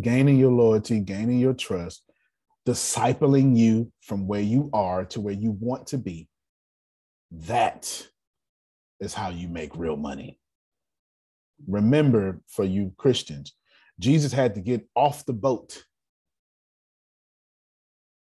Gaining 0.00 0.38
your 0.38 0.52
loyalty, 0.52 1.00
gaining 1.00 1.38
your 1.38 1.54
trust, 1.54 2.02
discipling 2.68 3.56
you 3.56 3.90
from 4.02 4.26
where 4.26 4.42
you 4.42 4.68
are 4.74 5.06
to 5.06 5.22
where 5.22 5.32
you 5.32 5.52
want 5.58 5.86
to 5.86 5.96
be. 5.96 6.28
That 7.30 8.06
is 9.00 9.14
how 9.14 9.30
you 9.30 9.48
make 9.48 9.74
real 9.74 9.96
money. 9.96 10.38
Remember, 11.66 12.42
for 12.46 12.64
you 12.64 12.92
Christians, 12.98 13.54
Jesus 13.98 14.32
had 14.32 14.54
to 14.56 14.60
get 14.60 14.86
off 14.94 15.24
the 15.24 15.32
boat 15.32 15.82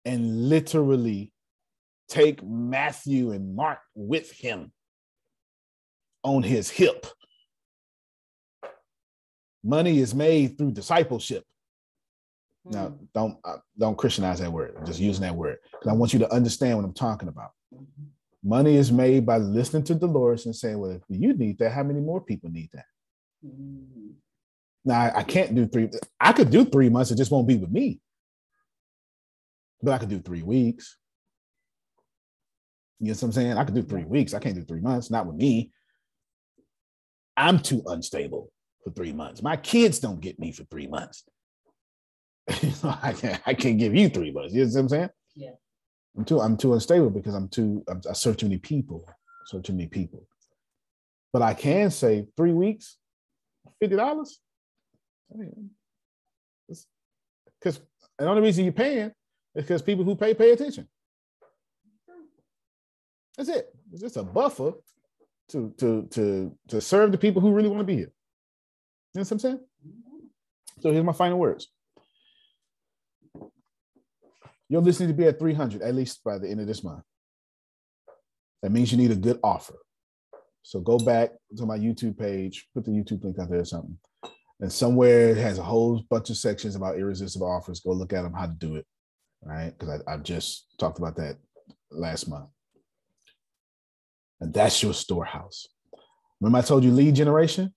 and 0.04 0.50
literally 0.50 1.32
take 2.10 2.44
Matthew 2.44 3.32
and 3.32 3.56
Mark 3.56 3.78
with 3.94 4.30
him 4.30 4.72
on 6.22 6.42
his 6.42 6.68
hip. 6.68 7.06
Money 9.64 10.00
is 10.00 10.14
made 10.14 10.58
through 10.58 10.72
discipleship. 10.72 11.44
Now, 12.70 12.88
hmm. 12.88 13.04
don't 13.14 13.38
uh, 13.44 13.56
don't 13.78 13.96
Christianize 13.96 14.40
that 14.40 14.52
word. 14.52 14.74
I'm 14.78 14.86
just 14.86 15.00
using 15.00 15.22
that 15.22 15.34
word 15.34 15.58
because 15.72 15.88
I 15.88 15.94
want 15.94 16.12
you 16.12 16.18
to 16.20 16.32
understand 16.32 16.76
what 16.76 16.84
I'm 16.84 16.94
talking 16.94 17.28
about. 17.28 17.50
Money 18.44 18.76
is 18.76 18.92
made 18.92 19.26
by 19.26 19.38
listening 19.38 19.84
to 19.84 19.94
Dolores 19.94 20.46
and 20.46 20.54
saying, 20.54 20.78
"Well, 20.78 20.92
if 20.92 21.02
you 21.08 21.32
need 21.34 21.58
that, 21.58 21.72
how 21.72 21.82
many 21.82 22.00
more 22.00 22.20
people 22.20 22.50
need 22.50 22.70
that?" 22.72 22.84
Mm-hmm. 23.44 24.12
Now, 24.84 25.00
I, 25.00 25.18
I 25.18 25.22
can't 25.22 25.54
do 25.54 25.66
three. 25.66 25.88
I 26.20 26.32
could 26.32 26.50
do 26.50 26.64
three 26.64 26.88
months. 26.88 27.10
It 27.10 27.18
just 27.18 27.30
won't 27.30 27.48
be 27.48 27.56
with 27.56 27.70
me. 27.70 28.00
But 29.82 29.92
I 29.92 29.98
could 29.98 30.08
do 30.08 30.20
three 30.20 30.42
weeks. 30.42 30.96
You 33.00 33.08
know 33.08 33.12
what 33.12 33.22
I'm 33.22 33.32
saying? 33.32 33.52
I 33.56 33.64
could 33.64 33.74
do 33.74 33.82
three 33.82 34.04
weeks. 34.04 34.34
I 34.34 34.40
can't 34.40 34.56
do 34.56 34.64
three 34.64 34.80
months. 34.80 35.10
Not 35.10 35.26
with 35.26 35.36
me. 35.36 35.70
I'm 37.36 37.60
too 37.60 37.82
unstable 37.86 38.50
for 38.82 38.90
three 38.90 39.12
months. 39.12 39.42
My 39.42 39.56
kids 39.56 40.00
don't 40.00 40.20
get 40.20 40.38
me 40.40 40.50
for 40.50 40.64
three 40.64 40.88
months. 40.88 41.24
I 43.02 43.12
can't. 43.12 43.40
I 43.46 43.54
can't 43.54 43.78
give 43.78 43.94
you 43.94 44.08
three 44.08 44.30
months. 44.32 44.54
You 44.54 44.64
know 44.64 44.70
what 44.70 44.80
I'm 44.80 44.88
saying? 44.88 45.10
Yeah. 45.36 45.50
I'm 46.16 46.24
too. 46.24 46.40
I'm 46.40 46.56
too 46.56 46.72
unstable 46.74 47.10
because 47.10 47.34
I'm 47.34 47.48
too. 47.48 47.84
I'm, 47.88 48.00
I 48.08 48.14
serve 48.14 48.36
too 48.38 48.46
many 48.46 48.58
people. 48.58 49.04
I 49.08 49.12
serve 49.46 49.64
too 49.64 49.74
many 49.74 49.88
people. 49.88 50.26
But 51.32 51.42
I 51.42 51.54
can 51.54 51.90
say 51.90 52.26
three 52.36 52.52
weeks, 52.52 52.96
fifty 53.80 53.96
dollars. 53.96 54.40
Because 57.60 57.80
the 58.18 58.26
only 58.26 58.42
reason 58.42 58.64
you're 58.64 58.72
paying 58.72 59.12
is 59.54 59.64
because 59.64 59.82
people 59.82 60.04
who 60.04 60.16
pay 60.16 60.32
pay 60.32 60.52
attention. 60.52 60.88
That's 63.36 63.50
it. 63.50 63.74
It's 63.92 64.00
just 64.00 64.16
a 64.16 64.22
buffer 64.22 64.72
to 65.50 65.74
to 65.78 66.08
to 66.10 66.56
to 66.68 66.80
serve 66.80 67.12
the 67.12 67.18
people 67.18 67.42
who 67.42 67.52
really 67.52 67.68
want 67.68 67.80
to 67.80 67.84
be 67.84 67.96
here. 67.96 68.12
You 69.14 69.20
know 69.20 69.22
what 69.22 69.32
I'm 69.32 69.38
saying? 69.38 69.60
So 70.80 70.92
here's 70.92 71.04
my 71.04 71.12
final 71.12 71.38
words. 71.38 71.68
You're 74.68 74.82
listening 74.82 75.08
to 75.08 75.14
be 75.14 75.24
at 75.24 75.38
300 75.38 75.82
at 75.82 75.94
least 75.94 76.22
by 76.24 76.38
the 76.38 76.48
end 76.48 76.60
of 76.60 76.66
this 76.66 76.84
month. 76.84 77.02
That 78.62 78.70
means 78.70 78.92
you 78.92 78.98
need 78.98 79.10
a 79.10 79.16
good 79.16 79.38
offer. 79.42 79.76
So 80.62 80.80
go 80.80 80.98
back 80.98 81.30
to 81.56 81.64
my 81.64 81.78
YouTube 81.78 82.18
page, 82.18 82.66
put 82.74 82.84
the 82.84 82.90
YouTube 82.90 83.24
link 83.24 83.38
out 83.38 83.48
there 83.48 83.60
or 83.60 83.64
something. 83.64 83.96
And 84.60 84.72
somewhere 84.72 85.30
it 85.30 85.36
has 85.38 85.58
a 85.58 85.62
whole 85.62 86.02
bunch 86.10 86.30
of 86.30 86.36
sections 86.36 86.74
about 86.74 86.98
irresistible 86.98 87.50
offers. 87.50 87.80
Go 87.80 87.92
look 87.92 88.12
at 88.12 88.22
them, 88.22 88.34
how 88.34 88.46
to 88.46 88.52
do 88.52 88.76
it. 88.76 88.86
Right. 89.42 89.72
Because 89.78 90.02
I, 90.06 90.14
I 90.14 90.16
just 90.16 90.66
talked 90.78 90.98
about 90.98 91.16
that 91.16 91.36
last 91.90 92.28
month. 92.28 92.48
And 94.40 94.52
that's 94.52 94.82
your 94.82 94.94
storehouse. 94.94 95.68
Remember, 96.40 96.58
I 96.58 96.62
told 96.62 96.84
you 96.84 96.90
lead 96.90 97.14
generation? 97.14 97.72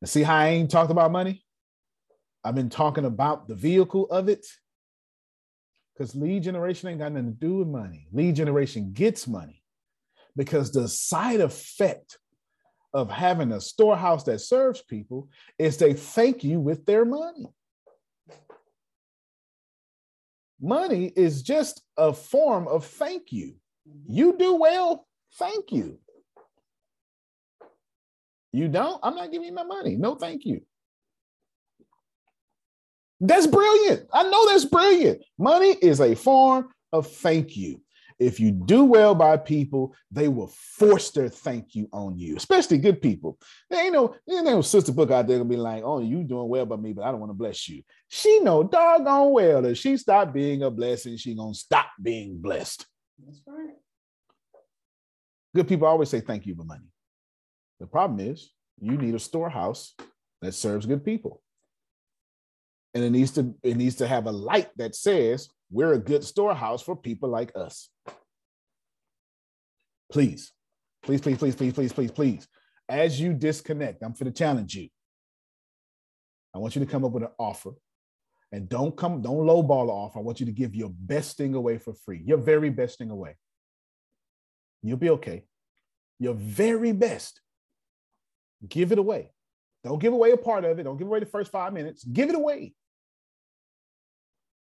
And 0.00 0.08
see 0.08 0.22
how 0.22 0.36
I 0.36 0.48
ain't 0.48 0.70
talked 0.70 0.90
about 0.90 1.12
money? 1.12 1.44
I've 2.44 2.54
been 2.54 2.70
talking 2.70 3.04
about 3.04 3.48
the 3.48 3.54
vehicle 3.54 4.06
of 4.06 4.28
it. 4.28 4.46
Because 5.96 6.14
lead 6.14 6.42
generation 6.42 6.90
ain't 6.90 6.98
got 6.98 7.12
nothing 7.12 7.32
to 7.32 7.38
do 7.38 7.58
with 7.58 7.68
money. 7.68 8.06
Lead 8.12 8.36
generation 8.36 8.92
gets 8.92 9.26
money 9.26 9.62
because 10.36 10.70
the 10.70 10.88
side 10.88 11.40
effect 11.40 12.18
of 12.92 13.10
having 13.10 13.52
a 13.52 13.60
storehouse 13.60 14.24
that 14.24 14.40
serves 14.40 14.82
people 14.82 15.28
is 15.58 15.78
they 15.78 15.94
thank 15.94 16.44
you 16.44 16.60
with 16.60 16.84
their 16.84 17.04
money. 17.04 17.46
Money 20.60 21.12
is 21.16 21.42
just 21.42 21.82
a 21.96 22.12
form 22.12 22.68
of 22.68 22.84
thank 22.84 23.32
you. 23.32 23.54
You 24.06 24.36
do 24.36 24.54
well, 24.56 25.06
Thank 25.38 25.70
you. 25.72 25.98
You 28.52 28.68
don't? 28.68 28.98
I'm 29.02 29.14
not 29.14 29.30
giving 29.30 29.48
you 29.48 29.52
my 29.52 29.64
money. 29.64 29.96
No, 29.96 30.14
thank 30.14 30.46
you. 30.46 30.62
That's 33.20 33.46
brilliant. 33.46 34.06
I 34.12 34.24
know 34.24 34.46
that's 34.48 34.64
brilliant. 34.64 35.22
Money 35.38 35.76
is 35.80 36.00
a 36.00 36.14
form 36.14 36.68
of 36.92 37.10
thank 37.10 37.56
you. 37.56 37.80
If 38.18 38.40
you 38.40 38.50
do 38.50 38.84
well 38.84 39.14
by 39.14 39.36
people, 39.36 39.94
they 40.10 40.28
will 40.28 40.48
force 40.48 41.10
their 41.10 41.28
thank 41.28 41.74
you 41.74 41.86
on 41.92 42.18
you, 42.18 42.36
especially 42.36 42.78
good 42.78 43.02
people. 43.02 43.38
There 43.68 43.84
ain't 43.84 43.92
no, 43.92 44.14
there 44.26 44.38
ain't 44.38 44.46
no 44.46 44.62
sister 44.62 44.90
book 44.90 45.10
out 45.10 45.26
there 45.26 45.36
gonna 45.36 45.50
be 45.50 45.56
like, 45.56 45.82
oh, 45.84 46.00
you 46.00 46.24
doing 46.24 46.48
well 46.48 46.64
by 46.64 46.76
me, 46.76 46.94
but 46.94 47.04
I 47.04 47.10
don't 47.10 47.20
want 47.20 47.30
to 47.30 47.34
bless 47.34 47.68
you. 47.68 47.82
She 48.08 48.40
know 48.40 48.62
doggone 48.62 49.32
well 49.32 49.60
that 49.62 49.76
she 49.76 49.98
stopped 49.98 50.32
being 50.32 50.62
a 50.62 50.70
blessing, 50.70 51.18
she 51.18 51.34
gonna 51.34 51.52
stop 51.52 51.88
being 52.00 52.40
blessed. 52.40 52.86
That's 53.22 53.40
right. 53.46 53.74
Good 55.54 55.68
people 55.68 55.86
always 55.86 56.08
say 56.08 56.20
thank 56.20 56.46
you 56.46 56.54
for 56.54 56.64
money. 56.64 56.88
The 57.80 57.86
problem 57.86 58.20
is 58.20 58.50
you 58.80 58.96
need 58.96 59.14
a 59.14 59.18
storehouse 59.18 59.94
that 60.40 60.52
serves 60.52 60.86
good 60.86 61.04
people. 61.04 61.42
And 62.96 63.04
it 63.04 63.10
needs 63.10 63.32
to 63.32 63.54
it 63.62 63.76
needs 63.76 63.96
to 63.96 64.06
have 64.06 64.24
a 64.24 64.32
light 64.32 64.70
that 64.76 64.94
says 64.94 65.50
we're 65.70 65.92
a 65.92 65.98
good 65.98 66.24
storehouse 66.24 66.80
for 66.80 66.96
people 66.96 67.28
like 67.28 67.52
us. 67.54 67.90
Please, 70.10 70.50
please, 71.02 71.20
please, 71.20 71.36
please, 71.36 71.54
please, 71.54 71.74
please, 71.74 71.92
please, 71.92 72.10
please. 72.10 72.48
As 72.88 73.20
you 73.20 73.34
disconnect, 73.34 74.02
I'm 74.02 74.12
going 74.12 74.32
to 74.32 74.38
challenge 74.38 74.74
you. 74.74 74.88
I 76.54 76.58
want 76.58 76.74
you 76.74 76.82
to 76.86 76.90
come 76.90 77.04
up 77.04 77.12
with 77.12 77.24
an 77.24 77.32
offer. 77.38 77.72
And 78.50 78.66
don't 78.66 78.96
come, 78.96 79.20
don't 79.20 79.44
lowball 79.44 79.88
the 79.88 79.92
offer. 79.92 80.18
I 80.18 80.22
want 80.22 80.40
you 80.40 80.46
to 80.46 80.52
give 80.52 80.74
your 80.74 80.88
best 80.88 81.36
thing 81.36 81.54
away 81.54 81.76
for 81.76 81.92
free, 81.92 82.22
your 82.24 82.38
very 82.38 82.70
best 82.70 82.96
thing 82.96 83.10
away. 83.10 83.36
You'll 84.82 84.96
be 84.96 85.10
okay. 85.10 85.44
Your 86.18 86.32
very 86.32 86.92
best. 86.92 87.42
Give 88.66 88.90
it 88.90 88.98
away. 88.98 89.32
Don't 89.84 89.98
give 89.98 90.14
away 90.14 90.30
a 90.30 90.38
part 90.38 90.64
of 90.64 90.78
it. 90.78 90.84
Don't 90.84 90.96
give 90.96 91.08
away 91.08 91.20
the 91.20 91.26
first 91.26 91.52
five 91.52 91.74
minutes. 91.74 92.04
Give 92.04 92.30
it 92.30 92.34
away. 92.34 92.72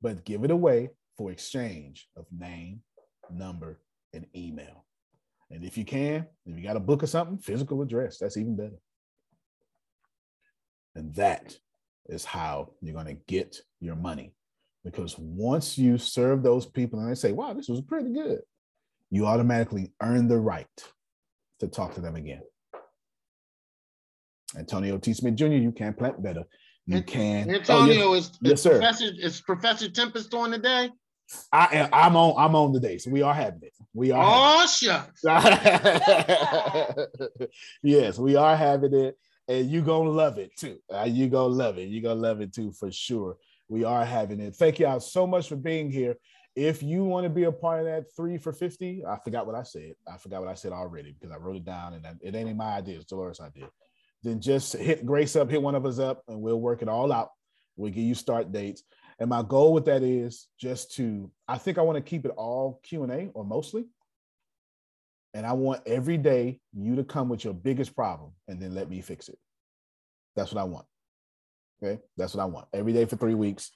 But 0.03 0.25
give 0.25 0.43
it 0.43 0.51
away 0.51 0.89
for 1.17 1.31
exchange 1.31 2.09
of 2.17 2.25
name, 2.31 2.81
number, 3.31 3.79
and 4.13 4.27
email. 4.35 4.85
And 5.49 5.63
if 5.63 5.77
you 5.77 5.85
can, 5.85 6.27
if 6.45 6.57
you 6.57 6.63
got 6.63 6.75
a 6.75 6.81
book 6.81 7.03
or 7.03 7.07
something, 7.07 7.37
physical 7.37 7.81
address, 7.81 8.17
that's 8.19 8.37
even 8.37 8.55
better. 8.55 8.77
And 10.95 11.15
that 11.15 11.57
is 12.07 12.25
how 12.25 12.73
you're 12.81 12.93
going 12.93 13.07
to 13.07 13.21
get 13.27 13.57
your 13.79 13.95
money. 13.95 14.33
Because 14.83 15.17
once 15.17 15.77
you 15.77 15.97
serve 15.97 16.43
those 16.43 16.65
people 16.65 16.99
and 16.99 17.09
they 17.09 17.15
say, 17.15 17.31
wow, 17.31 17.53
this 17.53 17.69
was 17.69 17.81
pretty 17.81 18.11
good, 18.11 18.41
you 19.09 19.25
automatically 19.25 19.93
earn 20.01 20.27
the 20.27 20.37
right 20.37 20.67
to 21.61 21.67
talk 21.67 21.95
to 21.95 22.01
them 22.01 22.15
again. 22.15 22.41
Antonio 24.57 24.97
T. 24.97 25.13
Smith 25.13 25.35
Jr., 25.35 25.45
you 25.45 25.71
can't 25.71 25.97
plant 25.97 26.21
better. 26.21 26.43
You 26.85 27.01
can. 27.01 27.49
Antonio 27.49 28.09
oh, 28.09 28.13
yes. 28.13 28.25
is, 28.25 28.37
yes, 28.41 28.61
sir. 28.61 28.71
Professor 28.71 29.09
is 29.17 29.41
Professor 29.41 29.89
Tempest 29.89 30.33
on 30.33 30.51
today. 30.51 30.89
I 31.51 31.67
am. 31.71 31.89
I'm 31.93 32.15
on. 32.15 32.35
I'm 32.37 32.55
on 32.55 32.73
today, 32.73 32.97
so 32.97 33.09
we 33.09 33.21
are 33.21 33.33
having 33.33 33.61
it. 33.63 33.73
We 33.93 34.11
are. 34.11 34.23
Oh 34.23 34.67
shucks. 34.67 35.23
yes, 37.83 38.19
we 38.19 38.35
are 38.35 38.55
having 38.55 38.93
it, 38.93 39.17
and 39.47 39.69
you 39.69 39.81
gonna 39.81 40.09
love 40.09 40.37
it 40.37 40.51
too. 40.57 40.77
Uh, 40.93 41.07
you 41.09 41.29
gonna 41.29 41.53
love 41.53 41.77
it. 41.77 41.87
You 41.87 42.01
gonna 42.01 42.19
love 42.19 42.41
it 42.41 42.53
too 42.53 42.71
for 42.73 42.91
sure. 42.91 43.37
We 43.69 43.85
are 43.85 44.05
having 44.05 44.41
it. 44.41 44.55
Thank 44.55 44.79
y'all 44.79 44.99
so 44.99 45.25
much 45.25 45.47
for 45.47 45.55
being 45.55 45.89
here. 45.89 46.17
If 46.55 46.83
you 46.83 47.03
want 47.03 47.23
to 47.23 47.29
be 47.29 47.45
a 47.45 47.51
part 47.51 47.79
of 47.79 47.85
that 47.85 48.13
three 48.15 48.37
for 48.37 48.53
50, 48.53 49.03
I 49.07 49.17
forgot 49.23 49.47
what 49.47 49.55
I 49.55 49.63
said. 49.63 49.93
I 50.07 50.17
forgot 50.17 50.41
what 50.41 50.49
I 50.49 50.53
said 50.53 50.71
already 50.71 51.13
because 51.13 51.33
I 51.33 51.39
wrote 51.39 51.55
it 51.55 51.65
down 51.65 51.93
and 51.93 52.05
it 52.21 52.35
ain't 52.35 52.49
in 52.49 52.57
my 52.57 52.75
idea. 52.75 52.97
It's 52.97 53.05
Dolores' 53.05 53.39
idea. 53.39 53.69
Then 54.23 54.39
just 54.39 54.73
hit 54.73 55.05
Grace 55.05 55.35
up, 55.35 55.49
hit 55.49 55.61
one 55.61 55.75
of 55.75 55.85
us 55.85 55.99
up, 55.99 56.23
and 56.27 56.41
we'll 56.41 56.59
work 56.59 56.81
it 56.81 56.87
all 56.87 57.11
out. 57.11 57.29
We'll 57.75 57.91
give 57.91 58.03
you 58.03 58.15
start 58.15 58.51
dates. 58.51 58.83
And 59.19 59.29
my 59.29 59.43
goal 59.43 59.73
with 59.73 59.85
that 59.85 60.01
is 60.03 60.47
just 60.59 60.95
to, 60.95 61.29
I 61.47 61.57
think 61.57 61.77
I 61.77 61.81
want 61.81 61.97
to 61.97 62.01
keep 62.01 62.25
it 62.25 62.31
all 62.31 62.79
Q&A 62.83 63.29
or 63.33 63.43
mostly. 63.43 63.85
And 65.33 65.45
I 65.45 65.53
want 65.53 65.81
every 65.85 66.17
day 66.17 66.59
you 66.73 66.95
to 66.95 67.03
come 67.03 67.29
with 67.29 67.43
your 67.43 67.53
biggest 67.53 67.95
problem 67.95 68.31
and 68.47 68.61
then 68.61 68.73
let 68.73 68.89
me 68.89 69.01
fix 69.01 69.29
it. 69.29 69.37
That's 70.35 70.53
what 70.53 70.61
I 70.61 70.65
want. 70.65 70.85
Okay. 71.81 72.01
That's 72.17 72.33
what 72.33 72.43
I 72.43 72.45
want. 72.45 72.67
Every 72.73 72.93
day 72.93 73.05
for 73.05 73.17
three 73.17 73.35
weeks. 73.35 73.71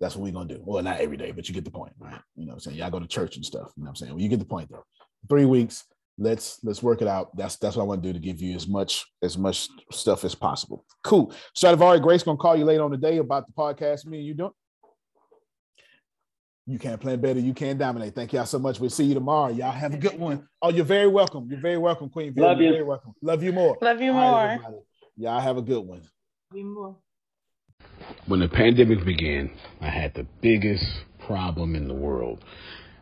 That's 0.00 0.14
what 0.14 0.24
we're 0.24 0.32
gonna 0.32 0.54
do. 0.54 0.62
Well, 0.64 0.82
not 0.82 1.00
every 1.00 1.16
day, 1.16 1.32
but 1.32 1.48
you 1.48 1.54
get 1.54 1.64
the 1.64 1.70
point, 1.70 1.92
right? 1.98 2.20
You 2.34 2.44
know 2.44 2.50
what 2.50 2.54
I'm 2.54 2.60
saying? 2.60 2.76
Y'all 2.76 2.90
go 2.90 3.00
to 3.00 3.06
church 3.06 3.36
and 3.36 3.44
stuff. 3.44 3.72
You 3.76 3.82
know 3.82 3.84
what 3.84 3.90
I'm 3.90 3.96
saying? 3.96 4.12
Well, 4.12 4.20
you 4.20 4.28
get 4.28 4.38
the 4.38 4.44
point 4.44 4.70
though. 4.70 4.84
Three 5.28 5.46
weeks, 5.46 5.84
let's 6.18 6.58
let's 6.62 6.82
work 6.82 7.02
it 7.02 7.08
out. 7.08 7.36
That's 7.36 7.56
that's 7.56 7.76
what 7.76 7.82
I 7.82 7.86
want 7.86 8.02
to 8.02 8.08
do 8.08 8.12
to 8.12 8.18
give 8.18 8.40
you 8.40 8.54
as 8.54 8.66
much 8.66 9.04
as 9.22 9.36
much 9.36 9.68
stuff 9.90 10.24
as 10.24 10.34
possible. 10.34 10.84
Cool. 11.04 11.30
So, 11.54 11.68
Stradivari 11.68 12.00
Grace 12.00 12.22
gonna 12.22 12.38
call 12.38 12.56
you 12.56 12.64
later 12.64 12.84
on 12.84 12.90
the 12.90 12.96
day 12.96 13.18
about 13.18 13.46
the 13.46 13.52
podcast. 13.52 14.06
Me 14.06 14.18
and 14.18 14.26
you 14.26 14.34
doing. 14.34 14.52
You 16.68 16.80
can't 16.80 17.00
plan 17.00 17.20
better. 17.20 17.38
You 17.38 17.54
can't 17.54 17.78
dominate. 17.78 18.14
Thank 18.14 18.32
y'all 18.32 18.44
so 18.44 18.58
much. 18.58 18.80
We'll 18.80 18.90
see 18.90 19.04
you 19.04 19.14
tomorrow. 19.14 19.52
Y'all 19.52 19.70
have 19.70 19.94
a 19.94 19.96
good 19.96 20.18
one. 20.18 20.48
Oh, 20.60 20.70
you're 20.70 20.84
very 20.84 21.06
welcome. 21.06 21.46
You're 21.48 21.60
very 21.60 21.78
welcome, 21.78 22.10
Queen. 22.10 22.34
Love 22.36 22.58
you're 22.58 22.66
you. 22.66 22.72
Very 22.72 22.84
welcome. 22.84 23.14
Love 23.22 23.42
you 23.44 23.52
more. 23.52 23.78
Love 23.80 24.00
you 24.00 24.10
All 24.12 24.20
more. 24.20 24.32
right, 24.32 24.60
y'all 25.16 25.40
have 25.40 25.58
a 25.58 25.62
good 25.62 25.86
one. 25.86 26.02
Be 26.52 26.64
more. 26.64 26.96
When 28.26 28.40
the 28.40 28.48
pandemic 28.48 29.04
began, 29.04 29.50
I 29.80 29.90
had 29.90 30.14
the 30.14 30.26
biggest 30.40 30.84
problem 31.20 31.76
in 31.76 31.86
the 31.86 31.94
world. 31.94 32.44